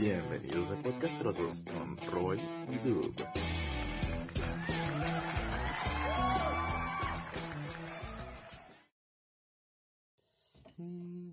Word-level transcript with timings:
Bienvenidos 0.00 0.70
a 0.70 0.80
Podcastrosos 0.80 1.64
con 1.64 1.96
Roy 2.12 2.38
y 2.70 2.88
Dub. 2.88 3.16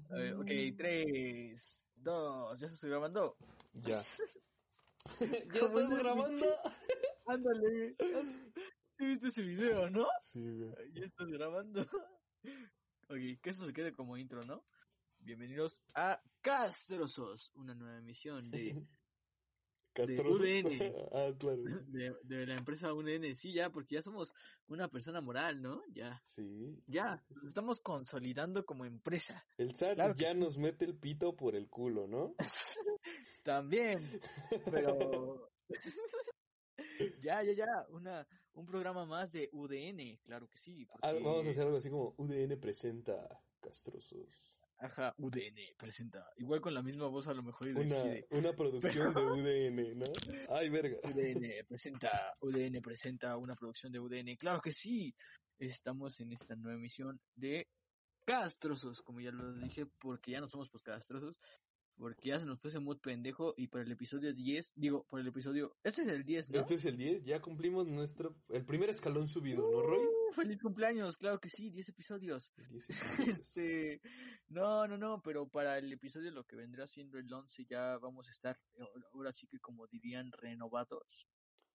Eh, 0.10 0.34
ok, 0.34 0.76
3, 0.76 1.92
2, 1.98 2.60
¿ya 2.60 2.68
se 2.68 2.74
estoy 2.74 2.90
grabando? 2.90 3.38
Ya. 3.74 4.02
¿Ya 5.20 5.60
estás 5.60 6.00
grabando? 6.00 6.46
Ándale. 7.28 7.96
¿Sí 8.98 9.06
viste 9.06 9.28
ese 9.28 9.44
video, 9.44 9.92
no? 9.92 10.08
Sí, 10.24 10.42
güey. 10.42 10.74
Ya 10.92 11.06
estás 11.06 11.28
grabando. 11.28 11.82
Ok, 13.10 13.40
que 13.44 13.50
eso 13.52 13.64
se 13.68 13.74
quede 13.74 13.94
como 13.94 14.18
intro, 14.18 14.44
¿no? 14.44 14.66
Bienvenidos 15.26 15.82
a 15.96 16.22
Castrosos, 16.40 17.52
una 17.56 17.74
nueva 17.74 17.98
emisión 17.98 18.52
de, 18.52 18.86
Castroso. 19.94 20.44
UDN. 20.44 20.68
ah, 21.14 21.32
claro. 21.36 21.64
de, 21.88 22.16
de 22.22 22.46
la 22.46 22.56
empresa 22.58 22.94
UDN. 22.94 23.36
Sí, 23.36 23.52
ya, 23.52 23.72
porque 23.72 23.96
ya 23.96 24.04
somos 24.04 24.32
una 24.68 24.88
persona 24.88 25.22
moral, 25.22 25.64
¿no? 25.64 25.82
Ya, 25.92 26.22
Sí. 26.26 26.80
ya, 26.86 27.26
nos 27.30 27.46
estamos 27.46 27.80
consolidando 27.80 28.68
como 28.68 28.86
empresa. 28.86 29.44
El 29.58 29.74
SAT 29.74 29.96
Claro 29.96 30.14
ya 30.16 30.36
nos 30.36 30.60
mete 30.60 30.86
el 30.86 30.96
pito 30.96 31.36
por 31.36 31.56
el 31.56 31.70
culo, 31.70 32.06
¿no? 32.08 32.36
También, 33.44 34.08
pero... 34.72 35.50
ya, 37.24 37.42
ya, 37.42 37.54
ya, 37.54 37.66
una, 37.90 38.28
un 38.54 38.68
programa 38.68 39.08
más 39.08 39.32
de 39.32 39.50
UDN, 39.54 40.20
claro 40.24 40.48
que 40.48 40.60
sí. 40.60 40.88
Ah, 41.02 41.14
Vamos 41.14 41.48
a 41.48 41.50
hacer 41.50 41.64
algo 41.64 41.78
así 41.78 41.90
como 41.90 42.14
UDN 42.20 42.60
presenta 42.60 43.28
Castrosos. 43.60 44.60
Ajá, 44.78 45.14
UDN 45.18 45.76
presenta. 45.78 46.26
Igual 46.38 46.62
con 46.62 46.74
la 46.74 46.84
misma 46.84 47.08
voz 47.08 47.28
a 47.28 47.34
lo 47.34 47.44
mejor 47.44 47.68
y 47.70 47.74
de 47.74 47.80
Una, 47.82 48.02
Chile. 48.02 48.28
una 48.32 48.54
producción 48.54 49.14
de 49.14 49.22
UDN, 49.32 50.00
¿no? 50.00 50.06
Ay, 50.50 50.70
verga. 50.70 50.98
UDN 51.04 51.66
presenta, 51.68 52.36
UDN 52.42 52.82
presenta 52.82 53.38
una 53.38 53.56
producción 53.56 53.92
de 53.92 54.00
UDN. 54.00 54.36
Claro 54.38 54.62
que 54.62 54.74
sí. 54.74 55.16
Estamos 55.58 56.20
en 56.20 56.34
esta 56.34 56.56
nueva 56.56 56.78
emisión 56.78 57.22
de 57.34 57.70
Castrosos, 58.26 59.04
como 59.04 59.22
ya 59.22 59.32
lo 59.32 59.54
dije, 59.54 59.86
porque 59.86 60.32
ya 60.32 60.42
no 60.42 60.50
somos 60.50 60.68
pues 60.70 60.84
castrosos, 60.84 61.38
porque 61.98 62.30
ya 62.30 62.40
se 62.40 62.46
nos 62.46 62.60
fue 62.60 62.70
ese 62.70 62.80
mood 62.80 63.00
pendejo 63.00 63.54
y 63.58 63.68
para 63.68 63.84
el 63.84 63.92
episodio 63.92 64.34
10, 64.34 64.74
digo, 64.76 65.06
por 65.10 65.20
el 65.20 65.28
episodio, 65.28 65.76
este 65.84 66.02
es 66.04 66.08
el 66.10 66.24
10, 66.24 66.50
¿no? 66.52 66.60
Este 66.60 66.76
es 66.76 66.86
el 66.86 66.98
10, 66.98 67.24
ya 67.24 67.42
cumplimos 67.42 67.88
nuestro, 67.88 68.36
el 68.50 68.66
primer 68.66 68.90
escalón 68.90 69.28
subido, 69.28 69.70
¿no, 69.72 69.82
Roy? 69.82 70.00
Uh, 70.06 70.34
feliz 70.34 70.58
cumpleaños, 70.62 71.18
claro 71.18 71.40
que 71.40 71.50
sí, 71.50 71.70
10 71.70 71.90
episodios. 71.90 72.52
El 72.58 72.68
10 72.70 72.90
episodios. 72.90 73.28
Este, 73.40 74.02
no, 74.50 74.88
no, 74.88 74.98
no, 74.98 75.22
pero 75.22 75.48
para 75.48 75.78
el 75.78 75.92
episodio 75.94 76.32
lo 76.32 76.44
que 76.46 76.56
vendrá 76.56 76.88
siendo 76.88 77.18
el 77.18 77.32
11 77.32 77.66
ya 77.66 77.98
vamos 77.98 78.28
a 78.28 78.32
estar, 78.32 78.60
eh, 78.78 78.84
ahora 79.14 79.32
sí 79.32 79.48
que 79.48 79.60
como 79.60 79.88
dirían, 79.88 80.32
renovados. 80.32 81.28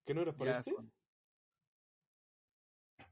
¿Qué 0.04 0.14
no 0.14 0.22
era 0.22 0.32
para 0.36 0.52
Ya 0.52 0.58
este? 0.58 0.72
con- 0.72 0.92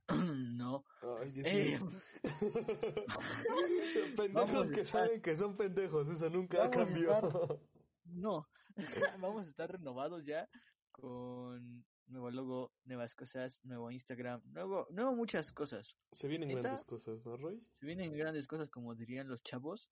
no. 0.57 0.85
Ay, 1.21 1.31
Dios 1.33 1.47
Eh, 1.49 1.81
pendejos 4.17 4.71
que 4.71 4.81
estar- 4.83 5.07
saben 5.07 5.23
que 5.23 5.37
son 5.37 5.57
pendejos, 5.57 6.09
eso 6.09 6.31
nunca 6.31 6.71
cambió. 6.71 7.13
estar- 7.13 7.61
no, 8.05 8.49
vamos 9.21 9.47
a 9.47 9.51
estar 9.51 9.71
renovados 9.71 10.25
ya 10.25 10.49
con 10.93 11.85
nuevo 12.07 12.31
logo, 12.31 12.73
nuevas 12.85 13.15
cosas, 13.15 13.61
nuevo 13.65 13.91
Instagram, 13.91 14.41
nuevo, 14.47 14.87
nuevo 14.91 15.15
muchas 15.15 15.53
cosas. 15.53 15.97
Se 16.13 16.27
vienen 16.27 16.49
grandes 16.51 16.85
cosas, 16.85 17.25
¿no, 17.25 17.37
Roy? 17.37 17.63
Se 17.79 17.87
vienen 17.87 18.13
grandes 18.17 18.47
cosas 18.47 18.71
como 18.71 18.95
dirían 18.95 19.29
los 19.29 19.43
chavos. 19.43 19.91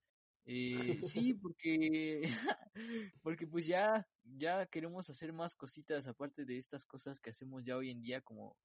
Eh, 0.49 1.01
sí, 1.03 1.35
porque 1.35 2.33
porque 3.23 3.47
pues 3.49 3.67
ya 3.67 4.09
ya 4.23 4.65
queremos 4.67 5.11
hacer 5.11 5.33
más 5.33 5.57
cositas 5.57 6.07
aparte 6.07 6.45
de 6.45 6.57
estas 6.57 6.87
cosas 6.87 7.19
que 7.19 7.31
hacemos 7.31 7.65
ya 7.65 7.77
hoy 7.77 7.91
en 7.91 8.01
día 8.01 8.21
como 8.21 8.57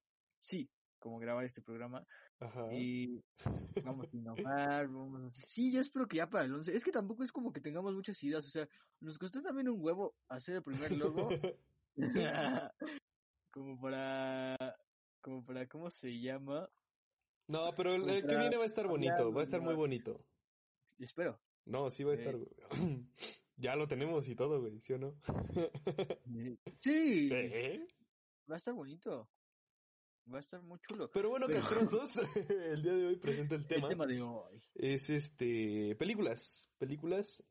sí, 0.41 0.69
como 1.01 1.19
grabar 1.19 1.43
este 1.43 1.61
programa 1.61 2.05
Ajá. 2.39 2.71
y 2.71 3.21
vamos 3.83 4.07
a 4.13 4.15
innovar, 4.15 4.87
vamos 4.87 5.37
a... 5.37 5.47
Sí, 5.47 5.73
yo 5.73 5.81
espero 5.81 6.07
que 6.07 6.17
ya 6.17 6.29
para 6.29 6.45
el 6.45 6.53
11. 6.53 6.73
Es 6.73 6.83
que 6.83 6.91
tampoco 6.91 7.23
es 7.23 7.31
como 7.33 7.51
que 7.51 7.59
tengamos 7.59 7.93
muchas 7.93 8.23
ideas, 8.23 8.45
o 8.45 8.49
sea, 8.49 8.69
nos 9.01 9.19
costó 9.19 9.41
también 9.41 9.67
un 9.67 9.81
huevo 9.81 10.15
hacer 10.29 10.55
el 10.55 10.63
primer 10.63 10.93
logo 10.93 11.29
como 13.51 13.81
para 13.81 14.55
como 15.19 15.43
para 15.43 15.67
¿cómo 15.67 15.89
se 15.89 16.19
llama? 16.19 16.69
No, 17.47 17.73
pero 17.75 17.95
el, 17.95 18.25
que 18.25 18.37
viene 18.37 18.55
va 18.55 18.63
a 18.63 18.67
estar 18.67 18.87
bonito, 18.87 19.33
va 19.33 19.41
a 19.41 19.43
estar 19.43 19.59
muy 19.59 19.73
bonito. 19.73 20.23
Espero. 20.99 21.37
No, 21.65 21.89
sí 21.89 22.03
va 22.03 22.11
a 22.11 22.13
estar. 22.13 22.35
Eh. 22.35 22.47
ya 23.57 23.75
lo 23.75 23.87
tenemos 23.87 24.27
y 24.29 24.35
todo, 24.35 24.61
güey, 24.61 24.79
¿sí 24.79 24.93
o 24.93 24.99
no? 24.99 25.15
Sí, 26.79 27.27
sí. 27.27 27.85
va 28.49 28.55
a 28.55 28.57
estar 28.57 28.73
bonito. 28.73 29.29
Va 30.31 30.37
a 30.37 30.39
estar 30.39 30.61
muy 30.61 30.79
chulo. 30.79 31.09
Pero 31.11 31.29
bueno, 31.29 31.47
Pero- 31.47 31.61
castrosos, 31.61 32.21
el 32.49 32.81
día 32.83 32.93
de 32.93 33.07
hoy 33.07 33.15
presenta 33.17 33.55
el 33.55 33.65
tema. 33.67 33.87
El 33.87 33.89
tema 33.89 34.05
de 34.05 34.21
hoy. 34.21 34.61
Es 34.75 35.09
este. 35.09 35.95
Películas. 35.97 36.69
Películas. 36.77 37.43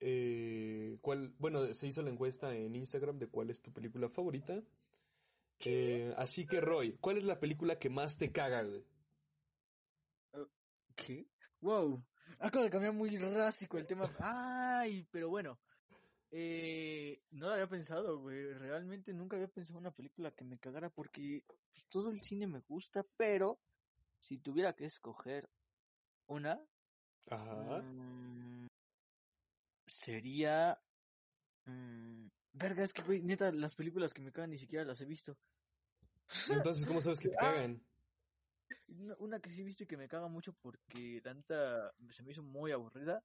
Eh, 0.00 0.98
¿cuál, 1.00 1.34
bueno, 1.38 1.66
se 1.74 1.86
hizo 1.88 2.02
la 2.02 2.10
encuesta 2.10 2.54
en 2.54 2.76
Instagram 2.76 3.18
de 3.18 3.28
cuál 3.28 3.50
es 3.50 3.60
tu 3.60 3.72
película 3.72 4.08
favorita. 4.08 4.62
Eh, 5.60 6.14
así 6.16 6.46
que, 6.46 6.60
Roy, 6.60 6.96
¿cuál 7.00 7.18
es 7.18 7.24
la 7.24 7.40
película 7.40 7.78
que 7.78 7.90
más 7.90 8.16
te 8.16 8.30
caga, 8.30 8.62
güey? 8.62 8.84
¿Qué? 10.94 11.26
Wow. 11.60 12.04
Acabo 12.40 12.64
de 12.64 12.70
cambiar 12.70 12.92
muy 12.92 13.16
drástico 13.16 13.78
el 13.78 13.86
tema. 13.86 14.12
Ay, 14.20 15.06
pero 15.10 15.28
bueno. 15.28 15.58
Eh, 16.30 17.22
no 17.30 17.48
lo 17.48 17.54
había 17.54 17.68
pensado, 17.68 18.18
güey. 18.18 18.52
Realmente 18.54 19.12
nunca 19.12 19.36
había 19.36 19.48
pensado 19.48 19.78
en 19.78 19.86
una 19.86 19.94
película 19.94 20.30
que 20.30 20.44
me 20.44 20.58
cagara 20.58 20.90
porque 20.90 21.42
pues, 21.46 21.86
todo 21.88 22.10
el 22.10 22.20
cine 22.20 22.46
me 22.46 22.60
gusta, 22.68 23.04
pero 23.16 23.58
si 24.18 24.38
tuviera 24.38 24.74
que 24.74 24.84
escoger 24.84 25.48
una, 26.26 26.60
Ajá. 27.30 27.82
mm, 27.82 28.66
sería... 29.86 30.78
mm, 31.66 32.26
verga, 32.52 32.82
es 32.82 32.92
que, 32.92 33.02
güey, 33.02 33.22
neta, 33.22 33.50
las 33.52 33.74
películas 33.74 34.12
que 34.12 34.22
me 34.22 34.32
cagan 34.32 34.50
ni 34.50 34.58
siquiera 34.58 34.84
las 34.84 35.00
he 35.00 35.06
visto. 35.06 35.36
Entonces, 36.50 36.84
¿cómo 36.86 37.00
sabes 37.00 37.20
que 37.20 37.28
te 37.28 37.36
Ah. 37.40 37.52
cagan? 37.52 37.80
Una, 38.88 39.16
una 39.18 39.40
que 39.40 39.50
sí 39.50 39.60
he 39.60 39.64
visto 39.64 39.84
y 39.84 39.86
que 39.86 39.96
me 39.96 40.08
caga 40.08 40.28
mucho 40.28 40.52
porque 40.62 41.20
tanta 41.22 41.92
se 42.10 42.22
me 42.22 42.32
hizo 42.32 42.42
muy 42.42 42.72
aburrida 42.72 43.22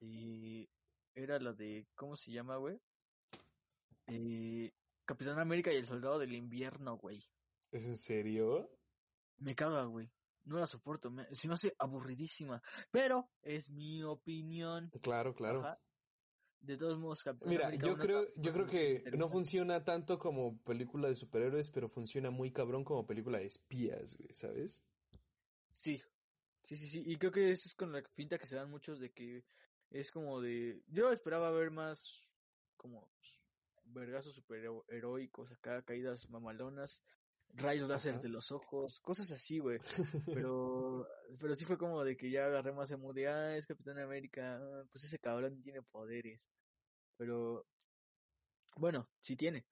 y 0.00 0.68
era 1.16 1.38
la 1.40 1.52
de 1.52 1.88
¿cómo 1.94 2.16
se 2.16 2.30
llama, 2.30 2.56
güey? 2.56 2.80
Eh, 4.06 4.72
Capitán 5.04 5.38
América 5.38 5.72
y 5.72 5.76
el 5.76 5.86
Soldado 5.86 6.18
del 6.18 6.34
Invierno, 6.34 6.96
güey. 6.98 7.24
¿Es 7.72 7.86
en 7.86 7.96
serio? 7.96 8.70
Me 9.38 9.54
caga, 9.54 9.84
güey. 9.84 10.10
No 10.44 10.58
la 10.58 10.66
soporto, 10.66 11.10
me, 11.10 11.26
se 11.34 11.48
me 11.48 11.54
hace 11.54 11.74
aburridísima, 11.78 12.62
pero 12.92 13.28
es 13.42 13.68
mi 13.70 14.04
opinión. 14.04 14.92
Claro, 15.02 15.34
claro. 15.34 15.60
Ajá. 15.60 15.80
De 16.60 16.76
todos 16.76 16.98
modos, 16.98 17.22
Capitán 17.22 17.48
Mira, 17.48 17.66
América 17.66 17.86
yo 17.86 17.96
creo, 17.96 18.26
yo 18.36 18.52
creo 18.52 18.66
que 18.66 19.04
no 19.16 19.28
funciona 19.28 19.84
tanto 19.84 20.18
como 20.18 20.58
película 20.62 21.08
de 21.08 21.14
superhéroes, 21.14 21.70
pero 21.70 21.88
funciona 21.88 22.30
muy 22.30 22.52
cabrón 22.52 22.84
como 22.84 23.06
película 23.06 23.38
de 23.38 23.46
espías, 23.46 24.16
güey, 24.16 24.32
¿sabes? 24.32 24.84
Sí, 25.70 26.02
sí, 26.62 26.76
sí, 26.76 26.88
sí. 26.88 27.02
Y 27.06 27.16
creo 27.18 27.30
que 27.30 27.50
eso 27.50 27.68
es 27.68 27.74
con 27.74 27.92
la 27.92 28.02
finta 28.14 28.38
que 28.38 28.46
se 28.46 28.56
dan 28.56 28.70
muchos 28.70 28.98
de 28.98 29.12
que 29.12 29.44
es 29.90 30.10
como 30.10 30.40
de... 30.40 30.82
Yo 30.88 31.12
esperaba 31.12 31.50
ver 31.50 31.70
más 31.70 32.28
como 32.76 33.08
vergazos 33.84 34.34
superheroicos 34.34 35.50
acá, 35.52 35.82
caídas 35.82 36.28
mamalonas, 36.28 37.02
rayos 37.54 37.88
láser 37.88 38.20
de 38.20 38.28
los 38.28 38.52
ojos, 38.52 39.00
cosas 39.00 39.30
así, 39.32 39.58
güey. 39.58 39.78
Pero, 40.46 41.06
pero 41.40 41.54
sí 41.54 41.64
fue 41.64 41.78
como 41.78 42.04
de 42.04 42.16
que 42.16 42.30
ya 42.30 42.46
agarré 42.46 42.72
más 42.72 42.90
emo 42.90 43.12
de, 43.12 43.28
ah, 43.28 43.56
es 43.56 43.66
Capitán 43.66 43.98
América, 43.98 44.58
ah, 44.60 44.84
pues 44.90 45.04
ese 45.04 45.18
cabrón 45.18 45.60
tiene 45.62 45.82
poderes. 45.82 46.50
Pero, 47.16 47.66
bueno, 48.76 49.08
sí 49.22 49.36
tiene. 49.36 49.66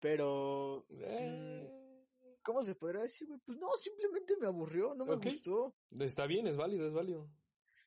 Pero, 0.00 0.86
Eh, 0.90 2.04
¿cómo 2.42 2.62
se 2.62 2.74
podrá 2.74 3.02
decir, 3.02 3.26
güey? 3.26 3.40
Pues 3.44 3.58
no, 3.58 3.74
simplemente 3.76 4.36
me 4.38 4.46
aburrió, 4.46 4.94
no 4.94 5.04
me 5.04 5.16
gustó. 5.16 5.74
está 5.98 6.26
bien, 6.26 6.46
es 6.46 6.56
válido, 6.56 6.86
es 6.86 6.92
válido. 6.92 7.28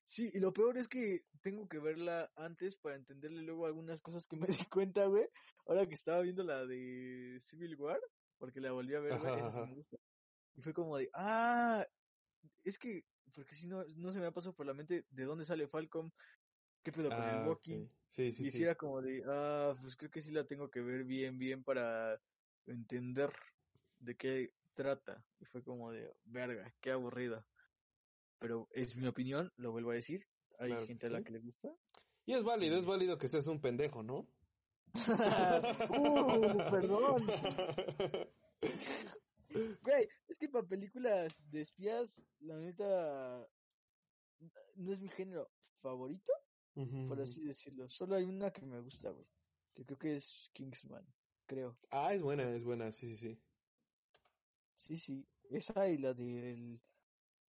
Sí, 0.09 0.31
y 0.33 0.39
lo 0.39 0.51
peor 0.51 0.75
es 0.79 0.87
que 0.87 1.23
tengo 1.43 1.69
que 1.69 1.77
verla 1.77 2.31
antes 2.35 2.75
para 2.75 2.95
entenderle 2.95 3.43
luego 3.43 3.67
algunas 3.67 4.01
cosas 4.01 4.25
que 4.25 4.37
me 4.37 4.47
di 4.65 4.65
cuenta, 4.65 5.05
güey. 5.05 5.29
Ahora 5.67 5.85
que 5.85 5.93
estaba 5.93 6.21
viendo 6.21 6.43
la 6.43 6.65
de 6.65 7.37
Civil 7.39 7.75
War, 7.75 7.99
porque 8.39 8.59
la 8.59 8.71
volví 8.71 8.95
a 8.95 9.01
ver, 9.01 9.19
güey. 9.19 9.85
Y 10.55 10.61
fue 10.61 10.73
como 10.73 10.97
de, 10.97 11.11
ah, 11.13 11.85
es 12.63 12.79
que, 12.79 13.05
porque 13.35 13.53
si 13.53 13.67
no, 13.67 13.83
no 13.97 14.11
se 14.11 14.19
me 14.19 14.25
ha 14.25 14.31
pasado 14.31 14.55
por 14.55 14.65
la 14.65 14.73
mente 14.73 15.05
de 15.11 15.23
dónde 15.25 15.45
sale 15.45 15.67
Falcon, 15.67 16.11
qué 16.81 16.91
pedo 16.91 17.09
con 17.09 17.19
Ah, 17.19 17.43
el 17.43 17.47
Walking. 17.47 17.83
ok. 17.83 17.91
Sí, 18.09 18.31
sí, 18.31 18.47
y 18.47 18.49
sí. 18.49 18.57
si 18.57 18.63
era 18.63 18.73
como 18.73 19.03
de, 19.03 19.23
ah, 19.27 19.75
pues 19.79 19.95
creo 19.95 20.09
que 20.09 20.23
sí 20.23 20.31
la 20.31 20.47
tengo 20.47 20.71
que 20.71 20.81
ver 20.81 21.03
bien, 21.03 21.37
bien 21.37 21.63
para 21.63 22.19
entender 22.65 23.31
de 23.99 24.17
qué 24.17 24.55
trata. 24.73 25.23
Y 25.39 25.45
fue 25.45 25.63
como 25.63 25.91
de, 25.91 26.11
verga, 26.25 26.73
qué 26.81 26.89
aburrida. 26.89 27.45
Pero 28.39 28.67
es 28.71 28.95
mi 28.95 29.07
opinión, 29.07 29.51
lo 29.57 29.71
vuelvo 29.71 29.91
a 29.91 29.95
decir. 29.95 30.25
Hay 30.59 30.69
Claro 30.69 30.85
gente 30.85 31.07
a 31.07 31.09
la 31.09 31.23
que 31.23 31.31
le 31.31 31.39
gusta. 31.39 31.75
Y 32.25 32.33
es 32.33 32.43
válido, 32.43 32.77
es 32.77 32.85
válido 32.85 33.17
que 33.17 33.27
seas 33.27 33.47
un 33.47 33.59
pendejo, 33.61 34.03
¿no? 34.03 34.27
uh, 35.89 36.71
perdón. 36.71 37.27
Güey, 39.81 40.07
es 40.27 40.37
que 40.37 40.47
para 40.47 40.67
películas 40.67 41.49
de 41.49 41.61
espías, 41.61 42.23
la 42.39 42.55
neta, 42.57 43.47
no 44.75 44.91
es 44.91 45.01
mi 45.01 45.09
género 45.09 45.49
favorito, 45.81 46.31
por 47.07 47.19
así 47.19 47.43
decirlo. 47.45 47.89
Solo 47.89 48.15
hay 48.15 48.25
una 48.25 48.51
que 48.51 48.65
me 48.65 48.79
gusta, 48.79 49.09
güey. 49.09 49.25
Que 49.73 49.85
creo 49.85 49.97
que 49.97 50.15
es 50.17 50.51
Kingsman, 50.53 51.05
creo. 51.47 51.77
Ah, 51.89 52.13
es 52.13 52.21
buena, 52.21 52.43
es 52.53 52.63
buena, 52.63 52.91
sí, 52.91 53.07
sí, 53.07 53.15
sí. 53.15 53.41
Sí, 54.75 54.97
sí. 54.97 55.27
Esa 55.49 55.89
y 55.89 55.97
la 55.97 56.13
del. 56.13 56.79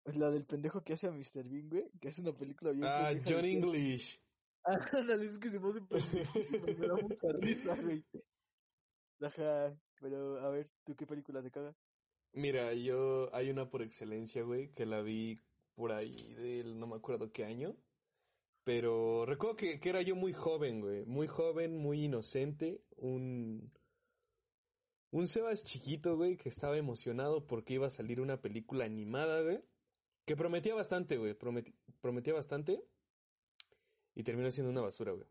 La 0.04 0.30
del 0.30 0.44
pendejo 0.44 0.82
que 0.82 0.94
hace 0.94 1.06
a 1.06 1.12
Mr. 1.12 1.44
Bean, 1.48 1.68
güey. 1.68 1.90
Que 2.00 2.08
es 2.08 2.18
una 2.18 2.32
película 2.32 2.72
bien. 2.72 2.84
Ah, 2.84 3.12
John 3.26 3.42
que- 3.42 3.52
English. 3.52 4.20
Ah, 4.64 4.78
ándale, 4.92 5.26
es 5.26 5.38
que 5.38 5.48
se 5.50 5.56
hace 5.58 5.80
pendejísimo 5.82 6.66
me 6.66 6.86
da 6.86 6.94
mucha 6.96 7.28
risa, 7.40 7.76
güey. 7.82 8.04
Ajá, 9.20 9.78
pero 10.00 10.38
a 10.40 10.50
ver, 10.50 10.70
¿tú 10.84 10.94
qué 10.96 11.06
película 11.06 11.42
te 11.42 11.50
caga? 11.50 11.74
Mira, 12.32 12.72
yo 12.74 13.34
hay 13.34 13.50
una 13.50 13.68
por 13.70 13.82
excelencia, 13.82 14.42
güey, 14.42 14.72
que 14.72 14.86
la 14.86 15.02
vi 15.02 15.40
por 15.74 15.92
ahí 15.92 16.34
del 16.34 16.78
no 16.78 16.86
me 16.86 16.96
acuerdo 16.96 17.32
qué 17.32 17.44
año. 17.44 17.76
Pero 18.64 19.24
recuerdo 19.26 19.56
que, 19.56 19.80
que 19.80 19.88
era 19.88 20.02
yo 20.02 20.14
muy 20.14 20.32
joven, 20.32 20.80
güey. 20.80 21.04
Muy 21.06 21.26
joven, 21.26 21.76
muy 21.78 22.04
inocente. 22.04 22.82
Un. 22.96 23.72
Un 25.12 25.26
Sebas 25.26 25.64
chiquito, 25.64 26.16
güey, 26.16 26.36
que 26.36 26.48
estaba 26.48 26.76
emocionado 26.76 27.46
porque 27.46 27.74
iba 27.74 27.86
a 27.88 27.90
salir 27.90 28.20
una 28.20 28.40
película 28.40 28.84
animada, 28.84 29.42
güey. 29.42 29.60
Que 30.24 30.36
prometía 30.36 30.74
bastante, 30.74 31.16
güey. 31.16 31.34
prometía 31.34 32.34
bastante. 32.34 32.82
Y 34.14 34.22
terminó 34.22 34.50
siendo 34.50 34.70
una 34.70 34.82
basura, 34.82 35.12
güey. 35.12 35.26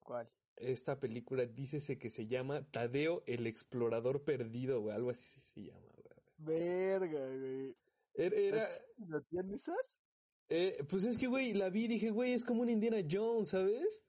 ¿Cuál? 0.00 0.30
Esta 0.56 1.00
película 1.00 1.46
dícese 1.46 1.98
que 1.98 2.10
se 2.10 2.26
llama 2.26 2.70
Tadeo 2.70 3.22
el 3.26 3.46
Explorador 3.46 4.24
Perdido, 4.24 4.80
güey. 4.80 4.94
Algo 4.94 5.10
así 5.10 5.40
se 5.54 5.62
llama, 5.64 5.80
güey. 5.80 6.04
Verga, 6.36 7.26
güey. 7.26 7.76
Era, 8.14 8.36
era- 8.36 8.68
¿No 8.98 9.20
tienen 9.22 9.54
esas? 9.54 10.00
eh, 10.48 10.84
pues 10.88 11.04
es 11.04 11.16
que, 11.18 11.26
güey, 11.26 11.52
la 11.54 11.70
vi 11.70 11.84
y 11.84 11.88
dije, 11.88 12.10
güey, 12.10 12.32
es 12.32 12.44
como 12.44 12.62
un 12.62 12.68
Indiana 12.68 12.98
Jones, 13.10 13.48
¿sabes? 13.48 14.04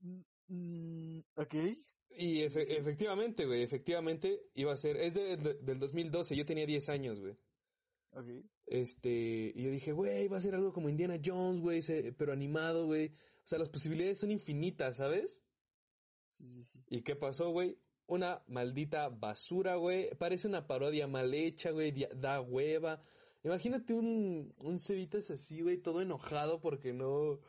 Mm, 0.00 0.20
mm, 0.48 1.20
ok. 1.36 1.54
Y 2.10 2.42
efe- 2.42 2.66
efectivamente, 2.78 3.46
güey, 3.46 3.62
efectivamente 3.62 4.50
iba 4.54 4.72
a 4.72 4.76
ser, 4.76 4.96
es 4.98 5.14
de- 5.14 5.36
de- 5.38 5.54
del 5.54 5.78
2012, 5.78 6.36
yo 6.36 6.44
tenía 6.44 6.66
10 6.66 6.88
años, 6.90 7.18
güey. 7.20 7.36
Este, 8.66 9.52
y 9.54 9.62
yo 9.62 9.70
dije, 9.70 9.92
güey, 9.92 10.28
va 10.28 10.38
a 10.38 10.40
ser 10.40 10.54
algo 10.54 10.72
como 10.72 10.88
Indiana 10.88 11.18
Jones, 11.22 11.60
güey, 11.60 11.80
pero 12.16 12.32
animado, 12.32 12.86
güey. 12.86 13.08
O 13.08 13.46
sea, 13.46 13.58
las 13.58 13.68
posibilidades 13.68 14.18
son 14.18 14.30
infinitas, 14.30 14.96
¿sabes? 14.96 15.44
Sí, 16.28 16.48
sí, 16.48 16.62
sí. 16.62 16.84
¿Y 16.88 17.02
qué 17.02 17.16
pasó, 17.16 17.50
güey? 17.50 17.78
Una 18.06 18.42
maldita 18.46 19.08
basura, 19.08 19.76
güey. 19.76 20.10
Parece 20.16 20.48
una 20.48 20.66
parodia 20.66 21.06
mal 21.06 21.32
hecha, 21.34 21.70
güey. 21.70 21.92
Da 22.14 22.40
hueva. 22.40 23.02
Imagínate 23.44 23.94
un, 23.94 24.54
un 24.58 24.78
Cevitas 24.78 25.30
así, 25.30 25.62
güey, 25.62 25.78
todo 25.78 26.00
enojado 26.00 26.60
porque 26.60 26.92
no... 26.92 27.40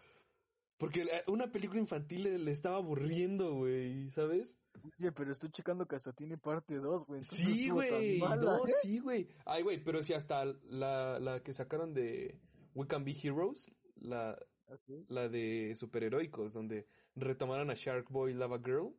Porque 0.77 1.05
la- 1.05 1.23
una 1.27 1.51
película 1.51 1.79
infantil 1.79 2.23
le, 2.23 2.37
le 2.39 2.51
estaba 2.51 2.77
aburriendo, 2.77 3.53
güey, 3.55 4.09
¿sabes? 4.11 4.59
Oye, 4.99 5.11
pero 5.11 5.31
estoy 5.31 5.49
checando 5.51 5.87
que 5.87 5.95
hasta 5.95 6.11
tiene 6.13 6.37
parte 6.37 6.75
2, 6.75 7.05
güey. 7.05 7.23
Sí, 7.23 7.69
güey. 7.69 8.19
No, 8.19 8.65
¿eh? 8.65 8.71
sí, 8.81 8.99
güey. 8.99 9.27
Ay, 9.45 9.63
güey, 9.63 9.81
pero 9.83 10.03
si 10.03 10.13
hasta 10.13 10.43
la, 10.45 11.19
la 11.19 11.41
que 11.41 11.53
sacaron 11.53 11.93
de 11.93 12.37
We 12.75 12.87
Can 12.87 13.05
Be 13.05 13.15
Heroes, 13.21 13.71
la, 13.95 14.37
la 15.07 15.29
de 15.29 15.73
superheroicos, 15.75 16.51
donde 16.53 16.87
retomaron 17.15 17.69
a 17.69 17.75
Shark 17.75 18.09
Boy 18.09 18.33
Lava 18.33 18.59
Girl, 18.59 18.93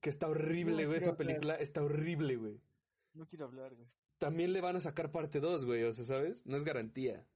que 0.00 0.10
está 0.10 0.28
horrible, 0.28 0.82
No 0.82 0.88
güey, 0.88 0.98
esa 0.98 1.16
película 1.16 1.54
está 1.54 1.82
horrible, 1.82 2.36
güey. 2.36 2.60
No 3.14 3.26
quiero 3.26 3.46
hablar, 3.46 3.74
güey. 3.74 3.88
También 4.18 4.52
le 4.52 4.60
van 4.60 4.76
a 4.76 4.80
sacar 4.80 5.10
parte 5.10 5.40
2, 5.40 5.64
güey, 5.64 5.82
o 5.84 5.92
sea, 5.92 6.04
¿sabes? 6.04 6.46
No 6.46 6.56
es 6.56 6.64
garantía. 6.64 7.26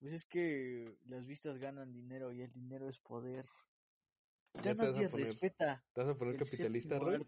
Pues 0.00 0.14
es 0.14 0.24
que 0.24 0.96
las 1.04 1.26
vistas 1.26 1.58
ganan 1.58 1.92
dinero 1.92 2.32
y 2.32 2.40
el 2.40 2.50
dinero 2.52 2.88
es 2.88 2.98
poder. 2.98 3.46
Ya 4.64 4.74
nadie 4.74 5.08
respeta. 5.08 5.84
¿Te 5.92 6.00
vas 6.00 6.10
a 6.10 6.18
poner 6.18 6.36
capitalista, 6.36 6.98
Roy? 6.98 7.24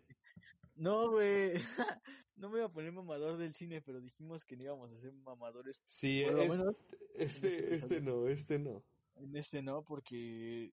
No, 0.74 1.10
güey. 1.10 1.52
no 2.36 2.48
me 2.48 2.58
iba 2.58 2.66
a 2.66 2.72
poner 2.72 2.92
mamador 2.92 3.36
del 3.36 3.52
cine, 3.52 3.82
pero 3.82 4.00
dijimos 4.00 4.44
que 4.44 4.56
no 4.56 4.64
íbamos 4.64 4.90
a 4.90 5.00
ser 5.00 5.12
mamadores. 5.12 5.80
Sí, 5.84 6.22
Por 6.24 6.34
lo 6.34 6.46
menos 6.46 6.76
este, 7.14 7.48
este 7.48 7.74
este 7.74 8.00
no, 8.00 8.26
este 8.26 8.58
no. 8.58 8.82
en 9.16 9.36
este 9.36 9.62
no, 9.62 9.84
porque 9.84 10.72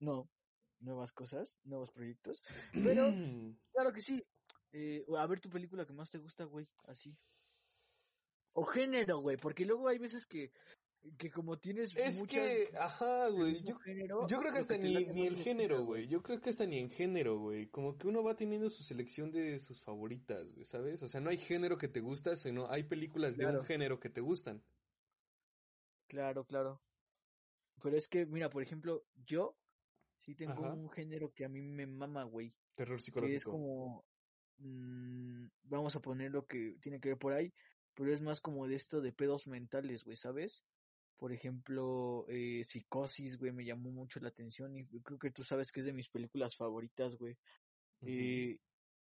no. 0.00 0.28
Nuevas 0.80 1.12
cosas, 1.12 1.58
nuevos 1.64 1.90
proyectos. 1.90 2.44
Pero, 2.72 3.08
claro 3.72 3.92
que 3.92 4.00
sí. 4.00 4.22
Eh, 4.70 5.04
a 5.16 5.26
ver 5.26 5.40
tu 5.40 5.48
película 5.48 5.86
que 5.86 5.94
más 5.94 6.10
te 6.10 6.18
gusta, 6.18 6.44
güey. 6.44 6.68
Así. 6.84 7.16
O 8.52 8.64
género, 8.64 9.18
güey. 9.18 9.36
Porque 9.36 9.64
luego 9.64 9.88
hay 9.88 9.98
veces 9.98 10.26
que, 10.26 10.52
que 11.18 11.30
como 11.30 11.58
tienes 11.58 11.96
Es 11.96 12.18
muchas 12.18 12.48
que, 12.48 12.76
ajá, 12.76 13.28
güey, 13.28 13.62
yo, 13.62 13.76
género, 13.78 14.26
yo 14.26 14.40
creo 14.40 14.52
que 14.52 14.58
hasta 14.58 14.74
te 14.74 14.80
ni, 14.80 15.06
ni 15.06 15.26
el 15.26 15.36
género, 15.36 15.84
güey. 15.84 16.06
Yo 16.08 16.22
creo 16.22 16.40
que 16.40 16.50
hasta 16.50 16.66
ni 16.66 16.78
en 16.78 16.90
género, 16.90 17.38
güey. 17.38 17.68
Como 17.68 17.96
que 17.96 18.08
uno 18.08 18.22
va 18.22 18.36
teniendo 18.36 18.68
su 18.70 18.82
selección 18.82 19.30
de 19.30 19.58
sus 19.58 19.82
favoritas, 19.82 20.50
güey, 20.52 20.64
¿sabes? 20.64 21.02
O 21.02 21.08
sea, 21.08 21.20
no 21.20 21.30
hay 21.30 21.38
género 21.38 21.78
que 21.78 21.88
te 21.88 22.00
gusta, 22.00 22.36
sino 22.36 22.70
hay 22.70 22.84
películas 22.84 23.36
de 23.36 23.46
un 23.46 23.62
género 23.64 24.00
que 24.00 24.10
te 24.10 24.20
gustan. 24.20 24.62
Claro, 26.08 26.44
claro. 26.44 26.80
Pero 27.82 27.96
es 27.96 28.08
que, 28.08 28.26
mira, 28.26 28.50
por 28.50 28.62
ejemplo, 28.62 29.04
yo 29.14 29.54
sí 30.20 30.34
tengo 30.34 30.64
Ajá. 30.64 30.74
un 30.74 30.90
género 30.90 31.32
que 31.32 31.44
a 31.44 31.48
mí 31.48 31.62
me 31.62 31.86
mama, 31.86 32.24
güey. 32.24 32.52
Terror 32.74 32.96
Que 32.96 32.96
es 32.96 33.04
psicológico. 33.04 33.50
como, 33.52 34.04
mm, 34.58 35.46
vamos 35.64 35.96
a 35.96 36.00
poner 36.00 36.32
lo 36.32 36.46
que 36.46 36.76
tiene 36.80 37.00
que 37.00 37.10
ver 37.10 37.18
por 37.18 37.32
ahí, 37.32 37.52
pero 37.94 38.12
es 38.12 38.20
más 38.20 38.40
como 38.40 38.66
de 38.66 38.74
esto 38.74 39.00
de 39.00 39.12
pedos 39.12 39.46
mentales, 39.46 40.04
güey, 40.04 40.16
¿sabes? 40.16 40.64
Por 41.18 41.32
ejemplo, 41.32 42.24
eh, 42.28 42.62
Psicosis, 42.64 43.36
güey, 43.38 43.52
me 43.52 43.64
llamó 43.64 43.90
mucho 43.90 44.20
la 44.20 44.28
atención 44.28 44.76
y 44.76 44.86
creo 44.86 45.18
que 45.18 45.32
tú 45.32 45.42
sabes 45.42 45.72
que 45.72 45.80
es 45.80 45.86
de 45.86 45.92
mis 45.92 46.08
películas 46.08 46.56
favoritas, 46.56 47.16
güey. 47.16 47.36
Eh, 48.02 48.56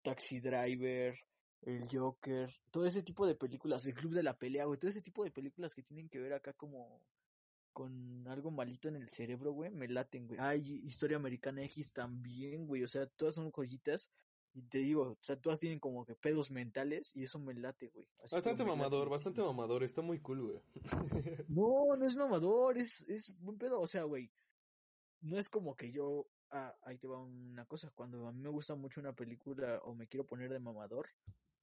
Taxi 0.03 0.39
Driver, 0.39 1.19
El 1.63 1.89
Joker, 1.89 2.55
todo 2.71 2.87
ese 2.87 3.03
tipo 3.03 3.27
de 3.27 3.35
películas, 3.35 3.85
El 3.87 3.95
Club 3.95 4.15
de 4.15 4.23
la 4.23 4.39
Pelea, 4.39 4.67
güey, 4.67 4.79
todo 4.79 4.91
ese 4.91 5.03
tipo 5.03 5.25
de 5.25 5.33
películas 5.33 5.75
que 5.75 5.83
tienen 5.83 6.09
que 6.09 6.21
ver 6.21 6.35
acá 6.35 6.53
como 6.53 7.03
con 7.73 8.29
algo 8.29 8.53
malito 8.53 8.89
en 8.89 8.95
el 8.95 9.09
cerebro, 9.09 9.53
güey, 9.53 9.71
me 9.73 9.89
laten, 9.89 10.29
güey. 10.29 10.39
Ay, 10.41 10.83
Historia 10.85 11.17
Americana 11.17 11.65
X 11.65 11.93
también, 11.93 12.69
güey, 12.69 12.85
o 12.85 12.89
sea, 12.89 13.07
todas 13.07 13.35
son 13.35 13.51
joyitas. 13.51 14.09
Y 14.55 14.63
te 14.63 14.79
digo, 14.79 15.03
o 15.03 15.19
sea, 15.21 15.35
todas 15.37 15.59
tienen 15.59 15.81
como 15.81 16.05
que 16.07 16.15
pedos 16.15 16.53
mentales 16.53 17.11
y 17.15 17.25
eso 17.25 17.41
me 17.41 17.55
late, 17.55 17.89
güey. 17.89 18.07
Así 18.23 18.37
Bastante 18.37 18.63
late 18.63 18.77
mamador, 18.77 19.09
bastante 19.11 19.43
mamador. 19.43 19.83
Está 19.83 20.01
muy 20.01 20.21
cool, 20.21 20.43
güey. 20.43 20.61
No, 21.49 21.97
no 21.97 22.07
es 22.07 22.15
mamador, 22.15 22.79
es, 22.79 23.05
es 23.09 23.37
buen 23.41 23.59
pedo. 23.59 23.81
O 23.81 23.87
sea, 23.89 24.05
güey, 24.05 24.31
no 25.23 25.39
es 25.39 25.49
como 25.49 25.75
que 25.75 25.91
yo. 25.91 26.29
Ah, 26.51 26.73
ahí 26.85 26.99
te 26.99 27.09
va 27.09 27.19
una 27.19 27.65
cosa. 27.65 27.91
Cuando 27.97 28.29
a 28.29 28.33
mí 28.33 28.41
me 28.41 28.49
gusta 28.49 28.77
mucho 28.77 29.01
una 29.01 29.13
película 29.13 29.81
o 29.83 29.95
me 29.95 30.07
quiero 30.07 30.25
poner 30.25 30.53
de 30.53 30.61
mamador, 30.61 31.09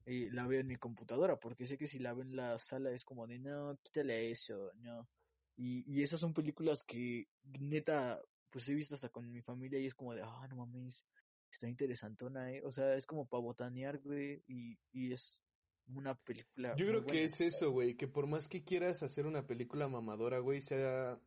eh, 0.06 0.30
la 0.34 0.46
veo 0.46 0.60
en 0.60 0.68
mi 0.68 0.76
computadora, 0.76 1.40
porque 1.40 1.66
sé 1.66 1.78
que 1.78 1.88
si 1.88 1.98
la 2.00 2.14
veo 2.14 2.24
en 2.24 2.36
la 2.36 2.60
sala 2.60 2.92
es 2.92 3.06
como 3.06 3.26
de 3.26 3.40
no, 3.40 3.78
quítale 3.84 4.32
eso, 4.32 4.72
no. 4.76 5.08
Y, 5.56 5.90
y 5.90 6.04
esas 6.04 6.20
son 6.20 6.34
películas 6.34 6.84
que 6.84 7.30
neta, 7.44 8.22
pues 8.50 8.68
he 8.68 8.74
visto 8.74 8.96
hasta 8.96 9.10
con 9.10 9.32
mi 9.32 9.42
familia 9.42 9.80
y 9.80 9.86
es 9.86 9.94
como 9.94 10.14
de, 10.14 10.24
ah, 10.24 10.48
no 10.50 10.58
mames, 10.58 11.06
está 11.54 11.68
interesantona, 11.68 12.52
eh. 12.52 12.62
O 12.64 12.72
sea, 12.72 12.96
es 12.96 13.06
como 13.06 13.26
para 13.28 13.42
botanear, 13.42 14.00
güey, 14.00 14.44
y, 14.48 14.78
y 14.92 15.12
es 15.14 15.42
una 15.88 16.16
película. 16.16 16.76
Yo 16.78 16.88
creo 16.88 17.06
que 17.06 17.24
es 17.24 17.42
eso, 17.42 17.72
güey, 17.72 17.96
que 17.96 18.08
por 18.08 18.28
más 18.28 18.48
que 18.48 18.64
quieras 18.64 19.04
hacer 19.04 19.26
una 19.26 19.46
película 19.46 19.88
mamadora, 19.88 20.40
güey, 20.40 20.62
sea 20.62 21.20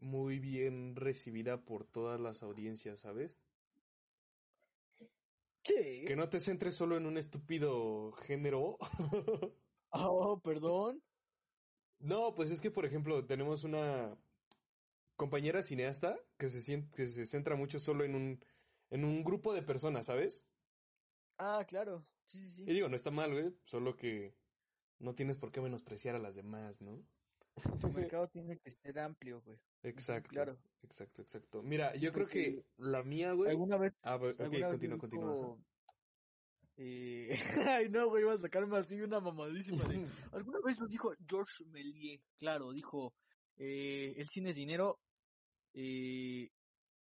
muy 0.00 0.38
bien 0.38 0.94
recibida 0.96 1.62
por 1.64 1.86
todas 1.86 2.20
las 2.20 2.42
audiencias, 2.42 3.00
¿sabes? 3.00 3.38
Sí. 5.64 6.04
Que 6.06 6.14
no 6.14 6.28
te 6.28 6.38
centres 6.38 6.76
solo 6.76 6.96
en 6.96 7.06
un 7.06 7.18
estúpido 7.18 8.12
género. 8.12 8.78
Oh, 9.98 10.38
perdón. 10.42 11.00
No, 12.00 12.34
pues 12.34 12.50
es 12.50 12.60
que, 12.60 12.70
por 12.70 12.84
ejemplo, 12.84 13.24
tenemos 13.24 13.64
una 13.64 14.14
compañera 15.14 15.62
cineasta 15.62 16.18
que 16.36 16.50
se, 16.50 16.60
sien- 16.60 16.90
que 16.94 17.06
se 17.06 17.24
centra 17.24 17.56
mucho 17.56 17.78
solo 17.78 18.04
en 18.04 18.14
un, 18.14 18.44
en 18.90 19.04
un 19.04 19.22
grupo 19.24 19.52
de 19.54 19.62
personas, 19.62 20.06
¿sabes? 20.06 20.46
Ah, 21.38 21.64
claro. 21.66 22.06
Sí, 22.24 22.38
sí, 22.38 22.50
sí. 22.50 22.62
Y 22.66 22.72
digo, 22.74 22.88
no 22.88 22.96
está 22.96 23.10
mal, 23.10 23.32
güey, 23.32 23.54
solo 23.64 23.94
que 23.96 24.34
no 24.98 25.14
tienes 25.14 25.36
por 25.36 25.52
qué 25.52 25.60
menospreciar 25.60 26.14
a 26.14 26.18
las 26.18 26.34
demás, 26.34 26.80
¿no? 26.80 27.02
Tu 27.80 27.90
mercado 27.90 28.28
tiene 28.28 28.58
que 28.58 28.70
ser 28.70 28.98
amplio, 28.98 29.40
güey. 29.42 29.58
Exacto. 29.82 30.28
claro. 30.30 30.58
Exacto, 30.82 31.22
exacto. 31.22 31.62
Mira, 31.62 31.92
Sí, 31.94 32.00
yo 32.00 32.12
creo 32.12 32.28
que 32.28 32.64
la 32.76 33.02
mía, 33.02 33.32
güey. 33.32 33.50
¿Alguna 33.50 33.76
vez 33.76 33.92
Ah, 34.02 34.16
ok, 34.16 34.36
continúa, 34.68 34.98
continúa. 34.98 35.58
eh, 36.76 37.30
Ay, 37.68 37.88
no, 37.88 38.08
güey, 38.08 38.22
iba 38.22 38.34
a 38.34 38.38
sacarme 38.38 38.76
así 38.78 39.00
una 39.00 39.20
mamadísima 39.20 39.84
de... 39.84 40.06
Alguna 40.32 40.58
vez 40.64 40.78
nos 40.78 40.88
dijo 40.90 41.12
George 41.26 41.64
Méliès, 41.66 42.20
claro, 42.38 42.72
dijo, 42.72 43.14
eh, 43.56 44.14
el 44.16 44.28
cine 44.28 44.50
es 44.50 44.56
dinero, 44.56 45.00
eh, 45.74 46.50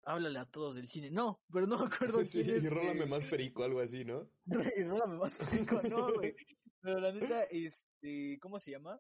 háblale 0.10 0.40
a 0.40 0.46
todos 0.46 0.76
del 0.76 0.88
cine. 0.88 1.12
No, 1.12 1.40
pero 1.52 1.68
no 1.68 1.78
me 1.78 1.86
acuerdo 1.86 2.24
Sí, 2.26 2.44
quién 2.44 2.56
es. 2.56 2.64
y 2.64 2.70
rólame 2.70 3.06
más 3.06 3.24
perico, 3.26 3.64
algo 3.64 3.80
así, 3.80 4.04
¿no? 4.04 4.30
y 4.78 4.84
rólame 4.84 5.18
más 5.18 5.34
perico, 5.36 5.82
no, 5.84 6.14
güey. 6.16 6.36
Pero 6.82 7.00
la 7.00 7.12
neta, 7.12 7.44
este, 7.44 8.40
¿cómo 8.40 8.58
se 8.60 8.72
llama? 8.72 9.00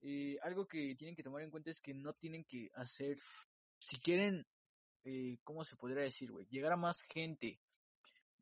Eh, 0.00 0.36
algo 0.42 0.66
que 0.66 0.96
tienen 0.96 1.14
que 1.14 1.22
tomar 1.22 1.42
en 1.42 1.50
cuenta 1.50 1.70
es 1.70 1.80
que 1.80 1.94
no 1.94 2.12
tienen 2.14 2.44
que 2.44 2.70
hacer, 2.74 3.18
si 3.78 3.98
quieren, 3.98 4.46
eh, 5.04 5.38
¿cómo 5.44 5.64
se 5.64 5.76
podría 5.76 6.02
decir, 6.02 6.30
güey? 6.30 6.46
Llegar 6.46 6.72
a 6.72 6.76
más 6.76 7.02
gente, 7.02 7.60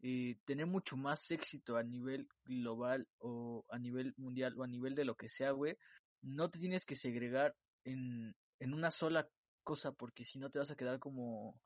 eh, 0.02 0.36
tener 0.44 0.66
mucho 0.66 0.96
más 0.96 1.30
éxito 1.30 1.76
a 1.76 1.82
nivel 1.82 2.28
global 2.44 3.08
o 3.18 3.64
a 3.68 3.78
nivel 3.78 4.14
mundial 4.16 4.54
o 4.56 4.62
a 4.62 4.68
nivel 4.68 4.94
de 4.94 5.04
lo 5.04 5.16
que 5.16 5.28
sea, 5.28 5.50
güey, 5.50 5.76
no 6.22 6.48
te 6.50 6.58
tienes 6.58 6.84
que 6.84 6.94
segregar 6.96 7.54
en, 7.84 8.34
en 8.60 8.72
una 8.72 8.90
sola 8.90 9.28
cosa 9.64 9.92
porque 9.92 10.24
si 10.24 10.38
no 10.38 10.50
te 10.50 10.58
vas 10.58 10.70
a 10.70 10.76
quedar 10.76 10.98
como 10.98 11.60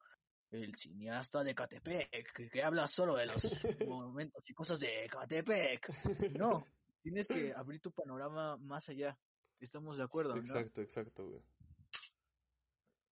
el 0.50 0.74
cineasta 0.76 1.44
de 1.44 1.54
Catepec, 1.54 2.50
que, 2.50 2.62
habla 2.62 2.88
solo 2.88 3.16
de 3.16 3.26
los 3.26 3.34
momentos 3.88 4.42
y 4.48 4.54
cosas 4.54 4.78
de 4.80 5.08
Catepec. 5.10 6.30
No, 6.38 6.66
tienes 7.02 7.28
que 7.28 7.52
abrir 7.54 7.80
tu 7.80 7.92
panorama 7.92 8.56
más 8.56 8.88
allá. 8.88 9.16
Estamos 9.58 9.98
de 9.98 10.04
acuerdo, 10.04 10.34
¿no? 10.34 10.40
Exacto, 10.40 10.80
exacto, 10.80 11.28
güey. 11.28 11.42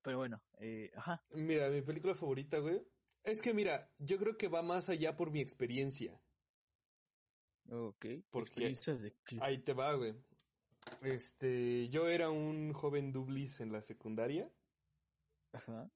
Pero 0.03 0.19
bueno, 0.19 0.43
eh, 0.59 0.91
ajá. 0.97 1.23
Mira, 1.31 1.69
mi 1.69 1.83
película 1.83 2.15
favorita, 2.15 2.59
güey. 2.59 2.83
Es 3.25 3.43
que 3.43 3.53
mira, 3.53 3.91
yo 3.99 4.17
creo 4.19 4.39
que 4.39 4.49
va 4.49 4.63
más 4.63 4.89
allá 4.89 5.17
por 5.17 5.31
mi 5.31 5.41
experiencia. 5.41 6.19
Ok. 7.71 8.07
Porque- 8.31 8.51
¿Experiencias 8.51 9.01
de? 9.03 9.15
Ahí 9.41 9.59
te 9.59 9.75
va, 9.75 9.93
güey. 9.95 10.15
Este, 11.03 11.89
yo 11.91 12.09
era 12.09 12.31
un 12.31 12.73
joven 12.73 13.13
dublis 13.13 13.61
en 13.61 13.73
la 13.73 13.83
secundaria. 13.83 14.51
Ajá. 15.53 15.91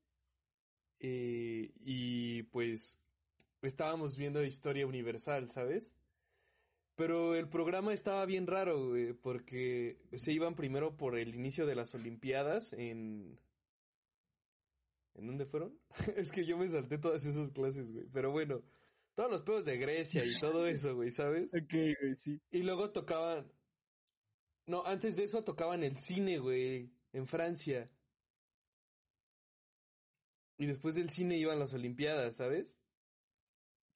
Eh, 1.04 1.72
y 1.80 2.44
pues 2.44 2.96
estábamos 3.60 4.16
viendo 4.16 4.44
Historia 4.44 4.86
Universal, 4.86 5.50
¿sabes? 5.50 5.92
Pero 6.94 7.34
el 7.34 7.48
programa 7.48 7.92
estaba 7.92 8.24
bien 8.24 8.46
raro, 8.46 8.90
güey, 8.90 9.12
porque 9.12 9.98
se 10.14 10.32
iban 10.32 10.54
primero 10.54 10.96
por 10.96 11.18
el 11.18 11.34
inicio 11.34 11.66
de 11.66 11.74
las 11.74 11.94
Olimpiadas 11.94 12.72
en... 12.72 13.36
¿En 15.14 15.26
dónde 15.26 15.44
fueron? 15.44 15.76
es 16.16 16.30
que 16.30 16.44
yo 16.44 16.56
me 16.56 16.68
salté 16.68 16.98
todas 16.98 17.26
esas 17.26 17.50
clases, 17.50 17.92
güey. 17.92 18.06
Pero 18.12 18.30
bueno, 18.30 18.62
todos 19.16 19.30
los 19.30 19.42
pedos 19.42 19.64
de 19.64 19.78
Grecia 19.78 20.24
y 20.24 20.38
todo 20.38 20.66
eso, 20.68 20.94
güey, 20.94 21.10
¿sabes? 21.10 21.52
Ok, 21.52 21.72
güey, 22.00 22.14
sí. 22.16 22.40
Y 22.52 22.62
luego 22.62 22.90
tocaban... 22.90 23.50
No, 24.66 24.84
antes 24.86 25.16
de 25.16 25.24
eso 25.24 25.42
tocaban 25.42 25.82
el 25.82 25.96
cine, 25.96 26.38
güey, 26.38 26.92
en 27.12 27.26
Francia. 27.26 27.90
Y 30.62 30.66
después 30.66 30.94
del 30.94 31.10
cine 31.10 31.36
iban 31.38 31.58
las 31.58 31.74
Olimpiadas, 31.74 32.36
¿sabes? 32.36 32.78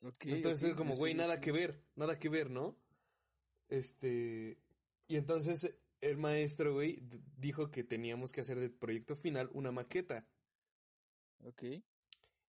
Ok, 0.02 0.24
Entonces 0.24 0.64
ok, 0.64 0.68
era 0.70 0.76
como, 0.76 0.96
güey, 0.96 1.14
nada 1.14 1.38
que 1.38 1.52
ver, 1.52 1.80
nada 1.94 2.18
que 2.18 2.28
ver, 2.28 2.50
¿no? 2.50 2.76
Este... 3.68 4.58
Y 5.06 5.14
entonces 5.14 5.72
el 6.00 6.16
maestro, 6.16 6.74
güey, 6.74 7.04
dijo 7.36 7.70
que 7.70 7.84
teníamos 7.84 8.32
que 8.32 8.40
hacer 8.40 8.58
de 8.58 8.68
proyecto 8.68 9.14
final 9.14 9.48
una 9.52 9.70
maqueta. 9.70 10.26
Ok. 11.44 11.62
Y 11.62 11.84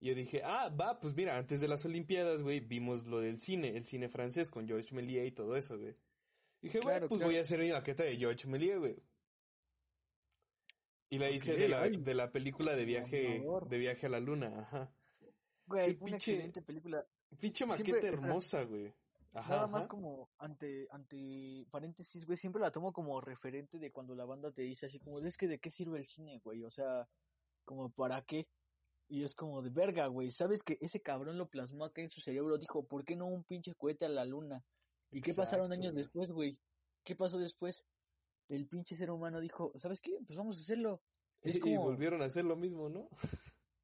yo 0.08 0.16
dije, 0.16 0.42
ah, 0.44 0.70
va, 0.70 1.00
pues 1.00 1.14
mira, 1.14 1.38
antes 1.38 1.62
de 1.62 1.68
las 1.68 1.86
Olimpiadas, 1.86 2.42
güey, 2.42 2.60
vimos 2.60 3.06
lo 3.06 3.20
del 3.20 3.40
cine, 3.40 3.78
el 3.78 3.86
cine 3.86 4.10
francés 4.10 4.50
con 4.50 4.66
Georges 4.66 4.94
Méliès 4.94 5.28
y 5.28 5.32
todo 5.32 5.56
eso, 5.56 5.78
güey. 5.78 5.96
Dije, 6.60 6.80
bueno, 6.80 7.08
pues 7.08 7.20
claro. 7.20 7.32
voy 7.32 7.38
a 7.38 7.42
hacer 7.42 7.60
mi 7.60 7.70
maqueta 7.70 8.04
de 8.04 8.18
Georges 8.18 8.48
Méliès, 8.48 8.80
güey. 8.80 8.96
Y 11.10 11.18
la 11.20 11.30
hice 11.30 11.56
de 11.56 11.70
la, 11.70 11.88
de 11.88 12.14
la 12.14 12.32
película 12.32 12.76
de 12.76 12.86
viaje, 12.86 13.42
de 13.70 13.78
viaje 13.78 14.06
a 14.08 14.10
la 14.10 14.20
luna, 14.20 14.60
ajá. 14.60 14.94
Güey, 15.66 15.92
Sí, 15.92 15.98
una 16.02 16.12
pinche- 16.18 16.32
excelente 16.34 16.62
película. 16.62 17.06
Pinche 17.40 17.66
maqueta 17.66 17.86
Siempre, 18.00 18.08
hermosa, 18.10 18.64
güey. 18.64 18.94
Ajá, 19.34 19.56
Nada 19.56 19.68
más 19.68 19.84
ajá. 19.84 19.90
como 19.90 20.30
ante, 20.38 20.88
ante 20.92 21.66
paréntesis, 21.70 22.26
güey, 22.26 22.38
siempre 22.38 22.62
la 22.62 22.72
tomo 22.72 22.92
como 22.92 23.20
referente 23.22 23.78
de 23.78 23.92
cuando 23.92 24.16
la 24.16 24.26
banda 24.26 24.52
te 24.52 24.64
dice 24.64 24.86
así 24.88 25.00
como, 25.00 25.20
es 25.20 25.38
que 25.38 25.48
de 25.48 25.60
qué 25.60 25.70
sirve 25.70 26.00
el 26.00 26.06
cine, 26.06 26.40
güey, 26.44 26.64
o 26.64 26.72
sea, 26.72 27.08
como 27.66 27.90
para 27.92 28.22
qué. 28.24 28.48
Y 29.10 29.24
es 29.24 29.36
como 29.36 29.62
de 29.62 29.70
verga, 29.70 30.08
güey, 30.08 30.32
sabes 30.32 30.64
que 30.64 30.78
ese 30.82 31.02
cabrón 31.02 31.38
lo 31.38 31.48
plasmó 31.50 31.86
acá 31.86 32.02
en 32.02 32.10
su 32.10 32.20
cerebro, 32.22 32.58
dijo, 32.58 32.86
¿por 32.86 33.06
qué 33.06 33.16
no 33.16 33.28
un 33.28 33.44
pinche 33.44 33.74
cohete 33.76 34.06
a 34.06 34.10
la 34.10 34.26
luna? 34.26 34.64
¿Y 35.12 35.22
qué 35.22 35.34
pasaron 35.34 35.72
años 35.72 35.94
güey. 35.94 36.04
después, 36.04 36.32
güey? 36.32 36.58
¿Qué 37.04 37.16
pasó 37.16 37.38
después? 37.38 37.86
El 38.50 38.68
pinche 38.68 38.96
ser 38.96 39.12
humano 39.12 39.40
dijo, 39.40 39.72
¿sabes 39.76 40.02
qué? 40.02 40.20
Pues 40.26 40.38
vamos 40.38 40.58
a 40.58 40.62
hacerlo. 40.62 41.02
Es 41.42 41.58
Y 41.58 41.60
como... 41.60 41.84
volvieron 41.84 42.22
a 42.22 42.26
hacer 42.26 42.46
lo 42.46 42.56
mismo, 42.56 42.90
¿no? 42.90 43.10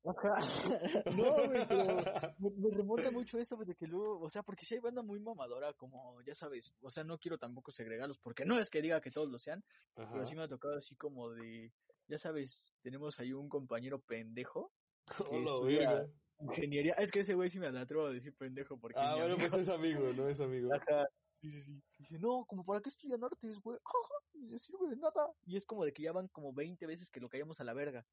No, 1.17 1.35
güey, 1.45 1.65
pero 1.67 1.95
me, 2.39 2.49
me 2.49 2.69
remonta 2.75 3.09
mucho 3.09 3.37
eso 3.37 3.55
de 3.55 3.73
que 3.73 3.87
luego, 3.87 4.19
o 4.19 4.29
sea, 4.29 4.43
porque 4.43 4.65
si 4.65 4.75
hay 4.75 4.81
banda 4.81 5.01
muy 5.01 5.19
mamadora, 5.19 5.73
como 5.73 6.21
ya 6.23 6.35
sabes, 6.35 6.73
o 6.81 6.89
sea, 6.89 7.05
no 7.05 7.17
quiero 7.17 7.37
tampoco 7.37 7.71
segregarlos, 7.71 8.17
porque 8.17 8.43
no 8.43 8.59
es 8.59 8.69
que 8.69 8.81
diga 8.81 8.99
que 8.99 9.11
todos 9.11 9.29
lo 9.29 9.39
sean, 9.39 9.63
Ajá. 9.95 10.11
pero 10.11 10.25
sí 10.25 10.35
me 10.35 10.43
ha 10.43 10.47
tocado 10.49 10.75
así 10.75 10.95
como 10.95 11.29
de, 11.31 11.71
ya 12.07 12.17
sabes, 12.17 12.61
tenemos 12.81 13.17
ahí 13.19 13.31
un 13.31 13.47
compañero 13.47 14.01
pendejo, 14.01 14.73
que 15.29 15.45
Hola, 15.45 16.05
ingeniería, 16.39 16.95
es 16.95 17.09
que 17.09 17.21
ese 17.21 17.33
güey 17.33 17.49
sí 17.49 17.59
me 17.59 17.67
atrevo 17.67 18.07
a 18.07 18.11
decir 18.11 18.35
pendejo, 18.35 18.77
porque 18.77 18.99
Ah, 18.99 19.15
bueno, 19.15 19.37
pues 19.37 19.53
es 19.53 19.69
amigo, 19.69 20.11
¿no? 20.13 20.27
Es 20.27 20.41
amigo. 20.41 20.69
Ajá, 20.73 21.07
sí, 21.43 21.51
sí, 21.51 21.61
sí. 21.61 21.83
Dice, 21.97 22.19
no, 22.19 22.45
como 22.45 22.63
para 22.63 22.81
qué 22.81 22.89
estudian 22.89 23.23
artes, 23.23 23.59
güey, 23.59 23.77
le 24.33 24.57
sirve 24.59 24.89
de 24.89 24.95
nada. 24.95 25.33
Y 25.45 25.57
es 25.57 25.65
como 25.65 25.83
de 25.83 25.93
que 25.93 26.03
ya 26.03 26.13
van 26.13 26.27
como 26.29 26.53
20 26.53 26.85
veces 26.85 27.09
que 27.09 27.19
lo 27.19 27.29
callamos 27.29 27.59
a 27.59 27.65
la 27.65 27.73
verga. 27.73 28.05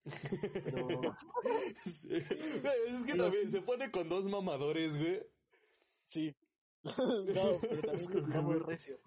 Pero, 0.64 0.88
Sí. 1.84 2.08
Es 2.12 3.04
que 3.06 3.14
también 3.14 3.50
se 3.50 3.62
pone 3.62 3.90
con 3.90 4.08
dos 4.08 4.26
mamadores, 4.26 4.96
güey. 4.96 5.22
Sí. 6.06 6.34
no, 6.82 7.58
pero 7.60 7.82
también 7.82 8.32
Es 8.32 8.42
muy 8.42 8.58
recio. 8.58 8.98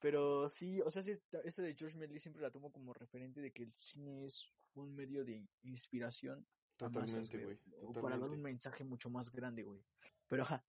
Pero 0.00 0.48
sí, 0.48 0.80
o 0.80 0.90
sea, 0.90 1.02
sí, 1.02 1.16
eso 1.44 1.62
de 1.62 1.74
George 1.74 1.96
Medley 1.96 2.20
siempre 2.20 2.42
la 2.42 2.50
tomo 2.50 2.70
como 2.70 2.92
referente 2.92 3.40
de 3.40 3.52
que 3.52 3.62
el 3.62 3.72
cine 3.72 4.24
es 4.24 4.50
un 4.74 4.94
medio 4.94 5.24
de 5.24 5.46
inspiración. 5.62 6.46
Totalmente, 6.76 7.42
güey. 7.42 7.58
Para 7.94 8.18
dar 8.18 8.30
un 8.30 8.42
mensaje 8.42 8.84
mucho 8.84 9.08
más 9.08 9.30
grande, 9.30 9.62
güey. 9.62 9.80
Pero 10.28 10.42
ajá. 10.42 10.64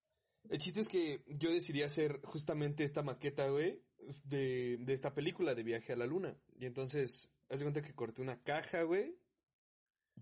El 0.49 0.59
chiste 0.59 0.81
es 0.81 0.87
que 0.87 1.21
yo 1.27 1.51
decidí 1.51 1.83
hacer 1.83 2.21
justamente 2.23 2.83
esta 2.83 3.03
maqueta, 3.03 3.47
güey, 3.49 3.81
de, 4.23 4.77
de 4.79 4.93
esta 4.93 5.13
película 5.13 5.55
de 5.55 5.63
Viaje 5.63 5.93
a 5.93 5.97
la 5.97 6.05
Luna. 6.05 6.37
Y 6.57 6.65
entonces, 6.65 7.29
haz 7.49 7.59
de 7.59 7.65
cuenta 7.65 7.81
que 7.81 7.93
corté 7.93 8.21
una 8.21 8.41
caja, 8.43 8.83
güey, 8.83 9.15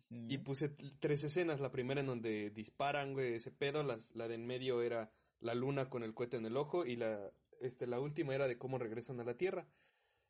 y 0.09 0.37
puse 0.39 0.69
tres 0.99 1.23
escenas. 1.23 1.59
La 1.59 1.71
primera 1.71 2.01
en 2.01 2.07
donde 2.07 2.49
disparan, 2.49 3.13
güey, 3.13 3.35
ese 3.35 3.51
pedo. 3.51 3.83
Las, 3.83 4.15
la 4.15 4.27
de 4.27 4.35
en 4.35 4.45
medio 4.45 4.81
era 4.81 5.11
la 5.39 5.53
luna 5.53 5.89
con 5.89 6.03
el 6.03 6.13
cohete 6.13 6.37
en 6.37 6.45
el 6.45 6.57
ojo. 6.57 6.85
Y 6.85 6.95
la, 6.95 7.31
este, 7.61 7.87
la 7.87 7.99
última 7.99 8.35
era 8.35 8.47
de 8.47 8.57
cómo 8.57 8.77
regresan 8.77 9.19
a 9.19 9.23
la 9.23 9.37
Tierra. 9.37 9.67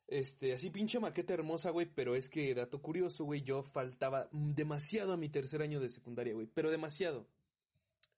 Este, 0.08 0.54
así 0.54 0.70
pinche 0.70 1.00
maqueta 1.00 1.34
hermosa, 1.34 1.72
güey. 1.72 1.88
Pero 1.94 2.16
es 2.16 2.30
que, 2.30 2.54
dato 2.54 2.82
curioso, 2.82 3.26
güey, 3.26 3.42
yo 3.42 3.64
faltaba 3.64 4.30
demasiado 4.32 5.14
a 5.14 5.18
mi 5.18 5.30
tercer 5.30 5.62
año 5.62 5.80
de 5.80 5.90
secundaria, 5.90 6.34
güey. 6.34 6.48
Pero 6.48 6.72
demasiado. 6.72 7.28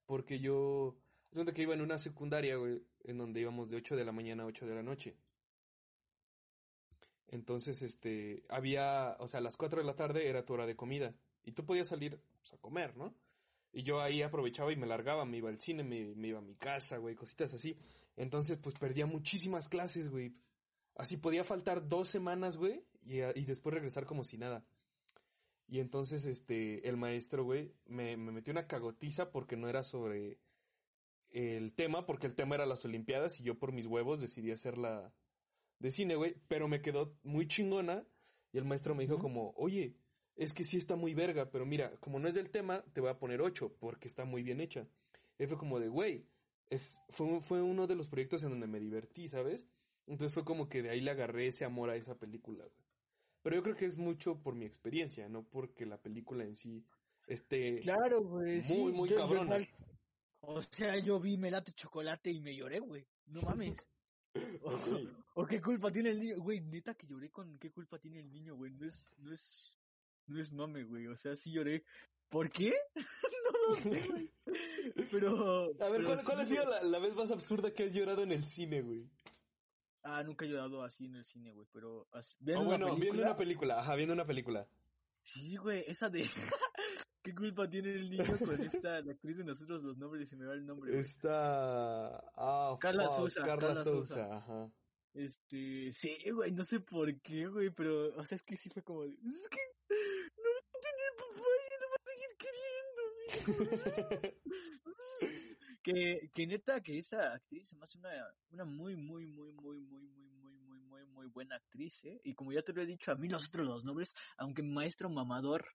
Porque 0.06 0.40
yo... 0.40 0.98
haz 1.28 1.32
de 1.32 1.36
cuenta 1.36 1.54
que 1.54 1.62
iba 1.64 1.74
en 1.74 1.82
una 1.82 2.00
secundaria, 2.00 2.56
güey, 2.56 2.82
en 3.04 3.18
donde 3.18 3.42
íbamos 3.42 3.70
de 3.70 3.78
8 3.78 3.96
de 3.96 4.06
la 4.06 4.12
mañana 4.12 4.44
a 4.44 4.48
8 4.48 4.66
de 4.66 4.76
la 4.76 4.84
noche. 4.84 5.16
Entonces, 7.28 7.82
este, 7.82 8.44
había, 8.48 9.18
o 9.20 9.28
sea, 9.28 9.40
a 9.40 9.44
las 9.44 9.58
4 9.58 9.82
de 9.82 9.86
la 9.86 9.96
tarde 9.96 10.30
era 10.30 10.46
tu 10.46 10.54
hora 10.54 10.66
de 10.66 10.76
comida. 10.76 11.14
Y 11.44 11.52
tú 11.52 11.66
podías 11.66 11.88
salir 11.88 12.20
pues, 12.40 12.54
a 12.54 12.58
comer, 12.58 12.96
¿no? 12.96 13.14
Y 13.74 13.84
yo 13.84 14.02
ahí 14.02 14.22
aprovechaba 14.22 14.72
y 14.72 14.78
me 14.78 14.88
largaba, 14.88 15.26
me 15.26 15.38
iba 15.38 15.50
al 15.50 15.60
cine, 15.60 15.84
me, 15.84 16.16
me 16.16 16.30
iba 16.30 16.40
a 16.40 16.42
mi 16.42 16.56
casa, 16.56 16.98
güey, 16.98 17.16
cositas 17.16 17.54
así. 17.54 17.78
Entonces, 18.16 18.58
pues 18.58 18.76
perdía 18.76 19.06
muchísimas 19.06 19.68
clases, 19.68 20.10
güey. 20.10 20.34
Así 20.96 21.18
podía 21.18 21.44
faltar 21.44 21.88
dos 21.88 22.08
semanas, 22.08 22.58
güey, 22.58 22.84
y, 23.04 23.20
y 23.22 23.46
después 23.46 23.76
regresar 23.76 24.06
como 24.06 24.24
si 24.24 24.38
nada. 24.38 24.66
Y 25.68 25.80
entonces, 25.80 26.26
este, 26.26 26.88
el 26.88 26.96
maestro, 26.96 27.44
güey, 27.44 27.74
me, 27.86 28.16
me 28.16 28.32
metió 28.32 28.52
una 28.52 28.68
cagotiza 28.68 29.32
porque 29.32 29.58
no 29.58 29.68
era 29.68 29.84
sobre 29.84 30.40
el 31.38 31.74
tema, 31.74 32.06
porque 32.06 32.28
el 32.28 32.36
tema 32.36 32.56
era 32.56 32.66
las 32.66 32.84
Olimpiadas 32.86 33.40
y 33.40 33.44
yo 33.44 33.58
por 33.58 33.72
mis 33.72 33.86
huevos 33.86 34.20
decidí 34.22 34.52
hacerla 34.52 35.14
de 35.80 35.92
cine, 35.92 36.16
güey, 36.16 36.36
pero 36.48 36.68
me 36.68 36.82
quedó 36.82 37.16
muy 37.24 37.48
chingona 37.48 38.06
y 38.52 38.58
el 38.58 38.66
maestro 38.66 38.96
me 38.96 39.04
dijo 39.04 39.20
como, 39.20 39.54
oye, 39.58 39.96
es 40.36 40.54
que 40.54 40.64
sí 40.64 40.78
está 40.78 40.96
muy 40.96 41.14
verga, 41.14 41.50
pero 41.52 41.66
mira, 41.66 41.92
como 42.00 42.20
no 42.20 42.28
es 42.28 42.36
del 42.36 42.50
tema, 42.50 42.84
te 42.94 43.02
voy 43.02 43.10
a 43.10 43.20
poner 43.20 43.42
8 43.42 43.76
porque 43.80 44.08
está 44.08 44.26
muy 44.26 44.42
bien 44.44 44.62
hecha. 44.62 44.88
Y 45.40 45.46
fue 45.48 45.58
como 45.58 45.80
de, 45.80 45.90
güey, 45.90 46.26
es, 46.70 47.02
fue, 47.10 47.40
fue 47.42 47.62
uno 47.62 47.86
de 47.88 47.96
los 47.96 48.08
proyectos 48.08 48.44
en 48.44 48.50
donde 48.52 48.68
me 48.68 48.80
divertí, 48.80 49.28
¿sabes? 49.28 49.68
Entonces 50.08 50.34
fue 50.34 50.44
como 50.46 50.70
que 50.70 50.82
de 50.82 50.90
ahí 50.90 51.02
le 51.02 51.12
agarré 51.12 51.48
ese 51.48 51.66
amor 51.66 51.90
a 51.90 51.96
esa 51.96 52.16
película, 52.18 52.64
güey. 52.64 52.88
Pero 53.44 53.56
yo 53.58 53.64
creo 53.64 53.76
que 53.76 53.86
es 53.86 53.98
mucho 53.98 54.42
por 54.42 54.56
mi 54.56 54.66
experiencia, 54.66 55.30
no 55.30 55.44
porque 55.44 55.86
la 55.86 55.98
película 56.02 56.44
en 56.44 56.56
sí 56.56 56.84
esté... 57.28 57.80
Claro, 57.80 58.24
güey. 58.24 58.62
sí, 58.62 58.78
Muy, 58.78 58.92
muy 58.92 59.10
yo- 59.10 59.18
cabrona. 59.18 59.58
O 60.42 60.62
sea, 60.62 60.98
yo 60.98 61.20
vi 61.20 61.38
Melate 61.38 61.74
Chocolate 61.74 62.32
y 62.32 62.40
me 62.40 62.56
lloré, 62.56 62.80
güey. 62.80 63.06
No 63.28 63.42
mames. 63.42 63.78
O, 64.62 65.42
o 65.42 65.46
qué 65.48 65.60
culpa 65.60 65.92
tiene 65.92 66.12
el 66.12 66.20
niño, 66.20 66.36
güey, 66.40 66.62
neta 66.62 66.94
que 66.94 67.08
lloré 67.08 67.32
con 67.32 67.58
qué 67.58 67.72
culpa 67.72 67.98
tiene 67.98 68.20
el 68.20 68.30
niño, 68.30 68.56
güey. 68.56 68.72
No 68.72 68.86
es, 68.88 69.08
no 69.18 69.34
es, 69.34 69.74
no 70.28 70.40
es 70.40 70.54
mame, 70.54 70.84
güey. 70.84 71.08
O 71.08 71.18
sea, 71.18 71.36
sí 71.36 71.52
lloré. 71.52 71.84
¿Por 72.30 72.52
qué? 72.52 72.76
no 72.96 73.70
lo 73.70 73.76
sé, 73.78 74.08
güey. 74.08 74.30
Pero. 75.12 75.74
A 75.84 75.90
ver, 75.90 76.02
pero 76.04 76.06
¿cuál, 76.06 76.24
cuál 76.24 76.38
sí, 76.38 76.56
ha 76.56 76.62
sido 76.62 76.70
la, 76.70 76.84
la 76.84 77.00
vez 77.00 77.16
más 77.16 77.32
absurda 77.32 77.74
que 77.74 77.86
has 77.86 77.94
llorado 77.94 78.22
en 78.22 78.32
el 78.32 78.46
cine, 78.46 78.82
güey? 78.82 79.10
Ah, 80.04 80.22
nunca 80.24 80.46
he 80.46 80.50
llorado 80.50 80.84
así 80.84 81.06
en 81.06 81.16
el 81.16 81.26
cine, 81.26 81.52
güey. 81.54 81.66
Pero 81.74 82.08
así, 82.12 82.36
viendo 82.40 82.62
Ah, 82.62 82.66
bueno, 82.66 82.86
una 82.86 82.96
viendo 82.96 83.08
película. 83.12 83.28
una 83.30 83.38
película, 83.38 83.80
ajá, 83.80 83.96
viendo 83.96 84.14
una 84.14 84.26
película. 84.26 84.68
Sí, 85.22 85.56
güey, 85.56 85.84
esa 85.88 86.10
de. 86.10 86.30
¿Qué 87.28 87.36
culpa 87.36 87.70
tiene 87.70 87.92
el 87.92 88.10
niño 88.10 88.40
con 88.40 88.56
esta, 88.88 89.02
la 89.02 89.12
actriz 89.12 89.38
de 89.38 89.44
nosotros 89.44 89.84
los 89.84 89.98
nombres? 89.98 90.30
Se 90.30 90.38
me 90.38 90.46
va 90.46 90.54
el 90.54 90.66
nombre. 90.66 90.98
Está... 90.98 92.24
Ah, 92.38 92.78
Carla 92.80 93.10
Sousa, 93.10 93.46
Carla 93.46 93.76
Sousa, 93.84 94.38
ajá. 94.38 94.72
Este, 95.14 95.92
sí, 95.92 96.18
güey, 96.32 96.54
no 96.54 96.64
sé 96.64 96.80
por 96.80 97.14
qué, 97.20 97.48
güey, 97.48 97.70
pero, 97.72 98.16
o 98.16 98.26
sea, 98.26 98.38
es 98.38 98.44
que 98.44 98.56
sí 98.56 98.70
fue 98.70 98.82
como, 98.82 99.04
de, 99.04 99.10
es 99.10 99.50
que 99.50 99.60
no 99.90 100.50
va 100.54 100.60
a 100.72 100.80
tener 100.80 101.16
papá 101.18 101.50
y 101.66 101.76
no 101.82 101.88
va 101.92 101.98
a 101.98 102.06
seguir 102.08 102.32
queriendo. 102.40 103.04
que, 105.84 106.32
que 106.34 106.48
neta, 106.48 106.80
que 106.80 106.98
esa 106.98 107.34
actriz 107.34 107.68
se 107.68 107.76
me 107.76 107.84
hace 107.84 107.98
una, 107.98 108.10
una 108.52 108.64
muy, 108.64 108.96
muy, 108.96 109.26
muy, 109.26 109.52
muy, 109.52 109.82
muy, 109.82 110.08
muy, 110.08 110.30
muy, 110.30 110.56
muy, 110.60 110.80
muy, 110.80 111.06
muy 111.08 111.28
buena 111.28 111.58
actriz, 111.58 112.06
¿eh? 112.06 112.22
Y 112.24 112.36
como 112.36 112.54
ya 112.54 112.62
te 112.62 112.72
lo 112.72 112.82
he 112.82 112.86
dicho, 112.86 113.12
a 113.12 113.16
mí 113.16 113.28
nosotros 113.28 113.68
los 113.68 113.84
nombres, 113.84 114.16
aunque 114.38 114.64
maestro 114.64 115.10
mamador 115.10 115.66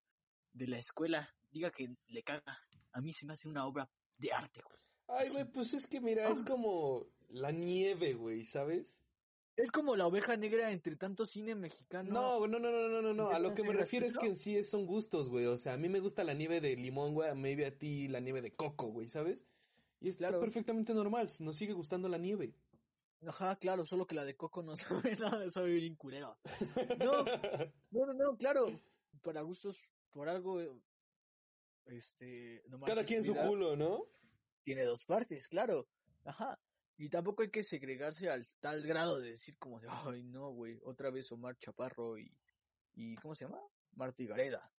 de 0.54 0.66
la 0.66 0.78
escuela 0.78 1.28
diga 1.52 1.70
que 1.70 1.94
le 2.08 2.22
caga, 2.22 2.58
a 2.92 3.00
mí 3.00 3.12
se 3.12 3.26
me 3.26 3.34
hace 3.34 3.48
una 3.48 3.66
obra 3.66 3.88
de 4.18 4.32
arte, 4.32 4.60
güey. 4.62 4.78
Ay, 5.08 5.30
güey, 5.32 5.44
pues 5.44 5.74
es 5.74 5.86
que 5.86 6.00
mira, 6.00 6.28
es 6.30 6.42
como 6.42 7.06
la 7.28 7.50
nieve, 7.52 8.14
güey, 8.14 8.44
¿sabes? 8.44 9.04
Es 9.54 9.70
como 9.70 9.94
la 9.96 10.06
oveja 10.06 10.36
negra 10.36 10.72
entre 10.72 10.96
tanto 10.96 11.26
cine 11.26 11.54
mexicano. 11.54 12.10
No, 12.10 12.46
no, 12.46 12.58
no, 12.58 12.70
no, 12.70 12.88
no, 12.88 13.02
no, 13.02 13.12
no. 13.12 13.28
A 13.30 13.38
lo 13.38 13.54
que 13.54 13.62
me 13.62 13.72
¿Qué 13.72 13.76
refiero 13.78 14.06
es 14.06 14.16
que 14.16 14.26
en 14.26 14.36
sí 14.36 14.56
es- 14.56 14.70
son 14.70 14.86
gustos, 14.86 15.28
güey. 15.28 15.44
O 15.44 15.58
sea, 15.58 15.74
a 15.74 15.76
mí 15.76 15.90
me 15.90 16.00
gusta 16.00 16.24
la 16.24 16.32
nieve 16.32 16.60
de 16.62 16.74
limón, 16.74 17.12
güey. 17.12 17.34
Maybe 17.34 17.66
a 17.66 17.76
ti 17.78 18.08
la 18.08 18.20
nieve 18.20 18.40
de 18.40 18.54
coco, 18.54 18.86
güey, 18.86 19.08
¿sabes? 19.08 19.46
Y 20.00 20.08
está 20.08 20.28
Claro. 20.28 20.40
perfectamente 20.40 20.94
normal. 20.94 21.28
Nos 21.40 21.56
sigue 21.56 21.74
gustando 21.74 22.08
la 22.08 22.16
nieve. 22.18 22.54
Ajá, 23.26 23.54
claro, 23.56 23.84
solo 23.84 24.06
que 24.06 24.14
la 24.16 24.24
de 24.24 24.34
Coco 24.36 24.62
no 24.64 24.74
sabe 25.14 25.16
nada, 25.16 25.48
sabe 25.50 25.72
bien 25.74 25.94
culero. 25.96 26.36
No, 26.98 27.22
no, 27.90 28.06
no, 28.06 28.12
no, 28.14 28.36
claro, 28.36 28.66
para 29.22 29.42
gustos, 29.42 29.76
por 30.10 30.28
algo, 30.28 30.60
este, 31.86 32.62
no 32.68 32.80
Cada 32.80 33.04
quien 33.04 33.24
su 33.24 33.34
culo, 33.34 33.76
¿no? 33.76 34.04
Tiene 34.62 34.82
dos 34.84 35.04
partes, 35.04 35.48
claro, 35.48 35.88
ajá. 36.24 36.58
Y 36.96 37.08
tampoco 37.08 37.42
hay 37.42 37.50
que 37.50 37.62
segregarse 37.62 38.30
al 38.30 38.46
tal 38.60 38.82
grado 38.82 39.18
de 39.18 39.32
decir 39.32 39.56
como 39.58 39.80
de, 39.80 39.88
ay, 39.90 40.22
no, 40.22 40.50
güey, 40.50 40.78
otra 40.84 41.10
vez 41.10 41.32
Omar 41.32 41.56
Chaparro 41.58 42.18
y, 42.18 42.32
y, 42.94 43.16
¿cómo 43.16 43.34
se 43.34 43.44
llama? 43.44 43.60
Marta 43.92 44.22
Gareda. 44.24 44.72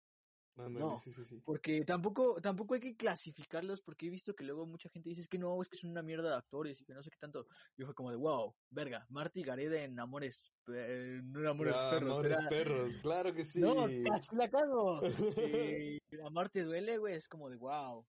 No. 0.55 0.99
sí, 0.99 1.11
sí, 1.11 1.25
sí. 1.25 1.41
Porque 1.43 1.83
tampoco, 1.83 2.39
tampoco 2.39 2.75
hay 2.75 2.79
que 2.79 2.95
clasificarlos 2.95 3.81
porque 3.81 4.05
he 4.05 4.09
visto 4.09 4.35
que 4.35 4.43
luego 4.43 4.67
mucha 4.67 4.87
gente 4.89 5.09
dice 5.09 5.21
es 5.21 5.27
que 5.27 5.39
no, 5.39 5.59
es 5.61 5.67
que 5.67 5.77
son 5.77 5.89
una 5.89 6.03
mierda 6.03 6.29
de 6.29 6.35
actores 6.35 6.79
y 6.79 6.85
que 6.85 6.93
no 6.93 7.01
sé 7.01 7.09
qué 7.09 7.17
tanto. 7.17 7.47
Yo 7.75 7.85
fue 7.85 7.95
como 7.95 8.11
de, 8.11 8.17
wow, 8.17 8.55
verga, 8.69 9.05
Marta 9.09 9.39
y 9.39 9.43
Gareda 9.43 9.81
en 9.81 9.99
Amores, 9.99 10.53
eh, 10.73 11.19
no 11.23 11.39
en 11.39 11.47
Amores 11.47 11.73
Ah, 11.75 11.89
Perros, 11.89 12.11
amores 12.19 12.39
era- 12.39 12.49
perros, 12.49 12.97
claro 13.01 13.33
que 13.33 13.43
sí. 13.45 13.59
No, 13.59 13.87
casi 14.05 14.35
la 14.35 14.49
cago. 14.49 15.01
Eh, 15.37 15.99
Amar 16.23 16.49
te 16.49 16.63
duele, 16.63 16.97
güey, 16.99 17.15
es 17.15 17.27
como 17.27 17.49
de, 17.49 17.57
wow. 17.57 18.05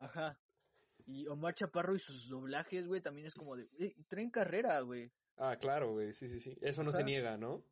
Ajá. 0.00 0.40
Y 1.06 1.26
Omar 1.28 1.54
Chaparro 1.54 1.94
y 1.94 2.00
sus 2.00 2.28
doblajes, 2.28 2.86
güey, 2.88 3.00
también 3.00 3.28
es 3.28 3.34
como 3.34 3.56
de, 3.56 3.68
traen 4.08 4.30
carrera, 4.30 4.80
güey. 4.80 5.12
Ah, 5.36 5.56
claro, 5.56 5.92
güey, 5.92 6.12
sí, 6.12 6.28
sí, 6.28 6.40
sí. 6.40 6.58
Eso 6.60 6.82
no 6.82 6.90
se 6.92 7.04
niega, 7.04 7.36
¿no? 7.38 7.64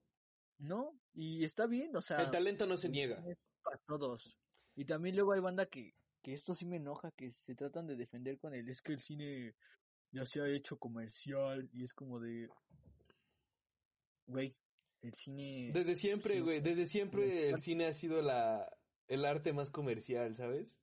¿No? 0.58 0.98
Y 1.12 1.44
está 1.44 1.66
bien, 1.66 1.94
o 1.96 2.00
sea. 2.00 2.22
El 2.22 2.30
talento 2.30 2.66
no 2.66 2.76
se 2.76 2.88
niega. 2.88 3.22
es 3.28 3.36
Para 3.66 3.78
todos. 3.86 4.38
Y 4.76 4.84
también 4.84 5.16
luego 5.16 5.32
hay 5.32 5.40
banda 5.40 5.66
que, 5.66 5.94
que 6.22 6.32
esto 6.32 6.54
sí 6.54 6.66
me 6.66 6.76
enoja, 6.76 7.10
que 7.10 7.32
se 7.32 7.54
tratan 7.54 7.86
de 7.86 7.96
defender 7.96 8.38
con 8.38 8.54
el, 8.54 8.68
es 8.68 8.80
que 8.80 8.92
el 8.92 9.00
cine 9.00 9.54
ya 10.12 10.24
se 10.24 10.40
ha 10.40 10.48
hecho 10.48 10.78
comercial 10.78 11.68
y 11.72 11.82
es 11.82 11.92
como 11.92 12.20
de, 12.20 12.48
güey, 14.26 14.54
el 15.02 15.14
cine... 15.14 15.70
Desde 15.72 15.96
siempre, 15.96 16.40
güey, 16.40 16.60
desde 16.60 16.86
siempre 16.86 17.50
el 17.50 17.58
cine 17.58 17.86
ha 17.86 17.92
sido 17.92 18.22
la 18.22 18.70
el 19.08 19.24
arte 19.24 19.52
más 19.52 19.70
comercial, 19.70 20.34
¿sabes? 20.34 20.80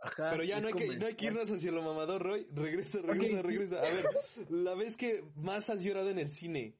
Ajá, 0.00 0.30
Pero 0.30 0.44
ya 0.44 0.60
no 0.60 0.68
hay, 0.68 0.74
que, 0.74 0.96
no 0.96 1.06
hay 1.06 1.14
que 1.14 1.26
irnos 1.26 1.50
hacia 1.50 1.72
lo 1.72 1.82
mamador, 1.82 2.22
Roy. 2.22 2.46
Regresa, 2.52 3.00
regresa, 3.00 3.42
regresa. 3.42 3.78
A 3.78 3.82
ver, 3.82 4.04
la 4.50 4.74
vez 4.74 4.96
que 4.96 5.24
más 5.36 5.70
has 5.70 5.82
llorado 5.82 6.10
en 6.10 6.18
el 6.18 6.30
cine, 6.30 6.76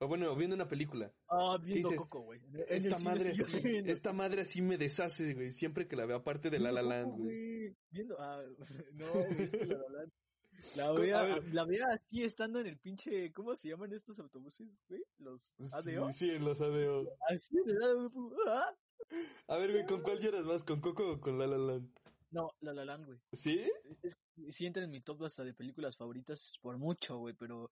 o 0.00 0.08
bueno, 0.08 0.34
viendo 0.34 0.56
una 0.56 0.66
película, 0.68 1.12
Ah, 1.28 1.58
viendo 1.62 1.90
dices, 1.90 2.02
Coco, 2.08 2.22
güey. 2.22 2.40
Esta 2.68 2.98
madre, 2.98 3.34
sí 3.34 3.42
esta 3.86 4.12
madre 4.12 4.40
así 4.42 4.62
me 4.62 4.76
deshace, 4.78 5.34
güey, 5.34 5.52
siempre 5.52 5.86
que 5.86 5.96
la 5.96 6.06
veo, 6.06 6.16
aparte 6.16 6.50
de 6.50 6.58
La 6.58 6.72
La 6.72 6.82
Land, 6.82 7.18
güey. 7.18 7.76
Viendo, 7.90 8.16
ah, 8.18 8.42
no, 8.94 9.12
güey, 9.12 9.42
es 9.42 9.52
que 9.52 9.66
La 9.66 9.76
La 9.78 9.88
Land. 10.00 10.12
La 10.76 10.92
vea, 10.92 11.40
la 11.52 11.64
vea 11.64 11.86
así 11.92 12.22
estando 12.22 12.60
en 12.60 12.66
el 12.66 12.78
pinche, 12.78 13.32
¿cómo 13.32 13.54
se 13.56 13.68
llaman 13.68 13.92
estos 13.94 14.18
autobuses, 14.18 14.68
güey? 14.88 15.02
Los 15.18 15.54
ADO. 15.72 16.12
Sí, 16.12 16.26
sí, 16.26 16.30
en 16.30 16.44
los 16.44 16.60
ADO. 16.60 17.08
Así 17.28 17.56
en 17.56 17.70
el 17.70 17.82
ADO, 17.82 18.10
güey, 18.10 18.36
ah. 18.48 18.76
A 19.48 19.56
ver, 19.56 19.72
güey, 19.72 19.86
¿con 19.86 20.02
cuál 20.02 20.18
lloras 20.20 20.44
más? 20.44 20.62
¿Con 20.64 20.80
Coco 20.80 21.12
o 21.12 21.20
con 21.20 21.38
La 21.38 21.46
La 21.46 21.56
Land? 21.56 21.90
No, 22.30 22.50
La 22.60 22.72
La 22.74 22.84
Land, 22.84 23.06
güey. 23.06 23.18
¿Sí? 23.32 23.60
Es- 24.02 24.18
sí 24.50 24.66
entra 24.66 24.84
en 24.84 24.90
mi 24.90 25.00
top 25.00 25.24
hasta 25.24 25.44
de 25.44 25.54
películas 25.54 25.96
favoritas 25.96 26.58
por 26.62 26.76
mucho, 26.78 27.18
güey, 27.18 27.34
pero, 27.34 27.70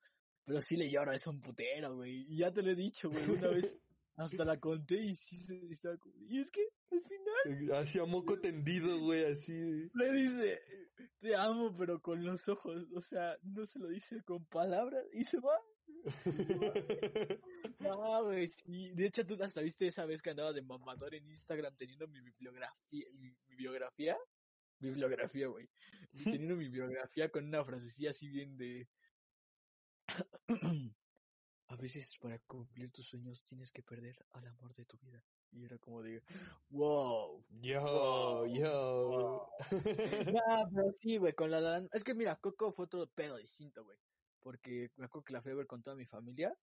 pero 0.48 0.62
sí 0.62 0.78
le 0.78 0.90
lloro, 0.90 1.12
es 1.12 1.26
un 1.26 1.42
putero, 1.42 1.96
güey. 1.96 2.24
Y 2.26 2.38
ya 2.38 2.50
te 2.50 2.62
lo 2.62 2.70
he 2.70 2.74
dicho, 2.74 3.10
güey, 3.10 3.22
una 3.28 3.48
vez 3.62 3.78
hasta 4.16 4.46
la 4.46 4.58
conté 4.58 4.96
y 4.96 5.14
sí 5.14 5.36
se 5.36 5.54
estaba 5.70 5.98
como, 5.98 6.14
y 6.26 6.40
es 6.40 6.50
que 6.50 6.66
al 6.90 7.02
final 7.02 7.78
Hacia 7.78 8.06
moco 8.06 8.40
tendido, 8.40 8.98
güey, 8.98 9.26
así. 9.26 9.52
le 9.92 10.12
dice, 10.12 10.62
te 11.20 11.36
amo, 11.36 11.76
pero 11.76 12.00
con 12.00 12.24
los 12.24 12.48
ojos, 12.48 12.86
o 12.94 13.02
sea, 13.02 13.36
no 13.42 13.66
se 13.66 13.78
lo 13.78 13.88
dice 13.88 14.22
con 14.22 14.46
palabras 14.46 15.04
y 15.12 15.24
se 15.24 15.38
va. 15.38 15.60
No, 17.80 18.24
güey, 18.24 18.48
sí. 18.48 18.90
De 18.94 19.06
hecho, 19.06 19.26
tú 19.26 19.36
hasta 19.42 19.60
viste 19.60 19.86
esa 19.86 20.06
vez 20.06 20.22
que 20.22 20.30
andaba 20.30 20.52
de 20.54 20.62
mamador 20.62 21.14
en 21.14 21.28
Instagram 21.28 21.76
teniendo 21.76 22.08
mi 22.08 22.20
bibliografía, 22.22 23.06
mi, 23.12 23.30
mi 23.48 23.54
biografía, 23.54 24.16
bibliografía, 24.78 25.46
güey. 25.48 25.68
Teniendo 26.42 26.56
mi 26.56 26.68
biografía 26.68 27.28
con 27.28 27.44
una 27.44 27.64
frasecilla 27.64 28.10
así 28.10 28.28
bien 28.28 28.56
de... 28.56 28.88
A 31.70 31.76
veces 31.76 32.16
para 32.20 32.38
cumplir 32.40 32.90
tus 32.90 33.06
sueños 33.06 33.44
tienes 33.44 33.70
que 33.70 33.82
perder 33.82 34.16
al 34.30 34.46
amor 34.46 34.74
de 34.74 34.84
tu 34.86 34.96
vida. 34.98 35.22
Y 35.50 35.64
era 35.64 35.78
como 35.78 36.02
de, 36.02 36.22
wow. 36.70 37.44
Yo, 37.60 37.80
Wow, 37.82 38.46
yo. 38.46 39.48
No, 40.34 40.68
pero 40.74 40.92
sí, 40.92 41.16
güey, 41.18 41.32
con 41.34 41.50
la, 41.50 41.60
la- 41.60 41.86
Es 41.92 42.04
que 42.04 42.14
mira, 42.14 42.36
Coco 42.36 42.70
fue 42.72 42.84
otro 42.86 43.06
pedo 43.06 43.36
distinto, 43.36 43.84
güey. 43.84 43.98
Porque 44.40 44.90
me 44.96 45.06
acuerdo 45.06 45.24
que 45.24 45.32
la 45.34 45.42
fui 45.42 45.52
a 45.52 45.56
ver 45.56 45.66
con 45.66 45.82
toda 45.82 45.96
mi 45.96 46.06
familia. 46.06 46.54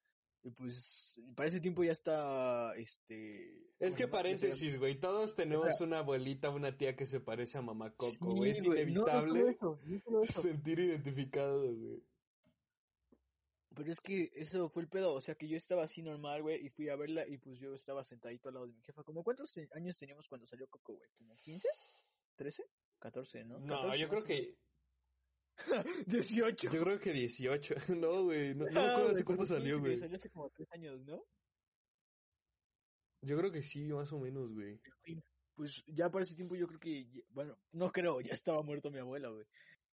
Y 0.44 0.52
pues, 0.52 1.20
para 1.36 1.50
ese 1.50 1.60
tiempo 1.60 1.84
ya 1.84 1.92
está, 1.92 2.74
este... 2.76 3.50
Es 3.80 3.96
¿cómo 3.96 3.98
que 3.98 4.08
paréntesis, 4.08 4.78
güey, 4.78 5.00
todos 5.00 5.36
tenemos 5.36 5.82
una 5.82 6.00
abuelita, 6.00 6.52
una 6.52 6.78
tía 6.78 6.96
que 6.96 7.08
se 7.08 7.20
parece 7.20 7.58
a 7.58 7.64
mamá 7.64 7.90
Coco, 7.96 8.12
Sí, 8.12 8.18
güey. 8.38 8.52
es 8.52 8.64
güey, 8.64 8.86
no- 8.94 9.02
no 9.02 9.08
solo 9.08 9.32
inevitable 9.32 9.52
eso, 9.52 9.80
no 9.84 10.00
solo 10.02 10.22
eso. 10.22 10.42
sentir 10.44 10.80
identificado, 10.80 11.74
güey. 11.76 12.04
Pero 13.76 13.92
es 13.92 14.00
que 14.00 14.32
eso 14.36 14.70
fue 14.70 14.84
el 14.84 14.90
pedo, 14.90 15.14
o 15.14 15.22
sea 15.22 15.36
que 15.36 15.48
yo 15.48 15.58
estaba 15.58 15.84
así 15.84 16.02
normal, 16.02 16.42
güey, 16.42 16.66
y 16.66 16.70
fui 16.70 16.90
a 16.90 16.96
verla 16.96 17.28
y 17.28 17.38
pues 17.38 17.60
yo 17.60 17.74
estaba 17.74 18.04
sentadito 18.06 18.48
al 18.48 18.56
lado 18.56 18.68
de 18.68 18.74
mi 18.74 18.82
jefa. 18.82 19.04
¿Como 19.04 19.24
cuántos 19.24 19.54
años 19.74 19.98
teníamos 19.98 20.28
cuando 20.28 20.46
salió 20.48 20.68
Coco, 20.68 20.94
güey? 20.94 21.10
¿Como 21.18 21.36
15? 21.36 21.68
¿13? 22.38 22.64
14, 23.00 23.44
¿no? 23.46 23.60
No, 23.60 23.76
14 23.82 24.00
yo 24.00 24.08
más 24.08 24.24
creo 24.24 24.24
que, 24.24 24.42
menos. 24.42 24.58
18. 26.08 26.72
yo 26.72 26.84
creo 26.84 27.00
que 27.00 27.12
18. 27.14 27.76
No, 28.00 28.24
güey, 28.24 28.56
no, 28.56 28.66
no 28.66 28.72
me 28.72 28.80
Ah, 28.80 28.92
acuerdo 28.92 29.12
hace 29.12 29.24
cuánto 29.26 29.46
salió, 29.46 29.76
15, 29.76 29.80
güey. 29.80 29.98
Salió 29.98 30.16
hace 30.18 30.30
como 30.30 30.50
3 30.50 30.72
años, 30.72 31.02
¿no? 31.06 31.24
Yo 33.22 33.38
creo 33.38 33.52
que 33.52 33.64
sí, 33.64 33.84
más 33.92 34.12
o 34.14 34.20
menos, 34.20 34.54
güey. 34.54 34.80
Pues 35.56 35.84
ya 35.88 36.10
para 36.12 36.24
ese 36.26 36.36
tiempo 36.36 36.56
yo 36.56 36.68
creo 36.68 36.80
que, 36.80 37.08
bueno, 37.30 37.58
no 37.72 37.92
creo, 37.92 38.22
ya 38.22 38.34
estaba 38.34 38.62
muerto 38.62 38.92
mi 38.92 39.00
abuela, 39.00 39.30
güey. 39.30 39.46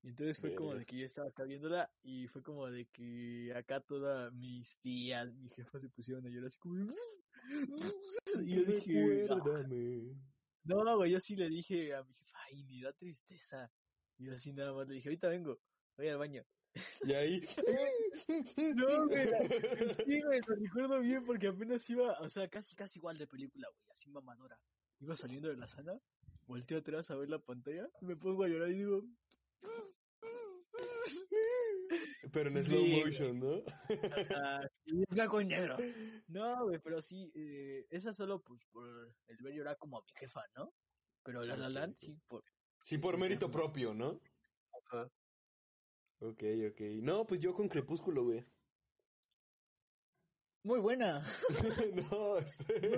Y 0.03 0.09
entonces 0.09 0.39
fue 0.39 0.55
como 0.55 0.75
de 0.75 0.85
que 0.85 0.97
yo 0.99 1.07
estaba 1.07 1.29
acá 1.29 1.45
viéndola 1.45 1.93
y 2.03 2.27
fue 2.27 2.43
como 2.43 2.69
de 2.69 2.87
que 2.87 3.53
acá 3.55 3.81
todas 3.81 4.33
mis 4.33 4.81
tías, 4.81 5.33
mi 5.35 5.49
jefa 5.49 5.79
se 5.79 5.89
pusieron 5.91 6.27
a 6.27 6.29
llorar 6.29 6.49
así 6.49 6.59
como... 6.59 6.75
de- 6.87 6.93
Y 8.45 8.57
yo 8.57 8.65
dije... 8.65 9.27
"Ah". 9.31 9.35
Recuérdame. 9.37 10.21
No, 10.65 10.97
güey, 10.97 11.13
yo 11.13 11.21
sí 11.21 11.37
le 11.37 11.49
dije 11.49 11.95
a 11.95 12.03
mi 12.03 12.13
jefa, 12.15 12.39
ay, 12.47 12.65
me 12.65 12.83
da 12.83 12.93
tristeza. 12.93 13.73
Y 14.19 14.27
yo 14.27 14.35
así 14.35 14.53
nada 14.53 14.73
más 14.73 14.89
le 14.89 14.95
dije, 14.95 15.09
ahorita 15.09 15.29
vengo, 15.29 15.61
voy 15.97 16.09
al 16.09 16.19
baño. 16.19 16.45
Y 17.05 17.13
ahí. 17.13 17.41
No, 18.77 19.07
güey, 19.09 19.29
sí, 20.07 20.21
güey, 20.23 20.41
lo 20.47 20.55
recuerdo 20.57 21.01
bien 21.01 21.25
porque 21.25 21.49
apenas 21.49 21.89
iba, 21.91 22.19
o 22.21 22.29
sea, 22.29 22.49
casi, 22.49 22.75
casi 22.75 22.99
igual 22.99 23.19
de 23.19 23.27
película, 23.27 23.69
güey, 23.69 23.85
así 23.91 24.11
mamadora. 24.11 24.61
Iba 25.01 25.17
saliendo 25.17 25.49
de 25.49 25.57
la 25.57 25.67
sala, 25.69 25.99
volteo 26.47 26.79
atrás 26.79 27.11
a 27.11 27.17
ver 27.17 27.29
la 27.31 27.39
pantalla, 27.41 27.89
y 28.01 28.05
me 28.07 28.17
pongo 28.17 28.45
a 28.45 28.49
llorar 28.49 28.71
y 28.71 28.75
digo, 28.79 29.03
Pero 32.33 32.49
en 32.49 32.63
slow 32.63 32.87
motion, 32.87 33.39
¿no? 33.39 33.63
ah, 34.37 34.67
sí, 34.85 35.05
blanco 35.11 35.41
y 35.41 35.45
negro. 35.45 35.77
No, 36.29 36.65
güey, 36.65 36.79
pero 36.79 37.03
sí, 37.03 37.31
eh, 37.35 37.87
esa 37.91 38.13
solo 38.13 38.43
pues 38.43 38.65
por 38.73 39.15
el 39.27 39.37
ver 39.39 39.55
llorar 39.55 39.77
como 39.77 39.99
a 39.99 40.03
mi 40.03 40.13
jefa, 40.15 40.43
¿no? 40.57 40.73
Pero 41.23 41.43
la 41.45 41.57
La 41.57 41.69
Ok, 41.69 41.75
Land 41.75 41.95
sí, 41.97 42.19
por... 42.27 42.45
Sí, 42.81 42.99
por 42.99 43.19
mérito 43.19 43.51
propio, 43.51 43.95
¿no? 43.95 44.21
Ajá. 44.73 45.11
Ok, 46.21 46.43
ok. 46.71 46.81
No, 47.03 47.27
pues 47.27 47.41
yo 47.41 47.53
con 47.53 47.69
Crepúsculo, 47.69 48.25
güey. 48.25 48.45
Muy 50.65 50.79
buena. 50.79 51.25
no, 52.11 52.39
este... 52.39 52.89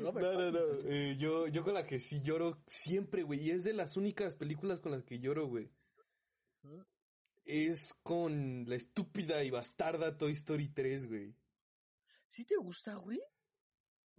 No, 0.00 0.12
No, 0.12 0.32
no, 0.32 0.50
no. 0.50 0.60
Eh, 0.86 1.16
yo, 1.18 1.46
yo 1.46 1.62
con 1.62 1.74
la 1.74 1.86
que 1.86 1.98
sí 1.98 2.22
lloro 2.22 2.62
siempre, 2.66 3.22
güey. 3.22 3.40
Y 3.40 3.50
es 3.50 3.64
de 3.64 3.74
las 3.74 3.96
únicas 3.96 4.36
películas 4.36 4.80
con 4.80 4.92
las 4.92 5.04
que 5.04 5.18
lloro, 5.18 5.46
güey. 5.46 5.70
Es 7.44 7.94
con 8.02 8.64
la 8.66 8.74
estúpida 8.76 9.42
y 9.44 9.50
bastarda 9.50 10.16
Toy 10.16 10.32
Story 10.32 10.68
3, 10.68 11.08
güey. 11.08 11.34
¿Sí 12.26 12.44
te 12.44 12.56
gusta, 12.56 12.94
güey? 12.96 13.20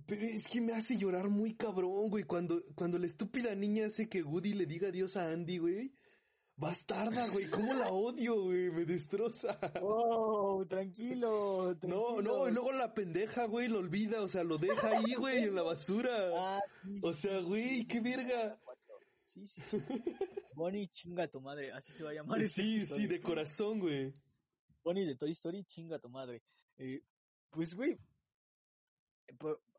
Pero 0.06 0.26
es 0.26 0.48
que 0.48 0.62
me 0.62 0.74
hace 0.74 0.98
llorar 0.98 1.30
muy 1.30 1.56
cabrón, 1.56 2.10
güey. 2.10 2.24
Cuando, 2.24 2.64
cuando 2.76 2.98
la 3.00 3.08
estúpida 3.08 3.54
niña 3.56 3.88
hace 3.88 4.08
que 4.10 4.24
Woody 4.24 4.54
le 4.54 4.66
diga 4.66 4.90
adiós 4.90 5.18
a 5.18 5.32
Andy, 5.32 5.58
güey. 5.58 5.94
Bastarda, 6.60 7.26
güey. 7.30 7.50
¿Cómo 7.50 7.74
la 7.74 7.90
odio, 7.90 8.44
güey? 8.44 8.70
Me 8.70 8.84
destroza. 8.84 9.58
Oh, 9.82 10.66
tranquilo, 10.68 11.76
tranquilo. 11.78 12.22
No, 12.22 12.22
no, 12.22 12.50
y 12.50 12.52
luego 12.52 12.74
la 12.74 12.94
pendeja, 12.94 13.46
güey, 13.46 13.70
lo 13.70 13.80
olvida, 13.80 14.22
o 14.22 14.28
sea, 14.28 14.44
lo 14.44 14.58
deja 14.58 14.90
ahí, 14.90 15.14
güey, 15.16 15.46
en 15.46 15.56
la 15.56 15.64
basura. 15.64 16.12
Ah, 16.36 16.62
sí, 16.84 17.00
O 17.02 17.14
sea, 17.14 17.40
güey, 17.40 17.86
qué 17.88 18.02
verga. 18.02 18.60
Sí, 19.24 19.48
sí, 19.48 19.62
sí. 19.70 19.78
Bonnie 20.54 20.90
chinga 20.90 21.28
tu 21.30 21.40
madre, 21.40 21.72
así 21.72 21.94
se 21.94 22.04
va 22.04 22.10
a 22.10 22.14
llamar. 22.14 22.42
Sí, 22.42 22.82
sí, 22.82 23.08
de 23.08 23.22
corazón, 23.22 23.80
güey. 23.80 24.14
Bonnie 24.84 25.06
de 25.06 25.16
Toy 25.16 25.32
Story, 25.32 25.64
chinga 25.64 25.98
tu 26.00 26.10
madre. 26.10 26.42
Eh, 26.78 27.02
pues, 27.50 27.74
güey, 27.74 27.98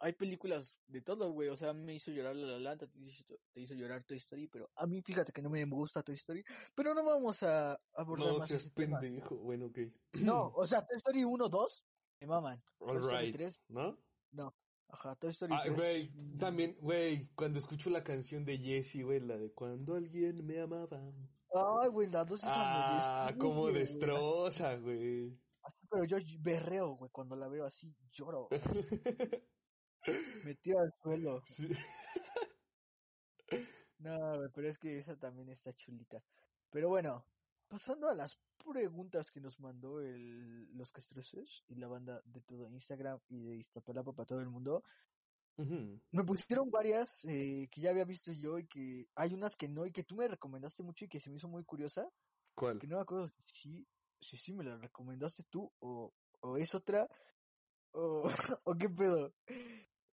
hay 0.00 0.12
películas 0.14 0.78
de 0.88 1.02
todo, 1.02 1.30
güey. 1.32 1.48
O 1.50 1.56
sea, 1.56 1.72
me 1.72 1.94
hizo 1.94 2.10
llorar 2.10 2.34
La 2.34 2.52
La 2.52 2.58
Land, 2.58 2.90
te 2.90 2.98
hizo, 3.00 3.24
te 3.52 3.60
hizo 3.60 3.74
llorar 3.74 4.02
Toy 4.04 4.16
Story, 4.16 4.48
pero 4.48 4.70
a 4.74 4.86
mí 4.86 5.00
fíjate 5.02 5.32
que 5.32 5.42
no 5.42 5.50
me 5.50 5.64
gusta 5.66 6.02
Toy 6.02 6.14
Story. 6.16 6.42
Pero 6.74 6.94
no 6.94 7.04
vamos 7.04 7.42
a 7.42 7.78
abordar 7.94 8.32
No 8.32 8.38
más 8.38 8.48
seas 8.48 8.62
ese 8.62 8.70
tema. 8.70 8.98
pendejo. 9.00 9.36
Bueno, 9.36 9.66
ok. 9.66 9.78
No, 10.14 10.46
o 10.56 10.66
sea, 10.66 10.84
Toy 10.86 10.96
Story 10.96 11.24
1, 11.24 11.48
2, 11.48 11.84
me 12.22 12.26
maman. 12.26 12.62
Toy 12.78 12.96
Story 12.96 13.14
Alright, 13.14 13.34
3, 13.36 13.62
¿no? 13.68 13.98
ajá, 14.88 15.14
Toy 15.16 15.30
Story 15.30 15.54
Ah, 15.54 15.62
3. 15.64 15.76
güey, 15.76 16.10
mm, 16.14 16.38
también, 16.38 16.76
güey, 16.80 17.28
cuando 17.34 17.58
escucho 17.58 17.90
la 17.90 18.02
canción 18.02 18.44
de 18.44 18.58
Jessie, 18.58 19.02
güey, 19.04 19.20
la 19.20 19.36
de 19.38 19.52
Cuando 19.52 19.94
alguien 19.94 20.44
me 20.46 20.60
amaba. 20.60 20.98
Ay, 21.52 21.88
güey, 21.90 22.08
la 22.08 22.24
2 22.24 22.40
esa 22.40 23.26
Ah, 23.26 23.32
me 23.32 23.38
cómo 23.38 23.62
güey. 23.62 23.74
destroza, 23.74 24.76
güey. 24.76 25.38
Así, 25.62 25.86
pero 25.90 26.04
yo 26.04 26.16
berreo, 26.40 26.94
güey, 26.96 27.10
cuando 27.10 27.36
la 27.36 27.48
veo 27.48 27.66
así, 27.66 27.94
lloro. 28.12 28.48
Me 30.44 30.54
tiro 30.54 30.80
al 30.80 30.92
suelo. 31.02 31.42
Sí. 31.46 31.68
No, 33.98 34.48
pero 34.54 34.68
es 34.68 34.78
que 34.78 34.96
esa 34.96 35.16
también 35.16 35.50
está 35.50 35.74
chulita. 35.74 36.22
Pero 36.70 36.88
bueno, 36.88 37.26
pasando 37.68 38.08
a 38.08 38.14
las 38.14 38.38
preguntas 38.64 39.30
que 39.30 39.40
nos 39.40 39.60
mandó 39.60 40.00
el, 40.00 40.74
los 40.76 40.90
castrosos 40.90 41.64
y 41.68 41.74
la 41.74 41.88
banda 41.88 42.22
de 42.24 42.40
todo 42.40 42.68
Instagram 42.70 43.20
y 43.28 43.40
de 43.40 43.56
Iztapalapa 43.56 44.12
para 44.12 44.26
todo 44.26 44.40
el 44.40 44.48
mundo, 44.48 44.82
me 45.56 46.24
pusieron 46.24 46.70
varias 46.70 47.24
eh, 47.26 47.68
que 47.70 47.82
ya 47.82 47.90
había 47.90 48.04
visto 48.04 48.32
yo 48.32 48.58
y 48.58 48.66
que 48.66 49.06
hay 49.14 49.34
unas 49.34 49.56
que 49.56 49.68
no 49.68 49.84
y 49.84 49.92
que 49.92 50.04
tú 50.04 50.16
me 50.16 50.26
recomendaste 50.26 50.82
mucho 50.82 51.04
y 51.04 51.08
que 51.08 51.20
se 51.20 51.28
me 51.28 51.36
hizo 51.36 51.48
muy 51.48 51.64
curiosa, 51.64 52.08
¿Cuál? 52.54 52.78
que 52.78 52.86
no 52.86 52.96
me 52.96 53.02
acuerdo 53.02 53.30
si 53.44 53.86
si, 54.20 54.36
si 54.36 54.52
me 54.52 54.64
la 54.64 54.76
recomendaste 54.76 55.44
tú 55.50 55.70
o, 55.80 56.12
o 56.40 56.56
es 56.56 56.74
otra 56.74 57.08
o, 57.92 58.24
o 58.64 58.74
qué 58.74 58.88
pedo. 58.88 59.34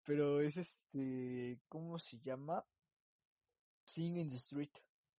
Pero 0.08 0.40
es 0.40 0.56
este, 0.56 1.60
¿cómo 1.68 2.00
se 2.00 2.18
llama? 2.20 2.66
Sing 3.84 4.16
in 4.18 4.30
the 4.30 4.38
Street. 4.38 4.72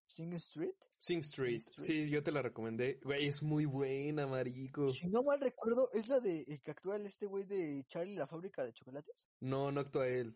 Sing 0.06 0.24
in 0.24 0.30
the 0.30 0.36
Street. 0.38 0.76
Sing 0.96 1.18
Street. 1.18 1.60
Street. 1.60 1.86
Sí, 1.86 2.08
yo 2.08 2.22
te 2.22 2.32
la 2.32 2.40
recomendé. 2.40 2.98
Güey, 3.04 3.26
es 3.26 3.42
muy 3.42 3.66
buena, 3.66 4.26
marico. 4.26 4.86
Si 4.86 5.06
no 5.10 5.22
mal 5.22 5.42
recuerdo, 5.42 5.90
es 5.92 6.08
la 6.08 6.20
de 6.20 6.40
eh, 6.40 6.62
que 6.64 6.70
actúa 6.70 6.96
este 6.96 7.26
güey 7.26 7.44
de 7.44 7.84
Charlie 7.86 8.16
la 8.16 8.26
fábrica 8.26 8.64
de 8.64 8.72
chocolates. 8.72 9.28
No, 9.40 9.70
no 9.70 9.82
actúa 9.82 10.08
él. 10.08 10.34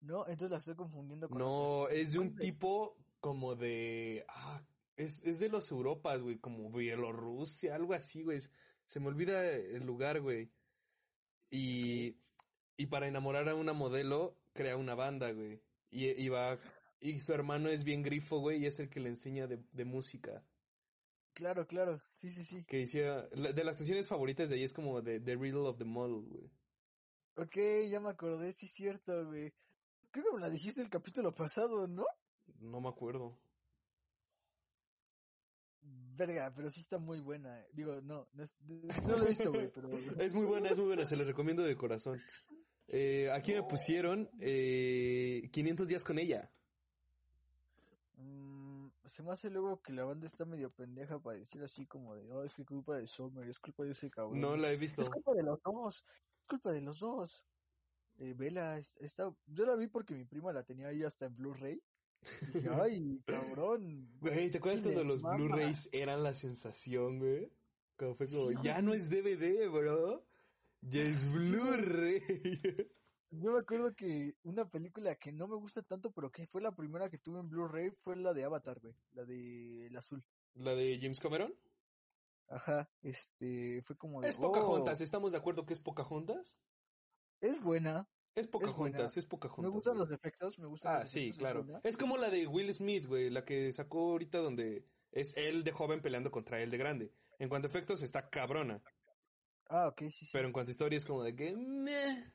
No, 0.00 0.26
entonces 0.26 0.50
la 0.50 0.58
estoy 0.58 0.74
confundiendo 0.74 1.28
con 1.28 1.40
otra. 1.40 1.46
No, 1.46 1.88
es 1.88 2.10
de 2.10 2.18
un 2.18 2.34
tipo 2.34 2.96
como 3.20 3.54
de... 3.54 4.26
Ah, 4.28 4.60
es, 4.96 5.22
es 5.24 5.38
de 5.38 5.48
los 5.48 5.70
Europas, 5.70 6.20
güey, 6.20 6.38
como 6.38 6.68
Bielorrusia, 6.72 7.76
algo 7.76 7.94
así, 7.94 8.24
güey. 8.24 8.40
Se 8.86 8.98
me 8.98 9.06
olvida 9.06 9.48
el 9.48 9.84
lugar, 9.84 10.20
güey. 10.20 10.50
Y, 11.48 12.16
y 12.76 12.86
para 12.86 13.06
enamorar 13.08 13.48
a 13.48 13.54
una 13.54 13.72
modelo, 13.72 14.36
crea 14.52 14.76
una 14.76 14.94
banda, 14.94 15.30
güey. 15.32 15.60
Y, 15.90 16.08
y 16.08 16.28
va... 16.28 16.58
Y 17.00 17.18
su 17.20 17.32
hermano 17.32 17.68
es 17.68 17.82
bien 17.84 18.02
grifo, 18.02 18.38
güey, 18.38 18.62
y 18.62 18.66
es 18.66 18.78
el 18.78 18.88
que 18.88 19.00
le 19.00 19.08
enseña 19.08 19.46
de, 19.46 19.58
de 19.72 19.84
música. 19.84 20.44
Claro, 21.34 21.66
claro. 21.66 22.00
Sí, 22.12 22.30
sí, 22.30 22.44
sí. 22.44 22.64
Que 22.64 22.78
decía... 22.78 23.28
la- 23.32 23.52
De 23.52 23.64
las 23.64 23.76
canciones 23.78 24.06
favoritas 24.08 24.48
de 24.50 24.56
ahí 24.56 24.64
es 24.64 24.72
como 24.72 25.00
de 25.02 25.18
The 25.20 25.34
Riddle 25.36 25.66
of 25.68 25.78
the 25.78 25.84
Model, 25.84 26.22
güey. 26.28 26.50
Ok, 27.36 27.56
ya 27.90 27.98
me 28.00 28.10
acordé, 28.10 28.52
sí 28.52 28.66
es 28.66 28.72
cierto, 28.72 29.26
güey. 29.26 29.52
Creo 30.10 30.26
que 30.26 30.34
me 30.34 30.40
la 30.40 30.50
dijiste 30.50 30.80
el 30.82 30.90
capítulo 30.90 31.32
pasado, 31.32 31.86
¿no? 31.88 32.04
No 32.60 32.80
me 32.80 32.88
acuerdo. 32.88 33.38
Verga, 36.16 36.52
pero 36.54 36.68
sí 36.70 36.80
está 36.80 36.98
muy 36.98 37.20
buena. 37.20 37.64
Digo, 37.72 38.00
no, 38.02 38.28
no, 38.32 38.42
es- 38.42 38.56
no 39.06 39.16
lo 39.16 39.24
he 39.24 39.28
visto, 39.28 39.50
güey, 39.52 39.70
pero... 39.72 39.88
Es 40.18 40.32
muy 40.34 40.44
buena, 40.46 40.68
es 40.70 40.76
muy 40.76 40.86
buena, 40.86 41.04
se 41.04 41.16
la 41.16 41.24
recomiendo 41.24 41.62
de 41.62 41.76
corazón. 41.76 42.20
Eh, 42.94 43.30
aquí 43.32 43.54
me 43.54 43.62
pusieron 43.62 44.28
eh, 44.38 45.48
500 45.50 45.88
días 45.88 46.04
con 46.04 46.18
ella. 46.18 46.50
Mm, 48.16 48.88
se 49.06 49.22
me 49.22 49.30
hace 49.32 49.48
luego 49.50 49.80
que 49.80 49.92
la 49.94 50.04
banda 50.04 50.26
está 50.26 50.44
medio 50.44 50.70
pendeja 50.70 51.18
para 51.18 51.38
decir 51.38 51.62
así 51.62 51.86
como 51.86 52.14
de, 52.16 52.30
oh, 52.32 52.42
es 52.44 52.54
que 52.54 52.64
culpa 52.64 52.96
de 52.96 53.06
Summer, 53.06 53.48
es 53.48 53.58
culpa 53.58 53.84
de 53.84 53.92
ese 53.92 54.10
cabrón. 54.10 54.40
No 54.40 54.56
la 54.56 54.70
he 54.72 54.76
visto. 54.76 55.00
Es 55.00 55.08
culpa 55.08 55.32
de 55.32 55.42
los 55.42 55.62
dos, 55.62 56.04
es 56.40 56.46
culpa 56.46 56.70
de 56.72 56.82
los 56.82 56.98
dos. 56.98 57.46
Eh, 58.18 58.34
vela, 58.36 58.78
es- 58.78 58.94
está, 58.98 59.34
yo 59.46 59.64
la 59.64 59.74
vi 59.74 59.86
porque 59.86 60.14
mi 60.14 60.24
prima 60.24 60.52
la 60.52 60.62
tenía 60.62 60.88
ahí 60.88 61.02
hasta 61.02 61.26
en 61.26 61.34
Blu-ray. 61.36 61.80
Dije, 62.52 62.68
ay, 62.70 63.22
cabrón. 63.26 64.08
Güey, 64.20 64.50
¿te 64.50 64.58
acuerdas 64.58 64.82
cuando 64.82 65.04
los. 65.04 65.22
Blu-rays 65.22 65.88
eran 65.92 66.22
la 66.22 66.34
sensación, 66.34 67.18
güey? 67.18 67.50
Cuando 67.96 68.16
fue 68.16 68.26
como, 68.26 68.48
Sí, 68.48 68.56
ya 68.62 68.80
no 68.82 68.94
es 68.94 69.10
DVD, 69.10 69.68
bro. 69.68 70.24
Ya 70.82 71.02
es. 71.02 71.24
Blu-ray. 71.32 72.90
Yo 73.30 73.52
me 73.52 73.60
acuerdo 73.60 73.94
que 73.94 74.36
una 74.42 74.68
película 74.68 75.14
que 75.14 75.32
no 75.32 75.48
me 75.48 75.56
gusta 75.56 75.82
tanto, 75.82 76.10
pero 76.10 76.30
que 76.30 76.46
fue 76.46 76.60
la 76.60 76.74
primera 76.74 77.08
que 77.08 77.18
tuve 77.18 77.40
en 77.40 77.48
Blu-ray, 77.48 77.90
fue 77.90 78.16
la 78.16 78.34
de 78.34 78.44
Avatar, 78.44 78.78
güey. 78.80 78.94
La 79.14 79.24
de 79.24 79.86
El 79.86 79.96
Azul. 79.96 80.22
¿La 80.54 80.74
de 80.74 80.98
James 81.00 81.18
Cameron? 81.18 81.54
Ajá, 82.48 82.90
este, 83.00 83.80
fue 83.82 83.96
como 83.96 84.20
de, 84.20 84.28
Es 84.28 84.36
Pocahontas, 84.36 85.00
oh, 85.00 85.04
¿estamos 85.04 85.32
de 85.32 85.38
acuerdo 85.38 85.64
que 85.64 85.72
es 85.72 85.80
Pocahontas? 85.80 86.58
es 87.40 87.60
buena. 87.60 88.06
Es 88.34 88.46
Pocahontas, 88.46 88.76
buena. 88.76 89.06
es 89.14 89.26
Pocahontas. 89.26 89.62
Me 89.64 89.68
gustan 89.68 89.94
güey. 89.94 90.00
los 90.08 90.10
efectos, 90.10 90.58
me 90.58 90.66
gustan 90.66 90.96
Ah, 90.96 91.00
los 91.00 91.10
sí, 91.10 91.28
es 91.28 91.38
claro. 91.38 91.66
Es 91.82 91.96
como 91.96 92.16
la 92.16 92.30
de 92.30 92.46
Will 92.46 92.72
Smith, 92.72 93.06
güey, 93.06 93.28
la 93.30 93.44
que 93.44 93.70
sacó 93.72 94.12
ahorita 94.12 94.38
donde 94.38 94.86
es 95.10 95.34
él 95.36 95.64
de 95.64 95.72
joven 95.72 96.00
peleando 96.00 96.30
contra 96.30 96.60
él 96.62 96.70
de 96.70 96.78
grande. 96.78 97.12
En 97.38 97.48
cuanto 97.48 97.66
a 97.68 97.70
efectos 97.70 98.02
está 98.02 98.30
cabrona, 98.30 98.82
Ah, 99.68 99.88
ok, 99.88 100.00
sí, 100.10 100.26
sí. 100.26 100.30
pero 100.32 100.46
en 100.46 100.52
cuanto 100.52 100.70
a 100.70 100.72
historia 100.72 100.96
es 100.96 101.04
como 101.06 101.22
de 101.22 101.34
que... 101.34 101.54
meh. 101.56 102.32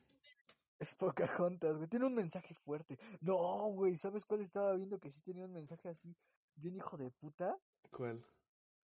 Es 0.78 0.94
Pocahontas, 0.94 1.76
güey. 1.76 1.88
Tiene 1.88 2.06
un 2.06 2.14
mensaje 2.14 2.54
fuerte. 2.54 2.98
No, 3.20 3.66
güey, 3.72 3.96
¿sabes 3.96 4.24
cuál 4.24 4.40
estaba 4.42 4.74
viendo 4.76 4.98
que 5.00 5.10
sí 5.10 5.20
tenía 5.20 5.44
un 5.44 5.52
mensaje 5.52 5.88
así? 5.88 6.16
Bien 6.54 6.76
hijo 6.76 6.96
de 6.96 7.10
puta. 7.10 7.56
¿Cuál? 7.90 8.24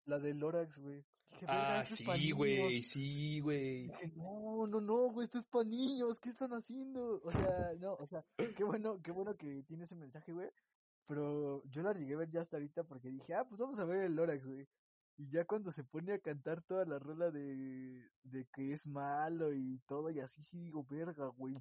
La 0.05 0.17
de 0.19 0.33
Lorax, 0.33 0.79
güey. 0.79 1.03
Ah, 1.48 1.84
sí, 1.86 2.32
güey, 2.32 2.82
sí, 2.84 3.39
güey. 3.39 3.88
No, 4.15 4.67
no, 4.67 4.82
no, 4.82 5.12
güey, 5.12 5.26
esto 5.26 5.39
es 5.39 5.45
para 5.45 5.65
niños, 5.65 6.19
¿qué 6.19 6.30
están 6.30 6.52
haciendo? 6.52 7.21
O 7.24 7.32
sea, 7.32 7.74
no, 7.80 7.93
o 7.95 8.06
sea, 8.08 8.24
qué 8.56 8.63
bueno, 8.63 9.02
qué 9.02 9.12
bueno 9.12 9.36
que 9.36 9.63
tiene 9.63 9.84
ese 9.84 9.95
mensaje, 9.95 10.32
güey. 10.34 10.50
pero 11.08 11.63
yo 11.69 11.82
la 11.84 11.93
llegué 11.93 12.15
a 12.15 12.17
ver 12.17 12.30
ya 12.32 12.41
hasta 12.41 12.58
ahorita 12.58 12.84
porque 12.84 13.10
dije, 13.12 13.34
ah, 13.36 13.45
pues 13.48 13.60
vamos 13.60 13.78
a 13.80 13.86
ver 13.86 14.04
el 14.06 14.15
Lorax, 14.15 14.45
güey. 14.45 14.67
Y 15.17 15.30
ya 15.30 15.45
cuando 15.45 15.71
se 15.71 15.84
pone 15.84 16.13
a 16.13 16.19
cantar 16.19 16.62
toda 16.63 16.86
la 16.86 17.00
rola 17.00 17.32
de, 17.32 18.10
de 18.24 18.45
que 18.54 18.71
es 18.71 18.86
malo 18.88 19.54
y 19.54 19.80
todo, 19.88 20.10
y 20.10 20.19
así 20.19 20.43
sí 20.43 20.60
digo, 20.60 20.86
verga, 20.89 21.28
güey. 21.28 21.56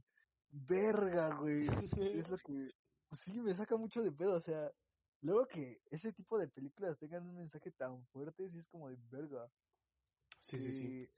Verga, 0.51 1.37
güey. 1.37 1.67
Es, 1.69 1.89
es 1.99 2.31
lo 2.31 2.39
que, 2.39 2.71
pues 3.09 3.21
sí, 3.23 3.41
me 3.41 3.55
saca 3.55 3.77
mucho 3.77 4.03
de 4.03 4.13
pedo, 4.13 4.33
o 4.37 4.41
sea, 4.41 4.71
luego 5.21 5.47
que 5.47 5.81
ese 5.91 6.13
tipo 6.13 6.39
de 6.39 6.49
películas 6.49 6.99
tengan 6.99 7.27
un 7.29 7.37
mensaje 7.37 7.71
tan 7.73 8.05
fuerte, 8.07 8.49
sí 8.49 8.59
es 8.59 8.69
como 8.69 8.89
de 8.89 8.97
verga. 9.11 9.49
Sí, 10.45 10.59
sí, 10.59 10.73
sí. 10.73 11.09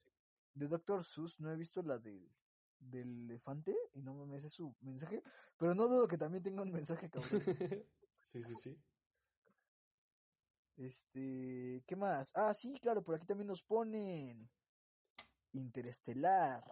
De 0.54 0.68
Doctor 0.68 1.04
Seuss 1.04 1.40
no 1.40 1.50
he 1.50 1.56
visto 1.56 1.82
la 1.82 1.98
del, 1.98 2.30
del 2.78 3.24
elefante 3.24 3.76
y 3.94 4.00
no 4.00 4.14
me 4.24 4.40
sé 4.40 4.48
su 4.48 4.72
mensaje, 4.80 5.20
pero 5.56 5.74
no 5.74 5.88
dudo 5.88 6.06
que 6.06 6.16
también 6.16 6.44
tenga 6.44 6.62
un 6.62 6.70
mensaje, 6.70 7.10
cabrón. 7.10 7.30
sí, 8.32 8.42
sí, 8.44 8.54
sí. 8.62 8.80
Este, 10.76 11.82
¿qué 11.86 11.96
más? 11.96 12.30
Ah, 12.36 12.54
sí, 12.54 12.78
claro, 12.80 13.02
por 13.02 13.16
aquí 13.16 13.26
también 13.26 13.48
nos 13.48 13.62
ponen 13.62 14.48
Interestelar. 15.52 16.62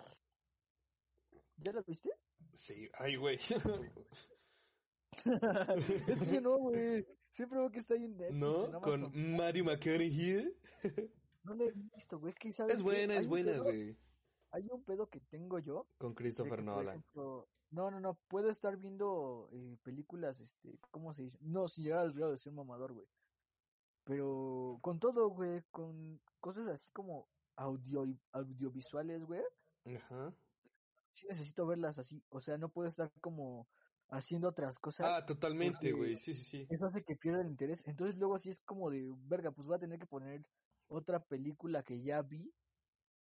¿Ya 1.56 1.72
la 1.72 1.82
viste? 1.82 2.10
Sí, 2.52 2.88
ay, 2.98 3.16
güey. 3.16 3.36
es 6.06 6.28
que 6.28 6.40
no, 6.40 6.58
güey. 6.58 7.04
Siempre 7.32 7.58
veo 7.58 7.70
que 7.70 7.80
está 7.80 7.94
ahí 7.94 8.04
en 8.04 8.16
Netflix, 8.16 8.38
¿No? 8.38 8.66
en 8.66 8.80
Con. 8.80 9.36
Matthew 9.36 9.64
McConaughey. 9.64 10.56
No 11.44 11.54
la 11.54 11.64
he 11.64 11.72
visto, 11.72 12.18
güey. 12.18 12.33
Es 12.33 12.38
que, 12.38 12.52
¿sabes 12.52 12.76
Es 12.76 12.83
buena, 12.83 13.16
es 13.16 13.26
buena, 13.26 13.52
pedo- 13.52 13.62
güey. 13.64 13.96
Hay 14.50 14.68
un 14.70 14.83
pedo 14.85 15.09
que 15.09 15.20
tengo 15.20 15.59
yo. 15.59 15.87
Con 15.98 16.14
Christopher 16.14 16.61
que, 16.61 16.64
Nolan. 16.64 16.88
ejemplo, 16.98 17.48
no, 17.70 17.90
no, 17.90 18.00
no. 18.00 18.14
Puedo 18.28 18.50
estar 18.50 18.76
viendo 18.76 19.48
eh, 19.52 19.76
películas, 19.83 20.40
este, 20.40 20.78
¿cómo 20.90 21.12
se 21.12 21.24
dice? 21.24 21.38
No, 21.40 21.68
sin 21.68 21.85
llegar 21.85 22.00
al 22.00 22.12
grado 22.12 22.30
de 22.33 22.38
ser 22.38 22.52
mamador, 22.52 22.92
güey. 22.92 23.07
Pero 24.04 24.78
con 24.83 24.98
todo, 25.00 25.28
güey, 25.28 25.62
con 25.70 26.20
cosas 26.40 26.68
así 26.68 26.90
como 26.92 27.28
audio 27.57 28.04
audiovisuales, 28.33 29.24
güey. 29.24 29.42
Ajá. 29.87 30.35
sí 31.12 31.26
necesito 31.28 31.66
verlas 31.66 31.98
así. 31.98 32.22
O 32.28 32.40
sea, 32.40 32.57
no 32.59 32.68
puedo 32.68 32.88
estar 32.88 33.11
como 33.20 33.68
haciendo 34.09 34.48
otras 34.48 34.78
cosas. 34.78 35.07
Ah, 35.09 35.24
totalmente, 35.26 35.92
güey. 35.92 36.16
Sí, 36.16 36.35
sí, 36.35 36.42
sí. 36.42 36.66
Eso 36.70 36.87
hace 36.87 37.02
que 37.02 37.16
pierda 37.16 37.40
el 37.40 37.48
interés. 37.48 37.83
Entonces 37.87 38.16
luego 38.16 38.38
sí 38.38 38.50
es 38.50 38.61
como 38.61 38.90
de, 38.90 39.12
verga, 39.26 39.50
pues 39.50 39.66
voy 39.66 39.76
a 39.76 39.80
tener 39.80 39.98
que 39.98 40.07
poner 40.07 40.44
otra 40.88 41.25
película 41.25 41.83
que 41.83 42.01
ya 42.03 42.23
vi 42.23 42.53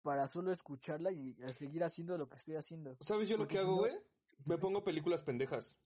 para 0.01 0.27
solo 0.27 0.51
escucharla 0.51 1.11
y 1.11 1.35
a 1.43 1.53
seguir 1.53 1.83
haciendo 1.83 2.17
lo 2.17 2.27
que 2.27 2.37
estoy 2.37 2.55
haciendo. 2.55 2.95
¿Sabes 2.99 3.29
yo 3.29 3.37
lo 3.37 3.47
que 3.47 3.57
si 3.57 3.63
hago, 3.63 3.71
no- 3.73 3.77
güey? 3.79 3.93
Me 4.45 4.57
pongo 4.57 4.83
películas 4.83 5.21
pendejas. 5.23 5.77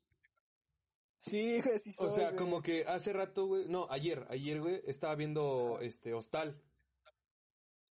Sí, 1.19 1.59
güey, 1.65 1.79
sí 1.79 1.91
O 1.97 2.07
soy, 2.07 2.09
sea, 2.11 2.25
güey. 2.31 2.37
como 2.37 2.61
que 2.61 2.85
hace 2.85 3.11
rato, 3.11 3.47
güey. 3.47 3.67
No, 3.67 3.87
ayer, 3.89 4.25
ayer, 4.29 4.61
güey, 4.61 4.81
estaba 4.85 5.15
viendo 5.15 5.79
este 5.81 6.13
Hostal. 6.13 6.61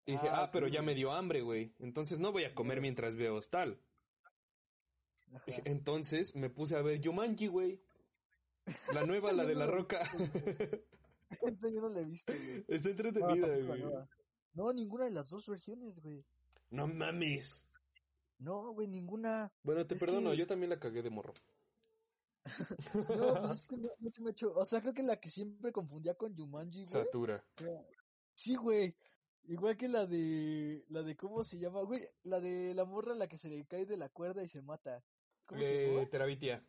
Y 0.07 0.13
dije, 0.13 0.29
Ah, 0.29 0.45
ah, 0.45 0.51
pero 0.51 0.69
ya 0.69 0.83
me 0.83 0.95
dio 0.95 1.13
hambre, 1.13 1.41
güey. 1.43 1.75
Entonces 1.79 2.19
no 2.19 2.31
voy 2.33 2.45
a 2.45 2.55
comer 2.55 2.81
mientras 2.81 3.17
veo 3.17 3.37
Hostal. 3.37 3.81
Ajá. 5.33 5.45
Entonces 5.65 6.37
me 6.37 6.49
puse 6.51 6.77
a 6.77 6.83
ver 6.83 7.01
Yumanji, 7.01 7.49
güey. 7.49 7.81
La 8.93 9.05
nueva, 9.05 9.33
la 9.33 9.45
de 9.45 9.55
la 9.55 9.67
roca. 9.67 10.01
Esa 11.43 11.69
yo 11.71 11.81
no 11.81 11.89
la 11.89 12.01
he 12.01 12.05
visto, 12.05 12.33
güey. 12.33 12.65
Está 12.69 12.89
No, 12.89 12.91
entretenida, 12.91 13.47
la 13.49 13.77
güey. 13.77 13.83
No, 14.55 14.73
ninguna 14.73 15.05
de 15.05 15.11
las 15.11 15.29
dos 15.31 15.47
versiones, 15.47 16.01
güey. 16.01 16.25
No 16.71 16.87
mames. 16.87 17.69
No, 18.39 18.73
güey, 18.73 18.89
ninguna. 18.89 19.53
Bueno, 19.63 19.87
te 19.87 19.95
Es 19.95 20.01
perdono, 20.01 20.31
que- 20.33 20.37
yo 20.39 20.47
también 20.47 20.71
la 20.71 20.79
cagué 20.81 21.03
de 21.03 21.11
morro. 21.11 21.35
No, 23.19 23.41
pues 23.41 23.61
es 23.61 23.67
que 23.67 23.77
no, 23.77 23.89
no 23.99 24.11
se 24.11 24.23
me 24.23 24.29
ha 24.29 24.33
hecho. 24.33 24.53
O 24.55 24.65
sea, 24.65 24.81
creo 24.81 24.93
que 24.95 25.03
la 25.03 25.19
que 25.19 25.31
siempre 25.31 25.73
confundía 25.73 26.15
con 26.15 26.37
Jumanji, 26.37 26.81
güey. 26.85 26.87
Satura. 27.05 27.45
O 27.57 27.61
sea, 27.63 27.81
sí, 28.35 28.55
güey. 28.57 28.95
Igual 29.47 29.77
que 29.77 29.89
la 29.89 30.07
de. 30.07 30.85
La 30.89 31.03
de 31.03 31.17
cómo 31.17 31.45
se 31.45 31.59
llama, 31.59 31.83
güey. 31.83 32.07
La 32.23 32.41
de 32.41 32.75
la 32.75 32.85
morra 32.85 33.13
a 33.13 33.17
la 33.17 33.29
que 33.29 33.39
se 33.39 33.49
le 33.49 33.65
cae 33.67 33.85
de 33.87 33.97
la 33.97 34.09
cuerda 34.09 34.43
y 34.43 34.49
se 34.49 34.63
mata. 34.63 35.03
¿Cómo 35.47 35.61
se 35.61 35.87
Eh, 35.87 35.95
llama? 35.95 36.09
Terabitia. 36.09 36.67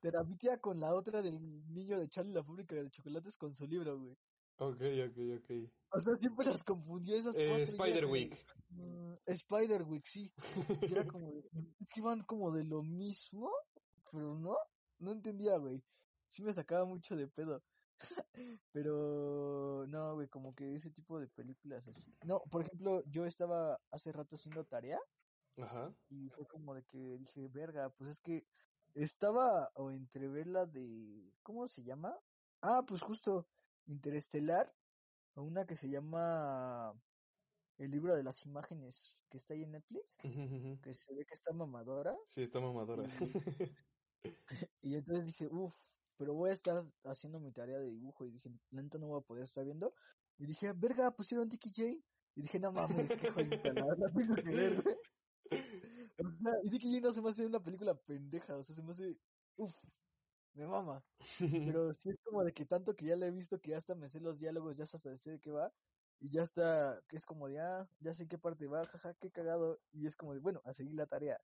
Terabitia 0.00 0.58
con 0.60 0.78
la 0.80 0.94
otra 0.94 1.22
del 1.22 1.40
niño 1.72 1.98
de 1.98 2.08
Charlie 2.08 2.32
la 2.32 2.44
fábrica 2.44 2.74
de 2.76 2.90
chocolates 2.90 3.36
con 3.36 3.54
su 3.54 3.66
libro, 3.66 3.98
güey. 3.98 4.16
Ok, 4.58 4.80
ok, 4.80 5.18
ok. 5.42 5.70
O 5.90 6.00
sea, 6.00 6.16
siempre 6.16 6.46
las 6.46 6.64
confundió 6.64 7.14
esas 7.16 7.36
Eh, 7.38 7.66
Spiderwick. 7.66 8.36
como, 8.68 8.82
mm, 8.82 9.16
Spiderwick, 9.34 10.06
sí. 10.06 10.32
Era 10.82 11.06
como. 11.06 11.30
de- 11.32 11.48
Es 11.80 11.88
que 11.88 12.00
iban 12.00 12.22
como 12.24 12.50
de 12.52 12.64
lo 12.64 12.82
mismo, 12.82 13.50
pero 14.10 14.38
no. 14.38 14.56
No 14.98 15.12
entendía, 15.12 15.58
güey. 15.58 15.82
Sí 16.28 16.42
me 16.42 16.52
sacaba 16.54 16.84
mucho 16.86 17.14
de 17.16 17.28
pedo. 17.28 17.62
Pero 18.72 19.86
no, 19.88 20.14
güey, 20.14 20.28
como 20.28 20.54
que 20.54 20.74
ese 20.74 20.90
tipo 20.90 21.18
de 21.18 21.28
películas 21.28 21.86
así. 21.88 22.14
No, 22.24 22.40
por 22.50 22.62
ejemplo, 22.62 23.02
yo 23.06 23.24
estaba 23.26 23.80
hace 23.90 24.12
rato 24.12 24.36
haciendo 24.36 24.64
tarea 24.64 24.98
Ajá. 25.58 25.94
y 26.10 26.28
fue 26.30 26.46
como 26.46 26.74
de 26.74 26.82
que 26.84 27.18
dije, 27.18 27.48
verga, 27.48 27.90
pues 27.90 28.10
es 28.10 28.20
que 28.20 28.46
estaba 28.96 29.70
o 29.74 29.90
entre 29.90 30.28
ver 30.28 30.46
la 30.46 30.66
de, 30.66 31.32
¿cómo 31.42 31.68
se 31.68 31.82
llama? 31.82 32.18
Ah, 32.62 32.84
pues 32.86 33.02
justo, 33.02 33.46
Interestelar, 33.86 34.74
o 35.34 35.42
una 35.42 35.66
que 35.66 35.76
se 35.76 35.88
llama 35.88 37.00
El 37.78 37.90
libro 37.90 38.16
de 38.16 38.24
las 38.24 38.44
imágenes 38.46 39.18
que 39.28 39.36
está 39.36 39.54
ahí 39.54 39.64
en 39.64 39.72
Netflix, 39.72 40.16
que 40.16 40.94
se 40.94 41.14
ve 41.14 41.24
que 41.26 41.34
está 41.34 41.52
mamadora, 41.52 42.16
Sí, 42.28 42.42
está 42.42 42.58
mamadora. 42.58 43.04
y 44.82 44.94
entonces 44.96 45.26
dije, 45.26 45.48
uff, 45.52 45.76
pero 46.16 46.34
voy 46.34 46.50
a 46.50 46.54
estar 46.54 46.82
haciendo 47.04 47.38
mi 47.38 47.52
tarea 47.52 47.78
de 47.78 47.90
dibujo, 47.90 48.24
y 48.24 48.30
dije, 48.30 48.50
la 48.70 48.82
neta 48.82 48.98
no 48.98 49.08
voy 49.08 49.20
a 49.20 49.24
poder 49.24 49.44
estar 49.44 49.64
viendo, 49.64 49.94
y 50.38 50.46
dije, 50.46 50.72
verga, 50.72 51.10
pusieron 51.10 51.48
Dicky 51.48 51.70
Jane, 51.74 52.02
y 52.34 52.42
dije, 52.42 52.58
no 52.58 52.72
mames, 52.72 53.12
qué 53.12 53.30
la 53.30 53.84
verdad 53.84 54.12
tengo 54.16 54.34
que 54.36 54.50
ver, 54.50 54.82
sea, 56.46 56.78
Jane 56.80 57.00
no 57.00 57.12
se 57.12 57.22
me 57.22 57.30
hace 57.30 57.46
una 57.46 57.62
película 57.62 57.94
pendeja, 57.94 58.56
o 58.56 58.62
sea, 58.62 58.74
se 58.76 58.82
me 58.82 58.90
hace, 58.92 59.18
uff, 59.56 59.76
me 60.54 60.66
mama. 60.66 61.04
Pero 61.64 61.92
sí 61.94 62.10
es 62.10 62.16
como 62.24 62.44
de 62.44 62.52
que 62.52 62.66
tanto 62.66 62.94
que 62.96 63.06
ya 63.06 63.16
la 63.16 63.26
he 63.26 63.30
visto 63.30 63.60
que 63.60 63.70
ya 63.72 63.78
hasta 63.78 63.94
me 63.94 64.08
sé 64.08 64.20
los 64.20 64.38
diálogos, 64.38 64.76
ya 64.76 64.84
hasta 64.84 65.16
sé 65.16 65.30
de 65.32 65.40
qué 65.40 65.50
va. 65.50 65.72
Y 66.18 66.30
ya 66.30 66.42
está, 66.42 67.02
que 67.08 67.16
es 67.16 67.26
como 67.26 67.48
de, 67.48 67.60
ah, 67.60 67.90
ya 68.00 68.14
sé 68.14 68.22
en 68.22 68.28
qué 68.28 68.38
parte 68.38 68.66
va, 68.66 68.84
jaja, 68.86 69.14
qué 69.14 69.30
cagado. 69.30 69.80
Y 69.92 70.06
es 70.06 70.16
como 70.16 70.34
de, 70.34 70.40
bueno, 70.40 70.62
a 70.64 70.72
seguir 70.72 70.94
la 70.94 71.06
tarea. 71.06 71.38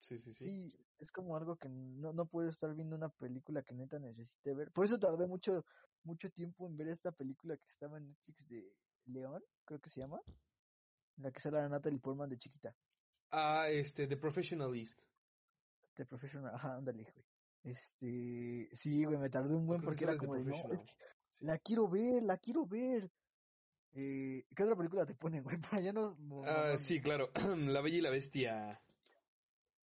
Sí, 0.00 0.18
sí, 0.18 0.32
sí. 0.32 0.44
Sí, 0.44 0.86
es 0.98 1.10
como 1.10 1.36
algo 1.36 1.56
que 1.56 1.68
no, 1.68 2.12
no 2.12 2.26
puedo 2.26 2.48
estar 2.48 2.72
viendo 2.74 2.94
una 2.96 3.08
película 3.08 3.62
que 3.62 3.74
neta 3.74 3.98
necesite 3.98 4.54
ver. 4.54 4.70
Por 4.72 4.84
eso 4.84 4.98
tardé 4.98 5.26
mucho, 5.26 5.64
mucho 6.04 6.30
tiempo 6.30 6.66
en 6.68 6.76
ver 6.76 6.88
esta 6.88 7.10
película 7.12 7.56
que 7.56 7.66
estaba 7.66 7.98
en 7.98 8.08
Netflix 8.08 8.46
de 8.48 8.76
León, 9.06 9.42
creo 9.64 9.80
que 9.80 9.90
se 9.90 10.00
llama. 10.00 10.20
En 11.16 11.24
la 11.24 11.32
que 11.32 11.40
sale 11.40 11.58
la 11.58 11.68
Natalie 11.68 12.00
Portman 12.00 12.28
de 12.30 12.38
chiquita. 12.38 12.76
Ah, 13.30 13.68
este, 13.68 14.06
The 14.06 14.16
Professionalist. 14.16 15.00
The 15.94 16.04
Professional, 16.04 16.54
ajá, 16.54 16.76
ándale, 16.76 17.04
güey. 17.04 17.24
Este, 17.62 18.68
sí, 18.72 19.04
güey, 19.04 19.18
me 19.18 19.28
tardé 19.28 19.54
un 19.54 19.66
buen 19.66 19.80
porque 19.80 20.04
era 20.04 20.16
como 20.16 20.36
de, 20.36 20.44
no, 20.44 20.54
es 20.72 20.82
que 20.82 20.92
Sí. 21.32 21.44
La 21.44 21.58
quiero 21.58 21.86
ver, 21.86 22.22
la 22.22 22.38
quiero 22.38 22.64
ver. 22.64 23.10
Eh, 23.92 24.46
¿Qué 24.54 24.62
otra 24.62 24.76
película 24.76 25.04
te 25.04 25.14
ponen, 25.14 25.42
güey? 25.42 25.58
Para 25.70 25.82
ya 25.82 25.92
no... 25.92 26.08
Ah, 26.08 26.16
mamarme. 26.18 26.78
sí, 26.78 27.00
claro. 27.00 27.30
La 27.56 27.80
Bella 27.80 27.96
y 27.96 28.00
la 28.00 28.10
Bestia. 28.10 28.82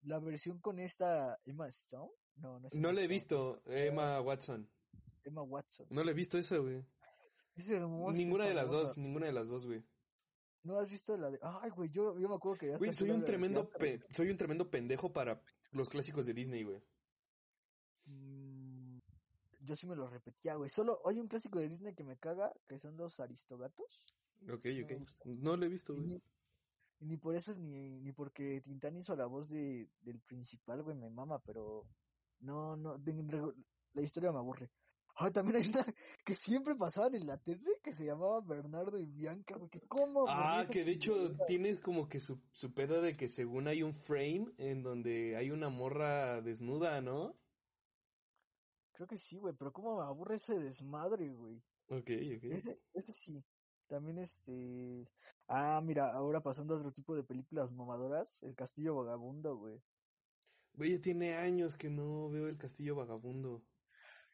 La 0.04 0.20
versión 0.20 0.60
con 0.60 0.80
esta 0.80 1.40
Emma 1.46 1.68
Stone. 1.68 2.12
No, 2.36 2.60
no 2.60 2.68
es 2.68 2.76
No 2.76 2.92
la 2.92 3.02
he 3.02 3.08
visto, 3.08 3.62
Emma 3.68 4.20
Watson. 4.22 4.70
Emma 5.24 5.44
Watson. 5.44 5.88
No 5.90 6.04
la 6.04 6.12
he 6.12 6.14
visto 6.14 6.38
esa, 6.38 6.58
güey. 6.58 6.84
Es 7.56 7.70
hermosa 7.70 8.18
Ninguna 8.18 8.46
de 8.46 8.54
las 8.54 8.72
dos, 8.72 8.98
ninguna 8.98 9.28
de 9.28 9.34
las 9.34 9.48
dos, 9.48 9.66
güey. 9.66 9.84
¿No 10.64 10.78
has 10.80 10.90
visto 10.90 11.18
la 11.18 11.30
de...? 11.30 11.40
Ay, 11.42 11.70
güey, 11.72 11.90
yo, 11.90 12.18
yo 12.18 12.30
me 12.30 12.36
acuerdo 12.36 12.58
que 12.60 12.68
ya 12.70 12.78
Güey, 12.78 12.94
soy 12.94 13.10
un 13.12 13.24
tremendo 13.26 13.70
pe- 13.70 14.00
soy 14.12 14.30
un 14.30 14.38
tremendo 14.38 14.70
pendejo 14.72 15.12
para 15.12 15.42
los 15.72 15.90
clásicos 15.90 16.26
de 16.26 16.34
Disney, 16.34 16.64
güey. 16.64 16.82
mm, 18.06 19.00
yo 19.62 19.76
sí 19.76 19.88
me 19.88 19.96
lo 19.96 20.08
repetía, 20.08 20.56
güey. 20.56 20.70
Solo 20.70 21.00
hay 21.06 21.20
un 21.20 21.28
clásico 21.28 21.60
de 21.60 21.70
Disney 21.70 21.94
que 21.94 22.04
me 22.04 22.18
caga, 22.18 22.52
que 22.68 22.80
son 22.80 22.98
los 22.98 23.20
Aristogatos. 23.20 24.04
Ok, 24.52 24.66
ok. 24.84 25.26
No 25.26 25.56
lo 25.56 25.66
he 25.66 25.70
visto, 25.70 25.94
güey. 25.96 26.22
ni, 27.00 27.18
por 27.18 27.36
eso, 27.36 27.54
ni, 27.56 28.00
ni 28.00 28.12
porque 28.14 28.62
Tintán 28.62 28.96
hizo 28.98 29.16
la 29.16 29.26
voz 29.26 29.50
de, 29.50 29.90
del 30.02 30.20
principal, 30.22 30.82
güey, 30.84 30.96
me 30.96 31.10
mama, 31.10 31.40
pero 31.40 31.86
no, 32.40 32.76
no, 32.76 32.98
de- 32.98 33.54
la 33.94 34.02
historia 34.02 34.32
me 34.32 34.40
aburre. 34.40 34.70
Ah, 35.16 35.30
también 35.32 35.58
hay 35.58 35.70
una 35.70 35.86
que 36.26 36.34
siempre 36.34 36.76
pasaban 36.76 37.14
en 37.14 37.28
la 37.28 37.38
tele 37.38 37.80
que 37.84 37.92
se 37.92 38.06
llamaba 38.06 38.42
Bernardo 38.42 38.98
y 38.98 39.06
Bianca, 39.06 39.56
güey, 39.58 39.70
que 39.70 39.82
cómo 39.82 40.26
Ah, 40.28 40.64
que 40.70 40.84
de 40.84 40.92
hecho 40.92 41.36
tienes 41.46 41.80
como 41.80 42.10
que 42.10 42.20
su, 42.20 42.40
su 42.52 42.74
pedo 42.74 43.02
de 43.02 43.14
que 43.14 43.28
según 43.28 43.68
hay 43.68 43.84
un 43.84 43.94
frame 43.94 44.52
en 44.58 44.82
donde 44.82 45.36
hay 45.38 45.52
una 45.52 45.70
morra 45.70 46.42
desnuda, 46.42 47.00
¿no? 47.02 47.36
Creo 48.94 49.08
que 49.08 49.18
sí, 49.18 49.38
güey, 49.38 49.54
pero 49.58 49.72
cómo 49.72 49.98
me 49.98 50.04
aburre 50.04 50.36
ese 50.36 50.56
desmadre, 50.56 51.30
güey. 51.30 51.58
Ok, 51.90 52.10
ok. 52.38 52.44
Ese, 52.44 52.80
ese 52.94 53.14
sí. 53.14 53.44
También 53.88 54.18
este... 54.18 55.08
Ah, 55.48 55.82
mira, 55.84 56.12
ahora 56.12 56.42
pasando 56.42 56.74
a 56.74 56.78
otro 56.78 56.92
tipo 56.92 57.16
de 57.16 57.24
películas 57.24 57.72
mamadoras, 57.72 58.38
El 58.42 58.56
Castillo 58.56 58.96
Vagabundo, 58.96 59.58
güey. 59.58 59.80
Güey, 60.76 60.94
ya 60.94 61.02
tiene 61.02 61.36
años 61.36 61.76
que 61.76 61.90
no 61.90 62.30
veo 62.30 62.48
el 62.48 62.58
castillo 62.58 62.96
vagabundo. 62.96 63.62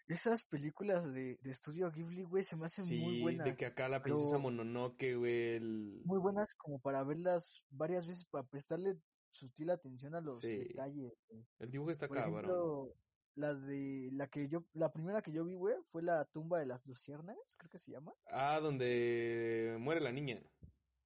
Esas 0.10 0.43
películas 0.43 1.13
de, 1.13 1.38
de 1.41 1.52
estudio 1.52 1.91
Ghibli, 1.91 2.24
güey, 2.24 2.43
se 2.43 2.56
me 2.58 2.65
hacen 2.65 2.86
muy 3.00 3.22
buenas. 3.22 3.45
de 3.45 3.56
que 3.56 3.65
acá 3.67 3.88
la 3.88 4.02
princesa 4.02 4.30
pero- 4.32 4.39
Mononoke, 4.41 5.15
güey, 5.15 5.56
el... 5.56 6.02
Muy 6.04 6.17
buenas 6.19 6.54
como 6.56 6.80
para 6.80 7.04
verlas 7.04 7.63
varias 7.69 8.08
veces, 8.08 8.26
para 8.26 8.43
prestarle 8.48 8.98
sutil 9.32 9.69
atención 9.69 10.15
a 10.15 10.22
los 10.22 10.41
Sí. 10.41 10.58
detalles. 10.58 11.13
güey. 11.30 11.45
El 11.60 11.69
dibujo 11.72 11.91
está 11.91 12.08
Por 12.08 12.17
cabrón. 12.17 12.34
ejemplo, 12.39 12.93
la 13.36 13.54
de 13.54 14.10
la 14.12 14.28
que 14.28 14.50
yo, 14.50 14.65
la 14.74 14.91
primera 14.91 15.22
que 15.22 15.32
yo 15.32 15.45
vi, 15.45 15.54
güey, 15.54 15.76
fue 15.86 16.02
la 16.02 16.26
tumba 16.26 16.58
de 16.60 16.65
las 16.65 16.84
luciérnagas, 16.88 17.56
creo 17.58 17.69
que 17.69 17.78
se 17.80 17.91
llama, 17.91 18.12
Ah, 18.32 18.60
donde 18.60 19.78
muere 19.80 20.02
la 20.02 20.12
niña. 20.12 20.41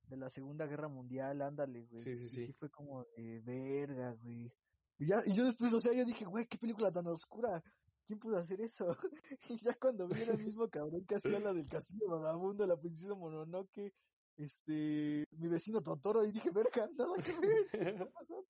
de 0.08 0.18
la 0.18 0.30
Segunda 0.30 0.66
Guerra 0.66 0.88
Mundial, 0.88 1.42
ándale, 1.42 1.84
güey. 1.88 2.02
Sí, 2.02 2.16
sí, 2.16 2.24
Y 2.26 2.30
sí. 2.30 2.46
sí 2.46 2.54
fue 2.54 2.70
como 2.70 3.04
de 3.18 3.42
verga, 3.42 4.12
güey. 4.22 4.52
Y 5.00 5.08
ya, 5.08 5.22
y 5.26 5.34
yo 5.34 5.44
después, 5.44 5.74
o 5.74 5.80
sea, 5.82 5.92
yo 5.94 6.06
dije, 6.06 6.24
güey, 6.24 6.46
qué 6.48 6.58
película 6.58 6.92
tan 6.92 7.08
oscura. 7.08 7.62
¿Quién 8.06 8.20
pudo 8.20 8.38
hacer 8.38 8.62
eso? 8.62 8.98
Y 9.50 9.58
ya 9.64 9.74
cuando 9.76 10.08
vi 10.08 10.22
era 10.22 10.34
el 10.34 10.44
mismo 10.44 10.70
cabrón 10.70 11.06
que 11.06 11.16
hacía 11.16 11.40
la 11.40 11.54
del 11.54 11.68
castillo 11.68 12.08
vagabundo, 12.10 12.66
la 12.68 12.78
princesa 12.78 13.16
Mononoke, 13.16 13.94
este, 14.38 15.26
mi 15.32 15.48
vecino 15.48 15.82
Totoro, 15.82 16.26
y 16.26 16.32
día 16.32 16.44
verga, 16.54 16.90
nada 16.98 17.14
que 17.24 17.34
ver. 17.40 17.68
¿qué 17.72 18.06
pasó? 18.14 18.46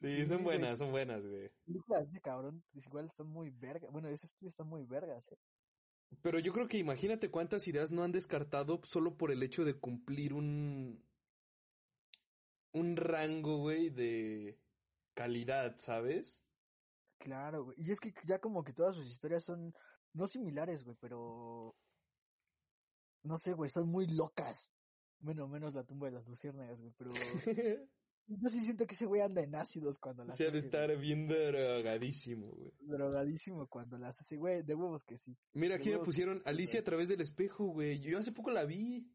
Sí, 0.00 0.16
Sí, 0.16 0.26
son 0.26 0.42
güey. 0.42 0.44
buenas, 0.44 0.78
son 0.78 0.90
buenas, 0.90 1.24
güey. 1.26 1.50
películas 1.64 2.04
de 2.04 2.10
ese 2.10 2.20
cabrón, 2.20 2.64
pues, 2.72 2.86
igual 2.86 3.06
están 3.06 3.28
muy 3.28 3.50
verga. 3.50 3.88
Bueno, 3.90 4.08
ese 4.08 4.26
estudio 4.26 4.48
están 4.48 4.68
muy 4.68 4.84
vergas, 4.84 5.32
eh. 5.32 5.38
Pero 6.22 6.38
yo 6.38 6.52
creo 6.52 6.68
que 6.68 6.78
imagínate 6.78 7.30
cuántas 7.30 7.66
ideas 7.68 7.90
no 7.90 8.02
han 8.04 8.12
descartado 8.12 8.80
solo 8.84 9.16
por 9.16 9.30
el 9.32 9.42
hecho 9.42 9.64
de 9.64 9.78
cumplir 9.78 10.32
un... 10.34 11.04
un 12.72 12.96
rango, 12.96 13.58
güey, 13.58 13.90
de 13.90 14.60
calidad, 15.14 15.76
¿sabes? 15.78 16.43
Claro, 17.18 17.64
güey. 17.64 17.76
Y 17.80 17.90
es 17.90 18.00
que 18.00 18.12
ya 18.26 18.38
como 18.38 18.64
que 18.64 18.72
todas 18.72 18.94
sus 18.94 19.06
historias 19.06 19.44
son, 19.44 19.74
no 20.12 20.26
similares, 20.26 20.84
güey, 20.84 20.96
pero... 21.00 21.74
No 23.22 23.38
sé, 23.38 23.54
güey, 23.54 23.70
son 23.70 23.88
muy 23.88 24.06
locas. 24.06 24.70
Bueno, 25.20 25.48
menos 25.48 25.74
la 25.74 25.84
tumba 25.84 26.08
de 26.08 26.12
las 26.16 26.26
luciérnagas, 26.26 26.80
güey, 26.80 26.92
pero... 26.98 27.12
Yo 28.26 28.48
sí 28.48 28.60
siento 28.60 28.86
que 28.86 28.94
ese 28.94 29.04
güey 29.04 29.20
anda 29.20 29.42
en 29.42 29.54
ácidos 29.54 29.98
cuando 29.98 30.24
las 30.24 30.36
Se 30.38 30.44
ha 30.44 30.50
de 30.50 30.58
hace, 30.58 30.66
estar 30.66 30.86
güey. 30.86 31.00
bien 31.00 31.28
drogadísimo, 31.28 32.52
güey. 32.52 32.72
Drogadísimo 32.80 33.66
cuando 33.66 33.98
las 33.98 34.18
hace, 34.18 34.36
güey, 34.36 34.62
de 34.62 34.74
huevos 34.74 35.04
que 35.04 35.18
sí. 35.18 35.36
Mira, 35.52 35.76
aquí 35.76 35.90
me 35.90 35.98
pusieron 35.98 36.40
Alicia 36.46 36.80
a 36.80 36.84
través 36.84 37.08
del 37.08 37.20
espejo, 37.20 37.66
güey. 37.66 38.00
Yo 38.00 38.18
hace 38.18 38.32
poco 38.32 38.50
la 38.50 38.64
vi. 38.64 39.06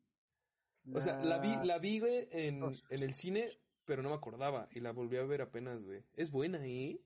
O 0.93 1.01
sea, 1.01 1.23
la 1.23 1.39
vi, 1.39 1.55
la 1.65 1.79
vi, 1.79 1.99
güey, 1.99 2.27
en, 2.31 2.63
en 2.63 3.03
el 3.03 3.13
cine, 3.15 3.47
pero 3.85 4.03
no 4.03 4.09
me 4.09 4.15
acordaba. 4.15 4.67
Y 4.71 4.79
la 4.79 4.91
volví 4.91 5.17
a 5.17 5.23
ver 5.23 5.41
apenas, 5.41 5.83
güey. 5.83 6.03
Es 6.13 6.29
buena, 6.29 6.65
¿eh? 6.67 7.01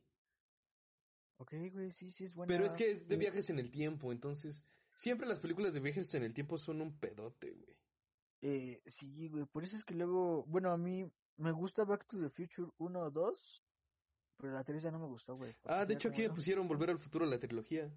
Ok, 1.44 1.54
güey, 1.74 1.92
sí, 1.92 2.10
sí 2.10 2.24
es 2.26 2.34
buena. 2.34 2.48
Pero 2.48 2.66
es 2.66 2.76
que 2.76 2.90
es 2.90 3.08
de 3.08 3.18
viajes 3.18 3.50
en 3.50 3.60
el 3.60 3.70
tiempo, 3.70 4.12
entonces... 4.12 4.64
Siempre 4.96 5.28
las 5.28 5.40
películas 5.40 5.74
de 5.74 5.80
viajes 5.80 6.14
en 6.16 6.24
el 6.24 6.34
tiempo 6.34 6.58
son 6.58 6.80
un 6.80 6.98
pedote, 7.00 7.52
güey. 7.52 7.76
Eh, 8.42 8.82
sí, 8.86 9.28
güey, 9.28 9.46
por 9.46 9.64
eso 9.64 9.76
es 9.76 9.84
que 9.84 9.96
luego, 9.96 10.44
bueno, 10.46 10.72
a 10.72 10.78
mí 10.78 11.10
me 11.38 11.52
gusta 11.52 11.84
Back 11.84 12.06
to 12.08 12.20
the 12.20 12.30
Future 12.30 12.70
1 12.78 13.00
o 13.00 13.10
2, 13.10 13.64
pero 14.38 14.54
la 14.54 14.64
3 14.64 14.84
ya 14.84 14.92
no 14.92 15.00
me 15.00 15.08
gustó, 15.08 15.36
güey. 15.36 15.56
Ah, 15.66 15.86
de 15.86 15.96
hecho 15.96 16.10
aquí 16.10 16.22
me 16.22 16.28
no- 16.28 16.36
pusieron 16.36 16.68
Volver 16.68 16.92
al 16.92 17.00
Futuro, 17.00 17.26
la 17.26 17.40
trilogía. 17.40 17.92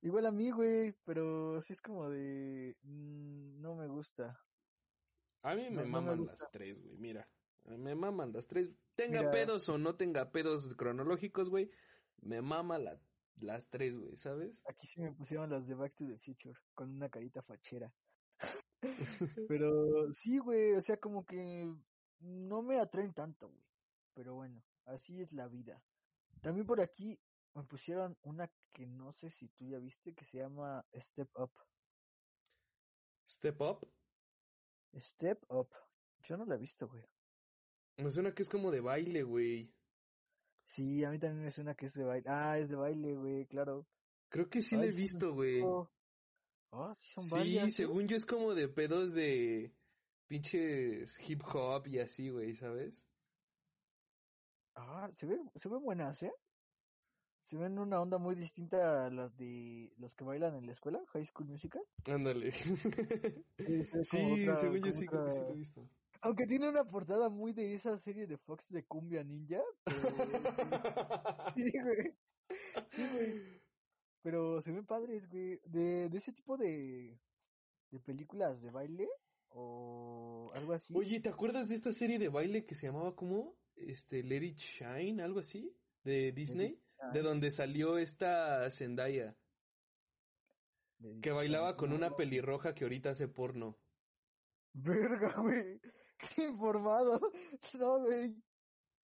Igual 0.00 0.26
a 0.26 0.32
mí, 0.32 0.50
güey, 0.50 0.92
pero 1.04 1.60
sí 1.60 1.72
es 1.74 1.80
como 1.80 2.08
de... 2.08 2.76
mm, 2.82 3.60
no 3.60 3.74
me 3.74 3.86
gusta. 3.86 4.40
A 5.42 5.54
mí 5.54 5.64
me 5.64 5.70
No- 5.70 5.76
no 5.76 5.82
me 5.84 5.90
maman 5.90 6.26
las 6.26 6.48
tres, 6.50 6.82
güey, 6.82 6.96
mira. 6.96 7.28
Me 7.64 7.94
maman 7.94 8.32
las 8.32 8.46
tres. 8.46 8.70
Tenga 8.94 9.20
Mira. 9.20 9.30
pedos 9.30 9.68
o 9.68 9.76
no 9.78 9.94
tenga 9.96 10.30
pedos 10.30 10.74
cronológicos, 10.74 11.48
güey. 11.50 11.70
Me 12.24 12.40
mama 12.40 12.78
la, 12.78 12.98
las 13.36 13.68
tres, 13.68 13.96
güey, 13.98 14.16
¿sabes? 14.16 14.62
Aquí 14.66 14.86
sí 14.86 15.00
me 15.02 15.12
pusieron 15.12 15.50
las 15.50 15.66
de 15.66 15.74
Back 15.74 15.94
to 15.94 16.06
the 16.06 16.16
Future, 16.16 16.58
con 16.74 16.90
una 16.90 17.08
carita 17.08 17.42
fachera. 17.42 17.92
pero 19.48 20.12
sí, 20.12 20.38
güey, 20.38 20.72
o 20.72 20.80
sea, 20.80 20.96
como 20.96 21.24
que 21.24 21.70
no 22.20 22.62
me 22.62 22.80
atraen 22.80 23.12
tanto, 23.12 23.48
güey. 23.48 23.64
Pero 24.14 24.34
bueno, 24.34 24.62
así 24.86 25.20
es 25.20 25.32
la 25.32 25.48
vida. 25.48 25.82
También 26.40 26.66
por 26.66 26.80
aquí 26.80 27.18
me 27.54 27.64
pusieron 27.64 28.16
una 28.22 28.50
que 28.72 28.86
no 28.86 29.12
sé 29.12 29.30
si 29.30 29.48
tú 29.48 29.66
ya 29.66 29.78
viste, 29.78 30.14
que 30.14 30.24
se 30.24 30.38
llama 30.38 30.84
Step 30.94 31.28
Up. 31.36 31.52
Step 33.28 33.60
Up. 33.60 33.88
Step 34.96 35.44
Up. 35.48 35.68
Yo 36.22 36.36
no 36.36 36.44
la 36.44 36.54
he 36.54 36.58
visto, 36.58 36.88
güey. 36.88 37.04
Me 37.96 38.10
suena 38.10 38.34
que 38.34 38.42
es 38.42 38.48
como 38.48 38.70
de 38.70 38.80
baile, 38.80 39.22
güey. 39.22 39.72
Sí, 40.66 41.04
a 41.04 41.10
mí 41.10 41.18
también 41.18 41.44
me 41.44 41.50
suena 41.50 41.74
que 41.74 41.86
es 41.86 41.94
de 41.94 42.04
baile. 42.04 42.28
Ah, 42.28 42.58
es 42.58 42.70
de 42.70 42.76
baile, 42.76 43.14
güey, 43.14 43.46
claro. 43.46 43.86
Creo 44.30 44.48
que 44.48 44.62
sí 44.62 44.76
la 44.76 44.86
he 44.86 44.92
sí, 44.92 45.02
visto, 45.02 45.32
güey. 45.32 45.62
Oh, 45.62 45.88
Ah, 46.72 46.92
sí, 46.94 47.12
son 47.14 47.24
Sí, 47.24 47.30
varias. 47.30 47.68
¿eh? 47.80 47.84
según 47.84 48.08
yo 48.08 48.16
es 48.16 48.26
como 48.26 48.54
de 48.54 48.68
pedos 48.68 49.14
de 49.14 49.72
pinches 50.26 51.18
hip 51.28 51.42
hop 51.52 51.86
y 51.86 52.00
así, 52.00 52.30
güey, 52.30 52.54
¿sabes? 52.54 53.06
Ah, 54.74 55.08
se 55.12 55.26
ven, 55.26 55.50
se 55.54 55.68
ven 55.68 55.82
buenas, 55.82 56.22
¿eh? 56.24 56.32
Se 57.42 57.56
ven 57.58 57.78
una 57.78 58.00
onda 58.00 58.18
muy 58.18 58.34
distinta 58.34 59.06
a 59.06 59.10
las 59.10 59.36
de 59.36 59.92
los 59.98 60.14
que 60.14 60.24
bailan 60.24 60.56
en 60.56 60.66
la 60.66 60.72
escuela, 60.72 61.04
High 61.12 61.26
School 61.26 61.46
Musical. 61.48 61.82
Ándale. 62.06 62.50
Sí, 63.56 63.86
Sí, 64.02 64.18
otra- 64.20 64.54
según 64.54 64.82
yo 64.82 64.92
sí, 64.92 65.06
creo 65.06 65.24
que 65.24 65.30
sí 65.30 65.44
lo 65.44 65.52
he 65.52 65.56
visto. 65.56 65.88
Aunque 66.24 66.46
tiene 66.46 66.68
una 66.68 66.84
portada 66.84 67.28
muy 67.28 67.52
de 67.52 67.74
esa 67.74 67.98
serie 67.98 68.26
de 68.26 68.38
Fox 68.38 68.70
de 68.70 68.84
Cumbia 68.84 69.22
Ninja. 69.22 69.62
Pero... 69.84 70.08
sí, 71.54 71.70
güey. 71.70 72.14
Sí, 72.88 73.06
güey. 73.12 73.62
Pero 74.22 74.60
se 74.62 74.72
ven 74.72 74.86
padres, 74.86 75.28
güey. 75.28 75.60
De, 75.66 76.08
de 76.08 76.18
ese 76.18 76.32
tipo 76.32 76.56
de, 76.56 77.20
de 77.90 78.00
películas 78.00 78.62
de 78.62 78.70
baile 78.70 79.08
o 79.50 80.50
algo 80.54 80.72
así. 80.72 80.94
Oye, 80.96 81.20
¿te 81.20 81.28
acuerdas 81.28 81.68
de 81.68 81.74
esta 81.74 81.92
serie 81.92 82.18
de 82.18 82.28
baile 82.28 82.64
que 82.64 82.74
se 82.74 82.86
llamaba 82.86 83.14
como? 83.14 83.56
Este, 83.76 84.22
Let 84.22 84.42
It 84.44 84.58
Shine, 84.58 85.22
algo 85.22 85.40
así, 85.40 85.76
de 86.04 86.32
Disney, 86.32 86.80
de 87.12 87.20
donde 87.20 87.50
salió 87.50 87.98
esta 87.98 88.70
Zendaya, 88.70 89.36
que 91.20 91.32
bailaba 91.32 91.76
con 91.76 91.92
una 91.92 92.16
pelirroja 92.16 92.74
que 92.74 92.84
ahorita 92.84 93.10
hace 93.10 93.28
porno. 93.28 93.78
Verga, 94.72 95.34
güey. 95.40 95.80
Informado. 96.38 97.20
No, 97.78 98.00
güey. 98.00 98.34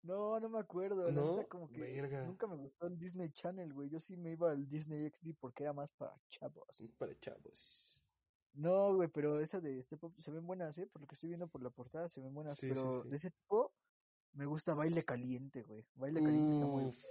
No, 0.03 0.39
no 0.39 0.49
me 0.49 0.59
acuerdo. 0.59 1.11
¿No? 1.11 1.37
neta 1.37 1.49
como 1.49 1.67
que 1.67 1.81
Verga. 1.81 2.23
nunca 2.25 2.45
me 2.47 2.55
gustó 2.55 2.87
el 2.87 2.97
Disney 2.97 3.31
Channel, 3.31 3.73
güey. 3.73 3.89
Yo 3.89 3.99
sí 3.99 4.15
me 4.15 4.31
iba 4.31 4.51
al 4.51 4.67
Disney 4.67 5.09
XD 5.09 5.35
porque 5.39 5.63
era 5.63 5.73
más 5.73 5.91
para 5.93 6.15
chavos. 6.29 6.93
Para 6.97 7.17
chavos. 7.19 8.01
No, 8.53 8.95
güey, 8.95 9.09
pero 9.09 9.39
esas 9.39 9.61
de 9.63 9.77
este 9.77 9.97
pop 9.97 10.17
se 10.17 10.31
ven 10.31 10.45
buenas, 10.45 10.77
¿eh? 10.77 10.87
Por 10.87 11.01
lo 11.01 11.07
que 11.07 11.15
estoy 11.15 11.29
viendo 11.29 11.47
por 11.47 11.61
la 11.61 11.69
portada 11.69 12.07
se 12.07 12.21
ven 12.21 12.33
buenas. 12.33 12.57
Sí, 12.57 12.69
pero 12.69 13.03
sí. 13.03 13.09
de 13.09 13.15
ese 13.17 13.31
tipo 13.31 13.73
me 14.33 14.45
gusta 14.45 14.73
Baile 14.73 15.03
Caliente, 15.03 15.63
güey. 15.63 15.85
Baile 15.95 16.21
Caliente 16.21 16.53
está 16.53 16.65
muy... 16.65 16.85
Uf, 16.85 17.05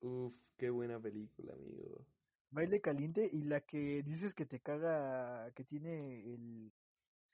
uf, 0.00 0.34
qué 0.56 0.70
buena 0.70 1.00
película, 1.00 1.52
amigo. 1.54 2.06
Baile 2.50 2.80
Caliente 2.80 3.28
y 3.32 3.42
la 3.42 3.62
que 3.62 4.02
dices 4.02 4.34
que 4.34 4.46
te 4.46 4.60
caga, 4.60 5.50
que 5.52 5.64
tiene 5.64 6.34
el... 6.34 6.72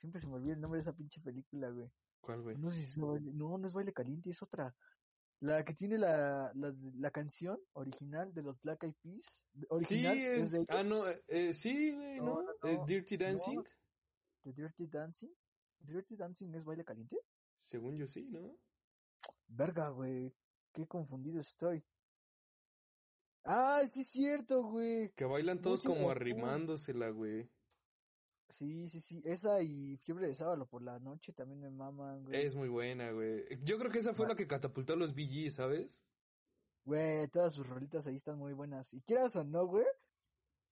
Siempre 0.00 0.18
se 0.18 0.26
me 0.26 0.34
olvida 0.36 0.54
el 0.54 0.60
nombre 0.60 0.78
de 0.78 0.82
esa 0.82 0.94
pinche 0.94 1.20
película, 1.20 1.68
güey. 1.70 1.90
¿Cuál, 2.22 2.40
güey? 2.42 2.56
No 2.56 2.70
sé 2.70 2.76
si 2.76 2.82
es 2.82 2.96
baile... 2.98 3.32
No, 3.34 3.58
no 3.58 3.68
es 3.68 3.74
Baile 3.74 3.92
Caliente, 3.92 4.30
es 4.30 4.42
otra. 4.42 4.74
La 5.40 5.62
que 5.64 5.74
tiene 5.74 5.98
la, 5.98 6.50
la, 6.54 6.74
la 6.98 7.10
canción 7.10 7.58
original 7.74 8.32
de 8.32 8.42
los 8.42 8.60
Black 8.62 8.82
Eyed 8.84 8.94
Peas. 9.02 9.46
Sí, 9.86 10.06
es... 10.06 10.52
de 10.52 10.64
Ah, 10.68 10.82
no, 10.82 11.06
eh, 11.08 11.22
eh, 11.28 11.52
sí, 11.52 11.92
güey, 11.92 12.16
No, 12.18 12.24
¿no? 12.26 12.42
no, 12.42 12.68
¿Es 12.68 12.78
no, 12.78 12.86
Dirty 12.86 13.16
Dancing? 13.16 13.62
de 14.42 14.52
Dirty 14.54 14.86
Dancing. 14.86 15.30
Dirty 15.80 16.16
Dancing 16.16 16.54
es 16.54 16.64
Baile 16.64 16.84
Caliente. 16.84 17.18
Según 17.56 17.96
yo 17.98 18.06
sí, 18.06 18.26
¿no? 18.30 18.56
Verga, 19.48 19.90
güey. 19.90 20.34
Qué 20.72 20.86
confundido 20.86 21.40
estoy. 21.40 21.84
Ah, 23.44 23.82
sí 23.90 24.00
es 24.00 24.08
cierto, 24.08 24.62
güey. 24.62 25.10
Que 25.12 25.24
bailan 25.24 25.60
todos 25.60 25.82
como 25.82 26.10
arrimándosela, 26.10 27.10
güey. 27.10 27.50
Sí, 28.50 28.88
sí, 28.88 29.00
sí. 29.00 29.22
Esa 29.24 29.62
y 29.62 29.96
Fiebre 29.96 30.26
de 30.26 30.34
Sábado 30.34 30.66
por 30.66 30.82
la 30.82 30.98
noche 30.98 31.32
también 31.32 31.60
me 31.60 31.70
maman, 31.70 32.24
güey. 32.24 32.44
Es 32.44 32.54
muy 32.54 32.68
buena, 32.68 33.10
güey. 33.12 33.44
Yo 33.62 33.78
creo 33.78 33.90
que 33.90 34.00
esa 34.00 34.12
fue 34.12 34.28
la 34.28 34.34
que 34.34 34.46
catapultó 34.46 34.92
a 34.92 34.96
los 34.96 35.14
BG, 35.14 35.50
¿sabes? 35.50 36.02
Güey, 36.84 37.28
todas 37.28 37.54
sus 37.54 37.68
rolitas 37.68 38.06
ahí 38.06 38.16
están 38.16 38.38
muy 38.38 38.52
buenas. 38.52 38.92
Y 38.92 39.00
quieras 39.02 39.36
o 39.36 39.44
no, 39.44 39.66
güey, 39.66 39.86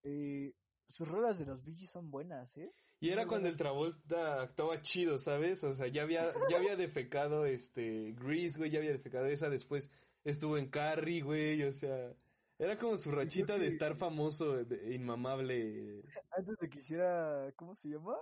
eh, 0.03 0.53
sus 0.89 1.07
rolas 1.09 1.39
de 1.39 1.47
los 1.47 1.63
Gees 1.63 1.91
son 1.91 2.11
buenas, 2.11 2.57
¿eh? 2.57 2.73
Y 3.01 3.11
era 3.11 3.23
Muy 3.23 3.29
cuando 3.29 3.45
buenas. 3.45 3.53
el 3.53 3.57
Travolta 3.59 4.43
actuaba 4.43 4.81
chido, 4.83 5.19
¿sabes? 5.19 5.63
O 5.65 5.73
sea, 5.73 5.87
ya 5.87 6.03
había, 6.03 6.25
ya 6.51 6.57
había 6.57 6.77
defecado 6.77 7.45
este 7.47 8.13
Grease, 8.19 8.59
güey, 8.59 8.71
ya 8.71 8.79
había 8.79 8.91
defecado 8.93 9.27
esa, 9.27 9.49
después 9.51 9.91
estuvo 10.25 10.59
en 10.59 10.69
Carrie, 10.69 11.21
güey, 11.23 11.63
o 11.63 11.73
sea, 11.73 12.13
era 12.59 12.77
como 12.79 12.97
su 12.97 13.11
rachita 13.11 13.57
de 13.59 13.67
estar 13.67 13.97
famoso, 13.97 14.65
de- 14.65 14.95
inmamable. 14.95 16.03
Antes 16.31 16.57
de 16.59 16.69
que 16.69 16.79
hiciera, 16.79 17.53
¿cómo 17.57 17.75
se 17.75 17.89
llama? 17.89 18.17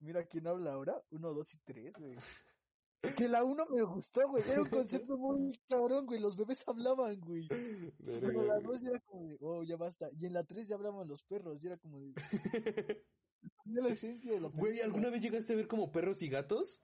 Mira 0.00 0.24
quién 0.26 0.46
habla 0.46 0.72
ahora. 0.72 1.02
Uno, 1.10 1.32
dos 1.32 1.54
y 1.54 1.58
tres, 1.64 1.94
güey. 1.98 2.16
Que 3.16 3.28
la 3.28 3.44
uno 3.44 3.64
me 3.70 3.82
gustó, 3.82 4.28
güey. 4.28 4.42
Era 4.48 4.62
un 4.62 4.68
concepto 4.68 5.16
muy 5.18 5.58
cabrón, 5.68 6.06
güey. 6.06 6.20
Los 6.20 6.36
bebés 6.36 6.62
hablaban, 6.66 7.20
güey. 7.20 7.46
Pero 8.04 8.42
la 8.44 8.58
dos 8.58 8.80
ya 8.80 8.90
era 8.90 9.00
como 9.00 9.28
de, 9.28 9.38
oh, 9.40 9.62
ya 9.62 9.76
basta. 9.76 10.10
Y 10.18 10.26
en 10.26 10.32
la 10.32 10.44
tres 10.44 10.66
ya 10.68 10.74
hablaban 10.74 11.06
los 11.06 11.22
perros. 11.24 11.62
Y 11.62 11.66
era 11.66 11.76
como 11.76 12.00
de. 12.00 12.12
Tenía 13.64 13.82
la 13.82 13.90
esencia 13.90 14.32
de 14.32 14.40
la 14.40 14.48
Güey, 14.48 14.80
¿alguna 14.80 15.10
vez 15.10 15.22
llegaste 15.22 15.52
a 15.52 15.56
ver 15.56 15.68
como 15.68 15.92
perros 15.92 16.22
y 16.22 16.28
gatos? 16.28 16.82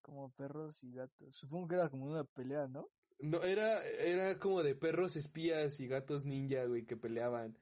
Como 0.00 0.30
perros 0.32 0.82
y 0.84 0.92
gatos. 0.92 1.34
Supongo 1.36 1.66
que 1.68 1.74
era 1.74 1.88
como 1.88 2.06
una 2.06 2.24
pelea, 2.24 2.68
¿no? 2.68 2.88
No, 3.22 3.40
era, 3.40 3.86
era 3.86 4.36
como 4.40 4.64
de 4.64 4.74
perros 4.74 5.14
espías 5.14 5.78
y 5.78 5.86
gatos 5.86 6.24
ninja, 6.24 6.64
güey, 6.64 6.84
que 6.84 6.96
peleaban. 6.96 7.56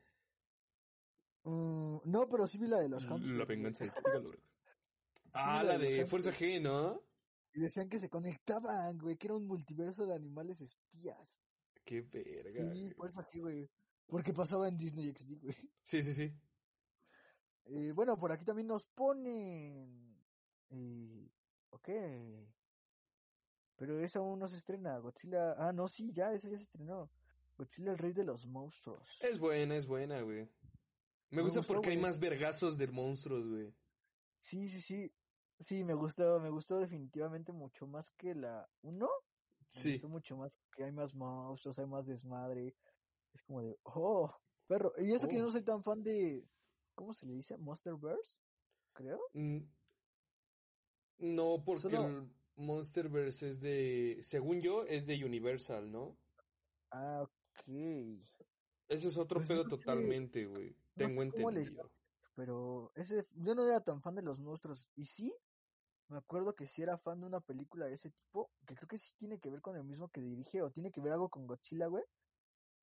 Mm, 1.45 1.99
no, 2.05 2.29
pero 2.31 2.47
sí 2.47 2.57
vi 2.57 2.67
la 2.67 2.81
de 2.81 2.89
los 2.89 3.05
hamsters. 3.05 3.37
La 3.37 3.45
venganza 3.45 3.85
de 3.85 3.91
Tígalo, 3.91 4.29
güey. 4.29 4.39
Ah, 5.33 5.63
la 5.63 5.75
la 5.75 5.79
de. 5.79 6.07
Fuerza 6.07 6.33
G, 6.33 6.61
¿no? 6.61 7.01
Y 7.53 7.61
decían 7.61 7.89
que 7.89 8.01
se 8.01 8.09
conectaban, 8.09 8.99
güey. 8.99 9.17
Que 9.17 9.29
era 9.29 9.37
un 9.37 9.47
multiverso 9.47 10.05
de 10.07 10.15
animales 10.15 10.61
espías. 10.61 11.41
Qué 11.85 12.01
verga. 12.01 12.51
Sí, 12.51 12.93
güey. 12.97 13.11
eso 13.11 13.21
aquí, 13.21 13.39
güey. 13.39 13.71
Porque 14.07 14.33
pasaba 14.33 14.67
en 14.67 14.77
Disney 14.77 15.13
XD, 15.13 15.43
güey. 15.43 15.57
Sí, 15.83 16.03
sí, 16.03 16.15
sí. 16.15 16.35
Eh, 17.67 17.93
bueno, 17.93 18.19
por 18.19 18.33
aquí 18.33 18.45
también 18.45 18.67
nos 18.67 18.87
ponen. 18.87 20.19
Eh, 20.71 21.31
ok. 21.69 21.89
Pero 23.81 23.99
esa 24.05 24.19
aún 24.19 24.39
no 24.39 24.47
se 24.47 24.57
estrena. 24.59 24.99
Godzilla. 24.99 25.55
Ah, 25.57 25.73
no, 25.73 25.89
sí, 25.89 26.13
ya, 26.13 26.33
esa 26.35 26.51
ya 26.51 26.59
se 26.59 26.65
estrenó. 26.65 27.11
Godzilla, 27.57 27.93
el 27.93 27.99
rey 27.99 28.13
de 28.13 28.25
los 28.25 28.47
monstruos. 28.47 29.19
Es 29.23 29.39
buena, 29.39 29.75
es 29.75 29.87
buena, 29.87 30.21
güey. 30.21 30.43
Me 31.31 31.39
Me 31.39 31.43
gusta 31.43 31.61
gustó, 31.61 31.73
porque 31.73 31.89
hay 31.89 31.97
más 31.97 32.19
vergazos 32.19 32.77
de 32.77 32.87
monstruos, 32.89 33.49
güey. 33.49 33.75
Sí, 34.43 34.69
sí, 34.69 34.83
sí. 34.83 35.15
Sí, 35.59 35.83
me 35.83 35.95
gustó, 35.95 36.39
me 36.41 36.51
gustó 36.51 36.79
definitivamente 36.79 37.53
mucho 37.53 37.87
más 37.87 38.11
que 38.11 38.35
la 38.35 38.69
1. 38.83 39.07
Me 39.07 39.65
Sí. 39.71 39.93
gustó 39.93 40.09
mucho 40.11 40.37
más 40.37 40.53
porque 40.67 40.85
hay 40.85 40.93
más 40.93 41.15
monstruos, 41.15 41.79
hay 41.79 41.87
más 41.87 42.05
desmadre. 42.07 42.77
Es 43.33 43.43
como 43.45 43.63
de, 43.63 43.79
oh, 43.85 44.31
perro. 44.67 44.93
Y 44.99 45.13
eso 45.15 45.27
que 45.27 45.37
yo 45.37 45.43
Oh. 45.43 45.47
no 45.47 45.53
soy 45.53 45.63
tan 45.63 45.83
fan 45.83 46.03
de. 46.03 46.47
¿Cómo 46.95 47.15
se 47.15 47.27
le 47.27 47.33
dice? 47.33 47.57
Monsterverse, 47.57 48.39
creo. 48.93 49.21
Mm, 49.33 49.61
No, 51.19 51.63
porque 51.65 51.83
Solo- 51.83 52.07
el 52.07 52.31
Monsterverse 52.57 53.49
es 53.49 53.61
de, 53.61 54.19
según 54.23 54.61
yo, 54.61 54.85
es 54.85 55.07
de 55.07 55.25
Universal, 55.25 55.91
¿no? 55.91 56.19
Ah, 56.91 57.23
ok. 57.23 57.65
Eso 58.89 59.09
es 59.09 59.17
otro 59.17 59.41
Pues 59.41 59.47
pedo 59.47 59.65
no 59.65 59.71
sé. 59.71 59.87
totalmente, 59.87 60.45
güey. 60.47 60.77
Tengo 60.97 61.23
entendido. 61.23 61.91
Pero 62.35 62.93
ese, 62.95 63.25
yo 63.37 63.55
no 63.55 63.65
era 63.67 63.83
tan 63.83 64.01
fan 64.03 64.15
de 64.15 64.23
los 64.23 64.41
monstruos. 64.41 64.91
Y 64.95 65.07
sí, 65.07 65.35
me 66.09 66.19
acuerdo 66.19 66.55
que 66.57 66.67
sí 66.67 66.83
era 66.83 66.99
fan 66.99 67.21
de 67.21 67.27
una 67.27 67.41
película 67.41 67.87
de 67.87 67.95
ese 67.95 68.11
tipo, 68.11 68.53
que 68.67 68.75
creo 68.75 68.89
que 68.89 68.99
sí 68.99 69.15
tiene 69.17 69.41
que 69.41 69.51
ver 69.51 69.61
con 69.63 69.77
el 69.77 69.85
mismo 69.85 70.11
que 70.11 70.21
dirige, 70.23 70.63
o 70.63 70.71
tiene 70.73 70.91
que 70.93 71.01
ver 71.01 71.13
algo 71.13 71.31
con 71.31 71.47
Godzilla, 71.47 71.87
güey, 71.89 72.05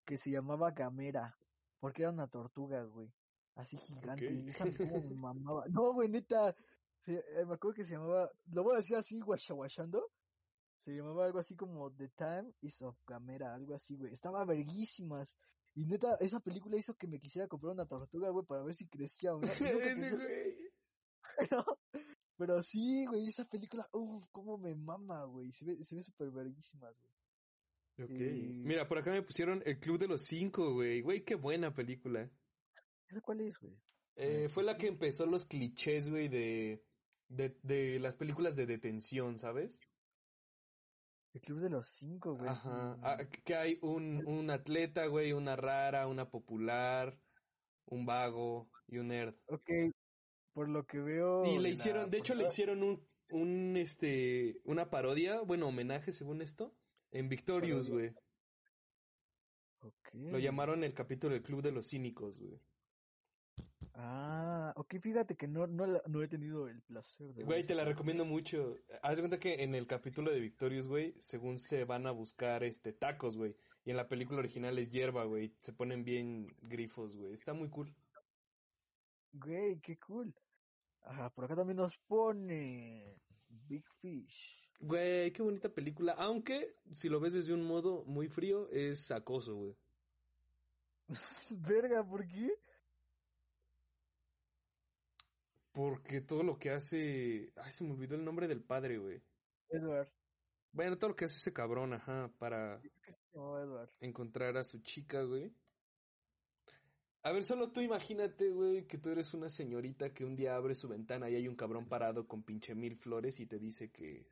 que 0.05 0.18
se 0.18 0.32
llamaba 0.32 0.72
Gamera, 0.72 1.39
porque 1.80 2.03
era 2.03 2.11
una 2.11 2.28
tortuga, 2.30 2.84
güey. 2.86 3.13
Así 3.55 3.78
gigante. 3.78 4.34
Y 4.34 4.49
esa 4.49 4.72
como 4.74 5.01
me 5.01 5.15
mamaba. 5.15 5.65
No, 5.70 5.93
güey, 5.93 6.09
neta. 6.09 6.55
Se- 7.01 7.23
eh, 7.39 7.45
me 7.45 7.55
acuerdo 7.55 7.75
que 7.75 7.83
se 7.85 7.93
llamaba, 7.93 8.29
lo 8.51 8.63
voy 8.63 8.73
a 8.75 8.77
decir 8.77 8.95
así, 8.97 9.19
guachaguachando. 9.19 10.11
Se 10.77 10.91
llamaba 10.95 11.25
algo 11.25 11.39
así 11.39 11.55
como 11.55 11.91
The 11.91 12.09
Time 12.09 12.53
is 12.61 12.81
of 12.81 12.97
Gamera, 13.05 13.53
algo 13.53 13.73
así, 13.73 13.97
güey. 13.97 14.13
Estaba 14.13 14.45
verguísimas. 14.45 15.35
Y 15.75 15.85
neta, 15.85 16.15
esa 16.19 16.39
película 16.39 16.77
hizo 16.77 16.95
que 16.95 17.07
me 17.07 17.19
quisiera 17.19 17.47
comprar 17.47 17.73
una 17.73 17.85
tortuga, 17.85 18.29
güey, 18.29 18.45
para 18.45 18.63
ver 18.63 18.73
si 18.75 18.87
crecía 18.87 19.35
o 19.35 19.39
no. 19.41 19.47
Pero, 19.59 19.79
pero 22.37 22.63
sí, 22.63 23.05
güey, 23.05 23.27
esa 23.27 23.45
película, 23.45 23.87
uff, 23.91 24.27
cómo 24.31 24.57
me 24.57 24.75
mama, 24.75 25.23
güey. 25.25 25.51
Se 25.51 25.65
ve, 25.65 25.83
se 25.83 25.95
ve 25.95 26.03
súper 26.03 26.31
verguísimas, 26.31 26.95
güey. 26.99 27.13
Ok. 28.05 28.11
Y- 28.11 28.63
Mira, 28.63 28.87
por 28.87 28.97
acá 28.99 29.11
me 29.11 29.23
pusieron 29.23 29.61
El 29.65 29.79
Club 29.79 29.99
de 29.99 30.07
los 30.07 30.23
Cinco, 30.23 30.73
güey. 30.73 31.01
Güey, 31.01 31.23
qué 31.25 31.35
buena 31.35 31.73
película. 31.73 32.29
¿Esa 33.09 33.21
cuál 33.21 33.41
es, 33.41 33.57
güey? 33.59 33.75
Eh, 34.18 34.49
fue 34.49 34.63
la 34.63 34.78
que 34.78 34.88
empezó 34.88 35.28
los 35.28 35.45
clichés, 35.45 36.09
güey, 36.09 36.28
de, 36.28 36.84
de, 37.30 37.55
de 37.61 37.99
las 37.99 38.15
películas 38.15 38.55
de 38.55 38.65
detención, 38.65 39.38
¿sabes? 39.38 39.80
El 41.34 41.41
Club 41.41 41.59
de 41.59 41.70
los 41.70 41.88
Cinco, 41.88 42.36
güey. 42.36 42.49
Ajá. 42.49 42.97
Ah, 43.03 43.18
que 43.45 43.55
hay 43.55 43.78
un, 43.84 44.26
un 44.28 44.49
atleta, 44.49 45.05
güey, 45.05 45.34
una 45.34 45.55
rara, 45.55 46.07
una 46.07 46.32
popular, 46.32 47.20
un 47.86 48.07
vago 48.07 48.72
y 48.88 48.97
un 48.97 49.09
nerd. 49.09 49.36
Ok, 49.45 49.70
por 50.53 50.68
lo 50.68 50.88
que 50.88 50.99
veo. 50.99 51.45
Y 51.45 51.57
le 51.57 51.61
la 51.61 51.70
hicieron, 51.70 52.09
de 52.09 52.18
hecho 52.18 52.34
le 52.34 52.45
hicieron 52.45 52.82
un, 52.82 53.07
un, 53.30 53.78
este, 53.78 54.59
una 54.63 54.89
parodia, 54.89 55.41
bueno, 55.41 55.68
homenaje 55.68 56.11
según 56.11 56.41
esto, 56.41 56.76
en 57.11 57.30
Victorious, 57.30 57.91
güey. 57.91 58.15
Ok. 59.82 60.09
Lo 60.13 60.39
llamaron 60.39 60.84
el 60.84 60.95
capítulo 60.95 61.36
del 61.36 61.43
Club 61.43 61.61
de 61.61 61.72
los 61.72 61.89
Cínicos, 61.89 62.39
güey. 62.39 62.59
Ah, 63.99 64.73
ok, 64.75 64.99
fíjate 64.99 65.35
que 65.35 65.47
no, 65.47 65.65
no, 65.65 65.87
la- 65.87 66.03
no 66.07 66.21
he 66.21 66.27
tenido 66.27 66.67
el 66.67 66.81
placer 66.83 67.33
de. 67.33 67.43
Güey, 67.43 67.63
te 67.65 67.73
la 67.73 67.83
recomiendo 67.83 68.25
mucho. 68.25 68.75
Haz 69.01 69.15
de 69.15 69.23
cuenta 69.23 69.39
que 69.39 69.63
en 69.63 69.73
el 69.73 69.87
capítulo 69.87 70.31
de 70.31 70.39
Victorious, 70.39 70.87
güey, 70.87 71.15
según 71.19 71.57
se 71.57 71.83
van 71.83 72.05
a 72.05 72.11
buscar 72.11 72.63
este 72.63 72.93
tacos, 72.93 73.37
güey. 73.37 73.55
Y 73.85 73.89
en 73.91 73.97
la 73.97 74.07
película 74.07 74.37
original 74.39 74.77
es 74.77 74.91
hierba, 74.91 75.23
güey. 75.25 75.55
Se 75.61 75.73
ponen 75.73 76.03
bien 76.03 76.45
grifos, 76.61 77.15
güey. 77.15 77.33
Está 77.33 77.53
muy 77.53 77.69
cool. 77.69 77.91
Güey, 79.33 79.79
qué 79.79 79.97
cool. 79.97 80.33
Ajá, 81.01 81.29
por 81.31 81.45
acá 81.45 81.55
también 81.55 81.77
nos 81.77 81.97
pone 81.97 83.17
Big 83.49 83.85
Fish. 83.99 84.69
Güey, 84.79 85.31
qué 85.31 85.41
bonita 85.41 85.69
película. 85.69 86.13
Aunque, 86.13 86.75
si 86.93 87.09
lo 87.09 87.19
ves 87.19 87.33
desde 87.33 87.53
un 87.53 87.63
modo 87.63 88.03
muy 88.05 88.27
frío, 88.27 88.69
es 88.69 89.09
acoso, 89.09 89.55
güey. 89.55 89.75
Verga, 91.67 92.03
¿por 92.05 92.27
qué? 92.27 92.51
Porque 95.78 96.21
todo 96.21 96.41
lo 96.41 96.57
que 96.57 96.71
hace... 96.71 97.53
Ay, 97.55 97.71
se 97.71 97.84
me 97.84 97.91
olvidó 97.91 98.15
el 98.15 98.25
nombre 98.25 98.47
del 98.47 98.63
padre, 98.63 98.97
güey. 98.97 99.21
Edward. 99.69 100.09
Bueno, 100.71 100.97
todo 100.97 101.11
lo 101.11 101.15
que 101.15 101.25
hace 101.25 101.36
ese 101.36 101.53
cabrón, 101.53 101.93
ajá, 101.93 102.32
para 102.39 102.80
Creo 102.80 102.93
que 102.99 103.11
se 103.11 103.19
llamaba 103.32 103.61
Edward. 103.61 103.89
encontrar 103.99 104.57
a 104.57 104.63
su 104.63 104.80
chica, 104.80 105.21
güey. 105.21 105.53
A 107.21 107.32
ver, 107.32 107.43
solo 107.43 107.71
tú 107.71 107.82
imagínate, 107.82 108.49
güey, 108.49 108.88
que 108.88 108.97
tú 108.97 109.11
eres 109.11 109.36
una 109.36 109.51
señorita 109.51 110.11
que 110.15 110.25
un 110.25 110.36
día 110.36 110.55
abre 110.55 110.73
su 110.73 110.88
ventana 110.88 111.30
y 111.30 111.36
hay 111.36 111.47
un 111.47 111.55
cabrón 111.55 111.88
parado 111.88 112.28
con 112.28 112.41
pinche 112.41 112.73
mil 112.73 112.97
flores 112.97 113.39
y 113.39 113.45
te 113.45 113.59
dice 113.59 113.91
que 113.91 114.25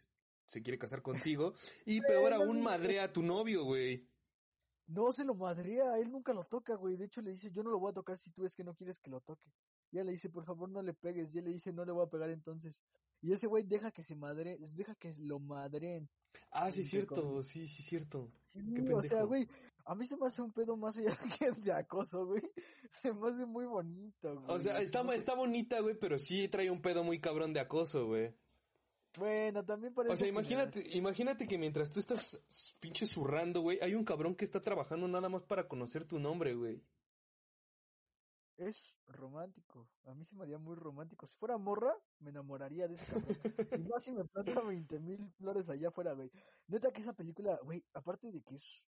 se 0.45 0.63
quiere 0.63 0.79
casar 0.79 1.03
contigo. 1.03 1.53
Y 1.85 2.01
peor 2.01 2.33
aún, 2.33 2.63
madrea 2.63 3.03
a 3.03 3.13
tu 3.13 3.21
novio, 3.21 3.65
güey. 3.65 4.09
No 4.87 5.11
se 5.11 5.23
lo 5.23 5.35
madrea, 5.35 5.99
él 5.99 6.11
nunca 6.11 6.33
lo 6.33 6.45
toca, 6.45 6.73
güey. 6.73 6.97
De 6.97 7.05
hecho, 7.05 7.21
le 7.21 7.29
dice, 7.29 7.51
yo 7.51 7.61
no 7.61 7.69
lo 7.69 7.77
voy 7.77 7.91
a 7.91 7.93
tocar 7.93 8.17
si 8.17 8.31
tú 8.31 8.45
es 8.45 8.55
que 8.55 8.63
no 8.63 8.73
quieres 8.73 8.99
que 8.99 9.11
lo 9.11 9.21
toque. 9.21 9.51
Y 9.95 9.97
ella 9.97 10.07
le 10.07 10.11
dice, 10.11 10.27
por 10.29 10.43
favor, 10.43 10.69
no 10.69 10.81
le 10.81 10.93
pegues. 10.93 11.33
Y 11.33 11.37
él 11.37 11.45
le 11.45 11.51
dice, 11.51 11.71
no 11.71 11.85
le 11.85 11.93
voy 11.93 12.05
a 12.05 12.09
pegar 12.09 12.29
entonces. 12.29 12.81
Y 13.21 13.31
ese 13.31 13.47
güey 13.47 13.63
deja 13.63 13.91
que 13.91 14.03
se 14.03 14.13
madre, 14.13 14.57
deja 14.75 14.93
que 14.95 15.13
lo 15.19 15.39
madreen. 15.39 16.09
Ah, 16.51 16.69
sí, 16.69 16.83
cierto, 16.83 17.15
comillas. 17.15 17.47
sí, 17.47 17.65
sí, 17.65 17.81
cierto. 17.81 18.29
Sí, 18.47 18.59
Qué 18.75 18.93
o 18.93 19.01
sea, 19.01 19.23
güey, 19.23 19.47
a 19.85 19.95
mí 19.95 20.05
se 20.05 20.17
me 20.17 20.27
hace 20.27 20.41
un 20.41 20.51
pedo 20.51 20.75
más 20.75 20.97
allá 20.97 21.15
que 21.39 21.49
de 21.49 21.71
acoso, 21.71 22.25
güey. 22.25 22.41
Se 22.89 23.13
me 23.13 23.25
hace 23.29 23.45
muy 23.45 23.65
bonito, 23.65 24.35
güey. 24.35 24.45
O 24.49 24.59
sea, 24.59 24.81
está, 24.81 25.01
está 25.15 25.33
bonita, 25.33 25.79
güey, 25.79 25.97
pero 25.97 26.19
sí 26.19 26.49
trae 26.49 26.69
un 26.69 26.81
pedo 26.81 27.01
muy 27.01 27.19
cabrón 27.21 27.53
de 27.53 27.61
acoso, 27.61 28.05
güey. 28.05 28.35
Bueno, 29.17 29.63
también 29.63 29.93
parece 29.93 30.13
O 30.13 30.17
sea, 30.17 30.27
imagínate, 30.27 30.83
imagínate 30.91 31.47
que 31.47 31.57
mientras 31.57 31.89
tú 31.89 32.01
estás 32.01 32.37
pinche 32.81 33.05
zurrando, 33.05 33.61
güey, 33.61 33.79
hay 33.81 33.95
un 33.95 34.03
cabrón 34.03 34.35
que 34.35 34.43
está 34.43 34.61
trabajando 34.61 35.07
nada 35.07 35.29
más 35.29 35.43
para 35.43 35.69
conocer 35.69 36.03
tu 36.03 36.19
nombre, 36.19 36.53
güey. 36.53 36.81
Es 38.57 38.95
romántico. 39.07 39.89
A 40.05 40.13
mí 40.13 40.23
se 40.23 40.35
me 40.35 40.43
haría 40.43 40.57
muy 40.57 40.75
romántico. 40.75 41.27
Si 41.27 41.35
fuera 41.37 41.57
morra, 41.57 41.93
me 42.19 42.29
enamoraría 42.29 42.87
de 42.87 42.93
ese 42.93 43.05
cabrón. 43.05 43.37
y 43.77 43.89
más 43.89 44.03
si 44.03 44.13
me 44.13 44.23
planta 44.25 44.61
20 44.61 44.99
mil 45.01 45.29
flores 45.37 45.69
allá 45.69 45.89
afuera, 45.89 46.13
güey. 46.13 46.31
Neta 46.67 46.91
que 46.91 47.01
esa 47.01 47.13
película, 47.13 47.59
güey, 47.63 47.83
aparte 47.93 48.31
de 48.31 48.41
que 48.41 48.55
es, 48.55 48.85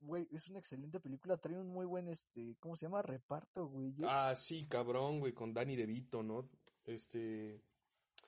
güey, 0.00 0.26
es 0.30 0.48
una 0.48 0.58
excelente 0.58 1.00
película, 1.00 1.36
trae 1.36 1.58
un 1.58 1.68
muy 1.68 1.86
buen, 1.86 2.08
este, 2.08 2.56
¿cómo 2.60 2.76
se 2.76 2.86
llama? 2.86 3.02
Reparto, 3.02 3.68
güey. 3.68 3.94
Ah, 4.04 4.34
sí, 4.34 4.66
cabrón, 4.66 5.20
güey, 5.20 5.34
con 5.34 5.52
Danny 5.52 5.76
DeVito, 5.76 6.22
¿no? 6.22 6.48
Este, 6.84 7.62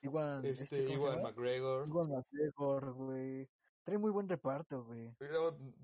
Igual, 0.03 0.45
este, 0.45 0.85
¿cómo 0.85 0.89
se 0.89 0.93
igual? 0.93 1.23
McGregor. 1.23 1.89
Igual 1.89 2.09
McGregor, 2.09 2.93
güey. 2.93 3.49
Trae 3.87 3.99
muy 3.99 4.11
buen 4.11 4.29
reparto, 4.29 4.83
güey. 4.83 5.15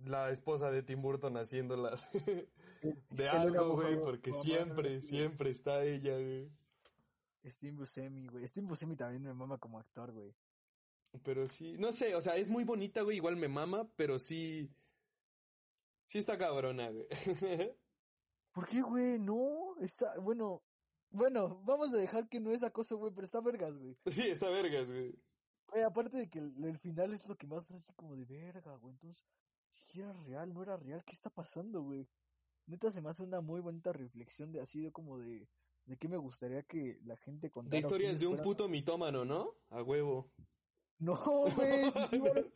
La 0.04 0.30
esposa 0.30 0.72
de 0.72 0.82
Tim 0.82 1.00
Burton 1.00 1.36
haciéndola 1.36 1.96
de 3.10 3.28
algo, 3.28 3.76
güey, 3.76 3.96
porque 4.00 4.32
siempre, 4.32 5.00
siempre 5.00 5.50
está 5.50 5.84
ella, 5.84 6.14
güey. 6.14 6.50
Steve 7.46 7.76
Buscemi, 7.76 8.26
güey. 8.26 8.44
Steve 8.48 8.66
Buscemi 8.66 8.96
también 8.96 9.22
me 9.22 9.32
mama 9.32 9.56
como 9.56 9.78
actor, 9.78 10.10
güey. 10.10 10.34
Pero 11.22 11.46
sí, 11.46 11.76
no 11.78 11.92
sé, 11.92 12.16
o 12.16 12.20
sea, 12.20 12.34
es 12.34 12.48
muy 12.48 12.64
bonita, 12.64 13.02
güey, 13.02 13.18
igual 13.18 13.36
me 13.36 13.46
mama, 13.46 13.88
pero 13.94 14.18
sí, 14.18 14.68
sí 16.06 16.18
está 16.18 16.36
cabrona, 16.36 16.90
güey. 16.90 17.06
¿Por 18.52 18.66
qué, 18.66 18.82
güey? 18.82 19.20
No, 19.20 19.76
está, 19.80 20.18
bueno, 20.18 20.60
bueno, 21.08 21.62
vamos 21.62 21.94
a 21.94 21.98
dejar 21.98 22.28
que 22.28 22.40
no 22.40 22.50
es 22.50 22.64
acoso, 22.64 22.96
güey, 22.96 23.12
pero 23.14 23.26
está 23.26 23.40
vergas, 23.40 23.78
güey. 23.78 23.96
sí, 24.06 24.22
está 24.22 24.48
vergas, 24.48 24.90
güey. 24.90 25.14
Güey, 25.72 25.84
aparte 25.84 26.18
de 26.18 26.28
que 26.28 26.38
el, 26.38 26.52
el 26.64 26.78
final 26.78 27.14
es 27.14 27.26
lo 27.26 27.36
que 27.36 27.46
más 27.46 27.70
así 27.72 27.92
como 27.94 28.14
de 28.14 28.26
verga, 28.26 28.76
güey. 28.76 28.92
Entonces, 28.92 29.24
si 29.68 30.00
era 30.00 30.12
real, 30.12 30.52
no 30.52 30.62
era 30.62 30.76
real, 30.76 31.02
¿qué 31.02 31.12
está 31.12 31.30
pasando, 31.30 31.82
güey? 31.82 32.06
Neta 32.66 32.90
se 32.90 33.00
me 33.00 33.08
hace 33.08 33.22
una 33.22 33.40
muy 33.40 33.60
bonita 33.60 33.90
reflexión 33.92 34.52
de 34.52 34.60
así 34.60 34.82
de 34.82 34.92
como 34.92 35.18
de, 35.18 35.48
de 35.86 35.96
qué 35.96 36.08
me 36.08 36.18
gustaría 36.18 36.62
que 36.62 37.00
la 37.04 37.16
gente 37.16 37.50
contara. 37.50 37.70
De 37.70 37.78
o 37.78 37.80
historias 37.80 38.18
quiénes 38.18 38.20
de 38.20 38.26
un 38.26 38.42
puto 38.42 38.68
mitómano, 38.68 39.24
¿no? 39.24 39.54
A 39.70 39.82
huevo. 39.82 40.30
No, 40.98 41.16
güey, 41.56 41.90
güey. 42.18 42.52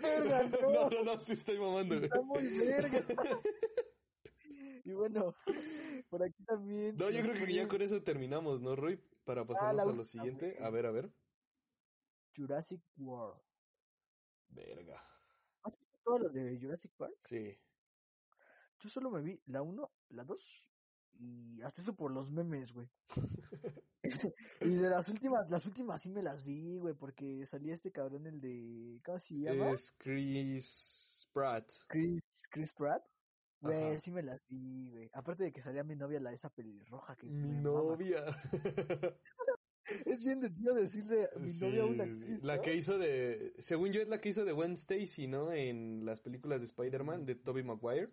Verga, 0.00 0.42
no. 0.62 0.70
no, 0.70 0.90
no, 0.90 1.02
no, 1.02 1.20
sí 1.20 1.32
estoy 1.32 1.58
mamando, 1.58 1.94
güey. 1.96 2.04
Está 2.04 2.20
muy 2.20 2.46
verga. 2.58 3.06
y 4.84 4.92
bueno, 4.92 5.34
por 6.10 6.22
aquí 6.22 6.44
también. 6.44 6.94
No, 6.98 7.08
yo 7.08 7.22
creo 7.22 7.46
que 7.46 7.54
ya 7.54 7.66
con 7.66 7.80
eso 7.80 8.02
terminamos, 8.02 8.60
¿no, 8.60 8.76
Roy? 8.76 9.00
Para 9.24 9.46
pasarnos 9.46 9.86
la 9.86 9.92
a 9.92 9.96
lo 9.96 10.04
siguiente. 10.04 10.58
A 10.60 10.68
ver, 10.68 10.84
a 10.84 10.90
ver. 10.90 11.10
Jurassic 12.36 12.82
World. 12.96 13.40
Verga. 14.48 15.00
¿Has 15.62 15.78
visto 15.78 15.98
todas 16.04 16.22
las 16.22 16.32
de 16.32 16.58
Jurassic 16.60 16.92
Park? 16.96 17.16
Sí. 17.24 17.58
Yo 18.80 18.88
solo 18.88 19.10
me 19.10 19.20
vi 19.20 19.40
la 19.46 19.62
1, 19.62 19.92
la 20.10 20.24
2 20.24 20.70
y 21.20 21.60
hasta 21.62 21.82
eso 21.82 21.94
por 21.94 22.10
los 22.10 22.30
memes, 22.30 22.72
güey. 22.72 22.88
y 24.60 24.74
de 24.74 24.88
las 24.88 25.08
últimas, 25.08 25.50
las 25.50 25.66
últimas 25.66 26.00
sí 26.00 26.10
me 26.10 26.22
las 26.22 26.44
vi, 26.44 26.78
güey, 26.78 26.94
porque 26.94 27.44
salía 27.46 27.74
este 27.74 27.92
cabrón, 27.92 28.26
el 28.26 28.40
de. 28.40 29.00
¿Cómo 29.04 29.18
se 29.18 29.34
llama? 29.34 29.72
Es 29.72 29.92
Chris 29.98 31.28
Pratt. 31.32 31.70
Chris, 31.88 32.22
Chris 32.50 32.72
Pratt. 32.72 33.04
Güey, 33.60 34.00
sí 34.00 34.10
me 34.10 34.22
las 34.22 34.40
vi, 34.48 34.88
güey. 34.88 35.10
Aparte 35.12 35.44
de 35.44 35.52
que 35.52 35.60
salía 35.60 35.84
mi 35.84 35.94
novia, 35.94 36.18
la 36.18 36.32
esa 36.32 36.48
pelirroja 36.48 37.14
que 37.16 37.26
Mi 37.26 37.52
novia. 37.60 38.24
Es 40.06 40.24
bien 40.24 40.40
de 40.40 40.50
tío 40.50 40.74
decirle 40.74 41.28
a 41.34 41.38
mi 41.38 41.52
novia 41.52 41.82
a 41.82 41.86
una 41.86 42.04
actriz, 42.04 42.42
La 42.42 42.56
¿no? 42.56 42.62
que 42.62 42.74
hizo 42.74 42.98
de. 42.98 43.54
Según 43.58 43.92
yo, 43.92 44.02
es 44.02 44.08
la 44.08 44.20
que 44.20 44.28
hizo 44.30 44.44
de 44.44 44.52
Gwen 44.52 44.72
Stacy, 44.72 45.26
¿no? 45.26 45.52
En 45.52 46.04
las 46.04 46.20
películas 46.20 46.60
de 46.60 46.66
Spider-Man 46.66 47.26
de 47.26 47.34
Tobey 47.34 47.62
Maguire. 47.64 48.10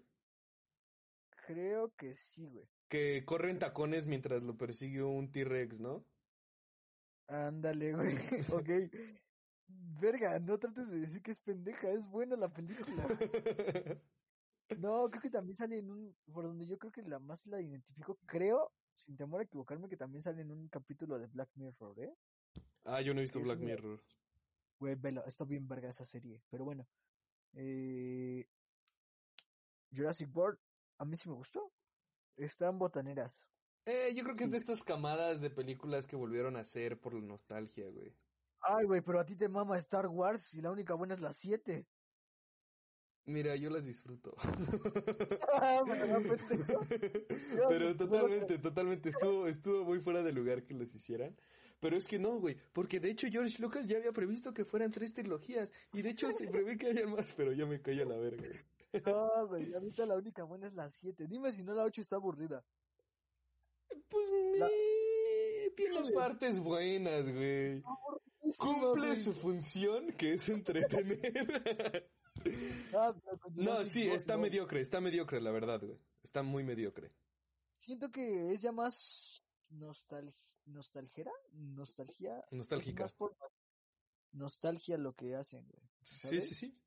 Creo 1.47 1.95
que 1.95 2.15
sí, 2.15 2.47
güey. 2.47 2.65
Que 2.89 3.23
corre 3.25 3.51
en 3.51 3.59
tacones 3.59 4.05
mientras 4.05 4.43
lo 4.43 4.57
persigue 4.57 5.03
un 5.03 5.32
T-Rex, 5.32 5.80
¿no? 5.80 6.05
Ándale, 7.28 7.93
güey. 7.93 8.15
ok. 8.51 8.69
Verga, 9.67 10.39
no 10.39 10.57
trates 10.57 10.89
de 10.91 10.99
decir 10.99 11.21
que 11.21 11.32
es 11.32 11.39
pendeja, 11.41 11.89
es 11.89 12.07
buena 12.07 12.36
la 12.36 12.51
película. 12.51 13.07
No, 14.75 15.09
creo 15.09 15.21
que 15.21 15.30
también 15.30 15.55
sale 15.55 15.78
en 15.78 15.89
un, 15.89 16.15
por 16.34 16.43
donde 16.43 16.67
yo 16.67 16.78
creo 16.78 16.91
que 16.91 17.01
la 17.01 17.19
más 17.19 17.47
la 17.47 17.61
identifico, 17.61 18.19
creo, 18.25 18.73
sin 18.98 19.16
temor 19.16 19.41
a 19.41 19.43
equivocarme, 19.43 19.88
que 19.88 19.98
también 19.98 20.22
sale 20.22 20.41
en 20.41 20.52
un 20.52 20.68
capítulo 20.68 21.18
de 21.18 21.28
Black 21.28 21.50
Mirror, 21.56 22.00
¿eh? 22.00 22.14
ah, 22.86 23.02
yo 23.02 23.14
no 23.14 23.20
he 23.20 23.24
visto 23.24 23.39
Black. 23.39 23.60
Mirror. 23.60 24.04
Güey, 24.80 24.95
velo, 24.95 25.24
está 25.26 25.45
bien 25.45 25.68
verga 25.68 25.89
esa 25.89 26.06
serie, 26.06 26.41
pero 26.50 26.66
bueno. 26.66 26.88
Eh, 27.54 28.48
Jurassic 29.95 30.36
World, 30.36 30.60
a 30.98 31.06
mí 31.06 31.16
sí 31.16 31.30
me 31.30 31.36
gustó. 31.36 31.72
Están 32.36 32.78
botaneras. 32.78 33.48
Eh, 33.86 34.14
yo 34.14 34.24
creo 34.24 34.36
que 34.36 34.43
es 34.43 34.52
de 34.52 34.58
estas 34.58 34.84
camadas 34.84 35.41
de 35.41 35.50
películas 35.50 36.06
que 36.06 36.16
volvieron 36.16 36.58
a 36.58 36.60
hacer 36.60 37.00
por 37.00 37.14
la 37.14 37.22
nostalgia, 37.22 37.89
güey. 37.89 38.14
Ay, 38.60 38.86
güey, 38.86 39.02
pero 39.02 39.20
a 39.20 39.26
ti 39.26 39.36
te 39.36 39.48
mama 39.48 39.78
Star 39.78 40.08
Wars 40.08 40.54
y 40.54 40.62
la 40.62 40.72
única 40.72 40.93
buena 40.93 41.14
es 41.14 41.22
la 41.22 41.34
7. 41.34 41.88
Mira, 43.28 43.55
yo 43.55 43.69
las 43.69 43.86
disfruto. 43.86 44.36
Ah, 45.59 45.82
bueno, 45.86 46.19
pendejo. 46.47 46.86
Pero 47.69 47.95
totalmente, 47.95 48.57
totalmente, 48.59 49.09
estuvo, 49.09 49.47
estuvo 49.47 49.84
muy 49.84 49.99
fuera 49.99 50.21
de 50.23 50.32
lugar 50.32 50.63
que 50.63 50.73
los 50.73 50.93
hicieran. 50.93 51.36
Pero 51.80 51.95
es 51.97 52.07
que 52.07 52.17
no, 52.19 52.39
güey, 52.39 52.57
porque 52.73 52.99
de 52.99 53.09
hecho 53.11 53.28
George 53.30 53.61
Lucas 53.61 53.88
ya 53.88 53.97
había 53.97 54.11
previsto 54.11 54.53
que 54.53 54.65
fueran 54.65 54.91
tres 54.91 55.13
trilogías. 55.13 55.71
Y 55.93 56.01
de 56.01 56.09
hecho 56.11 56.32
se 56.32 56.47
prevé 56.47 56.78
que 56.78 56.88
hayan 56.88 57.11
más, 57.11 57.34
pero 57.34 57.51
ya 57.53 57.65
me 57.65 57.82
calla 57.82 58.05
la 58.05 58.17
verga. 58.17 58.47
No, 59.05 59.47
güey, 59.47 59.73
ahorita 59.73 60.05
la 60.05 60.15
única 60.17 60.43
buena 60.43 60.67
es 60.67 60.73
la 60.73 60.89
7. 60.89 61.28
Dime 61.28 61.51
si 61.51 61.63
no 61.63 61.73
la 61.73 61.84
8 61.84 62.01
está 62.01 62.15
aburrida. 62.15 62.63
Pues 64.09 64.25
La- 64.57 64.67
me... 64.67 65.69
tiene 65.75 66.11
partes 66.13 66.59
buenas, 66.59 67.30
güey. 67.30 67.84
Cumple 68.57 69.15
su 69.17 69.34
función, 69.34 70.13
que 70.13 70.34
es 70.34 70.47
entretener. 70.49 72.09
Ah, 72.94 73.14
con 73.42 73.56
no, 73.56 73.84
sí, 73.86 74.08
está 74.08 74.38
mediocre, 74.38 74.80
está 74.82 75.02
mediocre, 75.02 75.42
la 75.42 75.52
verdad, 75.52 75.82
güey. 75.82 76.00
Está 76.24 76.42
muy 76.44 76.64
mediocre. 76.64 77.12
Siento 77.80 78.10
que 78.12 78.52
es 78.54 78.62
ya 78.62 78.72
más 78.72 79.44
nostalgia. 79.70 80.34
Nostálgica. 82.52 83.04
más 83.04 83.14
por 83.14 83.36
nostalgia 84.32 84.98
lo 84.98 85.14
que 85.16 85.36
hacen, 85.36 85.66
güey. 85.68 85.84
Sí, 86.04 86.20
¿sabes? 86.28 86.46
sí, 86.46 86.56
sí. 86.56 86.82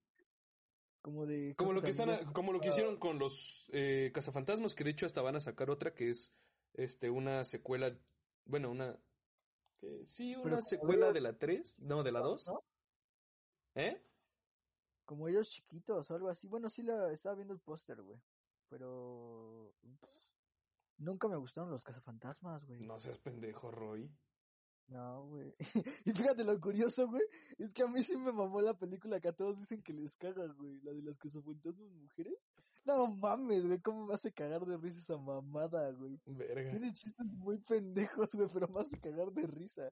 Como 1.02 1.24
de 1.26 1.54
Como 1.56 1.72
lo 1.72 1.80
que 1.82 1.90
están, 1.90 2.10
a- 2.10 2.32
como 2.32 2.52
lo 2.52 2.60
que 2.60 2.68
hicieron 2.68 2.98
con 2.98 3.18
los 3.18 3.70
eh, 3.72 4.10
cazafantasmas, 4.12 4.74
que 4.74 4.84
de 4.84 4.90
hecho 4.90 5.06
hasta 5.06 5.22
van 5.22 5.36
a 5.36 5.40
sacar 5.40 5.70
otra 5.70 5.94
que 5.94 6.10
es 6.10 6.34
este 6.74 7.08
una 7.08 7.44
secuela, 7.44 7.98
bueno, 8.44 8.70
una 8.70 8.98
que 9.78 10.04
sí, 10.04 10.36
una 10.36 10.60
secuela 10.60 11.10
de 11.12 11.22
la 11.22 11.38
3, 11.38 11.78
no, 11.78 12.02
de 12.02 12.12
la 12.12 12.20
2. 12.20 12.48
¿no? 12.48 12.64
¿Eh? 13.76 14.02
Como 15.10 15.26
ellos 15.26 15.50
chiquitos 15.50 16.08
o 16.08 16.14
algo 16.14 16.28
así. 16.28 16.46
Bueno, 16.46 16.70
sí 16.70 16.84
la 16.84 17.10
estaba 17.10 17.34
viendo 17.34 17.52
el 17.52 17.58
póster, 17.58 18.00
güey. 18.00 18.16
Pero 18.68 19.74
nunca 20.98 21.26
me 21.26 21.34
gustaron 21.34 21.72
los 21.72 21.82
cazafantasmas, 21.82 22.64
güey. 22.64 22.86
No 22.86 23.00
seas 23.00 23.18
pendejo, 23.18 23.72
Roy. 23.72 24.08
No, 24.86 25.26
güey. 25.26 25.52
Y 26.04 26.12
fíjate 26.12 26.44
lo 26.44 26.60
curioso, 26.60 27.08
güey, 27.08 27.24
es 27.58 27.74
que 27.74 27.82
a 27.82 27.88
mí 27.88 28.04
sí 28.04 28.16
me 28.16 28.30
mamó 28.30 28.60
la 28.60 28.78
película 28.78 29.18
que 29.18 29.26
a 29.26 29.32
todos 29.32 29.58
dicen 29.58 29.82
que 29.82 29.92
les 29.92 30.14
caga, 30.14 30.46
güey, 30.46 30.80
la 30.82 30.92
de 30.92 31.02
las 31.02 31.18
cazafantasmas 31.18 31.90
mujeres. 31.90 32.38
No 32.84 33.08
mames, 33.08 33.66
güey, 33.66 33.80
cómo 33.80 34.06
me 34.06 34.14
hace 34.14 34.32
cagar 34.32 34.64
de 34.64 34.76
risa 34.76 35.00
esa 35.00 35.16
mamada, 35.16 35.90
güey. 35.90 36.20
Verga. 36.24 36.70
Tiene 36.70 36.92
chistes 36.92 37.26
muy 37.26 37.58
pendejos, 37.58 38.32
güey, 38.32 38.48
pero 38.52 38.68
me 38.68 38.78
hace 38.78 38.96
cagar 39.00 39.32
de 39.32 39.44
risa. 39.48 39.90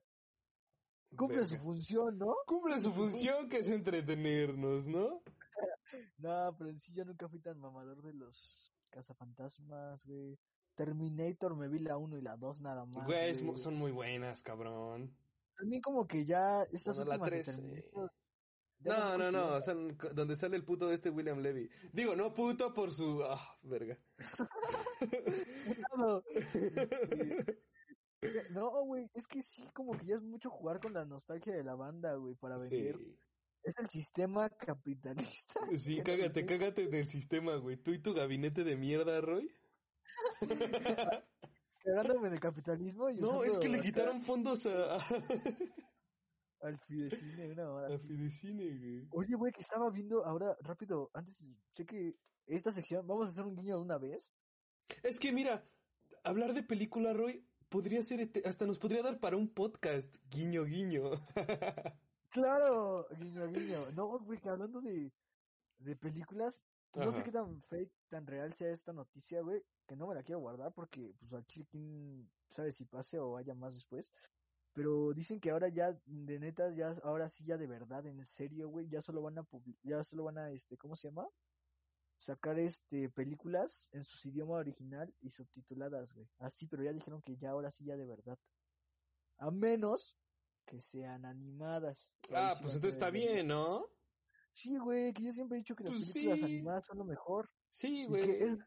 Cumple 1.15 1.45
su 1.45 1.57
función, 1.57 2.17
¿no? 2.17 2.35
Cumple 2.45 2.79
su 2.79 2.91
función 2.91 3.49
que 3.49 3.57
es 3.59 3.69
entretenernos, 3.69 4.87
¿no? 4.87 5.21
No, 6.19 6.55
pero 6.57 6.69
en 6.69 6.79
sí 6.79 6.93
yo 6.93 7.03
nunca 7.03 7.27
fui 7.27 7.39
tan 7.39 7.59
mamador 7.59 8.01
de 8.03 8.13
los 8.13 8.73
cazafantasmas, 8.91 10.05
güey. 10.05 10.37
Terminator 10.75 11.55
me 11.57 11.67
vi 11.67 11.79
la 11.79 11.97
1 11.97 12.17
y 12.17 12.21
la 12.21 12.37
2 12.37 12.61
nada 12.61 12.85
más. 12.85 13.05
Güey, 13.05 13.35
son 13.57 13.75
muy 13.75 13.91
buenas, 13.91 14.41
cabrón. 14.41 15.13
También 15.57 15.81
como 15.81 16.07
que 16.07 16.25
ya 16.25 16.63
estas 16.71 16.95
Bueno, 16.95 17.09
la 17.09 17.15
últimas 17.15 17.31
de 17.31 17.43
tres, 17.43 17.55
Terminator, 17.57 18.11
ya 18.79 18.91
No, 18.91 18.97
tampoco 18.99 19.31
no, 19.31 19.89
no, 19.89 19.97
co- 19.97 20.09
donde 20.13 20.35
sale 20.35 20.55
el 20.55 20.63
puto 20.63 20.87
de 20.87 20.95
este 20.95 21.09
William 21.09 21.39
Levy. 21.39 21.69
Digo, 21.91 22.15
no 22.15 22.33
puto 22.33 22.73
por 22.73 22.93
su... 22.93 23.21
Ah, 23.23 23.57
verga. 23.63 23.97
No, 25.97 26.23
este, 26.29 27.59
no, 28.51 28.83
güey, 28.85 29.09
es 29.13 29.27
que 29.27 29.41
sí, 29.41 29.63
como 29.73 29.97
que 29.97 30.05
ya 30.05 30.15
es 30.15 30.21
mucho 30.21 30.49
jugar 30.49 30.79
con 30.79 30.93
la 30.93 31.05
nostalgia 31.05 31.53
de 31.53 31.63
la 31.63 31.75
banda, 31.75 32.15
güey, 32.15 32.35
para 32.35 32.57
vender. 32.57 32.97
Sí. 32.97 33.17
Es 33.63 33.77
el 33.77 33.89
sistema 33.89 34.49
capitalista. 34.49 35.59
Sí, 35.77 36.01
cágate, 36.01 36.45
cágate 36.45 36.87
del 36.87 37.07
sistema, 37.07 37.55
güey. 37.57 37.77
Tú 37.77 37.91
y 37.91 37.99
tu 37.99 38.13
gabinete 38.13 38.63
de 38.63 38.75
mierda, 38.75 39.21
Roy. 39.21 39.51
cagándome 41.83 42.29
del 42.29 42.39
capitalismo. 42.39 43.09
Y 43.09 43.15
No, 43.15 43.43
es 43.43 43.57
que 43.57 43.69
le 43.69 43.81
quitaron 43.81 44.21
fondos 44.21 44.65
a, 44.65 44.97
Al 46.61 46.77
Fidecine, 46.77 47.51
una 47.51 47.71
hora 47.71 47.87
a 47.87 47.95
así. 47.95 48.07
Fidecine, 48.07 48.77
güey. 48.77 49.07
Oye, 49.11 49.35
güey, 49.35 49.51
que 49.53 49.61
estaba 49.61 49.89
viendo 49.89 50.25
ahora, 50.25 50.57
rápido, 50.61 51.09
antes, 51.13 51.37
sé 51.71 51.85
que 51.85 52.15
esta 52.47 52.71
sección, 52.71 53.07
vamos 53.07 53.27
a 53.27 53.31
hacer 53.31 53.45
un 53.45 53.55
guiño 53.55 53.75
de 53.75 53.81
una 53.81 53.97
vez. 53.97 54.31
Es 55.03 55.19
que 55.19 55.31
mira, 55.31 55.63
hablar 56.23 56.53
de 56.53 56.63
película, 56.63 57.13
Roy, 57.13 57.47
podría 57.69 58.01
ser, 58.03 58.19
ete- 58.19 58.45
hasta 58.45 58.65
nos 58.65 58.77
podría 58.79 59.01
dar 59.03 59.19
para 59.19 59.37
un 59.37 59.47
podcast, 59.53 60.15
guiño, 60.29 60.65
guiño. 60.65 61.11
Claro, 62.29 63.07
guiño, 63.19 63.47
guiño. 63.47 63.91
No, 63.91 64.19
güey, 64.19 64.39
que 64.39 64.49
hablando 64.49 64.81
de, 64.81 65.11
de 65.79 65.95
películas, 65.95 66.65
no 66.95 67.11
sé 67.11 67.23
qué 67.23 67.31
tan 67.31 67.61
fake, 67.63 67.91
tan 68.09 68.25
real 68.27 68.53
sea 68.53 68.71
esta 68.71 68.93
noticia, 68.93 69.41
güey, 69.41 69.63
que 69.87 69.95
no 69.95 70.07
me 70.07 70.15
la 70.15 70.23
quiero 70.23 70.39
guardar 70.39 70.73
porque, 70.73 71.13
pues, 71.19 71.33
al 71.33 71.45
chile, 71.45 71.67
quién 71.69 72.29
sabe 72.47 72.71
si 72.71 72.85
pase 72.85 73.19
o 73.19 73.37
haya 73.37 73.53
más 73.55 73.75
después. 73.75 74.11
Pero 74.73 75.13
dicen 75.13 75.39
que 75.39 75.49
ahora 75.49 75.67
ya, 75.69 75.99
de 76.05 76.39
neta, 76.39 76.71
ya, 76.75 76.93
ahora 77.03 77.27
sí, 77.29 77.43
ya 77.43 77.57
de 77.57 77.67
verdad, 77.67 78.05
en 78.05 78.23
serio, 78.23 78.69
güey, 78.69 78.87
ya 78.87 79.01
solo 79.01 79.21
van 79.21 79.39
a, 79.39 79.47
ya 79.83 80.03
solo 80.03 80.23
van 80.23 80.37
a, 80.37 80.51
este, 80.51 80.77
¿cómo 80.77 80.95
se 80.95 81.07
llama? 81.09 81.27
Sacar, 82.19 82.59
este, 82.59 83.09
películas 83.09 83.87
en 83.93 84.03
su 84.03 84.27
idioma 84.27 84.55
original 84.55 85.15
y 85.21 85.29
subtituladas, 85.31 86.13
güey. 86.13 86.27
Así, 86.39 86.67
pero 86.67 86.83
ya 86.83 86.91
dijeron 86.91 87.21
que 87.21 87.37
ya, 87.37 87.51
ahora 87.51 87.71
sí, 87.71 87.85
ya 87.85 87.95
de 87.95 88.05
verdad. 88.05 88.37
A 89.37 89.49
menos 89.51 90.17
que 90.65 90.81
sean 90.81 91.23
animadas. 91.25 92.11
Ah, 92.33 92.55
pues 92.61 92.75
entonces 92.75 92.95
está 92.95 93.09
bien, 93.09 93.47
¿no? 93.47 93.85
Sí, 94.51 94.77
güey, 94.77 95.13
que 95.13 95.23
yo 95.23 95.31
siempre 95.31 95.57
he 95.57 95.61
dicho 95.61 95.75
que 95.75 95.85
las 95.85 95.93
Pues 95.93 96.11
películas 96.11 96.39
sí. 96.39 96.45
animadas 96.45 96.85
son 96.87 96.97
lo 96.97 97.05
mejor. 97.05 97.49
Sí, 97.69 98.05
güey. 98.05 98.29
es, 98.29 98.57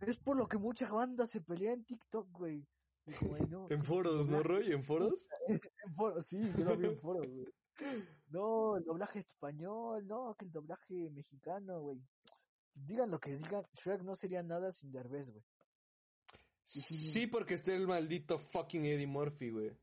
es 0.00 0.18
por 0.20 0.38
lo 0.38 0.46
que 0.48 0.56
mucha 0.56 0.90
banda 0.90 1.26
se 1.26 1.42
pelea 1.42 1.72
en 1.74 1.84
TikTok, 1.84 2.30
güey. 2.30 2.66
No, 3.50 3.68
En 3.70 3.82
foros, 3.82 4.30
¿no, 4.30 4.42
Roy? 4.42 4.72
¿En 4.72 4.82
foros? 4.82 5.28
en 5.48 5.94
foro- 5.94 6.22
sí, 6.22 6.40
yo 6.56 6.64
lo 6.64 6.76
vi 6.78 6.86
en 6.86 6.98
foros, 6.98 7.26
güey. 7.28 7.46
No, 8.28 8.76
el 8.78 8.84
doblaje 8.84 9.18
español, 9.20 10.06
no, 10.06 10.34
que 10.38 10.46
el 10.46 10.52
doblaje 10.52 11.10
mexicano, 11.10 11.82
güey. 11.82 12.00
Digan 12.74 13.10
lo 13.10 13.20
que 13.20 13.36
digan, 13.36 13.64
Shrek 13.74 14.02
no 14.02 14.16
sería 14.16 14.42
nada 14.42 14.72
sin 14.72 14.90
Derbez, 14.92 15.30
güey. 15.30 15.44
sí, 16.64 17.26
porque 17.26 17.54
está 17.54 17.72
el 17.72 17.86
maldito 17.86 18.38
fucking 18.38 18.84
Eddie 18.84 19.06
Murphy, 19.06 19.50
güey. 19.50 19.78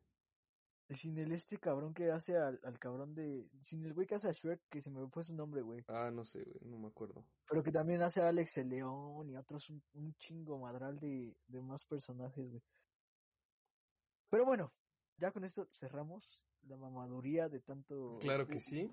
Sin 0.90 1.18
el 1.18 1.32
este 1.32 1.58
cabrón 1.58 1.94
que 1.94 2.12
hace 2.12 2.38
al, 2.38 2.60
al 2.64 2.78
cabrón 2.78 3.16
de... 3.16 3.50
Sin 3.62 3.86
el 3.86 3.94
güey 3.94 4.06
que 4.06 4.16
hace 4.16 4.28
a 4.28 4.34
Shrek, 4.34 4.62
que 4.70 4.82
se 4.82 4.92
me 4.92 5.08
fue 5.08 5.24
su 5.24 5.34
nombre, 5.34 5.62
güey. 5.62 5.86
Ah, 5.88 6.12
no 6.12 6.26
sé, 6.26 6.44
güey, 6.44 6.70
no 6.70 6.78
me 6.78 6.88
acuerdo. 6.90 7.26
Pero 7.48 7.64
que 7.64 7.72
también 7.72 8.02
hace 8.02 8.22
a 8.22 8.28
Alex 8.28 8.58
el 8.58 8.70
León 8.70 9.30
y 9.30 9.38
otros 9.38 9.70
un, 9.70 9.82
un 9.94 10.14
chingo 10.16 10.60
madral 10.60 11.00
de, 11.00 11.34
de 11.48 11.62
más 11.62 11.86
personajes, 11.86 12.50
güey. 12.50 12.62
Pero 14.30 14.46
bueno, 14.46 14.74
ya 15.18 15.32
con 15.32 15.46
esto 15.46 15.70
cerramos 15.72 16.46
la 16.68 16.78
mamaduría 16.78 17.50
de 17.50 17.60
tanto... 17.60 18.18
Claro 18.20 18.48
que 18.48 18.60
sí. 18.60 18.90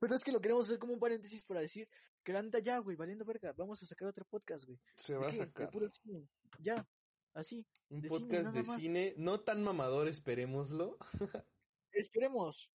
Pero 0.00 0.14
es 0.14 0.22
que 0.24 0.32
lo 0.32 0.40
queremos 0.40 0.66
hacer 0.66 0.78
como 0.78 0.92
un 0.92 1.00
paréntesis 1.00 1.42
para 1.44 1.60
decir 1.60 1.88
que 2.22 2.32
la 2.32 2.42
neta 2.42 2.58
ya, 2.58 2.78
güey, 2.78 2.96
valiendo 2.96 3.24
verga, 3.24 3.52
vamos 3.52 3.82
a 3.82 3.86
sacar 3.86 4.08
otro 4.08 4.24
podcast, 4.24 4.64
güey. 4.66 4.78
Se 4.94 5.14
¿De 5.14 5.18
va 5.18 5.28
a 5.28 5.30
qué? 5.30 5.38
De 5.38 5.44
sacar 5.44 5.70
puro 5.70 5.88
cine. 5.90 6.28
Ya, 6.58 6.86
así. 7.34 7.64
un 7.88 8.00
de 8.00 8.08
podcast 8.08 8.52
de 8.52 8.62
más. 8.62 8.80
cine, 8.80 9.14
no 9.16 9.40
tan 9.40 9.62
mamador, 9.62 10.08
esperémoslo. 10.08 10.98
Esperemos. 11.92 12.70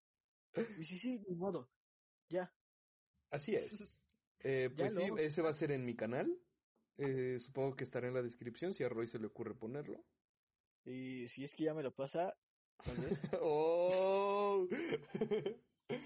Y 0.78 0.84
si 0.84 0.98
sí, 0.98 1.24
ni 1.28 1.36
modo. 1.36 1.70
Ya. 2.30 2.54
Así 3.30 3.56
es. 3.56 3.98
Eh, 4.44 4.70
Ya 4.72 4.76
pues 4.76 4.96
sí, 4.96 5.06
no. 5.06 5.20
ese 5.20 5.44
va 5.44 5.52
a 5.52 5.54
ser 5.54 5.70
en 5.70 5.86
mi 5.86 5.96
canal. 5.96 6.36
Eh, 6.98 7.38
supongo 7.40 7.76
que 7.76 7.84
estará 7.84 8.08
en 8.08 8.16
la 8.16 8.24
descripción 8.24 8.74
si 8.74 8.84
a 8.84 8.90
Roy 8.90 9.06
se 9.06 9.20
le 9.20 9.28
ocurre 9.28 9.54
ponerlo. 9.54 10.04
Y 10.84 11.28
si 11.28 11.44
es 11.44 11.54
que 11.54 11.66
ya 11.66 11.76
me 11.76 11.84
lo 11.84 11.94
pasa, 11.94 12.36
tal 12.84 12.98
vez. 12.98 13.22
¡Oh! 13.42 14.68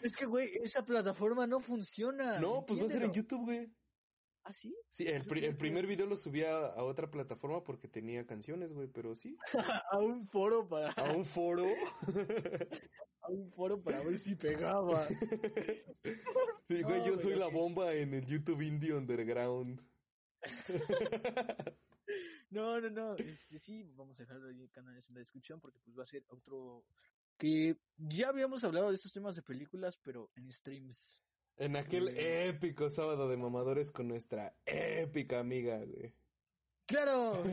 es 0.04 0.16
que, 0.16 0.26
güey, 0.26 0.50
esa 0.62 0.84
plataforma 0.86 1.46
no 1.48 1.60
funciona. 1.60 2.40
no, 2.40 2.66
pues 2.66 2.82
va 2.82 2.86
a 2.86 2.90
ser 2.90 3.04
en. 3.04 3.14
YouTube, 3.14 3.46
güey. 3.46 3.72
¿Ah, 4.48 4.54
sí? 4.54 4.76
Sí, 4.90 5.08
el, 5.08 5.26
pri- 5.26 5.44
el 5.46 5.58
primer 5.58 5.88
video 5.88 6.06
lo 6.06 6.16
subí 6.16 6.44
a, 6.44 6.56
a 6.68 6.84
otra 6.84 7.10
plataforma 7.10 7.64
porque 7.64 7.88
tenía 7.88 8.28
canciones, 8.28 8.74
güey, 8.74 8.88
pero 8.88 9.16
sí. 9.16 9.36
a 9.92 9.98
un 9.98 10.28
foro 10.28 10.68
para 10.68 10.92
A 10.92 11.12
un 11.14 11.26
foro. 11.26 11.66
a 13.22 13.30
un 13.30 13.50
foro 13.50 13.82
para 13.82 14.02
ver 14.04 14.20
si 14.20 14.36
pegaba. 14.36 15.08
Sí, 16.68 16.82
güey, 16.84 17.00
No, 17.00 17.08
yo 17.08 17.18
soy 17.18 17.34
la 17.36 17.48
bomba 17.48 17.94
en 17.96 18.14
el 18.14 18.26
YouTube 18.28 18.62
Indie 18.62 18.94
Underground. 18.94 19.82
No, 22.50 22.80
no, 22.80 22.90
no. 22.90 23.16
Este 23.16 23.60
sí, 23.60 23.84
vamos 23.96 24.20
a 24.20 24.24
dejar 24.24 24.42
ahí 24.46 24.68
canales 24.70 25.08
en 25.10 25.16
la 25.16 25.20
descripción 25.20 25.60
porque 25.60 25.80
pues 25.84 25.98
va 25.98 26.04
a 26.04 26.08
ser 26.08 26.24
otro 26.30 26.86
que 27.38 27.78
ya 27.98 28.30
habíamos 28.30 28.64
hablado 28.64 28.90
de 28.90 28.96
estos 28.96 29.12
temas 29.12 29.36
de 29.36 29.42
películas, 29.42 29.98
pero 29.98 30.32
en 30.36 30.52
streams. 30.52 31.22
En 31.58 31.76
aquel 31.76 32.10
Eh. 32.10 32.50
épico 32.50 32.90
sábado 32.90 33.28
de 33.30 33.38
mamadores 33.38 33.92
con 33.92 34.08
nuestra 34.08 34.56
épica 34.66 35.40
amiga, 35.40 35.78
güey. 35.84 36.14
¡Claro! 36.86 37.44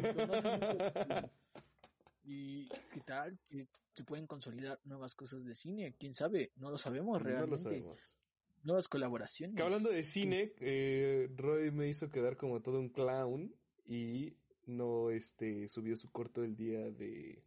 ¿Y 2.24 2.68
qué 2.92 3.00
tal? 3.04 3.38
Que 3.48 3.66
se 3.92 4.04
pueden 4.04 4.26
consolidar 4.26 4.80
nuevas 4.84 5.14
cosas 5.14 5.44
de 5.44 5.54
cine. 5.54 5.94
¿Quién 5.98 6.14
sabe? 6.14 6.52
No 6.56 6.70
lo 6.70 6.78
sabemos 6.78 7.18
No 7.18 7.24
realmente. 7.24 7.50
lo 7.50 7.58
sabemos. 7.58 8.18
Nuevas 8.62 8.86
colaboraciones. 8.88 9.56
Que 9.56 9.62
hablando 9.62 9.90
de 9.90 10.04
cine, 10.04 10.52
eh, 10.60 11.28
Roy 11.34 11.70
me 11.72 11.88
hizo 11.88 12.10
quedar 12.10 12.36
como 12.36 12.62
todo 12.62 12.78
un 12.78 12.90
clown 12.90 13.52
y 13.84 14.36
no 14.66 15.10
este 15.10 15.68
subió 15.68 15.96
su 15.96 16.10
corto 16.10 16.44
el 16.44 16.56
día 16.56 16.90
de 16.90 17.42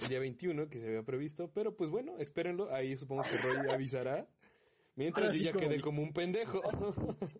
el 0.00 0.08
día 0.08 0.20
21 0.20 0.68
que 0.68 0.80
se 0.80 0.86
había 0.88 1.02
previsto, 1.02 1.50
pero 1.52 1.76
pues 1.76 1.90
bueno, 1.90 2.16
espérenlo, 2.18 2.72
ahí 2.74 2.96
supongo 2.96 3.22
que 3.22 3.36
Roy 3.38 3.56
avisará. 3.70 4.28
Mientras 4.94 5.24
Ahora 5.28 5.32
yo 5.34 5.38
sí 5.38 5.44
ya 5.46 5.52
como 5.52 5.64
quedé 5.66 5.76
di- 5.76 5.82
como 5.82 6.02
un 6.02 6.12
pendejo. 6.12 6.60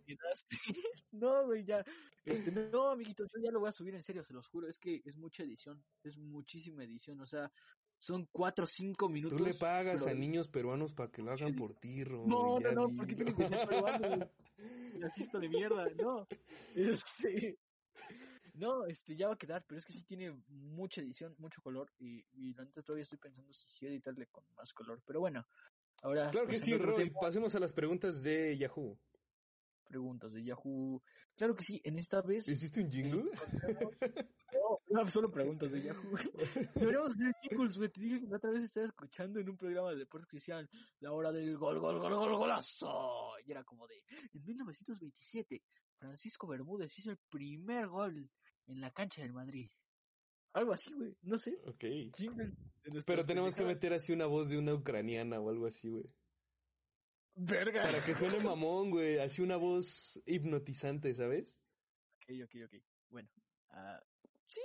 No, 1.12 1.44
güey, 1.46 1.64
ya. 1.64 1.84
Este, 2.24 2.50
no, 2.50 2.88
amiguitos, 2.90 3.28
yo 3.34 3.40
ya 3.42 3.50
lo 3.50 3.60
voy 3.60 3.68
a 3.68 3.72
subir 3.72 3.94
en 3.94 4.02
serio, 4.02 4.24
se 4.24 4.32
los 4.32 4.48
juro. 4.48 4.66
Es 4.68 4.78
que 4.78 5.02
es 5.04 5.16
mucha 5.18 5.42
edición, 5.42 5.82
es 6.02 6.16
muchísima 6.18 6.82
edición. 6.84 7.20
O 7.20 7.26
sea, 7.26 7.52
son 7.98 8.26
cuatro 8.32 8.64
o 8.64 8.66
cinco 8.66 9.08
minutos. 9.10 9.36
Tú 9.38 9.44
le 9.44 9.52
pagas 9.54 10.02
pero- 10.02 10.10
a 10.12 10.18
niños 10.18 10.48
peruanos 10.48 10.94
para 10.94 11.10
que 11.10 11.20
lo 11.22 11.30
hagan 11.32 11.54
por 11.54 11.74
ti, 11.74 12.02
Roy. 12.04 12.26
No, 12.26 12.58
no, 12.58 12.72
no, 12.72 12.86
dilo. 12.86 12.96
porque 12.96 13.14
tiene 13.16 13.34
que 13.34 13.48
ser 13.48 13.68
peruano. 13.68 14.30
Racista 15.00 15.38
de 15.38 15.48
mierda, 15.50 15.86
no. 16.02 16.26
Este. 16.74 17.58
No, 18.54 18.84
este, 18.84 19.16
ya 19.16 19.28
va 19.28 19.34
a 19.34 19.38
quedar, 19.38 19.64
pero 19.66 19.78
es 19.78 19.86
que 19.86 19.92
sí 19.92 20.02
tiene 20.02 20.30
mucha 20.48 21.00
edición, 21.00 21.34
mucho 21.38 21.62
color. 21.62 21.90
Y, 21.98 22.24
y 22.32 22.52
la 22.54 22.64
neta 22.64 22.82
todavía 22.82 23.02
estoy 23.04 23.18
pensando 23.18 23.52
si 23.52 23.68
sí 23.68 23.86
editarle 23.86 24.26
con 24.26 24.44
más 24.56 24.72
color. 24.74 25.00
Pero 25.06 25.20
bueno, 25.20 25.46
ahora. 26.02 26.30
Claro 26.30 26.46
que 26.46 26.56
sí, 26.56 26.76
Roy. 26.76 26.96
tema, 26.96 27.20
Pasemos 27.20 27.54
a 27.54 27.60
las 27.60 27.72
preguntas 27.72 28.22
de 28.22 28.56
Yahoo. 28.58 28.98
preguntas 29.88 30.32
de 30.32 30.44
Yahoo. 30.44 31.02
Claro 31.34 31.54
que 31.56 31.64
sí, 31.64 31.80
en 31.82 31.98
esta 31.98 32.20
vez. 32.20 32.46
¿Hiciste 32.46 32.82
un 32.82 32.90
jingle? 32.90 33.30
No, 34.52 34.78
no, 34.90 35.10
solo 35.10 35.30
preguntas 35.30 35.72
de 35.72 35.82
Yahoo. 35.82 36.18
Deberíamos 36.74 37.14
hacer 37.14 37.32
jingles, 37.42 37.78
güey. 37.78 37.88
Te 37.88 38.00
dije 38.02 38.20
que 38.20 38.26
la 38.26 38.36
otra 38.36 38.50
vez 38.50 38.64
estaba 38.64 38.86
escuchando 38.86 39.40
en 39.40 39.48
un 39.48 39.56
programa 39.56 39.90
de 39.90 39.96
deportes 39.96 40.28
que 40.28 40.36
decían 40.36 40.68
la 41.00 41.10
hora 41.12 41.32
del 41.32 41.56
gol, 41.56 41.80
gol, 41.80 41.98
gol, 41.98 42.14
gol, 42.14 42.36
golazo. 42.36 43.32
Y 43.46 43.50
era 43.50 43.64
como 43.64 43.86
de, 43.86 44.04
en 44.34 44.44
1927, 44.44 45.62
Francisco 45.98 46.46
Bermúdez 46.46 46.96
hizo 46.98 47.10
el 47.10 47.18
primer 47.30 47.88
gol 47.88 48.30
en 48.66 48.80
la 48.80 48.90
cancha 48.90 49.22
del 49.22 49.32
Madrid. 49.32 49.70
Algo 50.52 50.72
así, 50.72 50.92
güey. 50.92 51.16
No 51.22 51.38
sé. 51.38 51.58
Ok. 51.66 51.84
Pero 53.06 53.24
tenemos 53.24 53.54
que 53.54 53.64
meter 53.64 53.92
así 53.94 54.12
una 54.12 54.26
voz 54.26 54.50
de 54.50 54.58
una 54.58 54.74
ucraniana 54.74 55.40
o 55.40 55.48
algo 55.48 55.66
así, 55.66 55.88
güey. 55.88 56.04
Verga. 57.34 57.82
Para 57.84 58.04
que 58.04 58.14
suene 58.14 58.38
mamón, 58.56 58.90
güey. 58.90 59.18
Así 59.18 59.40
una 59.40 59.56
voz 59.56 60.20
hipnotizante, 60.26 61.14
¿sabes? 61.14 61.60
Ok, 62.16 62.36
ok, 62.44 62.54
ok. 62.66 62.82
Bueno. 63.08 63.28
ah, 63.70 64.02
sí. 64.46 64.60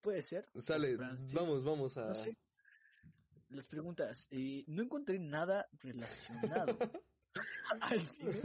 Puede 0.00 0.22
ser. 0.22 0.48
Sale, 0.58 0.96
Francis, 0.96 1.32
vamos, 1.32 1.64
vamos 1.64 1.96
a... 1.96 2.06
No 2.06 2.14
sé. 2.14 2.36
Las 3.48 3.66
preguntas. 3.66 4.28
Eh, 4.30 4.64
no 4.66 4.82
encontré 4.82 5.18
nada 5.18 5.66
relacionado 5.80 6.76
al 7.80 8.00
cine. 8.00 8.40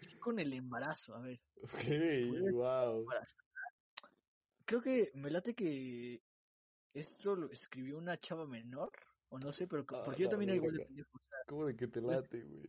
sí 0.00 0.16
con 0.18 0.38
el 0.38 0.52
embarazo. 0.52 1.14
A 1.14 1.20
ver. 1.20 1.40
Ok, 1.62 2.52
wow. 2.52 3.00
embarazo. 3.00 3.36
Creo 4.66 4.82
que 4.82 5.12
me 5.14 5.30
late 5.30 5.54
que 5.54 6.20
esto 6.92 7.36
lo 7.36 7.50
escribió 7.50 7.98
una 7.98 8.18
chava 8.18 8.46
menor. 8.46 8.90
O 9.28 9.38
no 9.38 9.52
sé, 9.52 9.66
pero 9.66 9.84
Ah, 9.88 10.02
porque 10.04 10.22
yo 10.22 10.28
también 10.28 10.50
era 10.50 10.56
igual 10.56 10.76
de 10.76 10.84
pendejo. 10.84 11.10
o 11.16 11.20
¿Cómo 11.46 11.66
de 11.66 11.76
que 11.76 11.86
te 11.86 12.00
late, 12.00 12.42
güey? 12.42 12.66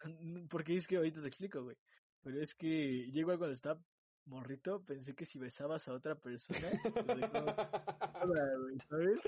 porque 0.50 0.76
es 0.76 0.86
que 0.86 0.96
ahorita 0.96 1.22
te 1.22 1.28
explico, 1.28 1.62
güey. 1.62 1.76
Pero 2.22 2.40
es 2.40 2.54
que 2.54 3.10
yo 3.12 3.20
igual 3.20 3.38
cuando 3.38 3.52
estaba 3.52 3.80
morrito 4.26 4.82
pensé 4.84 5.14
que 5.14 5.24
si 5.24 5.38
besabas 5.38 5.86
a 5.88 5.92
otra 5.92 6.18
persona, 6.18 6.70
sola, 6.82 6.82
güey, 8.58 8.78
¿sabes? 8.88 9.22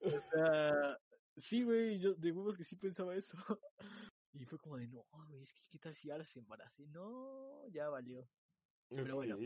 O 0.00 0.30
sea, 0.30 0.98
sí, 1.36 1.62
güey, 1.62 1.98
yo 2.00 2.14
de 2.14 2.32
huevos 2.32 2.56
que 2.56 2.64
sí 2.64 2.76
pensaba 2.76 3.14
eso. 3.14 3.36
Y 4.36 4.44
fue 4.44 4.58
como 4.58 4.76
de, 4.76 4.88
no, 4.88 5.06
güey, 5.28 5.44
es 5.44 5.52
que 5.52 5.62
qué 5.70 5.78
tal 5.78 5.94
si 5.94 6.10
ahora 6.10 6.24
se 6.24 6.40
embaracé. 6.40 6.88
No, 6.88 7.68
ya 7.68 7.88
valió. 7.88 8.28
Pero 8.88 9.14
bueno. 9.14 9.38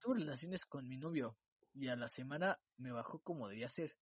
Tuve 0.00 0.20
relaciones 0.20 0.64
con 0.64 0.88
mi 0.88 0.96
novio 0.96 1.36
y 1.74 1.88
a 1.88 1.96
la 1.96 2.08
semana 2.08 2.58
me 2.78 2.90
bajó 2.90 3.20
como 3.20 3.48
debía 3.48 3.68
ser. 3.68 3.96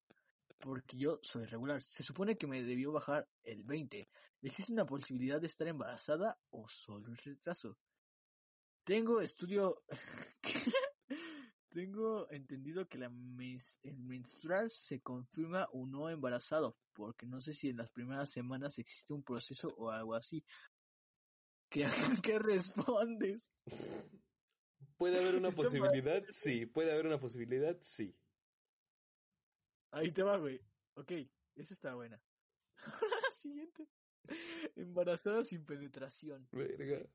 Porque 0.58 0.96
yo 0.96 1.18
soy 1.22 1.44
regular. 1.44 1.82
Se 1.82 2.02
supone 2.02 2.36
que 2.36 2.46
me 2.46 2.62
debió 2.62 2.92
bajar 2.92 3.28
el 3.44 3.62
20. 3.64 4.08
¿Existe 4.42 4.72
una 4.72 4.86
posibilidad 4.86 5.40
de 5.40 5.48
estar 5.48 5.66
embarazada 5.68 6.38
o 6.50 6.68
solo 6.68 7.08
el 7.08 7.16
retraso? 7.18 7.76
Tengo 8.84 9.20
estudio... 9.20 9.82
Tengo 11.70 12.30
entendido 12.30 12.88
que 12.88 12.98
la 12.98 13.06
el 13.06 13.98
menstrual 13.98 14.70
se 14.70 15.00
confirma 15.00 15.68
o 15.72 15.86
no 15.86 16.08
embarazado, 16.08 16.76
porque 16.94 17.26
no 17.26 17.42
sé 17.42 17.52
si 17.52 17.68
en 17.68 17.76
las 17.76 17.90
primeras 17.90 18.30
semanas 18.30 18.78
existe 18.78 19.12
un 19.12 19.22
proceso 19.22 19.68
o 19.76 19.90
algo 19.90 20.14
así. 20.14 20.42
¿Qué, 21.68 21.86
qué 22.24 22.38
respondes? 22.38 23.52
¿Puede 24.98 25.20
haber 25.20 25.36
una 25.36 25.50
posibilidad? 25.52 26.24
Sí. 26.30 26.66
¿Puede 26.66 26.92
haber 26.92 27.06
una 27.06 27.18
posibilidad? 27.18 27.78
Sí. 27.80 28.14
Ahí 29.92 30.10
te 30.10 30.24
va, 30.24 30.36
güey. 30.36 30.60
Ok, 30.94 31.12
esa 31.54 31.72
está 31.72 31.94
buena. 31.94 32.20
La 33.22 33.30
siguiente. 33.30 33.88
Embarazada 34.74 35.44
sin 35.44 35.64
penetración. 35.64 36.48
Verga. 36.50 37.08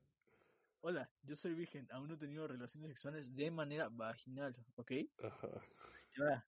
Hola, 0.80 1.10
yo 1.22 1.36
soy 1.36 1.54
virgen, 1.54 1.86
aún 1.90 2.08
no 2.08 2.14
he 2.14 2.18
tenido 2.18 2.46
relaciones 2.46 2.90
sexuales 2.90 3.34
de 3.34 3.50
manera 3.50 3.88
vaginal, 3.90 4.54
¿ok? 4.76 4.92
Ajá. 5.22 5.48
Ahí 5.48 6.04
te 6.14 6.22
va. 6.22 6.46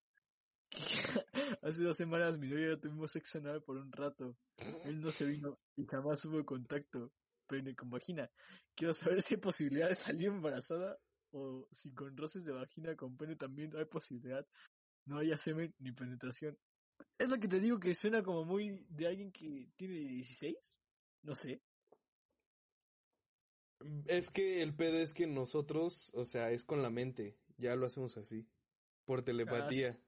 Hace 1.63 1.85
dos 1.85 1.97
semanas 1.97 2.39
mi 2.39 2.49
novio 2.49 2.67
y 2.67 2.69
yo 2.71 2.81
tuvimos 2.81 3.13
sexo 3.13 3.39
anal 3.39 3.63
por 3.63 3.77
un 3.77 3.93
rato. 3.93 4.37
Él 4.85 5.01
no 5.01 5.13
se 5.13 5.27
vino 5.27 5.59
y 5.77 5.87
jamás 5.87 6.25
hubo 6.25 6.45
contacto 6.45 7.13
pene 7.47 7.75
con 7.75 7.91
vagina. 7.91 8.31
Quiero 8.75 8.93
saber 8.95 9.23
si 9.23 9.35
hay 9.35 9.41
posibilidad 9.41 9.89
de 9.89 9.97
salir 9.97 10.29
embarazada 10.29 10.99
o 11.37 11.69
si 11.71 11.93
con 11.93 12.17
roces 12.17 12.45
de 12.45 12.53
vagina 12.53 12.97
con 12.97 13.17
pene 13.17 13.37
también 13.37 13.77
hay 13.77 13.85
posibilidad. 13.85 14.47
No 15.05 15.19
haya 15.19 15.37
semen 15.37 15.75
ni 15.79 15.93
penetración. 15.93 16.59
Es 17.19 17.29
lo 17.29 17.39
que 17.39 17.49
te 17.49 17.61
digo 17.61 17.79
que 17.79 17.95
suena 17.95 18.23
como 18.23 18.45
muy 18.45 18.87
de 18.89 19.07
alguien 19.07 19.31
que 19.31 19.69
tiene 19.77 19.95
16. 19.95 20.57
No 21.23 21.35
sé. 21.35 21.61
Es 24.07 24.31
que 24.31 24.63
el 24.63 24.75
pedo 24.75 24.99
es 24.99 25.13
que 25.13 25.27
nosotros, 25.27 26.11
o 26.15 26.25
sea, 26.25 26.51
es 26.51 26.65
con 26.65 26.83
la 26.83 26.91
mente. 26.91 27.37
Ya 27.59 27.77
lo 27.77 27.87
hacemos 27.87 28.17
así. 28.17 28.49
Por 29.05 29.23
telepatía. 29.23 30.01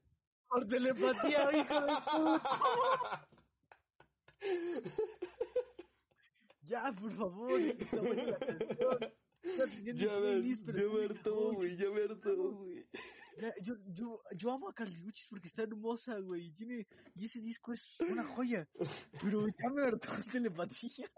Por 0.49 0.67
telepatía, 0.67 1.51
hijo 1.53 1.81
de 1.81 1.95
puta. 2.11 3.29
Ya, 6.69 6.93
por 6.93 7.11
favor. 7.15 7.59
Está 7.61 7.97
buena 7.97 8.25
la 8.25 8.39
canción. 8.39 8.99
Teniendo 9.41 10.05
Ya 10.05 10.21
me, 10.21 10.57
pero 10.67 10.79
ya 10.79 10.95
me 10.99 11.05
hartó, 11.05 11.53
güey, 11.53 11.77
ya 11.77 11.91
me 11.91 12.03
hartó, 12.03 12.53
güey. 12.53 12.87
Ya, 13.41 13.55
yo, 13.63 13.75
yo, 13.87 14.21
yo 14.37 14.51
amo 14.51 14.69
a 14.69 14.75
Carly 14.75 15.01
Uchis 15.05 15.29
porque 15.31 15.47
está 15.47 15.63
hermosa, 15.63 16.19
güey. 16.19 16.47
Y 16.47 16.53
tiene, 16.53 16.89
y 17.15 17.25
ese 17.27 17.41
disco 17.41 17.73
es 17.73 17.89
una 18.01 18.25
joya. 18.25 18.69
Pero 19.23 19.47
ya 19.47 19.71
me 19.71 19.83
hartó 19.85 20.09
la 20.13 20.25
telepatía. 20.33 21.09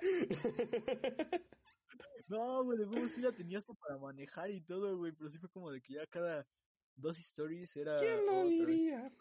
No, 2.29 2.63
güey, 2.65 2.79
de 2.79 2.85
huevo 2.87 3.09
sí 3.09 3.21
la 3.21 3.33
tenía 3.33 3.59
hasta 3.59 3.75
para 3.75 3.99
manejar 3.99 4.51
y 4.51 4.61
todo, 4.61 4.97
güey. 4.97 5.13
Pero 5.13 5.31
sí 5.31 5.39
fue 5.39 5.49
como 5.51 5.71
de 5.71 5.81
que 5.81 5.95
ya 5.95 6.07
cada 6.07 6.47
dos 6.95 7.19
stories 7.19 7.75
era. 7.77 7.99
¿Quién 7.99 8.25
lo 8.27 8.47
diría? 8.47 9.13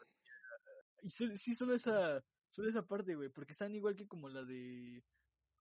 Y 1.02 1.10
sol- 1.10 1.38
sí, 1.38 1.56
solo 1.56 1.74
esa, 1.74 2.24
solo 2.50 2.70
esa 2.70 2.86
parte, 2.86 3.16
güey. 3.16 3.30
Porque 3.30 3.54
están 3.54 3.74
igual 3.74 3.96
que 3.96 4.08
como 4.08 4.30
la 4.30 4.44
de. 4.44 5.04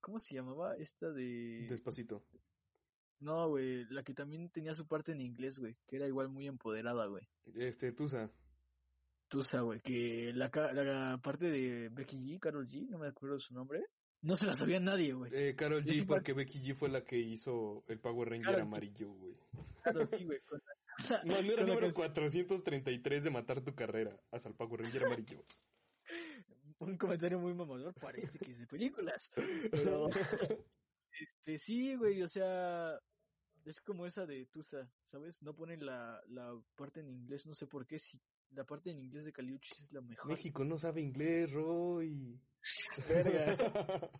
¿Cómo 0.00 0.18
se 0.18 0.34
llamaba? 0.34 0.76
Esta 0.76 1.10
de. 1.10 1.66
Despacito. 1.70 2.26
No, 3.20 3.48
güey. 3.48 3.84
La 3.90 4.02
que 4.02 4.14
también 4.14 4.48
tenía 4.50 4.74
su 4.74 4.86
parte 4.86 5.12
en 5.12 5.20
inglés, 5.20 5.58
güey. 5.58 5.76
Que 5.86 5.96
era 5.96 6.06
igual 6.06 6.28
muy 6.28 6.46
empoderada, 6.46 7.06
güey. 7.06 7.28
Este, 7.56 7.92
Tusa. 7.92 8.30
Tusa, 9.28 9.60
güey, 9.60 9.80
que 9.80 10.32
la, 10.34 10.50
la 10.72 11.18
parte 11.22 11.50
de 11.50 11.90
Becky 11.90 12.16
G, 12.16 12.38
Carol 12.38 12.66
G, 12.66 12.88
no 12.88 12.96
me 12.98 13.08
acuerdo 13.08 13.38
su 13.38 13.52
nombre, 13.52 13.84
no 14.22 14.36
se 14.36 14.46
la 14.46 14.54
sabía 14.54 14.80
nadie, 14.80 15.12
güey. 15.12 15.30
Eh, 15.34 15.54
Carol 15.54 15.84
G, 15.84 16.06
porque 16.06 16.32
Becky 16.32 16.60
G 16.62 16.74
fue 16.74 16.88
la 16.88 17.04
que 17.04 17.18
hizo 17.18 17.84
el 17.88 18.00
Power 18.00 18.30
Ranger 18.30 18.60
amarillo, 18.60 19.12
güey. 19.12 19.36
Carol 19.82 20.08
G, 20.08 20.24
güey. 20.24 20.40
con 20.46 20.62
la- 21.10 21.22
No, 21.24 21.42
no 21.42 21.52
era 21.52 21.62
número 21.62 21.80
canción- 21.88 21.92
433 22.14 23.24
de 23.24 23.30
matar 23.30 23.60
tu 23.60 23.74
carrera. 23.74 24.18
Hasta 24.30 24.48
el 24.48 24.54
Power 24.54 24.80
Ranger 24.80 25.04
amarillo. 25.04 25.44
Un 26.78 26.96
comentario 26.96 27.38
muy 27.38 27.52
mamador, 27.52 27.92
parece 28.00 28.38
que 28.38 28.52
es 28.52 28.58
de 28.60 28.66
películas. 28.66 29.30
Pero, 29.70 30.08
este, 31.12 31.58
sí, 31.58 31.94
güey, 31.96 32.22
o 32.22 32.28
sea, 32.28 32.98
es 33.70 33.80
como 33.80 34.06
esa 34.06 34.26
de 34.26 34.46
Tusa, 34.46 34.90
¿sabes? 35.04 35.42
No 35.42 35.54
ponen 35.54 35.84
la, 35.84 36.22
la 36.28 36.58
parte 36.74 37.00
en 37.00 37.08
inglés, 37.08 37.46
no 37.46 37.54
sé 37.54 37.66
por 37.66 37.86
qué, 37.86 37.98
si 37.98 38.20
la 38.50 38.64
parte 38.64 38.90
en 38.90 38.98
inglés 38.98 39.24
de 39.24 39.32
Caliuchis 39.32 39.80
es 39.80 39.92
la 39.92 40.00
mejor. 40.00 40.30
México 40.30 40.64
no 40.64 40.78
sabe 40.78 41.02
inglés, 41.02 41.52
Roy. 41.52 42.40
Verga. 43.08 44.10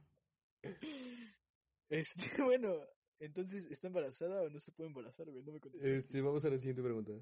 Este, 1.88 2.42
bueno, 2.44 2.74
entonces, 3.18 3.70
¿está 3.70 3.86
embarazada 3.86 4.42
o 4.42 4.50
no 4.50 4.60
se 4.60 4.72
puede 4.72 4.88
embarazar, 4.88 5.30
güey? 5.30 5.42
No 5.42 5.52
me 5.52 5.60
contestaste. 5.60 5.96
Este, 5.96 6.20
vamos 6.20 6.44
a 6.44 6.50
la 6.50 6.58
siguiente 6.58 6.82
pregunta. 6.82 7.12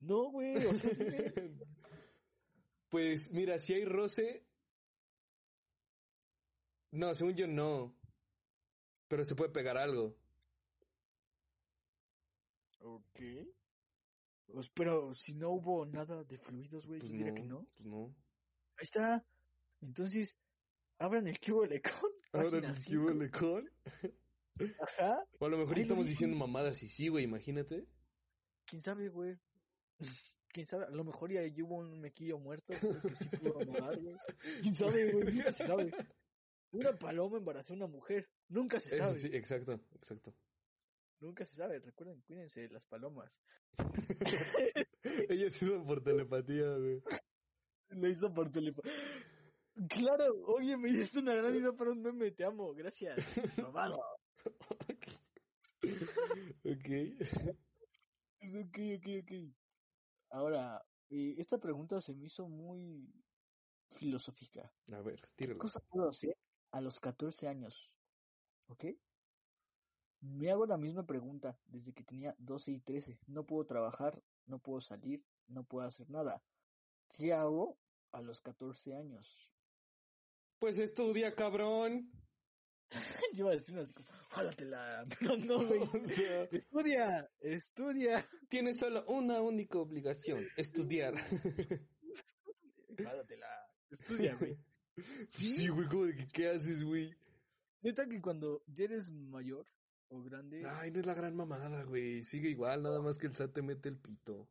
No, 0.00 0.30
güey, 0.30 0.56
o 0.66 0.74
sea. 0.74 0.90
Pues 2.90 3.32
mira, 3.32 3.58
si 3.58 3.74
hay 3.74 3.84
roce. 3.84 4.46
No, 6.92 7.12
según 7.16 7.34
yo 7.34 7.48
no. 7.48 7.92
Pero 9.08 9.24
se 9.24 9.34
puede 9.34 9.50
pegar 9.50 9.76
algo. 9.76 10.16
Ok. 12.84 13.20
Pues, 14.46 14.68
pero 14.70 15.14
si 15.14 15.32
no 15.32 15.50
hubo 15.50 15.86
nada 15.86 16.22
de 16.24 16.38
fluidos, 16.38 16.86
güey, 16.86 17.00
Pues 17.00 17.12
yo 17.12 17.18
no, 17.18 17.24
diría 17.24 17.34
que 17.34 17.48
no. 17.48 17.66
Pues 17.76 17.86
no. 17.86 18.14
Ahí 18.76 18.82
está. 18.82 19.24
Entonces, 19.80 20.38
abran 20.98 21.26
el 21.26 21.40
cubo. 21.40 21.62
Ahora 21.62 21.70
página 22.60 22.74
el 22.74 22.84
cubo 22.84 23.10
lecón. 23.10 23.70
Ajá. 24.80 25.24
O 25.38 25.46
a 25.46 25.48
lo 25.48 25.58
mejor 25.58 25.76
lo 25.76 25.82
estamos 25.82 26.06
diciendo 26.06 26.36
mamadas 26.36 26.82
y 26.82 26.88
sí, 26.88 27.08
güey, 27.08 27.24
imagínate. 27.24 27.86
¿Quién 28.66 28.82
sabe, 28.82 29.08
güey? 29.08 29.38
¿Quién 30.48 30.66
sabe? 30.66 30.84
A 30.84 30.90
lo 30.90 31.04
mejor 31.04 31.32
ya 31.32 31.40
hubo 31.64 31.76
un 31.78 32.00
mequillo 32.00 32.38
muerto 32.38 32.74
güey, 32.80 33.00
que 33.00 33.16
sí 33.16 33.28
pudo 33.28 33.64
nadar, 33.64 33.98
güey. 33.98 34.14
¿Quién 34.60 34.74
sabe, 34.74 35.10
güey? 35.10 35.34
Nunca 35.34 35.52
se 35.52 35.66
sabe. 35.66 35.90
Una 36.70 36.92
paloma 36.92 37.38
embarazó 37.38 37.72
a 37.72 37.76
una 37.76 37.86
mujer. 37.86 38.28
Nunca 38.48 38.78
se 38.78 38.94
Eso 38.94 39.04
sabe. 39.04 39.16
sí, 39.16 39.28
exacto, 39.32 39.80
exacto. 39.94 40.34
Nunca 41.24 41.44
se 41.46 41.56
sabe. 41.56 41.80
Recuerden, 41.80 42.20
cuídense 42.22 42.60
de 42.60 42.68
las 42.68 42.84
palomas. 42.84 43.32
Ella 45.30 45.50
se 45.50 45.64
hizo 45.64 45.82
por 45.84 46.02
telepatía, 46.02 46.76
güey. 46.76 47.02
Lo 47.88 48.08
hizo 48.08 48.32
por 48.32 48.50
teléfono. 48.50 48.90
Claro, 49.88 50.26
oye, 50.46 50.76
me 50.76 50.90
diste 50.90 51.18
una 51.20 51.34
gran 51.34 51.54
idea 51.54 51.72
para 51.72 51.90
un 51.92 52.02
meme, 52.02 52.30
te 52.30 52.44
amo, 52.44 52.74
gracias. 52.74 53.16
Robado. 53.56 53.98
ok. 55.82 56.88
Ok, 58.60 58.78
ok, 58.98 59.06
ok. 59.22 59.32
Ahora, 60.30 60.84
eh, 61.08 61.34
esta 61.38 61.58
pregunta 61.58 62.00
se 62.02 62.12
me 62.14 62.26
hizo 62.26 62.46
muy 62.48 63.10
filosófica. 63.92 64.70
A 64.92 65.00
ver, 65.00 65.20
¿Qué 65.36 65.46
tíralo. 65.46 65.58
cosa 65.58 65.80
puedo 65.88 66.10
hacer 66.10 66.36
a 66.72 66.80
los 66.82 67.00
14 67.00 67.48
años? 67.48 67.92
¿Ok? 68.68 68.84
Me 70.24 70.50
hago 70.50 70.64
la 70.64 70.78
misma 70.78 71.04
pregunta 71.04 71.58
desde 71.66 71.92
que 71.92 72.02
tenía 72.02 72.34
12 72.38 72.72
y 72.72 72.80
13. 72.80 73.18
No 73.26 73.44
puedo 73.44 73.66
trabajar, 73.66 74.22
no 74.46 74.58
puedo 74.58 74.80
salir, 74.80 75.22
no 75.48 75.64
puedo 75.64 75.86
hacer 75.86 76.08
nada. 76.08 76.42
¿Qué 77.10 77.34
hago 77.34 77.78
a 78.10 78.22
los 78.22 78.40
14 78.40 78.94
años? 78.94 79.52
Pues 80.58 80.78
estudia, 80.78 81.34
cabrón. 81.34 82.10
Yo 83.34 83.40
iba 83.40 83.50
a 83.50 83.52
decir 83.52 83.74
una 83.74 83.84
jálatela, 84.30 85.06
pero 85.20 85.36
no, 85.36 85.66
güey. 85.66 85.80
O 86.04 86.08
sea, 86.08 86.44
Estudia, 86.44 87.30
estudia. 87.40 88.26
tienes 88.48 88.78
solo 88.78 89.04
una 89.08 89.42
única 89.42 89.78
obligación, 89.78 90.42
estudiar. 90.56 91.14
Jálatela, 92.96 93.46
estudia, 93.90 94.36
güey. 94.36 94.56
Sí, 95.28 95.68
güey, 95.68 95.86
como 95.88 96.06
de 96.06 96.14
que, 96.14 96.28
¿qué 96.28 96.48
haces, 96.48 96.82
güey? 96.82 97.14
Neta 97.82 98.06
que 98.08 98.22
cuando 98.22 98.62
ya 98.68 98.84
eres 98.84 99.10
mayor 99.10 99.66
o 100.08 100.22
grande, 100.22 100.64
Ay, 100.66 100.90
no 100.90 101.00
es 101.00 101.06
la 101.06 101.14
gran 101.14 101.34
mamada, 101.34 101.82
güey. 101.84 102.22
Sigue 102.22 102.48
igual, 102.48 102.82
nada 102.82 103.00
más 103.00 103.18
que 103.18 103.26
el 103.26 103.34
SAT 103.34 103.52
te 103.54 103.62
mete 103.62 103.88
el 103.88 103.98
pito. 103.98 104.48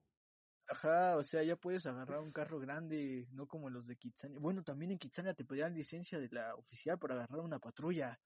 ajá, 0.67 1.17
o 1.17 1.23
sea, 1.23 1.43
ya 1.43 1.55
puedes 1.55 1.85
agarrar 1.85 2.19
un 2.19 2.31
carro 2.31 2.59
grande, 2.59 3.27
no 3.31 3.47
como 3.47 3.69
los 3.69 3.85
de 3.85 3.95
Kitsania. 3.95 4.39
Bueno, 4.39 4.63
también 4.63 4.91
en 4.91 4.99
Kitsania 4.99 5.33
te 5.33 5.45
pedían 5.45 5.73
licencia 5.73 6.19
de 6.19 6.29
la 6.29 6.55
oficial 6.55 6.97
para 6.99 7.15
agarrar 7.15 7.39
una 7.41 7.59
patrulla. 7.59 8.19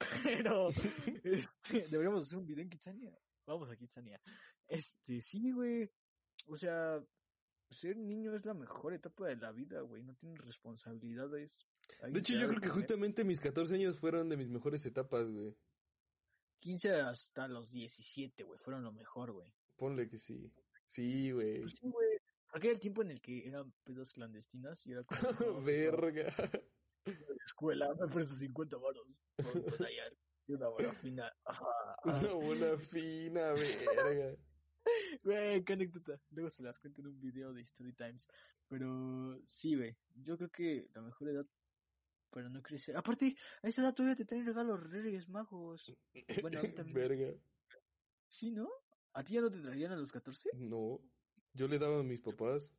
Pero, 0.24 0.70
este, 1.24 1.86
deberíamos 1.88 2.26
hacer 2.26 2.38
un 2.38 2.46
video 2.46 2.62
en 2.62 2.70
Kitsania. 2.70 3.18
Vamos 3.46 3.70
a 3.70 3.76
Kitsania. 3.76 4.20
Este, 4.66 5.20
sí, 5.22 5.52
güey. 5.52 5.90
O 6.46 6.56
sea, 6.56 7.00
ser 7.70 7.96
niño 7.96 8.34
es 8.34 8.44
la 8.44 8.54
mejor 8.54 8.94
etapa 8.94 9.26
de 9.26 9.36
la 9.36 9.52
vida, 9.52 9.80
güey. 9.80 10.02
No 10.02 10.14
tienes 10.14 10.40
responsabilidades. 10.40 11.50
De 12.02 12.18
hecho, 12.18 12.34
yo 12.34 12.48
creo 12.48 12.60
que 12.60 12.68
justamente 12.68 13.24
mis 13.24 13.40
14 13.40 13.74
años 13.74 13.98
fueron 13.98 14.28
de 14.28 14.36
mis 14.36 14.48
mejores 14.48 14.84
etapas, 14.86 15.30
güey. 15.30 15.56
15 16.66 16.90
hasta 16.94 17.46
los 17.46 17.70
17, 17.70 18.42
güey, 18.42 18.58
fueron 18.58 18.82
lo 18.82 18.92
mejor, 18.92 19.30
güey. 19.30 19.54
Ponle 19.76 20.08
que 20.08 20.18
sí. 20.18 20.52
Sí, 20.84 21.30
güey. 21.30 21.60
Pues 21.60 21.74
sí, 21.74 21.88
güey. 21.88 22.18
Porque 22.50 22.66
era 22.66 22.74
el 22.74 22.80
tiempo 22.80 23.02
en 23.02 23.12
el 23.12 23.20
que 23.20 23.46
eran 23.46 23.72
pedas 23.84 24.12
clandestinas 24.12 24.84
y 24.84 24.90
era 24.90 25.04
como... 25.04 25.16
Verga. 25.64 26.34
escuela, 27.44 27.94
me 27.94 28.08
presto 28.08 28.34
50 28.34 28.78
varos. 28.78 29.06
una 30.48 30.68
bola 30.68 30.92
fina. 30.92 31.32
Una 32.02 32.32
bola 32.32 32.78
fina, 32.78 33.52
verga. 33.52 34.36
Güey, 35.22 35.64
qué 35.64 35.72
anécdota. 35.72 36.20
Luego 36.30 36.50
se 36.50 36.64
las 36.64 36.80
cuento 36.80 37.00
en 37.00 37.08
un 37.08 37.20
video 37.20 37.52
de 37.52 37.60
Story 37.62 37.92
Times. 37.92 38.26
Pero 38.66 39.40
sí, 39.46 39.76
güey. 39.76 39.96
Yo 40.16 40.36
creo 40.36 40.50
que 40.50 40.88
la 40.94 41.02
mejor 41.02 41.28
edad 41.28 41.46
para 42.36 42.50
no 42.50 42.62
crecer. 42.62 42.94
Aparte, 42.94 43.34
a 43.62 43.68
esa 43.68 43.80
edad 43.80 43.94
todavía 43.94 44.14
te 44.14 44.26
traen 44.26 44.44
regalos 44.44 44.78
Reyes 44.90 45.26
Magos. 45.26 45.96
Bueno, 46.42 46.58
a 46.58 46.62
mí 46.62 46.68
también. 46.68 47.08
Verga. 47.08 47.34
Sí, 48.28 48.50
¿no? 48.50 48.68
¿A 49.14 49.24
ti 49.24 49.32
ya 49.32 49.40
no 49.40 49.50
te 49.50 49.58
traían 49.58 49.92
a 49.92 49.96
los 49.96 50.12
14? 50.12 50.50
No. 50.52 51.00
Yo 51.54 51.66
le 51.66 51.78
daba 51.78 52.00
a 52.00 52.02
mis 52.02 52.20
papás. 52.20 52.74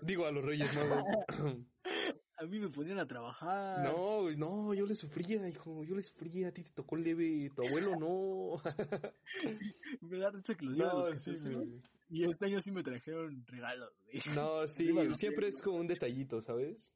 Digo, 0.00 0.24
a 0.24 0.32
los 0.32 0.42
Reyes 0.42 0.74
Magos. 0.74 1.04
A 2.38 2.46
mí 2.46 2.58
me 2.58 2.70
ponían 2.70 2.98
a 2.98 3.06
trabajar. 3.06 3.84
No, 3.84 4.22
güey, 4.22 4.36
no, 4.36 4.74
yo 4.74 4.84
le 4.84 4.96
sufría, 4.96 5.48
hijo, 5.48 5.84
yo 5.84 5.94
le 5.94 6.02
sufría, 6.02 6.48
a 6.48 6.50
ti 6.50 6.64
te 6.64 6.72
tocó 6.72 6.96
leve, 6.96 7.48
tu 7.54 7.64
abuelo 7.64 7.94
no. 7.94 8.60
Me 10.00 10.18
da 10.18 10.30
risa 10.30 10.56
que 10.56 10.64
lo 10.64 10.72
digan 10.72 10.88
a 10.88 10.94
los 10.94 11.20
sí, 11.20 11.30
14, 11.30 11.50
¿no? 11.50 11.58
güey. 11.58 11.82
Y 12.08 12.24
este 12.24 12.46
año 12.46 12.60
sí 12.60 12.72
me 12.72 12.82
trajeron 12.82 13.46
regalos, 13.46 13.92
güey. 14.02 14.34
No, 14.34 14.66
sí, 14.66 14.88
siempre 15.14 15.46
es 15.46 15.62
como 15.62 15.76
un 15.76 15.86
detallito, 15.86 16.40
¿sabes? 16.40 16.92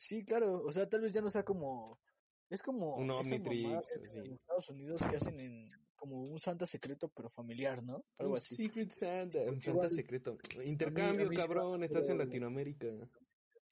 Sí, 0.00 0.24
claro. 0.24 0.62
O 0.64 0.72
sea, 0.72 0.88
tal 0.88 1.02
vez 1.02 1.12
ya 1.12 1.20
no 1.20 1.28
sea 1.28 1.42
como... 1.44 2.00
Es 2.48 2.62
como... 2.62 2.96
Un 2.96 3.10
Omnitrix, 3.10 3.98
así. 4.02 4.18
En 4.18 4.32
Estados 4.32 4.70
Unidos 4.70 5.02
que 5.08 5.16
hacen 5.16 5.38
en 5.38 5.70
como 5.94 6.22
un 6.22 6.38
Santa 6.38 6.64
secreto, 6.64 7.12
pero 7.14 7.28
familiar, 7.28 7.82
¿no? 7.82 8.02
Algo 8.16 8.32
Un 8.32 8.38
así. 8.38 8.54
Secret 8.54 8.90
Santa, 8.90 9.40
un 9.40 9.60
Santa 9.60 9.70
igual- 9.70 9.90
secreto. 9.90 10.38
Intercambio, 10.64 11.28
mí 11.28 11.36
cabrón, 11.36 11.84
estás 11.84 12.08
en 12.08 12.16
Latinoamérica. 12.16 12.86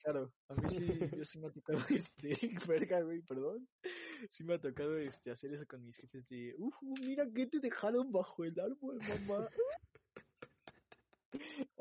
Claro, 0.03 0.31
a 0.49 0.55
mí 0.55 0.69
sí, 0.69 0.87
yo 1.23 1.25
sí 1.25 1.39
me 1.39 1.47
ha 1.47 1.51
tocado, 1.51 1.79
este, 1.89 2.37
verga, 2.69 3.01
güey, 3.01 3.23
perdón. 3.23 3.67
Sí 4.29 4.45
me 4.45 4.55
ha 4.55 4.61
tocado, 4.61 4.99
este, 4.99 5.31
hacer 5.31 5.55
eso 5.55 5.67
con 5.67 5.83
mis 5.83 5.97
jefes 5.97 6.29
de, 6.29 6.55
uff, 6.59 6.77
mira 7.01 7.25
que 7.35 7.47
te 7.47 7.59
dejaron 7.61 8.13
bajo 8.13 8.45
el 8.45 8.61
árbol, 8.61 9.01
mamá. 9.27 9.49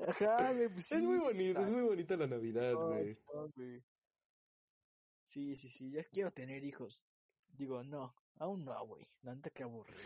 Ajá, 0.07 0.53
güey, 0.53 0.69
pues 0.69 0.85
sí. 0.85 0.95
Es 0.95 1.01
muy 1.01 1.17
bonito, 1.19 1.59
es 1.59 1.69
muy 1.69 1.81
bonita 1.81 2.15
la 2.15 2.27
Navidad, 2.27 2.73
güey. 2.73 3.17
no. 3.35 3.51
Sí, 5.28 5.57
sí, 5.57 5.67
sí, 5.67 5.91
ya 5.91 6.05
quiero 6.05 6.32
tener 6.32 6.63
hijos. 6.63 7.03
Digo, 7.49 7.84
no, 7.84 8.15
aún 8.38 8.63
no, 8.63 8.86
güey, 8.88 9.05
la 9.23 9.36
neta 9.36 9.49
que 9.49 9.63
aburrido. 9.63 9.99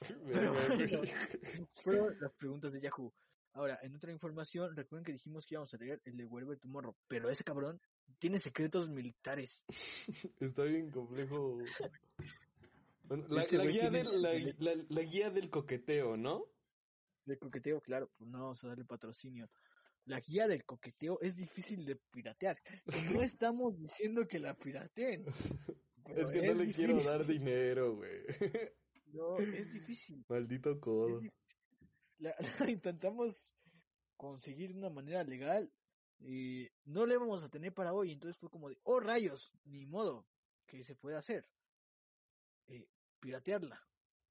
Pero 0.26 0.52
fueron 1.82 2.16
las 2.20 2.32
preguntas 2.32 2.72
de 2.72 2.80
Yahoo. 2.80 3.14
Ahora, 3.52 3.78
en 3.82 3.94
otra 3.94 4.10
información, 4.10 4.74
recuerden 4.76 5.04
que 5.04 5.12
dijimos 5.12 5.46
que 5.46 5.54
íbamos 5.54 5.72
a 5.72 5.76
leer 5.76 6.02
el 6.04 6.16
de 6.16 6.26
de 6.26 6.56
Tomorrow, 6.56 6.96
pero 7.06 7.30
ese 7.30 7.44
cabrón 7.44 7.80
tiene 8.18 8.38
secretos 8.38 8.88
militares. 8.88 9.64
Está 10.40 10.64
bien 10.64 10.90
complejo. 10.90 11.58
Bueno, 13.04 13.26
la, 13.28 13.44
guía 13.44 13.90
del, 13.90 14.22
la, 14.58 14.74
la- 14.88 15.02
guía 15.02 15.30
del 15.30 15.50
coqueteo, 15.50 16.16
¿no? 16.16 16.44
De 17.24 17.38
coqueteo, 17.38 17.80
claro, 17.80 18.10
pues 18.16 18.28
no 18.28 18.40
vamos 18.40 18.62
a 18.64 18.68
darle 18.68 18.84
patrocinio. 18.84 19.48
La 20.08 20.20
guía 20.20 20.48
del 20.48 20.64
coqueteo 20.64 21.18
es 21.20 21.36
difícil 21.36 21.84
de 21.84 21.96
piratear. 21.96 22.58
No 23.12 23.20
estamos 23.20 23.78
diciendo 23.78 24.26
que 24.26 24.38
la 24.38 24.54
pirateen. 24.54 25.26
Es 26.16 26.30
que 26.30 26.40
no 26.40 26.54
le 26.54 26.72
quiero 26.72 26.98
dar 27.02 27.26
dinero, 27.26 27.96
güey. 27.96 28.22
No, 29.12 29.36
es 29.38 29.72
difícil. 29.72 30.24
Maldito 30.28 30.80
codo. 30.80 31.20
la 32.18 32.34
intentamos 32.70 33.54
conseguir 34.16 34.72
de 34.72 34.78
una 34.78 34.90
manera 34.90 35.22
legal. 35.24 35.70
Y 36.20 36.68
no 36.84 37.04
le 37.04 37.18
vamos 37.18 37.44
a 37.44 37.50
tener 37.50 37.74
para 37.74 37.92
hoy. 37.92 38.10
Entonces 38.12 38.38
fue 38.38 38.48
como 38.48 38.70
de, 38.70 38.78
oh 38.84 39.00
rayos, 39.00 39.52
ni 39.64 39.84
modo, 39.84 40.26
que 40.66 40.84
se 40.84 40.96
puede 40.96 41.16
hacer? 41.16 41.46
Eh, 42.66 42.88
piratearla. 43.20 43.87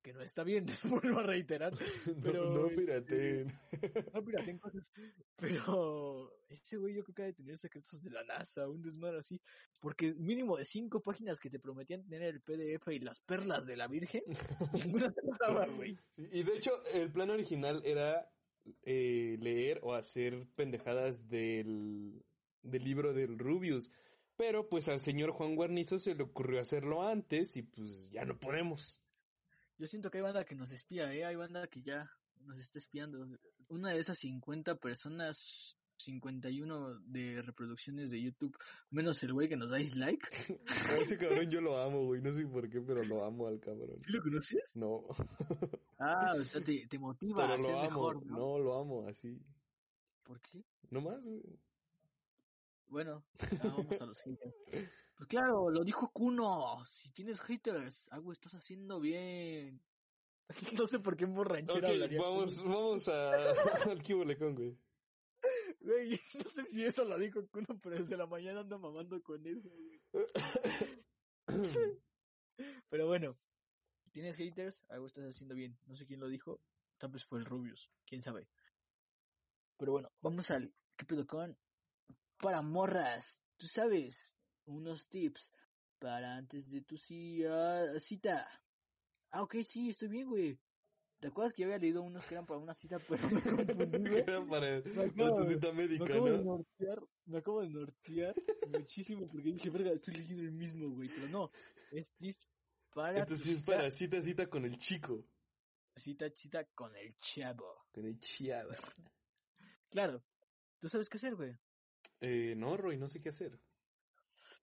Que 0.08 0.14
no 0.14 0.22
está 0.22 0.46
bien, 0.46 0.66
vuelvo 1.04 1.20
a 1.20 1.24
reiterar. 1.24 1.74
No, 2.16 2.22
pero, 2.24 2.50
no 2.50 2.68
este, 2.68 2.76
pirateen. 2.78 3.60
No 4.14 4.24
pirateen 4.24 4.58
cosas. 4.58 4.90
Pero 5.36 6.32
ese 6.48 6.78
güey 6.78 6.96
yo 6.96 7.04
creo 7.04 7.14
que 7.14 7.22
ha 7.24 7.26
de 7.26 7.34
tener 7.34 7.58
secretos 7.58 8.02
de 8.02 8.10
la 8.10 8.24
NASA, 8.24 8.70
un 8.70 8.82
desmadre 8.82 9.20
así. 9.20 9.42
Porque 9.82 10.14
mínimo 10.14 10.56
de 10.56 10.64
cinco 10.64 11.02
páginas 11.02 11.42
que 11.42 11.50
te 11.50 11.60
prometían 11.60 12.08
tener 12.08 12.36
el 12.36 12.40
PDF 12.40 12.88
y 12.94 13.00
las 13.00 13.20
perlas 13.20 13.66
de 13.66 13.76
la 13.76 13.90
Virgen, 13.90 14.24
ninguna 14.72 15.12
te 15.12 15.22
las 15.24 15.38
daba, 15.40 15.68
güey. 15.68 15.98
Sí, 16.16 16.26
y 16.32 16.44
de 16.44 16.54
hecho, 16.54 16.72
el 16.94 17.12
plan 17.12 17.30
original 17.30 17.82
era 17.84 18.32
eh, 18.84 19.36
leer 19.42 19.82
o 19.84 19.94
hacer 19.94 20.48
pendejadas 20.56 21.28
del, 21.28 22.24
del 22.62 22.84
libro 22.86 23.14
del 23.14 23.38
Rubius. 23.38 23.92
Pero 24.38 24.70
pues 24.70 24.88
al 24.88 25.02
señor 25.02 25.32
Juan 25.32 25.56
Guarnizo 25.56 26.00
se 26.00 26.16
le 26.16 26.24
ocurrió 26.24 26.62
hacerlo 26.62 27.06
antes 27.06 27.58
y 27.58 27.64
pues 27.64 28.10
ya 28.10 28.24
no 28.24 28.40
podemos. 28.40 29.02
Yo 29.78 29.88
siento 29.88 30.10
que 30.10 30.18
hay 30.18 30.24
banda 30.24 30.44
que 30.46 30.56
nos 30.56 30.72
espía, 30.72 31.14
¿eh? 31.14 31.26
Hay 31.26 31.36
banda 31.36 31.68
que 31.68 31.82
ya 31.82 32.10
nos 32.42 32.58
está 32.58 32.80
espiando. 32.80 33.28
Una 33.70 33.92
de 33.92 34.00
esas 34.00 34.18
50 34.20 34.76
personas, 34.76 35.78
51 35.98 37.00
de 37.02 37.42
reproducciones 37.42 38.10
de 38.12 38.22
YouTube, 38.22 38.58
menos 38.90 39.22
el 39.24 39.34
güey 39.34 39.48
que 39.48 39.56
nos 39.58 39.70
da 39.70 39.78
dislike. 39.78 40.28
A 40.90 40.98
ese 40.98 41.18
cabrón 41.18 41.50
yo 41.50 41.62
lo 41.62 41.78
amo, 41.80 42.06
güey. 42.06 42.22
No 42.22 42.32
sé 42.32 42.46
por 42.48 42.70
qué, 42.70 42.82
pero 42.82 43.04
lo 43.04 43.24
amo 43.26 43.48
al 43.48 43.60
cabrón. 43.60 44.00
¿Sí 44.00 44.12
lo 44.12 44.22
conoces? 44.22 44.76
No, 44.76 45.06
Ah, 46.00 46.34
o 46.38 46.44
sea, 46.44 46.62
te, 46.64 46.88
te 46.88 47.00
motiva 47.00 47.44
pero 47.44 47.54
a 47.54 47.60
ser 47.60 47.76
mejor, 47.76 48.26
¿no? 48.26 48.38
No, 48.38 48.60
lo 48.60 48.80
amo 48.80 49.08
así. 49.08 49.40
¿Por 50.24 50.42
qué? 50.42 50.64
No 50.90 51.02
más, 51.02 51.26
güey. 51.26 51.42
Bueno, 52.88 53.26
ya 53.52 53.70
vamos 53.70 54.02
a 54.02 54.06
los 54.06 54.22
haters. 54.22 54.56
Pues 55.18 55.28
claro, 55.28 55.70
lo 55.72 55.84
dijo 55.84 56.12
Kuno. 56.12 56.86
Si 56.86 57.10
tienes 57.12 57.42
haters, 57.42 58.08
algo 58.12 58.32
estás 58.32 58.54
haciendo 58.54 59.00
bien. 59.00 59.82
No 60.82 60.88
sé 60.88 61.00
por 61.00 61.18
qué 61.18 61.26
Ok, 61.26 61.84
hablaría 61.84 62.22
vamos, 62.22 62.62
Kuno. 62.62 62.76
vamos 62.76 63.08
a, 63.10 63.32
al 63.92 64.02
Kibolecón, 64.02 64.56
güey. 64.56 64.78
Güey, 65.82 66.12
no 66.36 66.52
sé 66.52 66.64
si 66.64 66.86
eso 66.86 67.04
lo 67.04 67.18
dijo 67.18 67.46
Kuno, 67.50 67.78
pero 67.82 67.98
desde 67.98 68.16
la 68.16 68.28
mañana 68.28 68.62
anda 68.62 68.78
mamando 68.78 69.22
con 69.22 69.46
eso. 69.46 69.70
Pero 72.90 73.06
bueno, 73.06 73.38
si 74.04 74.10
tienes 74.12 74.38
haters, 74.38 74.84
algo 74.90 75.08
estás 75.08 75.26
haciendo 75.26 75.54
bien. 75.54 75.78
No 75.86 75.96
sé 75.96 76.06
quién 76.06 76.20
lo 76.20 76.28
dijo. 76.28 76.62
Tal 76.98 77.12
vez 77.12 77.24
fue 77.26 77.40
el 77.40 77.46
Rubius, 77.46 77.92
quién 78.06 78.22
sabe. 78.22 78.48
Pero 79.78 79.92
bueno, 79.92 80.12
vamos 80.22 80.50
al 80.50 80.74
¿qué 80.96 81.06
pedo 81.06 81.28
con? 81.28 81.58
Para 82.38 82.62
morras, 82.62 83.40
tú 83.58 83.68
sabes, 83.68 84.37
unos 84.68 85.08
tips 85.10 85.52
para 86.00 86.36
antes 86.38 86.70
de 86.70 86.82
tu 86.82 86.96
ah, 87.50 88.00
cita. 88.00 88.48
Ah, 89.32 89.42
ok, 89.44 89.56
sí, 89.66 89.90
estoy 89.90 90.08
bien, 90.10 90.28
güey. 90.30 90.60
¿Te 91.20 91.30
acuerdas 91.30 91.52
que 91.52 91.64
yo 91.64 91.68
había 91.68 91.80
leído 91.80 92.04
unos 92.04 92.26
que 92.28 92.36
eran 92.36 92.46
para 92.46 92.60
una 92.60 92.76
cita, 92.76 93.00
pero 93.10 93.28
me 93.30 93.42
confundí, 93.42 94.10
güey? 94.10 94.22
Era 94.22 94.46
para, 94.46 94.82
Me 94.82 94.82
para 94.82 95.10
tu 95.14 95.24
acabo- 95.24 95.46
cita 95.46 95.72
Me 95.72 95.88
médica, 95.88 96.04
acabo 96.06 96.30
de 96.30 96.38
¿no? 96.38 96.44
nortear, 96.44 97.00
me 97.26 97.38
acabo 97.40 97.62
de 97.62 97.70
nortear 97.70 98.36
muchísimo 98.70 99.28
porque 99.28 99.52
dije, 99.52 99.70
verga, 99.72 99.92
estoy 99.92 100.14
leyendo 100.14 100.44
el 100.44 100.52
mismo, 100.52 100.90
güey, 100.92 101.10
pero 101.10 101.28
no, 101.30 101.52
es 101.92 102.12
tips 102.14 102.48
para 102.94 103.20
Entonces 103.20 103.48
es 103.48 103.58
cita, 103.58 103.72
para 103.72 103.90
cita, 103.92 104.22
cita 104.22 104.48
con 104.48 104.66
el 104.66 104.78
chico. 104.78 105.26
cita, 105.96 106.30
cita 106.30 106.66
con 106.76 106.96
el 106.96 107.16
chavo. 107.18 107.86
Con 107.92 108.06
el 108.06 108.20
chiado. 108.20 108.70
Claro, 109.90 110.22
tú 110.80 110.90
sabes 110.90 111.10
qué 111.10 111.18
hacer, 111.18 111.36
güey, 111.36 111.58
Eh, 112.20 112.54
no, 112.58 112.76
Roy, 112.78 112.98
no 112.98 113.08
sé 113.08 113.22
qué 113.22 113.30
hacer. 113.30 113.58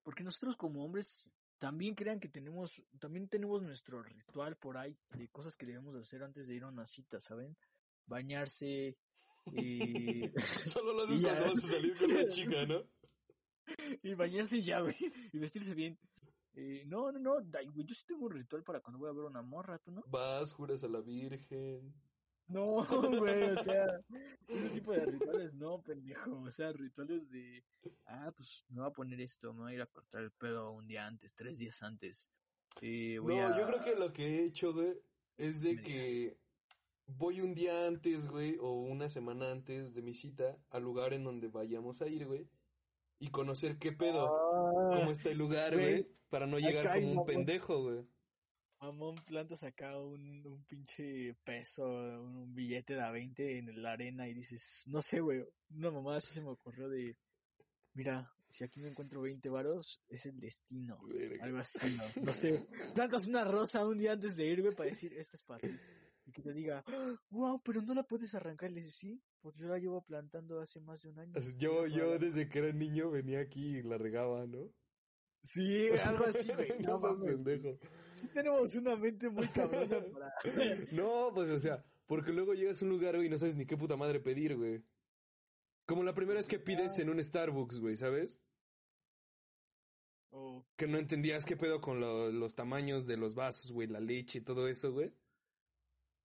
Porque 0.04 0.22
nosotros 0.22 0.56
como 0.56 0.84
hombres 0.84 1.28
también 1.58 1.94
crean 1.94 2.20
que 2.20 2.28
tenemos, 2.28 2.82
también 3.00 3.28
tenemos 3.28 3.62
nuestro 3.62 4.02
ritual 4.02 4.56
por 4.56 4.76
ahí 4.76 4.96
de 5.10 5.28
cosas 5.28 5.56
que 5.56 5.66
debemos 5.66 5.96
hacer 5.96 6.22
antes 6.22 6.46
de 6.46 6.54
ir 6.54 6.62
a 6.62 6.68
una 6.68 6.86
cita, 6.86 7.20
¿saben? 7.20 7.56
Bañarse, 8.06 8.96
y, 9.52 10.30
Solo 10.78 10.92
lo 10.92 11.04
haces 11.04 11.20
cuando 11.20 11.44
vas 11.46 11.64
a 11.64 11.66
salir 11.66 11.96
con 11.96 12.10
una 12.10 12.28
chica, 12.28 12.66
¿no? 12.66 12.82
y 14.02 14.14
bañarse 14.14 14.62
ya, 14.62 14.80
güey, 14.80 14.96
y 15.32 15.38
vestirse 15.38 15.74
bien. 15.74 15.98
Eh, 16.54 16.84
no, 16.86 17.10
no, 17.10 17.18
no, 17.18 17.34
güey, 17.72 17.86
yo 17.86 17.94
sí 17.94 18.04
tengo 18.06 18.26
un 18.26 18.32
ritual 18.32 18.62
para 18.62 18.80
cuando 18.80 18.98
voy 18.98 19.08
a 19.08 19.12
ver 19.12 19.24
una 19.24 19.42
morra, 19.42 19.78
¿tú 19.78 19.90
no? 19.90 20.02
Vas, 20.06 20.52
juras 20.52 20.84
a 20.84 20.88
la 20.88 21.00
Virgen. 21.00 21.92
No, 22.46 22.84
güey, 23.22 23.42
o 23.50 23.56
sea, 23.62 23.86
ese 24.48 24.70
tipo 24.70 24.92
de 24.92 25.06
rituales 25.06 25.54
no, 25.54 25.82
pendejo, 25.82 26.40
o 26.40 26.50
sea, 26.50 26.72
rituales 26.72 27.30
de, 27.30 27.64
ah, 28.06 28.32
pues 28.36 28.64
me 28.68 28.80
voy 28.80 28.90
a 28.90 28.92
poner 28.92 29.20
esto, 29.20 29.52
me 29.54 29.60
voy 29.62 29.72
a 29.72 29.74
ir 29.76 29.82
a 29.82 29.86
cortar 29.86 30.22
el 30.22 30.32
pedo 30.32 30.70
un 30.72 30.86
día 30.86 31.06
antes, 31.06 31.34
tres 31.34 31.58
días 31.58 31.82
antes. 31.82 32.30
Eh, 32.82 33.18
voy 33.18 33.36
No, 33.36 33.48
a... 33.48 33.58
yo 33.58 33.66
creo 33.66 33.82
que 33.84 33.94
lo 33.94 34.12
que 34.12 34.26
he 34.26 34.44
hecho, 34.44 34.72
güey, 34.74 34.94
es 35.36 35.62
de 35.62 35.80
que 35.80 36.38
voy 37.06 37.40
un 37.40 37.54
día 37.54 37.86
antes, 37.86 38.26
güey, 38.26 38.56
o 38.60 38.72
una 38.72 39.08
semana 39.08 39.50
antes 39.50 39.94
de 39.94 40.02
mi 40.02 40.14
cita 40.14 40.58
al 40.70 40.82
lugar 40.82 41.14
en 41.14 41.24
donde 41.24 41.48
vayamos 41.48 42.02
a 42.02 42.08
ir, 42.08 42.26
güey, 42.26 42.50
y 43.18 43.30
conocer 43.30 43.78
qué 43.78 43.92
pedo, 43.92 44.26
Ah, 44.26 44.96
cómo 44.98 45.10
está 45.10 45.30
el 45.30 45.38
lugar, 45.38 45.74
güey, 45.74 46.06
para 46.28 46.46
no 46.46 46.58
llegar 46.58 47.00
como 47.00 47.22
un 47.22 47.26
pendejo, 47.26 47.82
güey. 47.82 48.13
Mamón, 48.84 49.16
plantas 49.24 49.64
acá 49.64 49.98
un, 49.98 50.46
un 50.46 50.64
pinche 50.64 51.34
peso, 51.44 51.84
un, 51.84 52.36
un 52.36 52.54
billete 52.54 52.94
de 52.94 53.02
a 53.02 53.10
20 53.10 53.58
en 53.58 53.82
la 53.82 53.92
arena 53.92 54.28
y 54.28 54.34
dices, 54.34 54.82
no 54.86 55.02
sé, 55.02 55.20
güey, 55.20 55.44
una 55.70 55.90
mamá 55.90 56.16
así 56.16 56.32
se 56.32 56.40
me 56.40 56.50
ocurrió 56.50 56.88
de, 56.88 57.16
mira, 57.94 58.30
si 58.48 58.64
aquí 58.64 58.80
me 58.80 58.88
encuentro 58.88 59.20
20 59.22 59.48
varos, 59.48 60.00
es 60.08 60.26
el 60.26 60.38
destino. 60.38 60.98
Verga. 61.08 61.44
Algo 61.44 61.58
así, 61.58 61.78
¿no? 61.96 62.22
No 62.22 62.32
sé. 62.32 62.66
Plantas 62.94 63.26
una 63.26 63.44
rosa 63.44 63.84
un 63.86 63.98
día 63.98 64.12
antes 64.12 64.36
de 64.36 64.46
ir, 64.46 64.62
güey, 64.62 64.74
para 64.74 64.90
decir, 64.90 65.12
esta 65.14 65.36
es 65.36 65.42
para 65.42 65.60
ti. 65.60 65.76
Y 66.26 66.32
que 66.32 66.40
te 66.40 66.52
diga, 66.54 66.84
wow, 67.30 67.60
pero 67.62 67.82
no 67.82 67.94
la 67.94 68.02
puedes 68.04 68.34
arrancar. 68.34 68.70
Y 68.70 68.74
le 68.74 68.80
dices, 68.82 68.96
sí, 68.96 69.22
porque 69.40 69.60
yo 69.60 69.68
la 69.68 69.78
llevo 69.78 70.02
plantando 70.02 70.60
hace 70.60 70.80
más 70.80 71.02
de 71.02 71.10
un 71.10 71.18
año. 71.18 71.34
Yo, 71.58 71.86
yo 71.86 72.18
desde 72.18 72.48
que 72.48 72.60
era 72.60 72.72
niño 72.72 73.10
venía 73.10 73.40
aquí 73.40 73.78
y 73.78 73.82
la 73.82 73.98
regaba, 73.98 74.46
¿no? 74.46 74.70
Sí, 75.44 75.88
algo 76.02 76.24
así, 76.24 76.48
güey. 76.52 76.72
no 76.80 76.98
No, 76.98 77.16
pendejo. 77.24 77.78
Sí 78.14 78.26
tenemos 78.28 78.74
una 78.74 78.96
mente 78.96 79.28
muy 79.28 79.46
cabrona 79.48 80.00
para... 80.12 80.34
No, 80.92 81.30
pues, 81.34 81.50
o 81.50 81.58
sea, 81.58 81.84
porque 82.06 82.32
luego 82.32 82.54
llegas 82.54 82.80
a 82.80 82.84
un 82.86 82.90
lugar, 82.92 83.14
güey, 83.14 83.26
y 83.26 83.30
no 83.30 83.36
sabes 83.36 83.54
ni 83.54 83.66
qué 83.66 83.76
puta 83.76 83.96
madre 83.96 84.20
pedir, 84.20 84.56
güey. 84.56 84.82
Como 85.86 86.02
la 86.02 86.14
primera 86.14 86.38
vez 86.38 86.48
que 86.48 86.58
pides 86.58 86.98
en 86.98 87.10
un 87.10 87.22
Starbucks, 87.22 87.78
güey, 87.78 87.96
¿sabes? 87.96 88.40
Que 90.76 90.86
no 90.88 90.98
entendías 90.98 91.44
qué 91.44 91.56
pedo 91.56 91.80
con 91.80 92.00
lo- 92.00 92.32
los 92.32 92.54
tamaños 92.56 93.06
de 93.06 93.16
los 93.16 93.34
vasos, 93.36 93.70
güey, 93.70 93.86
la 93.86 94.00
leche 94.00 94.38
y 94.38 94.42
todo 94.42 94.66
eso, 94.66 94.92
güey. 94.92 95.12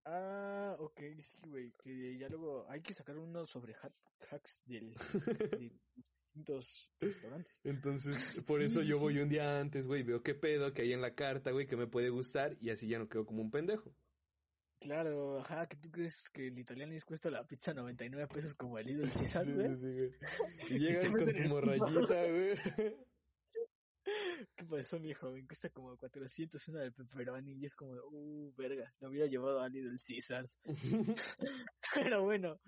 ah, 0.06 0.76
ok, 0.80 1.00
sí, 1.20 1.38
güey. 1.46 1.72
Que 1.84 2.18
ya 2.18 2.28
luego 2.30 2.66
hay 2.70 2.82
que 2.82 2.94
sacar 2.94 3.18
unos 3.18 3.50
sobre 3.50 3.76
hack- 3.76 3.94
hacks 4.32 4.64
del, 4.66 4.96
de 4.96 5.72
distintos 6.34 6.92
restaurantes. 7.00 7.60
Entonces, 7.64 8.44
por 8.46 8.60
Sí, 8.60 8.66
eso 8.66 8.82
yo 8.82 9.00
voy 9.00 9.20
un 9.20 9.30
día 9.30 9.60
antes, 9.60 9.88
güey, 9.88 10.04
veo 10.04 10.22
qué 10.22 10.36
pedo 10.36 10.74
que 10.74 10.84
hay 10.84 10.94
en 10.94 11.02
la 11.02 11.16
carta, 11.16 11.52
güey, 11.52 11.68
que 11.68 11.76
me 11.76 11.88
puede 11.88 12.10
gustar 12.10 12.56
y 12.62 12.70
así 12.70 12.88
ya 12.88 13.00
no 13.00 13.08
quedo 13.10 13.26
como 13.26 13.42
un 13.42 13.52
pendejo. 13.52 13.94
Claro, 14.80 15.40
ajá, 15.40 15.68
que 15.68 15.76
tú 15.76 15.92
crees 15.92 16.24
que 16.32 16.48
el 16.48 16.58
italiano 16.58 16.94
les 16.94 17.04
cuesta 17.04 17.30
la 17.30 17.46
pizza 17.46 17.74
99 17.74 18.28
pesos 18.34 18.54
como 18.56 18.78
el 18.80 19.10
Caesar, 19.12 19.44
Sí, 19.44 19.52
güey. 19.52 19.76
sí, 19.76 19.82
sí, 19.82 19.94
güey. 19.94 20.12
Y 20.70 20.80
llegas 20.80 21.12
con 21.12 21.34
tu 21.34 21.42
morrayita, 21.50 22.26
güey. 22.28 22.56
¿Qué 24.56 24.66
pasó, 24.66 25.00
mi 25.00 25.14
joven? 25.14 25.46
Cuesta 25.46 25.70
como 25.70 25.96
400 25.98 26.66
una 26.70 26.82
de 26.82 26.92
pepperoni 26.92 27.52
y 27.54 27.66
es 27.66 27.76
como, 27.76 27.92
uh, 27.94 28.54
verga, 28.56 28.94
lo 29.02 29.10
hubiera 29.10 29.28
llevado 29.28 29.60
a 29.60 29.68
Little 29.70 30.00
Caesars. 30.00 30.58
Pero 31.94 32.24
bueno, 32.24 32.60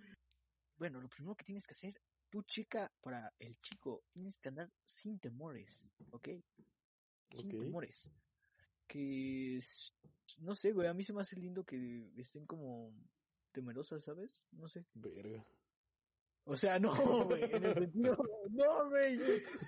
bueno, 0.78 1.01
lo 1.01 1.07
primero 1.07 1.36
que 1.36 1.45
tienes 1.45 1.66
que 1.66 1.72
hacer, 1.72 1.93
tu 2.32 2.41
chica, 2.43 2.91
para 3.01 3.32
el 3.38 3.59
chico, 3.61 4.03
tienes 4.09 4.39
que 4.39 4.49
andar 4.49 4.71
sin 4.86 5.19
temores, 5.19 5.84
¿ok? 6.11 6.29
Sin 7.34 7.49
temores. 7.49 8.09
Que, 8.88 9.59
no 10.39 10.55
sé, 10.55 10.71
güey, 10.71 10.88
a 10.88 10.93
mí 10.93 11.03
se 11.03 11.13
me 11.13 11.21
hace 11.21 11.36
lindo 11.36 11.63
que 11.63 12.09
estén 12.17 12.45
como 12.45 12.93
temerosas, 13.51 14.03
¿sabes? 14.03 14.47
No 14.53 14.67
sé. 14.67 14.86
Verga. 14.93 15.45
O 16.45 16.55
sea, 16.55 16.79
no, 16.79 16.93
güey, 17.27 17.43
en 17.43 17.65
el 17.65 17.73
sentido, 17.73 18.17
no, 18.49 18.89
güey, 18.89 19.19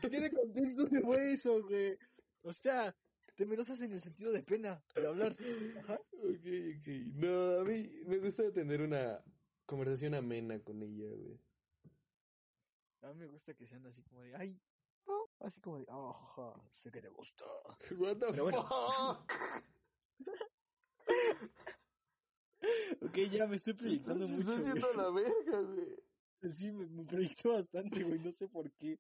¿qué 0.02 0.10
tiene 0.10 0.32
contexto 0.32 0.86
de 0.86 1.02
fue 1.02 1.34
eso, 1.34 1.62
güey? 1.64 1.98
O 2.42 2.54
sea, 2.54 2.96
temerosas 3.36 3.82
en 3.82 3.92
el 3.92 4.02
sentido 4.02 4.32
de 4.32 4.42
pena 4.42 4.82
de 4.96 5.08
hablar. 5.08 5.36
Ajá. 5.82 6.00
Ok, 6.14 6.46
ok. 6.80 6.88
No, 7.16 7.60
a 7.60 7.64
mí 7.66 7.90
me 8.08 8.18
gusta 8.20 8.52
tener 8.52 8.82
una 8.82 9.22
conversación 9.66 10.16
amena 10.16 10.60
con 10.60 10.82
ella, 10.82 11.10
güey. 11.14 11.40
A 13.04 13.08
mí 13.14 13.16
me 13.20 13.28
gusta 13.28 13.54
que 13.54 13.68
sean 13.68 13.86
así 13.86 14.02
como 14.04 14.22
de, 14.22 14.36
ay, 14.36 14.58
no, 15.06 15.30
así 15.40 15.60
como 15.62 15.78
de, 15.78 15.86
jaja, 15.86 16.54
sé 16.72 16.90
que 16.92 17.02
te 17.02 17.10
gusta. 17.10 17.46
What 18.00 18.18
the 18.18 18.28
Pero 18.32 18.44
bueno. 18.44 18.64
fuck? 18.64 19.32
Ok, 23.02 23.18
ya 23.30 23.46
me 23.46 23.58
estoy 23.58 23.74
proyectando 23.74 24.26
mucho, 24.28 24.56
estás 24.56 24.72
güey. 24.72 24.84
a 24.94 24.98
la 24.98 25.10
verga, 25.12 25.60
güey. 25.62 26.50
Sí, 26.50 26.72
me, 26.72 26.86
me 26.88 27.04
proyecté 27.04 27.50
bastante, 27.50 28.04
güey, 28.04 28.20
no 28.20 28.32
sé 28.32 28.48
por 28.48 28.72
qué. 28.72 28.98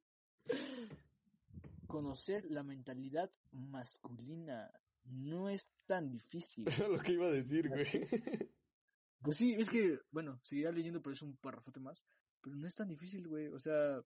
Conocer 1.87 2.43
la 2.51 2.63
mentalidad 2.63 3.31
masculina 3.51 4.69
no 5.05 5.47
es 5.47 5.69
tan 5.85 6.09
difícil. 6.09 6.67
Era 6.67 6.89
lo 6.89 6.99
que 6.99 7.13
iba 7.13 7.27
a 7.27 7.31
decir, 7.31 7.69
güey. 7.69 7.85
Pues 9.21 9.37
sí, 9.37 9.53
es 9.57 9.69
que, 9.69 9.99
bueno, 10.11 10.41
seguirá 10.43 10.71
leyendo, 10.71 11.01
pero 11.01 11.13
es 11.13 11.21
un 11.21 11.37
parrafote 11.37 11.79
más. 11.79 12.03
Pero 12.43 12.57
no 12.57 12.67
es 12.67 12.75
tan 12.75 12.89
difícil, 12.89 13.27
güey. 13.27 13.47
O 13.47 13.59
sea, 13.59 14.03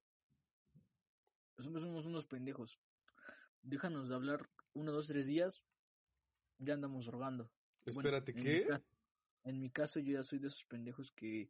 somos, 1.58 1.82
somos 1.82 2.06
unos 2.06 2.26
pendejos. 2.26 2.80
Déjanos 3.64 4.08
de 4.08 4.16
hablar 4.16 4.48
uno, 4.74 4.92
dos, 4.92 5.08
tres 5.08 5.26
días, 5.26 5.66
ya 6.60 6.76
andamos 6.76 7.08
rogando. 7.08 7.52
Bueno, 7.86 8.00
Espérate, 8.00 8.32
en 8.32 8.38
mi 8.38 8.44
¿qué? 8.44 8.68
En 9.44 9.60
mi 9.60 9.70
caso, 9.72 10.00
yo 10.00 10.14
ya 10.14 10.24
soy 10.24 10.40
de 10.40 10.48
esos 10.48 10.66
pendejos 10.66 11.12
que 11.14 11.50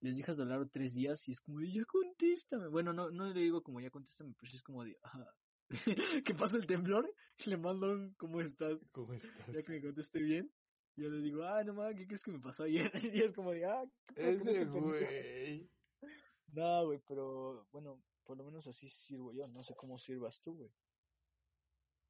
les 0.00 0.16
dejas 0.16 0.36
de 0.36 0.42
hablar 0.42 0.68
tres 0.68 0.94
días 0.94 1.26
y 1.28 1.32
es 1.32 1.40
como 1.40 1.60
de, 1.60 1.72
ya 1.72 1.84
contéstame. 1.84 2.68
Bueno, 2.68 2.92
no, 2.92 3.10
no 3.10 3.32
le 3.32 3.40
digo 3.40 3.62
como 3.62 3.80
ya 3.80 3.90
contéstame, 3.90 4.34
pero 4.38 4.50
sí 4.50 4.56
es 4.56 4.62
como 4.62 4.84
de. 4.84 4.98
¿Qué 6.24 6.34
pasa 6.34 6.56
el 6.56 6.66
temblor? 6.66 7.10
Le 7.46 7.56
mando 7.56 7.86
un, 7.86 8.14
¿cómo 8.14 8.40
estás? 8.40 8.76
¿Cómo 8.92 9.12
Ya 9.12 9.18
estás? 9.18 9.64
que 9.64 9.72
me 9.72 9.80
conteste 9.80 10.20
bien. 10.20 10.52
Yo 10.96 11.08
le 11.10 11.20
digo, 11.20 11.44
ah, 11.44 11.62
no 11.62 11.74
mames, 11.74 11.96
¿qué 11.96 12.06
crees 12.06 12.22
que 12.22 12.32
me 12.32 12.40
pasó 12.40 12.64
ayer? 12.64 12.90
Y 13.18 13.22
es 13.22 13.32
como 13.32 13.52
de, 13.52 13.64
ah, 13.64 13.84
¿qué 14.14 14.30
Ese 14.30 14.50
este 14.50 14.64
pendejo?" 14.64 14.80
güey. 14.80 15.70
No, 16.56 16.86
güey, 16.86 16.98
pero 17.06 17.66
bueno, 17.70 18.02
por 18.24 18.38
lo 18.38 18.44
menos 18.44 18.66
así 18.66 18.88
sirvo 18.88 19.30
yo. 19.34 19.46
No 19.46 19.62
sé 19.62 19.74
cómo 19.76 19.98
sirvas 19.98 20.40
tú, 20.40 20.54
güey. 20.54 20.70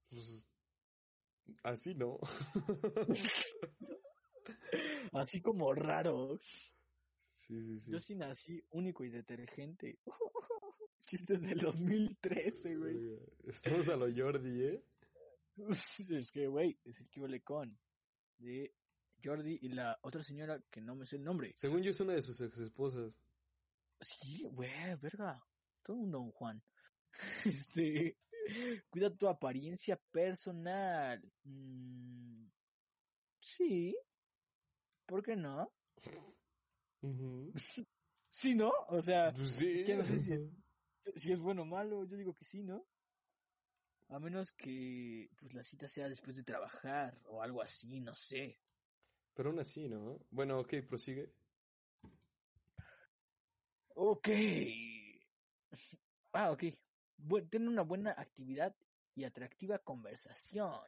Pues, 0.09 0.49
así 1.64 1.94
no. 1.94 2.18
Así 5.12 5.40
como 5.40 5.72
raro. 5.72 6.38
Sí, 7.34 7.61
sí, 7.61 7.80
sí. 7.80 7.90
Yo 7.90 7.99
sí 7.99 8.14
nací 8.14 8.62
único 8.70 9.03
y 9.03 9.09
detergente. 9.09 9.99
Chistes 11.05 11.40
del 11.40 11.59
2013, 11.59 12.76
güey. 12.76 13.18
Estamos 13.44 13.88
a 13.88 13.97
lo 13.97 14.07
Jordi, 14.14 14.62
¿eh? 14.62 14.84
Es 16.11 16.30
que, 16.30 16.47
güey, 16.47 16.78
es 16.84 17.01
el 17.01 17.09
que 17.09 17.42
con 17.42 17.76
de 18.38 18.72
Jordi 19.24 19.59
y 19.62 19.70
la 19.70 19.99
otra 20.03 20.22
señora 20.22 20.62
que 20.70 20.80
no 20.80 20.94
me 20.94 21.07
sé 21.07 21.16
el 21.16 21.24
nombre. 21.24 21.53
Según 21.57 21.82
yo 21.82 21.90
es 21.90 22.01
una 22.01 22.12
de 22.12 22.22
sus 22.22 22.40
ex 22.40 22.59
esposas. 22.59 23.26
Sí, 24.01 24.44
güey, 24.44 24.94
verga. 24.97 25.42
Todo 25.82 25.97
un 25.97 26.11
don 26.11 26.30
Juan. 26.32 26.62
Este, 27.44 28.16
cuida 28.90 29.11
tu 29.16 29.28
apariencia 29.28 29.97
personal. 30.11 31.22
Mm, 31.44 32.47
sí. 33.40 33.97
¿Por 35.07 35.22
qué 35.22 35.36
no? 35.36 35.72
Sí, 38.30 38.55
¿no? 38.55 38.70
O 38.88 39.01
sea, 39.01 39.32
Pues 39.32 39.55
sí. 39.55 39.72
es 39.72 39.84
que 39.84 39.97
no 39.97 40.05
sé 40.05 40.18
si- 40.22 40.51
si 41.20 41.32
es 41.32 41.40
bueno 41.40 41.62
o 41.62 41.64
malo, 41.64 42.05
yo 42.05 42.16
digo 42.16 42.34
que 42.34 42.44
sí, 42.44 42.62
¿no? 42.62 42.86
A 44.09 44.18
menos 44.18 44.53
que 44.53 45.30
pues 45.38 45.55
la 45.55 45.62
cita 45.62 45.88
sea 45.88 46.09
después 46.09 46.36
de 46.36 46.42
trabajar 46.44 47.18
o 47.24 47.40
algo 47.42 47.62
así, 47.62 48.01
no 48.01 48.14
sé. 48.14 48.61
Pero 49.34 49.51
aún 49.51 49.59
así, 49.59 49.88
¿no? 49.88 50.18
Bueno, 50.30 50.59
ok, 50.61 50.74
prosigue. 50.86 51.32
Ok. 53.99 54.28
Ah, 56.32 56.51
ok. 56.53 56.64
Bu- 57.18 57.49
Ten 57.49 57.66
una 57.66 57.82
buena 57.82 58.11
actividad 58.12 58.74
y 59.14 59.24
atractiva 59.24 59.78
conversación. 59.78 60.80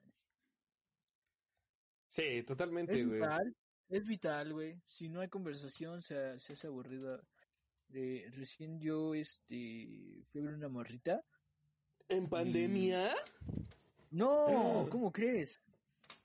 Sí, 2.09 2.42
totalmente, 2.44 3.00
Es 3.00 3.06
güey. 3.06 3.20
vital, 3.20 3.56
es 3.88 4.06
vital, 4.06 4.52
güey. 4.52 4.80
Si 4.86 5.09
no 5.09 5.20
hay 5.20 5.28
conversación, 5.28 6.02
se, 6.02 6.38
se 6.38 6.52
hace 6.52 6.66
aburrida. 6.66 7.20
Eh, 7.94 8.28
recién 8.34 8.78
yo, 8.78 9.14
este, 9.14 10.22
fui 10.28 10.40
a 10.42 10.44
ver 10.44 10.54
una 10.54 10.68
morrita. 10.68 11.24
¿En 12.09 12.28
pandemia? 12.28 13.14
No, 14.11 14.86
¿cómo 14.90 15.11
crees? 15.11 15.62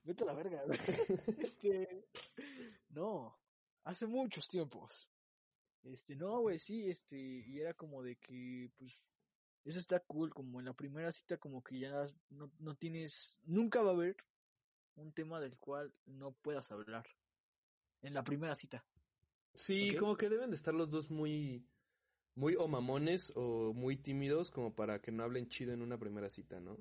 Vete 0.04 0.24
a 0.24 0.28
la 0.28 0.34
verga, 0.34 0.64
güey. 0.66 0.78
Este, 1.38 2.06
no, 2.90 3.38
hace 3.86 4.06
muchos 4.06 4.48
tiempos. 4.50 5.10
Este, 5.84 6.16
no, 6.16 6.40
güey, 6.40 6.60
sí, 6.60 6.90
este, 6.90 7.18
y 7.18 7.60
era 7.60 7.74
como 7.74 8.02
de 8.02 8.16
que, 8.16 8.70
pues, 8.78 9.04
eso 9.66 9.80
está 9.80 10.00
cool, 10.00 10.34
como 10.34 10.60
en 10.60 10.66
la 10.66 10.74
primera 10.74 11.12
cita, 11.12 11.38
como 11.38 11.64
que 11.64 11.80
ya 11.80 12.06
no, 12.30 12.52
no 12.60 12.76
tienes, 12.76 13.38
nunca 13.44 13.82
va 13.82 13.92
a 13.92 13.94
haber 13.94 14.18
un 14.96 15.12
tema 15.12 15.40
del 15.40 15.58
cual 15.58 15.94
no 16.06 16.32
puedas 16.32 16.72
hablar. 16.72 17.06
En 18.02 18.14
la 18.14 18.24
primera 18.24 18.54
cita. 18.54 18.84
Sí, 19.54 19.96
como 19.98 20.18
que 20.18 20.30
deben 20.30 20.50
de 20.50 20.56
estar 20.56 20.74
los 20.74 20.90
dos 20.90 21.10
muy, 21.10 21.66
muy 22.36 22.56
o 22.56 22.68
mamones 22.68 23.32
o 23.36 23.74
muy 23.74 23.96
tímidos 23.98 24.52
como 24.52 24.74
para 24.74 25.00
que 25.00 25.12
no 25.12 25.24
hablen 25.24 25.48
chido 25.48 25.74
en 25.74 25.82
una 25.82 25.98
primera 25.98 26.30
cita, 26.30 26.60
¿no? 26.60 26.78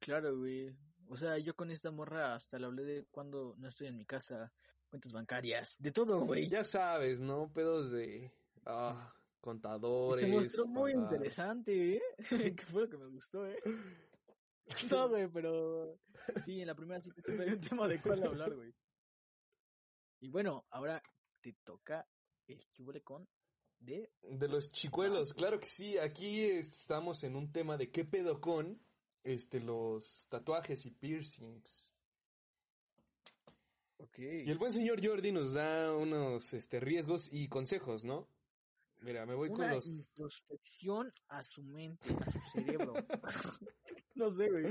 Claro, 0.00 0.36
güey. 0.36 0.74
O 1.08 1.16
sea, 1.16 1.38
yo 1.38 1.54
con 1.54 1.70
esta 1.70 1.90
morra 1.90 2.34
hasta 2.34 2.58
le 2.58 2.66
hablé 2.66 2.84
de 2.84 3.04
cuando 3.10 3.54
no 3.58 3.68
estoy 3.68 3.86
en 3.86 3.96
mi 3.96 4.04
casa, 4.04 4.52
cuentas 4.88 5.12
bancarias, 5.12 5.76
de 5.80 5.92
todo, 5.92 6.20
güey. 6.20 6.48
Ya 6.48 6.64
sabes, 6.64 7.20
¿no? 7.20 7.52
Pedos 7.52 7.90
de 7.90 8.32
ah, 8.64 9.12
contadores. 9.40 10.20
se 10.20 10.26
mostró 10.26 10.66
muy 10.66 10.92
interesante, 10.92 11.96
¿eh? 11.96 12.02
que 12.56 12.64
fue 12.64 12.82
lo 12.82 12.88
que 12.90 12.98
me 12.98 13.06
gustó, 13.08 13.46
¿eh? 13.46 13.58
No, 14.90 15.08
güey, 15.08 15.28
pero 15.28 15.96
sí, 16.42 16.60
en 16.60 16.66
la 16.66 16.74
primera 16.74 17.00
cita 17.00 17.22
siempre 17.22 17.46
hay 17.46 17.52
un 17.52 17.60
tema 17.60 17.86
de 17.86 18.00
cuál 18.00 18.22
hablar, 18.24 18.52
güey. 18.52 18.74
Y 20.20 20.28
bueno, 20.28 20.66
ahora 20.70 21.00
te 21.40 21.52
toca 21.62 22.04
el 22.48 22.58
chubole 22.72 23.02
con 23.02 23.28
de... 23.78 24.10
De 24.22 24.48
los 24.48 24.72
chicuelos, 24.72 25.34
claro 25.34 25.60
que 25.60 25.66
sí. 25.66 25.98
Aquí 25.98 26.46
estamos 26.46 27.22
en 27.22 27.36
un 27.36 27.52
tema 27.52 27.76
de 27.76 27.90
qué 27.90 28.04
pedo 28.04 28.40
con 28.40 28.80
este, 29.22 29.60
los 29.60 30.26
tatuajes 30.28 30.86
y 30.86 30.90
piercings. 30.90 31.95
Ok. 33.98 34.18
Y 34.18 34.50
el 34.50 34.58
buen 34.58 34.72
señor 34.72 35.04
Jordi 35.04 35.32
nos 35.32 35.54
da 35.54 35.94
unos 35.94 36.52
este, 36.54 36.80
riesgos 36.80 37.28
y 37.32 37.48
consejos, 37.48 38.04
¿no? 38.04 38.28
Mira, 39.02 39.26
me 39.26 39.34
voy 39.34 39.50
con 39.50 39.60
Una 39.60 39.74
los... 39.74 39.86
introspección 39.86 41.12
a 41.28 41.42
su 41.42 41.62
mente, 41.62 42.08
a 42.20 42.26
su 42.26 42.40
cerebro. 42.52 42.94
no 44.14 44.30
sé, 44.30 44.50
güey. 44.50 44.64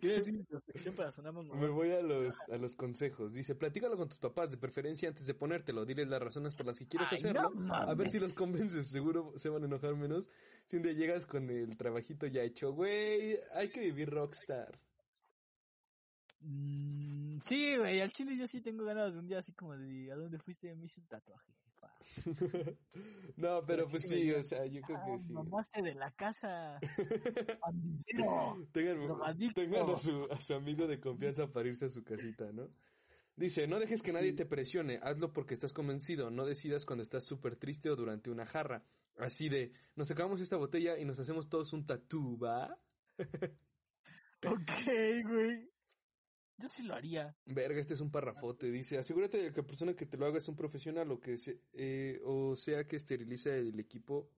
Quiero 0.00 0.16
decir 0.16 0.34
introspección 0.36 0.94
para 0.94 1.10
sonar 1.10 1.32
más 1.32 1.46
Me 1.46 1.68
voy 1.68 1.90
a 1.90 2.00
los, 2.00 2.36
a 2.48 2.56
los 2.56 2.74
consejos. 2.74 3.32
Dice, 3.32 3.54
platícalo 3.54 3.96
con 3.96 4.08
tus 4.08 4.18
papás, 4.18 4.50
de 4.50 4.56
preferencia 4.56 5.08
antes 5.08 5.26
de 5.26 5.34
ponértelo. 5.34 5.84
Diles 5.84 6.08
las 6.08 6.22
razones 6.22 6.54
por 6.54 6.66
las 6.66 6.78
que 6.78 6.86
quieres 6.86 7.08
Ay, 7.10 7.18
hacerlo. 7.18 7.50
no 7.50 7.74
a 7.74 7.94
ver 7.94 8.10
si 8.10 8.18
los 8.18 8.32
convences. 8.34 8.86
Seguro 8.86 9.32
se 9.36 9.48
van 9.48 9.62
a 9.62 9.66
enojar 9.66 9.94
menos. 9.96 10.30
Si 10.66 10.76
un 10.76 10.82
día 10.82 10.92
llegas 10.92 11.26
con 11.26 11.50
el 11.50 11.76
trabajito 11.76 12.26
ya 12.26 12.42
hecho, 12.42 12.72
güey, 12.72 13.38
hay 13.52 13.68
que 13.70 13.80
vivir 13.80 14.10
rockstar. 14.10 14.78
Mm, 16.44 17.38
sí, 17.40 17.76
güey, 17.76 18.00
al 18.00 18.10
chile 18.12 18.36
yo 18.36 18.46
sí 18.46 18.60
tengo 18.60 18.84
ganas 18.84 19.12
de 19.12 19.20
un 19.20 19.28
día 19.28 19.38
así 19.38 19.52
como 19.52 19.76
de, 19.76 20.10
¿a 20.10 20.16
dónde 20.16 20.38
fuiste? 20.38 20.74
Me 20.74 20.86
hice 20.86 21.00
un 21.00 21.06
tatuaje, 21.06 21.52
jefa. 21.64 21.94
no, 23.36 23.64
pero 23.64 23.66
Pero 23.66 23.86
pues 23.86 24.08
sí 24.08 24.32
o 24.32 24.42
sea, 24.42 24.66
yo 24.66 24.80
creo 24.82 24.98
Ah, 24.98 25.06
que 25.06 25.18
sí. 25.20 25.32
mamaste 25.32 25.82
de 25.82 25.94
la 25.94 26.10
casa. 26.10 26.80
Tengan, 28.72 28.98
tengan 29.54 29.90
a, 29.90 29.96
su, 29.96 30.28
a 30.30 30.40
su 30.40 30.54
amigo 30.54 30.86
de 30.86 31.00
confianza 31.00 31.46
para 31.46 31.68
irse 31.68 31.86
a 31.86 31.88
su 31.88 32.02
casita, 32.02 32.50
¿no? 32.52 32.68
Dice, 33.36 33.66
no 33.66 33.78
dejes 33.78 34.02
que 34.02 34.12
nadie 34.12 34.34
te 34.34 34.44
presione, 34.44 34.98
hazlo 35.02 35.32
porque 35.32 35.54
estás 35.54 35.72
convencido, 35.72 36.30
no 36.30 36.44
decidas 36.44 36.84
cuando 36.84 37.02
estás 37.02 37.24
súper 37.24 37.56
triste 37.56 37.88
o 37.88 37.96
durante 37.96 38.30
una 38.30 38.44
jarra. 38.46 38.84
Así 39.16 39.48
de, 39.48 39.72
nos 39.96 40.08
sacamos 40.08 40.40
esta 40.40 40.56
botella 40.56 40.98
y 40.98 41.04
nos 41.04 41.18
hacemos 41.18 41.48
todos 41.48 41.72
un 41.72 41.86
tatú, 41.86 42.38
¿va? 42.38 42.78
Ok, 44.44 44.72
güey. 45.24 45.70
Yo 46.62 46.84
lo 46.84 46.94
haría. 46.94 47.34
Verga, 47.46 47.80
este 47.80 47.94
es 47.94 48.00
un 48.00 48.10
parrafote. 48.10 48.70
Dice, 48.70 48.98
asegúrate 48.98 49.38
de 49.38 49.52
que 49.52 49.60
la 49.62 49.66
persona 49.66 49.94
que 49.94 50.06
te 50.06 50.16
lo 50.16 50.26
haga 50.26 50.38
es 50.38 50.48
un 50.48 50.56
profesional 50.56 51.10
o 51.10 51.20
que 51.20 51.36
se, 51.36 51.58
eh, 51.72 52.20
o 52.24 52.54
sea 52.54 52.84
que 52.84 52.96
esteriliza 52.96 53.50
el 53.50 53.78
equipo. 53.80 54.28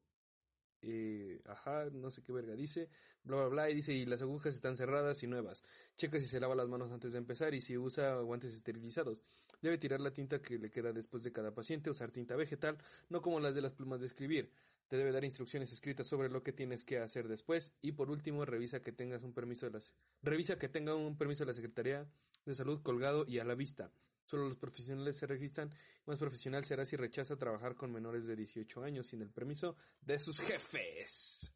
Eh, 0.86 1.40
ajá, 1.46 1.88
no 1.90 2.10
sé 2.10 2.22
qué 2.22 2.30
verga 2.30 2.54
dice, 2.54 2.90
bla 3.22 3.36
bla 3.36 3.48
bla, 3.48 3.70
y 3.70 3.74
dice, 3.74 3.94
y 3.94 4.04
las 4.04 4.20
agujas 4.20 4.54
están 4.54 4.76
cerradas 4.76 5.22
y 5.22 5.26
nuevas. 5.26 5.62
Checa 5.96 6.20
si 6.20 6.26
se 6.26 6.38
lava 6.38 6.54
las 6.54 6.68
manos 6.68 6.92
antes 6.92 7.12
de 7.12 7.18
empezar 7.18 7.54
y 7.54 7.62
si 7.62 7.78
usa 7.78 8.20
guantes 8.20 8.52
esterilizados. 8.52 9.24
Debe 9.62 9.78
tirar 9.78 10.00
la 10.00 10.12
tinta 10.12 10.42
que 10.42 10.58
le 10.58 10.70
queda 10.70 10.92
después 10.92 11.22
de 11.22 11.32
cada 11.32 11.54
paciente, 11.54 11.88
usar 11.88 12.10
tinta 12.10 12.36
vegetal, 12.36 12.76
no 13.08 13.22
como 13.22 13.40
las 13.40 13.54
de 13.54 13.62
las 13.62 13.72
plumas 13.72 14.00
de 14.00 14.06
escribir. 14.06 14.50
Te 14.88 14.96
debe 14.96 15.12
dar 15.12 15.24
instrucciones 15.24 15.72
escritas 15.72 16.06
sobre 16.06 16.28
lo 16.28 16.42
que 16.42 16.52
tienes 16.52 16.84
que 16.84 16.98
hacer 16.98 17.26
después. 17.28 17.74
Y 17.80 17.92
por 17.92 18.10
último, 18.10 18.44
revisa 18.44 18.82
que 18.82 18.92
tengas 18.92 19.22
un 19.22 19.32
permiso 19.32 19.66
de 19.66 19.72
las, 19.72 19.94
revisa 20.22 20.58
que 20.58 20.68
tenga 20.68 20.94
un 20.94 21.16
permiso 21.16 21.44
de 21.44 21.48
la 21.48 21.54
Secretaría 21.54 22.06
de 22.44 22.54
Salud 22.54 22.82
colgado 22.82 23.24
y 23.26 23.38
a 23.38 23.44
la 23.44 23.54
vista. 23.54 23.90
Solo 24.26 24.48
los 24.48 24.56
profesionales 24.58 25.16
se 25.16 25.26
registran. 25.26 25.74
Más 26.06 26.18
profesional 26.18 26.64
será 26.64 26.84
si 26.84 26.96
rechaza 26.96 27.36
trabajar 27.36 27.74
con 27.76 27.92
menores 27.92 28.26
de 28.26 28.36
18 28.36 28.82
años 28.82 29.06
sin 29.06 29.22
el 29.22 29.30
permiso 29.30 29.76
de 30.00 30.18
sus 30.18 30.38
jefes. 30.40 31.52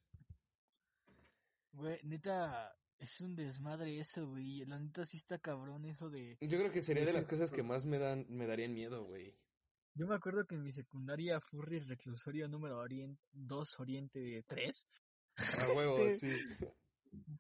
Güey, 1.73 2.01
neta, 2.03 2.77
es 2.99 3.21
un 3.21 3.37
desmadre 3.37 3.99
eso, 4.01 4.27
güey. 4.27 4.65
La 4.65 4.79
neta 4.79 5.05
sí 5.05 5.17
está 5.19 5.39
cabrón 5.39 5.85
eso 5.85 6.11
de... 6.11 6.37
Yo 6.41 6.59
creo 6.59 6.73
que 6.73 6.83
sería 6.83 7.05
de 7.05 7.11
Ese- 7.11 7.19
las 7.21 7.27
cosas 7.27 7.51
que 7.51 7.63
más 7.63 7.85
me 7.85 7.99
dan, 7.99 8.27
me 8.29 8.47
darían 8.47 8.75
miedo, 8.75 9.05
güey. 9.05 9.35
Yo 9.99 10.07
me 10.07 10.15
acuerdo 10.15 10.47
que 10.47 10.55
en 10.55 10.63
mi 10.63 10.71
secundaria 10.71 11.41
Furry 11.41 11.81
reclusorio 11.81 12.47
número 12.47 12.85
2 13.33 13.81
Oriente 13.81 14.45
3 14.47 14.87
A 15.37 15.73
huevo, 15.77 15.99
Este- 16.07 16.37
sí. 16.39 16.47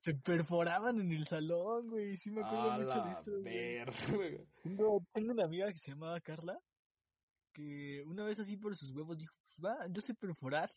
se 0.00 0.14
perforaban 0.14 0.98
en 1.00 1.12
el 1.12 1.24
salón, 1.24 1.88
güey. 1.88 2.16
Sí 2.16 2.32
me 2.32 2.40
acuerdo 2.40 2.72
A 2.72 2.78
mucho 2.78 3.00
de 3.04 3.10
esto, 3.12 3.30
güey. 3.30 3.44
verga. 3.44 3.92
Tengo, 4.64 5.06
tengo 5.12 5.32
una 5.32 5.44
amiga 5.44 5.70
que 5.72 5.78
se 5.78 5.92
llamaba 5.92 6.20
Carla, 6.20 6.58
que 7.52 8.02
una 8.04 8.24
vez 8.24 8.40
así 8.40 8.56
por 8.56 8.74
sus 8.74 8.90
huevos 8.90 9.18
dijo, 9.18 9.36
"Pues 9.44 9.64
va, 9.64 9.86
yo 9.88 10.00
sé 10.00 10.14
perforar. 10.14 10.68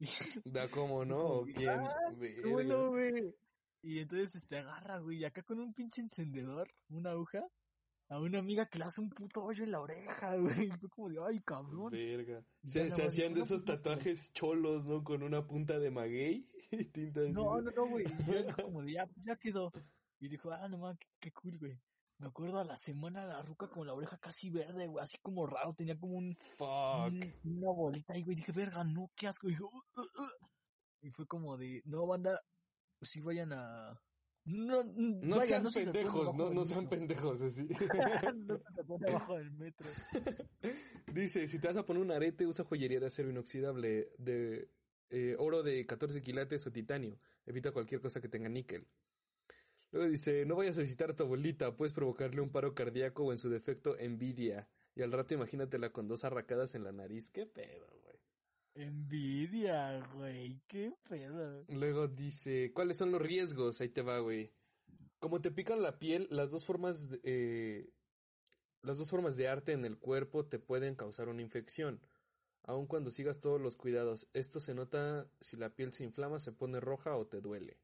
Da 0.44 0.70
como 0.70 1.02
no, 1.06 1.18
¿o 1.18 1.44
quién? 1.46 1.70
Ah, 1.70 1.94
bueno, 2.44 2.88
güey. 2.90 3.34
Y 3.80 4.00
entonces 4.00 4.34
este 4.34 4.58
agarra, 4.58 4.98
güey, 4.98 5.18
y 5.20 5.24
acá 5.24 5.42
con 5.42 5.60
un 5.60 5.72
pinche 5.72 6.02
encendedor, 6.02 6.68
una 6.90 7.12
aguja, 7.12 7.40
a 8.12 8.20
una 8.20 8.38
amiga 8.38 8.66
que 8.66 8.78
le 8.78 8.84
hace 8.84 9.00
un 9.00 9.08
puto 9.08 9.42
hoyo 9.42 9.64
en 9.64 9.70
la 9.72 9.80
oreja, 9.80 10.36
güey. 10.68 10.70
Fue 10.78 10.88
como 10.90 11.08
de, 11.08 11.18
ay, 11.26 11.40
cabrón. 11.40 11.90
Verga. 11.92 12.44
Se, 12.62 12.82
hacían 12.82 13.32
de 13.34 13.40
esos 13.40 13.62
pues, 13.62 13.76
tatuajes 13.82 14.32
cholos, 14.32 14.84
¿no? 14.84 15.02
Con 15.02 15.22
una 15.22 15.46
punta 15.46 15.78
de 15.78 15.90
maguey 15.90 16.48
y 16.70 16.84
tinta 16.86 17.20
así 17.22 17.32
No, 17.32 17.60
no, 17.60 17.70
no, 17.70 17.86
güey. 17.86 18.04
Y 18.06 18.22
dijo 18.44 18.62
como 18.62 18.82
de, 18.82 18.92
ya, 18.94 19.08
ya 19.16 19.36
quedó. 19.36 19.72
Y 20.20 20.28
dijo, 20.28 20.50
ah, 20.52 20.68
no 20.68 20.78
mames, 20.78 20.98
qué, 20.98 21.08
qué 21.20 21.32
cool, 21.32 21.58
güey. 21.58 21.78
Me 22.18 22.28
acuerdo 22.28 22.58
a 22.58 22.64
la 22.64 22.76
semana 22.76 23.26
la 23.26 23.42
ruca 23.42 23.68
con 23.68 23.84
la 23.86 23.94
oreja 23.94 24.16
casi 24.18 24.48
verde, 24.48 24.86
güey, 24.86 25.02
así 25.02 25.18
como 25.22 25.44
raro, 25.46 25.74
tenía 25.74 25.98
como 25.98 26.18
un, 26.18 26.36
Fuck. 26.56 26.68
un- 27.08 27.34
una 27.44 27.72
bolita 27.72 28.12
ahí, 28.12 28.22
güey. 28.22 28.36
Dije, 28.36 28.52
verga, 28.52 28.84
no, 28.84 29.10
qué 29.16 29.26
asco. 29.26 29.48
Y, 29.48 29.52
dije, 29.52 29.64
"Uh, 29.64 29.68
uh, 29.68 30.00
uh". 30.02 30.46
y 31.00 31.10
fue 31.10 31.26
como 31.26 31.56
de, 31.56 31.82
no, 31.84 32.06
banda, 32.06 32.38
si 33.00 33.20
vayan 33.20 33.52
a. 33.52 33.98
No, 34.44 34.82
No 34.84 35.36
vaya, 35.36 35.46
sean 35.46 35.62
no 35.62 35.70
se 35.70 35.84
pendejos, 35.84 36.34
no, 36.34 36.50
no 36.50 36.64
sean 36.64 36.88
pendejos 36.88 37.40
así. 37.42 37.62
no 38.34 38.58
se 38.58 38.64
tatúen 38.74 39.00
debajo 39.00 39.36
del 39.36 39.52
metro. 39.52 39.88
Dice, 41.14 41.46
si 41.46 41.58
te 41.60 41.68
vas 41.68 41.76
a 41.76 41.86
poner 41.86 42.02
un 42.02 42.10
arete, 42.10 42.46
usa 42.46 42.64
joyería 42.64 42.98
de 42.98 43.06
acero 43.06 43.30
inoxidable 43.30 44.10
de 44.18 44.68
eh, 45.10 45.36
oro 45.38 45.62
de 45.62 45.86
14 45.86 46.20
quilates 46.22 46.66
o 46.66 46.72
titanio. 46.72 47.18
Evita 47.46 47.70
cualquier 47.70 48.00
cosa 48.00 48.20
que 48.20 48.28
tenga 48.28 48.48
níquel. 48.48 48.86
Luego 49.92 50.08
dice, 50.08 50.44
no 50.46 50.56
vayas 50.56 50.78
a 50.78 50.82
visitar 50.82 51.10
a 51.10 51.14
tu 51.14 51.22
abuelita, 51.22 51.76
puedes 51.76 51.92
provocarle 51.92 52.40
un 52.40 52.50
paro 52.50 52.74
cardíaco 52.74 53.24
o 53.24 53.32
en 53.32 53.38
su 53.38 53.50
defecto 53.50 53.98
envidia. 53.98 54.68
Y 54.94 55.02
al 55.02 55.12
rato 55.12 55.34
imagínatela 55.34 55.90
con 55.90 56.08
dos 56.08 56.24
arracadas 56.24 56.74
en 56.74 56.84
la 56.84 56.92
nariz. 56.92 57.30
¿Qué 57.30 57.46
pedo? 57.46 58.01
Envidia, 58.74 60.00
güey, 60.14 60.60
qué 60.66 60.92
pedo. 61.08 61.64
Luego 61.68 62.08
dice, 62.08 62.72
¿cuáles 62.72 62.96
son 62.96 63.12
los 63.12 63.20
riesgos? 63.20 63.80
Ahí 63.80 63.88
te 63.90 64.02
va, 64.02 64.18
güey. 64.20 64.52
Como 65.18 65.40
te 65.40 65.50
pican 65.50 65.82
la 65.82 65.98
piel, 65.98 66.26
las 66.30 66.50
dos 66.50 66.64
formas 66.64 67.10
de, 67.10 67.20
eh, 67.22 67.90
las 68.82 68.98
dos 68.98 69.10
formas 69.10 69.36
de 69.36 69.48
arte 69.48 69.72
en 69.72 69.84
el 69.84 69.98
cuerpo 69.98 70.46
te 70.46 70.58
pueden 70.58 70.94
causar 70.94 71.28
una 71.28 71.42
infección. 71.42 72.00
Aun 72.64 72.86
cuando 72.86 73.10
sigas 73.10 73.40
todos 73.40 73.60
los 73.60 73.76
cuidados, 73.76 74.28
esto 74.32 74.58
se 74.58 74.74
nota 74.74 75.28
si 75.40 75.56
la 75.56 75.70
piel 75.70 75.92
se 75.92 76.04
inflama, 76.04 76.38
se 76.38 76.52
pone 76.52 76.80
roja 76.80 77.16
o 77.16 77.26
te 77.26 77.40
duele. 77.40 77.76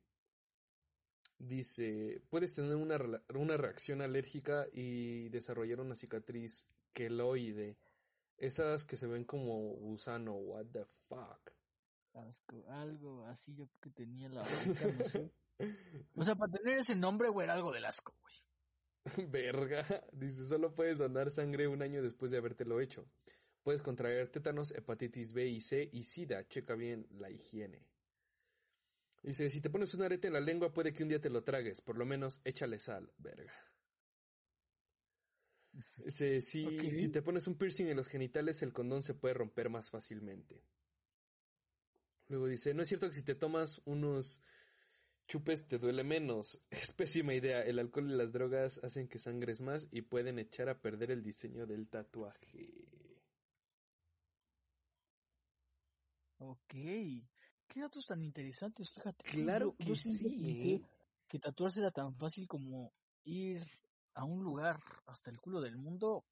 Dice, 1.39 2.21
puedes 2.31 2.55
tener 2.55 2.75
una, 2.75 2.99
una 3.35 3.57
reacción 3.57 4.03
alérgica 4.03 4.67
y 4.73 5.29
desarrollar 5.29 5.81
una 5.81 5.95
cicatriz 5.95 6.67
queloide. 6.93 7.77
Esas 8.39 8.85
que 8.85 8.97
se 8.97 9.07
ven 9.07 9.25
como 9.25 9.75
gusano, 9.75 10.35
what 10.35 10.67
the 10.73 10.85
fuck. 11.09 11.53
Asco, 12.15 12.65
algo 12.71 13.25
así 13.27 13.55
yo 13.55 13.69
que 13.81 13.91
tenía 13.91 14.29
la 14.29 14.43
boca, 14.43 14.93
no 14.99 15.05
sé. 15.09 15.33
O 16.15 16.25
sea, 16.25 16.37
para 16.37 16.53
tener 16.53 16.79
ese 16.79 16.95
nombre, 16.95 17.29
güey, 17.29 17.45
era 17.45 17.55
algo 17.55 17.73
del 17.73 17.85
asco, 17.85 18.15
güey. 18.21 18.35
Verga. 19.31 19.85
Dice, 20.13 20.47
solo 20.47 20.75
puedes 20.75 20.99
donar 20.99 21.31
sangre 21.31 21.69
un 21.69 21.83
año 21.83 22.03
después 22.03 22.31
de 22.31 22.39
habértelo 22.39 22.81
hecho. 22.81 23.07
Puedes 23.63 23.83
contraer 23.83 24.31
tétanos, 24.31 24.73
hepatitis 24.73 25.33
B 25.33 25.47
y 25.47 25.61
C 25.61 25.89
y 25.93 26.03
SIDA. 26.05 26.47
Checa 26.47 26.75
bien 26.75 27.07
la 27.11 27.31
higiene. 27.31 27.87
Dice, 29.23 29.51
si 29.51 29.61
te 29.61 29.69
pones 29.69 29.93
un 29.95 30.03
arete 30.03 30.29
en 30.29 30.35
la 30.35 30.41
lengua 30.41 30.73
puede 30.73 30.93
que 30.93 31.03
un 31.03 31.09
día 31.09 31.21
te 31.21 31.31
lo 31.31 31.43
tragues. 31.43 31.81
Por 31.81 31.99
lo 31.99 32.07
menos 32.07 32.41
échale 32.45 32.79
sal. 32.79 33.13
Verga. 33.19 33.53
Si, 35.79 36.65
Ok. 36.67 36.93
si 36.93 37.09
te 37.09 37.23
pones 37.23 37.47
un 37.47 37.57
piercing 37.57 37.87
en 37.87 37.97
los 37.97 38.09
genitales 38.09 38.63
el 38.63 38.73
condón 38.73 39.03
se 39.03 39.15
puede 39.15 39.35
romper 39.35 39.71
más 39.71 39.91
fácilmente. 39.91 40.63
Luego 42.29 42.47
dice, 42.47 42.75
no 42.75 42.83
es 42.83 42.89
cierto 42.89 43.09
que 43.09 43.15
si 43.15 43.23
te 43.23 43.35
tomas 43.35 43.81
unos 43.85 44.43
chupes 45.27 45.69
te 45.69 45.79
duele 45.79 46.05
menos. 46.05 46.61
Es 46.71 46.93
pésima 46.93 47.35
idea. 47.35 47.63
El 47.63 47.79
alcohol 47.79 48.11
y 48.11 48.17
las 48.17 48.33
drogas 48.33 48.81
hacen 48.83 49.09
que 49.09 49.19
sangres 49.19 49.61
más 49.61 49.89
y 49.93 50.03
pueden 50.03 50.39
echar 50.39 50.69
a 50.69 50.81
perder 50.81 51.11
el 51.11 51.23
diseño 51.23 51.67
del 51.67 51.89
tatuaje. 51.89 52.75
Ok. 56.39 56.59
Qué 56.71 57.81
datos 57.81 58.07
tan 58.07 58.23
interesantes, 58.23 58.91
fíjate. 58.91 59.25
Claro 59.25 59.75
yo, 59.79 59.95
que 59.95 59.95
sí, 59.97 60.53
¿eh? 60.63 60.83
que 61.29 61.39
tatuarse 61.39 61.81
era 61.81 61.91
tan 61.91 62.15
fácil 62.15 62.47
como 62.47 62.93
ir 63.25 63.67
a 64.19 64.25
un 64.25 64.43
lugar 64.43 64.81
hasta 65.07 65.31
el 65.31 65.41
culo 65.41 65.61
del 65.61 65.79
mundo, 65.79 66.25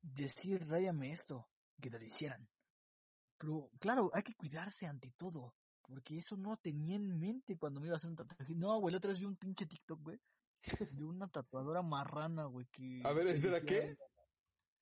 decir, 0.00 0.66
ráyame 0.68 1.10
esto, 1.10 1.48
que 1.80 1.90
te 1.90 1.98
lo 1.98 2.04
hicieran. 2.04 2.48
Pero, 3.36 3.70
claro, 3.80 4.10
hay 4.14 4.22
que 4.22 4.34
cuidarse 4.34 4.86
ante 4.86 5.10
todo. 5.10 5.52
Porque 5.82 6.16
eso 6.16 6.36
no 6.36 6.56
tenía 6.56 6.94
en 6.94 7.18
mente 7.18 7.58
cuando 7.58 7.80
me 7.80 7.88
iba 7.88 7.94
a 7.94 7.96
hacer 7.96 8.08
un 8.08 8.16
tatuaje. 8.16 8.54
No, 8.54 8.78
güey, 8.78 8.92
la 8.92 8.98
otra 8.98 9.10
vez 9.10 9.18
vi 9.18 9.26
un 9.26 9.36
pinche 9.36 9.66
TikTok, 9.66 10.00
güey. 10.00 10.20
De 10.92 11.04
una 11.04 11.28
tatuadora 11.28 11.82
marrana, 11.82 12.46
güey, 12.46 12.66
que... 12.70 13.02
A 13.04 13.12
ver, 13.12 13.26
¿eso 13.26 13.48
era 13.48 13.60
qué? 13.60 13.96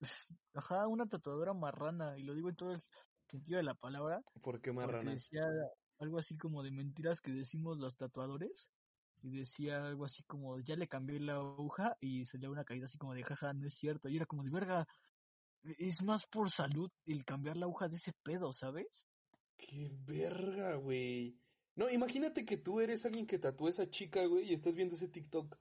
Ajá, 0.54 0.86
una 0.86 1.06
tatuadora 1.06 1.54
marrana, 1.54 2.18
y 2.18 2.22
lo 2.22 2.34
digo 2.34 2.50
en 2.50 2.56
todo 2.56 2.72
el 2.72 2.82
sentido 3.28 3.56
de 3.56 3.64
la 3.64 3.74
palabra. 3.74 4.22
¿Por 4.42 4.60
qué 4.60 4.72
Porque 4.72 4.86
marrana? 4.86 5.10
decía 5.12 5.44
algo 5.98 6.18
así 6.18 6.36
como 6.36 6.62
de 6.62 6.70
mentiras 6.70 7.22
que 7.22 7.32
decimos 7.32 7.78
los 7.78 7.96
tatuadores. 7.96 8.70
Y 9.22 9.30
decía 9.30 9.86
algo 9.86 10.04
así 10.04 10.22
como, 10.24 10.58
ya 10.60 10.76
le 10.76 10.88
cambié 10.88 11.20
la 11.20 11.36
aguja 11.36 11.96
y 12.00 12.24
salía 12.26 12.50
una 12.50 12.64
caída 12.64 12.86
así 12.86 12.98
como 12.98 13.14
de, 13.14 13.22
jaja, 13.22 13.52
no 13.52 13.66
es 13.66 13.74
cierto. 13.74 14.08
Y 14.08 14.16
era 14.16 14.26
como 14.26 14.42
de, 14.42 14.50
verga, 14.50 14.86
es 15.62 16.02
más 16.02 16.26
por 16.26 16.50
salud 16.50 16.90
el 17.06 17.24
cambiar 17.24 17.56
la 17.56 17.66
aguja 17.66 17.88
de 17.88 17.96
ese 17.96 18.12
pedo, 18.22 18.52
¿sabes? 18.52 19.06
¡Qué 19.56 19.90
verga, 20.04 20.74
güey! 20.74 21.38
No, 21.76 21.88
imagínate 21.88 22.44
que 22.44 22.56
tú 22.56 22.80
eres 22.80 23.06
alguien 23.06 23.26
que 23.26 23.38
tatúa 23.38 23.68
a 23.68 23.70
esa 23.70 23.88
chica, 23.88 24.26
güey, 24.26 24.50
y 24.50 24.54
estás 24.54 24.76
viendo 24.76 24.96
ese 24.96 25.08
TikTok. 25.08 25.56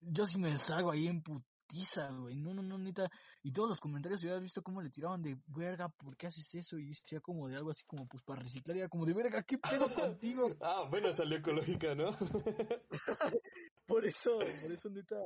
Yo 0.00 0.24
sí 0.24 0.38
me 0.38 0.56
salgo 0.56 0.92
ahí 0.92 1.08
en 1.08 1.22
putiza, 1.66 2.10
güey. 2.12 2.36
No, 2.36 2.54
no, 2.54 2.62
no, 2.62 2.78
neta. 2.78 3.10
Y 3.42 3.52
todos 3.52 3.68
los 3.68 3.80
comentarios 3.80 4.20
yo 4.20 4.30
había 4.30 4.40
visto 4.40 4.62
cómo 4.62 4.80
le 4.82 4.90
tiraban 4.90 5.22
de, 5.22 5.36
verga, 5.46 5.88
¿por 5.88 6.16
qué 6.16 6.28
haces 6.28 6.54
eso? 6.54 6.78
Y 6.78 6.86
decía 6.88 7.20
como 7.20 7.48
de 7.48 7.56
algo 7.56 7.70
así 7.70 7.84
como, 7.84 8.06
pues 8.06 8.22
para 8.22 8.42
reciclar. 8.42 8.76
Y 8.76 8.80
era 8.80 8.88
como 8.88 9.04
de, 9.04 9.14
verga, 9.14 9.42
¿qué 9.42 9.58
pedo 9.58 9.92
contigo? 9.92 10.48
Ah, 10.60 10.86
bueno, 10.90 11.12
salió 11.12 11.38
ecológica, 11.38 11.94
¿no? 11.94 12.10
Por 13.86 14.04
eso, 14.04 14.38
por 14.62 14.72
eso, 14.72 14.90
neta, 14.90 15.16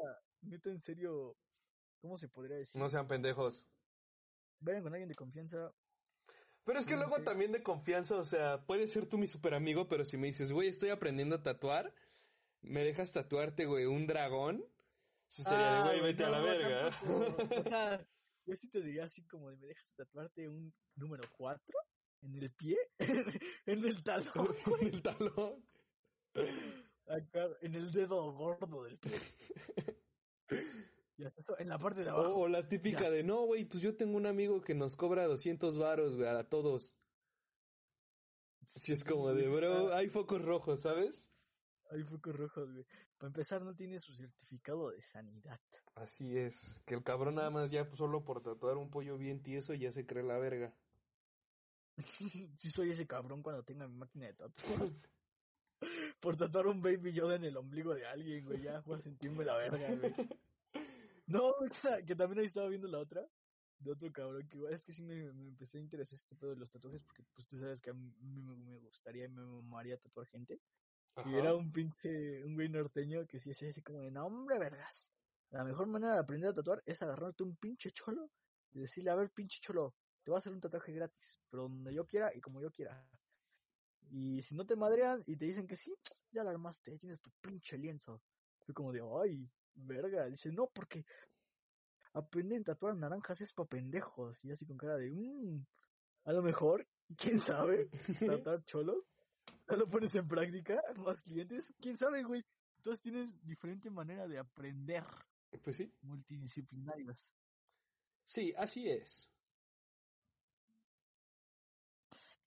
neta, 0.43 0.69
en 0.69 0.81
serio, 0.81 1.35
¿cómo 1.99 2.19
se 2.19 2.29
podría 2.29 2.57
decir? 2.57 2.79
no 2.79 2.91
sean 2.91 3.09
pendejos. 3.09 3.67
Vayan 4.59 4.83
con 4.83 4.93
alguien 4.93 5.09
de 5.09 5.15
confianza. 5.15 5.73
Pero 6.65 6.79
es 6.79 6.85
que 6.85 6.93
Sí, 6.93 6.99
luego 6.99 7.17
sí. 7.17 7.25
también 7.25 7.53
de 7.53 7.63
confianza, 7.63 8.17
o 8.17 8.25
sea, 8.25 8.63
puedes 8.67 8.93
ser 8.93 9.07
tú 9.07 9.17
mi 9.17 9.27
super 9.27 9.55
amigo, 9.55 9.89
pero 9.89 10.05
si 10.05 10.19
me 10.19 10.27
dices, 10.27 10.53
güey, 10.53 10.69
estoy 10.69 10.91
aprendiendo 10.91 11.37
a 11.37 11.43
tatuar, 11.43 11.95
me 12.61 12.85
dejas 12.85 13.13
tatuarte, 13.13 13.65
güey, 13.65 13.87
un 13.87 14.07
dragón, 14.07 14.63
Sí 15.31 15.45
sería 15.45 15.85
de, 15.85 16.01
güey, 16.01 16.01
vete 16.01 16.25
a 16.25 16.31
la 16.31 16.39
no, 16.39 16.45
verga. 16.45 16.91
tampoco. 16.91 17.37
O 17.61 17.69
sea, 17.69 18.05
yo 18.47 18.57
sí 18.57 18.69
te 18.69 18.83
diría 18.83 19.05
así 19.05 19.25
como 19.27 19.49
de, 19.51 19.57
¿me 19.59 19.69
dejas 19.69 19.93
tatuarte 19.95 20.49
un 20.49 20.75
número 20.97 21.23
4 21.39 21.79
en 22.23 22.35
el 22.35 22.51
pie? 22.53 22.77
en 23.67 23.85
el 23.85 24.03
talón, 24.03 24.49
Con 24.65 24.81
el 24.85 25.01
talón. 25.03 25.65
acá, 27.07 27.49
en 27.61 27.75
el 27.77 27.93
dedo 27.93 28.33
gordo 28.33 28.83
del 28.85 28.99
pie. 28.99 29.21
Y 31.17 31.25
hasta 31.25 31.41
eso, 31.43 31.59
en 31.61 31.69
la 31.69 31.79
parte 31.79 32.03
de 32.03 32.11
O, 32.11 32.15
abajo. 32.15 32.35
o 32.41 32.49
la 32.49 32.67
típica 32.67 33.03
Ya. 33.03 33.11
de, 33.11 33.23
no, 33.23 33.45
güey, 33.45 33.65
pues 33.67 33.83
yo 33.83 33.97
tengo 33.97 34.17
un 34.17 34.27
amigo 34.27 34.61
que 34.63 34.75
nos 34.75 34.97
cobra 34.97 35.27
200 35.27 35.79
varos, 35.79 36.17
güey, 36.17 36.29
a 36.29 36.49
todos. 36.49 36.97
Sí, 38.67 38.93
es 38.93 39.05
como 39.05 39.33
de, 39.35 39.49
bro, 39.49 39.95
hay 39.95 40.09
focos 40.09 40.43
rojos, 40.43 40.81
¿sabes? 40.81 41.31
Hay 41.91 42.03
focos 42.03 42.35
rojos, 42.37 42.73
güey. 42.73 42.87
Para 43.21 43.29
empezar, 43.29 43.61
no 43.61 43.75
tiene 43.75 43.99
su 43.99 44.15
certificado 44.15 44.89
de 44.91 45.03
sanidad. 45.03 45.61
Así 45.95 46.39
es, 46.39 46.81
que 46.87 46.95
el 46.95 47.03
cabrón 47.05 47.35
nada 47.35 47.51
más 47.51 47.71
ya 47.71 47.85
solo 47.95 48.25
por 48.25 48.43
tatuar 48.43 48.79
un 48.79 48.89
pollo 48.89 49.19
bien 49.19 49.43
tieso 49.43 49.75
ya 49.75 49.93
se 49.93 50.07
cree 50.07 50.25
la 50.25 50.39
verga. 50.39 50.75
sí 52.59 52.71
soy 52.71 52.93
ese 52.93 53.07
cabrón 53.07 53.43
cuando 53.43 53.63
tenga 53.63 53.87
mi 53.87 53.97
máquina 53.99 54.25
de 54.27 54.33
tatuar. 54.33 54.91
Por 56.21 56.37
tatuar 56.37 56.67
un 56.67 56.81
baby 56.83 57.13
Yoda 57.13 57.37
en 57.37 57.45
el 57.45 57.57
ombligo 57.57 57.95
de 57.95 58.07
alguien, 58.07 58.45
güey, 58.47 58.63
ya 58.63 58.81
voy 58.81 58.99
a 58.99 59.03
sentirme 59.03 59.45
la 59.45 59.57
verga, 59.57 59.95
güey. 59.95 60.15
No, 61.27 61.55
que- 61.61 62.05
que 62.07 62.17
también 62.17 62.41
ahí 62.41 62.47
estaba 62.47 62.69
viendo 62.69 62.89
la 62.89 62.99
otra, 62.99 63.25
de 63.79 63.93
otro 63.93 64.11
cabrón, 64.13 64.49
que 64.49 64.57
igual 64.57 64.73
es 64.75 64.85
que 64.85 64.93
sí 64.93 65.03
me, 65.03 65.33
me 65.33 65.47
empecé 65.49 65.79
a 65.79 65.81
interesar 65.81 66.17
este 66.17 66.35
pedo 66.37 66.51
de 66.51 66.57
los 66.57 66.71
tatuajes, 66.71 67.01
porque 67.03 67.23
pues 67.35 67.47
tú 67.47 67.57
sabes 67.59 67.81
que 67.81 67.91
a 67.91 67.95
mí 67.95 68.13
me, 68.43 68.57
me 68.57 68.79
gustaría 68.79 69.27
y 69.27 69.29
me 69.29 69.43
mamaría 69.43 69.97
tatuar 69.99 70.27
gente. 70.27 70.61
Y 71.25 71.35
era 71.35 71.55
un 71.55 71.71
pinche, 71.71 72.45
un 72.45 72.55
güey 72.55 72.69
norteño 72.69 73.27
que 73.27 73.39
sí 73.39 73.51
hacía 73.51 73.71
así 73.71 73.83
como 73.83 74.01
de, 74.01 74.11
no 74.11 74.27
hombre, 74.27 74.59
vergas. 74.59 75.13
La 75.51 75.65
mejor 75.65 75.87
manera 75.89 76.15
de 76.15 76.21
aprender 76.21 76.51
a 76.51 76.55
tatuar 76.55 76.83
es 76.87 77.03
agarrarte 77.03 77.43
un 77.43 77.57
pinche 77.57 77.91
cholo 77.91 78.31
y 78.73 78.81
decirle, 78.81 79.11
a 79.11 79.17
ver, 79.17 79.31
pinche 79.31 79.59
cholo, 79.61 79.95
te 80.23 80.31
voy 80.31 80.37
a 80.37 80.39
hacer 80.39 80.53
un 80.53 80.61
tatuaje 80.61 80.93
gratis, 80.93 81.41
pero 81.51 81.65
donde 81.65 81.93
yo 81.93 82.07
quiera 82.07 82.31
y 82.35 82.41
como 82.41 82.61
yo 82.61 82.71
quiera. 82.71 83.05
Y 84.11 84.43
si 84.43 84.55
no 84.55 84.67
te 84.67 84.77
madrean 84.77 85.23
y 85.27 85.37
te 85.37 85.45
dicen 85.45 85.67
que 85.67 85.77
sí, 85.77 85.95
ya 86.33 86.45
la 86.45 86.51
armaste, 86.51 86.97
tienes 86.99 87.21
tu 87.21 87.31
pinche 87.41 87.77
lienzo. 87.79 88.23
Fue 88.61 88.75
como 88.75 88.93
de, 88.93 89.03
ay, 89.23 89.51
verga. 89.75 90.27
Dice, 90.27 90.53
no, 90.53 90.69
porque 90.69 91.05
aprender 92.13 92.61
a 92.61 92.65
tatuar 92.65 92.97
naranjas 92.97 93.41
es 93.41 93.53
pa' 93.53 93.67
pendejos. 93.67 94.45
Y 94.45 94.53
así 94.53 94.67
con 94.67 94.77
cara 94.77 94.97
de, 94.97 95.11
mmm, 95.11 95.65
a 96.25 96.33
lo 96.33 96.43
mejor, 96.43 96.87
quién 97.17 97.41
sabe, 97.41 97.89
tatuar 98.49 98.65
cholos. 98.65 99.05
Ya 99.71 99.77
lo 99.77 99.87
pones 99.87 100.15
en 100.17 100.27
práctica, 100.27 100.83
más 100.99 101.23
clientes, 101.23 101.73
quién 101.81 101.97
sabe, 101.97 102.23
güey. 102.23 102.45
Todos 102.83 103.01
tienes 103.01 103.29
diferente 103.45 103.91
manera 103.91 104.27
de 104.27 104.39
aprender, 104.39 105.05
Pues 105.63 105.77
sí. 105.77 105.93
multidisciplinarios. 106.03 107.29
Sí, 108.25 108.53
así 108.57 108.89
es. 108.89 109.31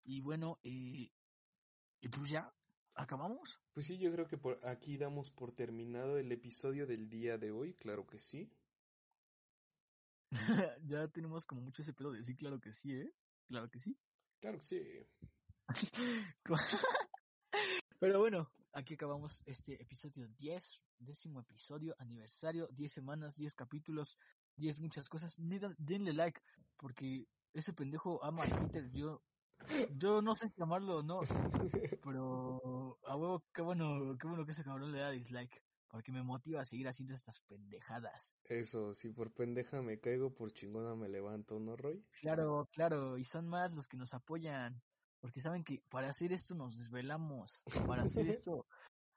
Y 0.05 0.21
bueno, 0.21 0.59
eh, 0.63 1.11
y 2.01 2.09
pues 2.09 2.29
ya, 2.29 2.53
acabamos. 2.95 3.61
Pues 3.73 3.85
sí, 3.85 3.97
yo 3.97 4.11
creo 4.11 4.27
que 4.27 4.37
por 4.37 4.59
aquí 4.67 4.97
damos 4.97 5.31
por 5.31 5.53
terminado 5.53 6.17
el 6.17 6.31
episodio 6.31 6.85
del 6.85 7.09
día 7.09 7.37
de 7.37 7.51
hoy, 7.51 7.73
claro 7.75 8.05
que 8.05 8.19
sí. 8.19 8.51
ya 10.83 11.07
tenemos 11.07 11.45
como 11.45 11.61
mucho 11.61 11.83
ese 11.83 11.93
pedo 11.93 12.11
de 12.11 12.23
sí, 12.23 12.35
claro 12.35 12.59
que 12.59 12.73
sí, 12.73 12.93
¿eh? 12.93 13.13
Claro 13.47 13.69
que 13.69 13.79
sí. 13.79 13.97
Claro 14.39 14.57
que 14.57 14.65
sí. 14.65 14.81
Pero 18.03 18.19
bueno, 18.19 18.51
aquí 18.73 18.95
acabamos 18.95 19.41
este 19.45 19.81
episodio 19.81 20.27
10, 20.27 20.81
décimo 20.99 21.39
episodio, 21.39 21.95
aniversario, 21.99 22.67
10 22.73 22.91
semanas, 22.91 23.37
10 23.37 23.55
capítulos, 23.55 24.17
10 24.57 24.81
muchas 24.81 25.07
cosas. 25.07 25.39
Neta, 25.39 25.73
denle 25.77 26.11
like, 26.11 26.41
porque 26.75 27.29
ese 27.53 27.71
pendejo 27.71 28.21
ama 28.21 28.43
a 28.43 28.47
Twitter. 28.49 28.91
Yo, 28.91 29.23
yo 29.95 30.21
no 30.21 30.35
sé 30.35 30.51
llamarlo 30.57 30.97
o 30.97 31.03
no, 31.03 31.21
pero 32.03 32.99
a 33.07 33.15
huevo, 33.15 33.45
qué 33.53 33.61
bueno, 33.61 34.17
qué 34.17 34.27
bueno 34.27 34.45
que 34.45 34.51
ese 34.51 34.65
cabrón 34.65 34.91
le 34.91 34.99
da 34.99 35.09
dislike, 35.09 35.63
porque 35.87 36.11
me 36.11 36.23
motiva 36.23 36.59
a 36.59 36.65
seguir 36.65 36.89
haciendo 36.89 37.13
estas 37.13 37.39
pendejadas. 37.43 38.35
Eso, 38.43 38.93
si 38.95 39.11
por 39.11 39.31
pendeja 39.31 39.81
me 39.81 40.01
caigo, 40.01 40.35
por 40.35 40.51
chingona 40.51 40.93
me 40.93 41.07
levanto, 41.07 41.57
¿no, 41.57 41.77
Roy? 41.77 42.05
Claro, 42.19 42.67
claro, 42.73 43.17
y 43.17 43.23
son 43.23 43.47
más 43.47 43.71
los 43.71 43.87
que 43.87 43.95
nos 43.95 44.13
apoyan, 44.13 44.83
porque 45.23 45.39
saben 45.39 45.63
que 45.63 45.81
para 45.89 46.09
hacer 46.09 46.33
esto 46.33 46.53
nos 46.53 46.77
desvelamos, 46.77 47.63
para 47.95 48.03
hacer 48.03 48.27
esto... 48.27 48.67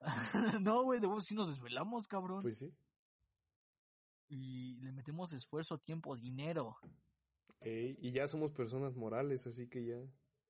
no, 0.62 0.84
güey, 0.84 1.00
de 1.00 1.08
vos 1.08 1.24
sí 1.24 1.34
nos 1.34 1.48
desvelamos, 1.48 2.06
cabrón. 2.06 2.42
Pues 2.42 2.58
sí. 2.58 2.72
Y 4.28 4.76
le 4.76 4.92
metemos 4.92 5.32
esfuerzo, 5.32 5.78
tiempo, 5.78 6.16
dinero. 6.16 6.76
Ey, 7.60 7.98
y 8.00 8.12
ya 8.12 8.28
somos 8.28 8.52
personas 8.52 8.94
morales, 8.94 9.48
así 9.48 9.68
que 9.68 9.84
ya. 9.84 9.96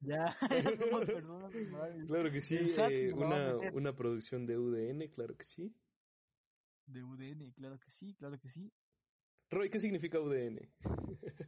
Ya, 0.01 0.37
somos 0.79 1.07
personas 1.07 1.55
normales. 1.55 2.07
Claro 2.07 2.31
que 2.31 2.41
sí, 2.43 2.57
Exacto, 2.57 2.93
eh, 2.93 3.15
una, 3.15 3.57
una 3.73 3.97
producción 3.97 4.45
de 4.45 4.59
UDN, 4.59 5.09
claro 5.09 5.35
que 5.39 5.45
sí. 5.45 5.75
De 6.85 7.03
UDN, 7.03 7.53
claro 7.53 7.79
que 7.79 7.91
sí, 7.91 8.15
claro 8.15 8.39
que 8.39 8.51
sí. 8.51 8.71
Roy, 9.49 9.71
¿qué 9.71 9.81
significa 9.81 10.21
UDN? 10.21 10.71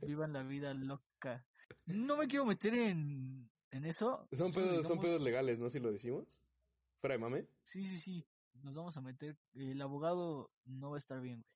Vivan 0.00 0.32
la 0.32 0.44
vida 0.44 0.72
loca. 0.72 1.44
No 1.84 2.16
me 2.16 2.26
quiero 2.26 2.46
meter 2.46 2.72
en, 2.72 3.50
en 3.70 3.84
eso. 3.84 4.26
Son 4.32 4.52
pedos, 4.52 4.86
son 4.86 4.96
digamos- 4.98 5.04
pedos 5.04 5.22
legales, 5.22 5.58
¿no? 5.60 5.68
Si 5.70 5.78
lo 5.80 5.90
decimos. 5.92 6.40
Fuera 7.00 7.14
de 7.14 7.18
mame. 7.20 7.46
Sí, 7.64 7.84
sí, 7.86 7.98
sí. 7.98 8.26
Nos 8.62 8.74
vamos 8.74 8.96
a 8.96 9.00
meter. 9.00 9.38
El 9.54 9.80
abogado 9.80 10.50
no 10.64 10.90
va 10.90 10.96
a 10.96 10.98
estar 10.98 11.20
bien, 11.20 11.42
güey. 11.42 11.54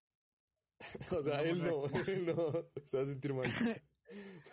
O 1.21 1.23
sea, 1.23 1.43
él 1.43 1.63
no, 1.63 1.87
él 2.07 2.27
no 2.27 2.53
se 2.85 2.97
va 2.97 3.03
a 3.03 3.07
sentir 3.07 3.35
mal. 3.35 3.51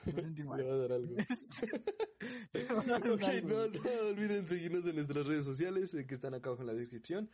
Se 0.06 0.14
va 0.14 0.20
a 0.20 0.22
sentir 0.22 0.46
Le 0.46 0.50
mal. 0.50 0.66
va 0.66 0.74
a 0.74 0.78
dar 0.78 0.92
algo. 0.94 1.16
Le 2.54 2.64
va 2.66 2.82
a 2.82 2.86
dar 2.86 3.12
Ok, 3.12 3.24
algo, 3.24 3.50
no, 3.50 3.56
güey. 3.68 3.96
no 3.96 4.08
olviden 4.08 4.48
seguirnos 4.48 4.86
en 4.86 4.96
nuestras 4.96 5.26
redes 5.28 5.44
sociales 5.44 5.94
eh, 5.96 6.06
que 6.08 6.14
están 6.16 6.34
acá 6.34 6.48
abajo 6.50 6.62
en 6.64 6.68
la 6.68 6.74
descripción. 6.74 7.30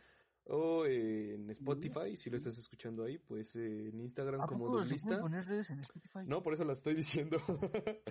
O 0.48 0.86
eh, 0.86 1.34
en 1.34 1.50
Spotify, 1.50 2.16
si 2.16 2.30
lo 2.30 2.36
estás 2.36 2.56
escuchando 2.56 3.02
ahí, 3.02 3.18
pues 3.18 3.56
eh, 3.56 3.88
en 3.88 4.00
Instagram 4.00 4.42
¿A 4.42 4.46
como 4.46 4.66
se 4.84 4.90
Dublista. 4.94 5.20
poner 5.20 5.44
redes 5.44 5.70
en 5.70 5.80
Spotify? 5.80 6.20
No, 6.24 6.40
por 6.40 6.54
eso 6.54 6.64
la 6.64 6.72
estoy 6.72 6.94
diciendo. 6.94 7.38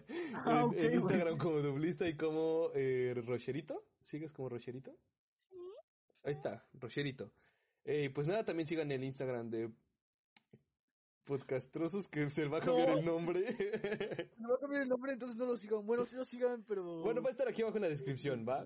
Ah, 0.48 0.70
en, 0.76 0.94
Instagram 0.94 1.38
como 1.38 1.62
Dublista 1.62 2.08
y 2.08 2.18
como 2.18 2.70
eh, 2.76 3.14
Rocherito. 3.26 3.86
¿Sigues 4.02 4.34
como 4.34 4.50
Rocherito? 4.50 4.96
Ahí 6.24 6.32
está, 6.32 6.68
Rocherito. 6.74 7.32
Eh, 7.86 8.12
pues 8.14 8.28
nada, 8.28 8.44
también 8.44 8.68
sigan 8.68 8.92
el 8.92 9.04
Instagram 9.04 9.50
de 9.50 9.72
Podcastrosos, 11.24 12.08
que 12.08 12.30
se 12.30 12.48
va 12.48 12.58
a 12.58 12.62
cambiar 12.62 12.90
No. 12.90 12.98
el 12.98 13.06
nombre. 13.06 13.56
Me 14.38 14.48
va 14.48 14.56
a 14.56 14.60
cambiar 14.60 14.82
el 14.84 14.90
nombre, 14.90 15.14
entonces 15.14 15.38
no 15.38 15.46
lo 15.46 15.56
sigan. 15.56 15.86
Bueno, 15.86 16.04
sí 16.04 16.16
lo 16.16 16.26
sigan, 16.26 16.64
pero... 16.68 17.02
bueno, 17.02 17.22
va 17.22 17.30
a 17.30 17.32
estar 17.32 17.48
aquí 17.48 17.62
abajo 17.62 17.78
en 17.78 17.84
la 17.84 17.90
descripción, 17.90 18.46
¿va? 18.48 18.66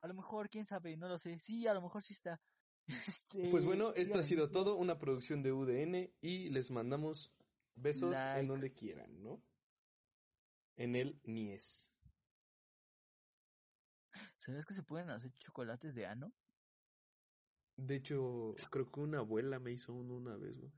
A 0.00 0.06
lo 0.06 0.14
mejor, 0.14 0.48
quién 0.48 0.64
sabe, 0.64 0.96
no 0.96 1.08
lo 1.08 1.18
sé. 1.18 1.38
Sí, 1.40 1.66
a 1.66 1.74
lo 1.74 1.82
mejor 1.82 2.02
sí 2.02 2.12
está. 2.14 2.40
Este, 3.06 3.50
Pues 3.50 3.64
bueno, 3.64 3.92
esto 3.94 4.18
ha 4.18 4.22
sido 4.22 4.50
todo, 4.50 4.76
una 4.76 4.98
producción 4.98 5.42
de 5.42 5.52
UDN 5.52 6.10
y 6.20 6.48
les 6.50 6.70
mandamos 6.70 7.32
besos 7.74 8.16
en 8.36 8.46
donde 8.46 8.72
quieran, 8.72 9.22
¿no? 9.22 9.42
En 10.76 10.94
el 10.94 11.20
Nies. 11.24 11.92
¿Sabes 14.38 14.64
que 14.64 14.74
se 14.74 14.82
pueden 14.82 15.10
hacer 15.10 15.32
chocolates 15.38 15.94
de 15.94 16.06
ano? 16.06 16.32
De 17.76 17.96
hecho, 17.96 18.54
creo 18.70 18.90
que 18.90 19.00
una 19.00 19.18
abuela 19.18 19.58
me 19.58 19.72
hizo 19.72 19.92
uno 19.92 20.14
una 20.14 20.36
vez, 20.36 20.58
güey. 20.58 20.72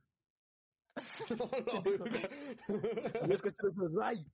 Adiós, 3.23 3.43
castrosos, 3.43 3.93
bye. 3.93 4.27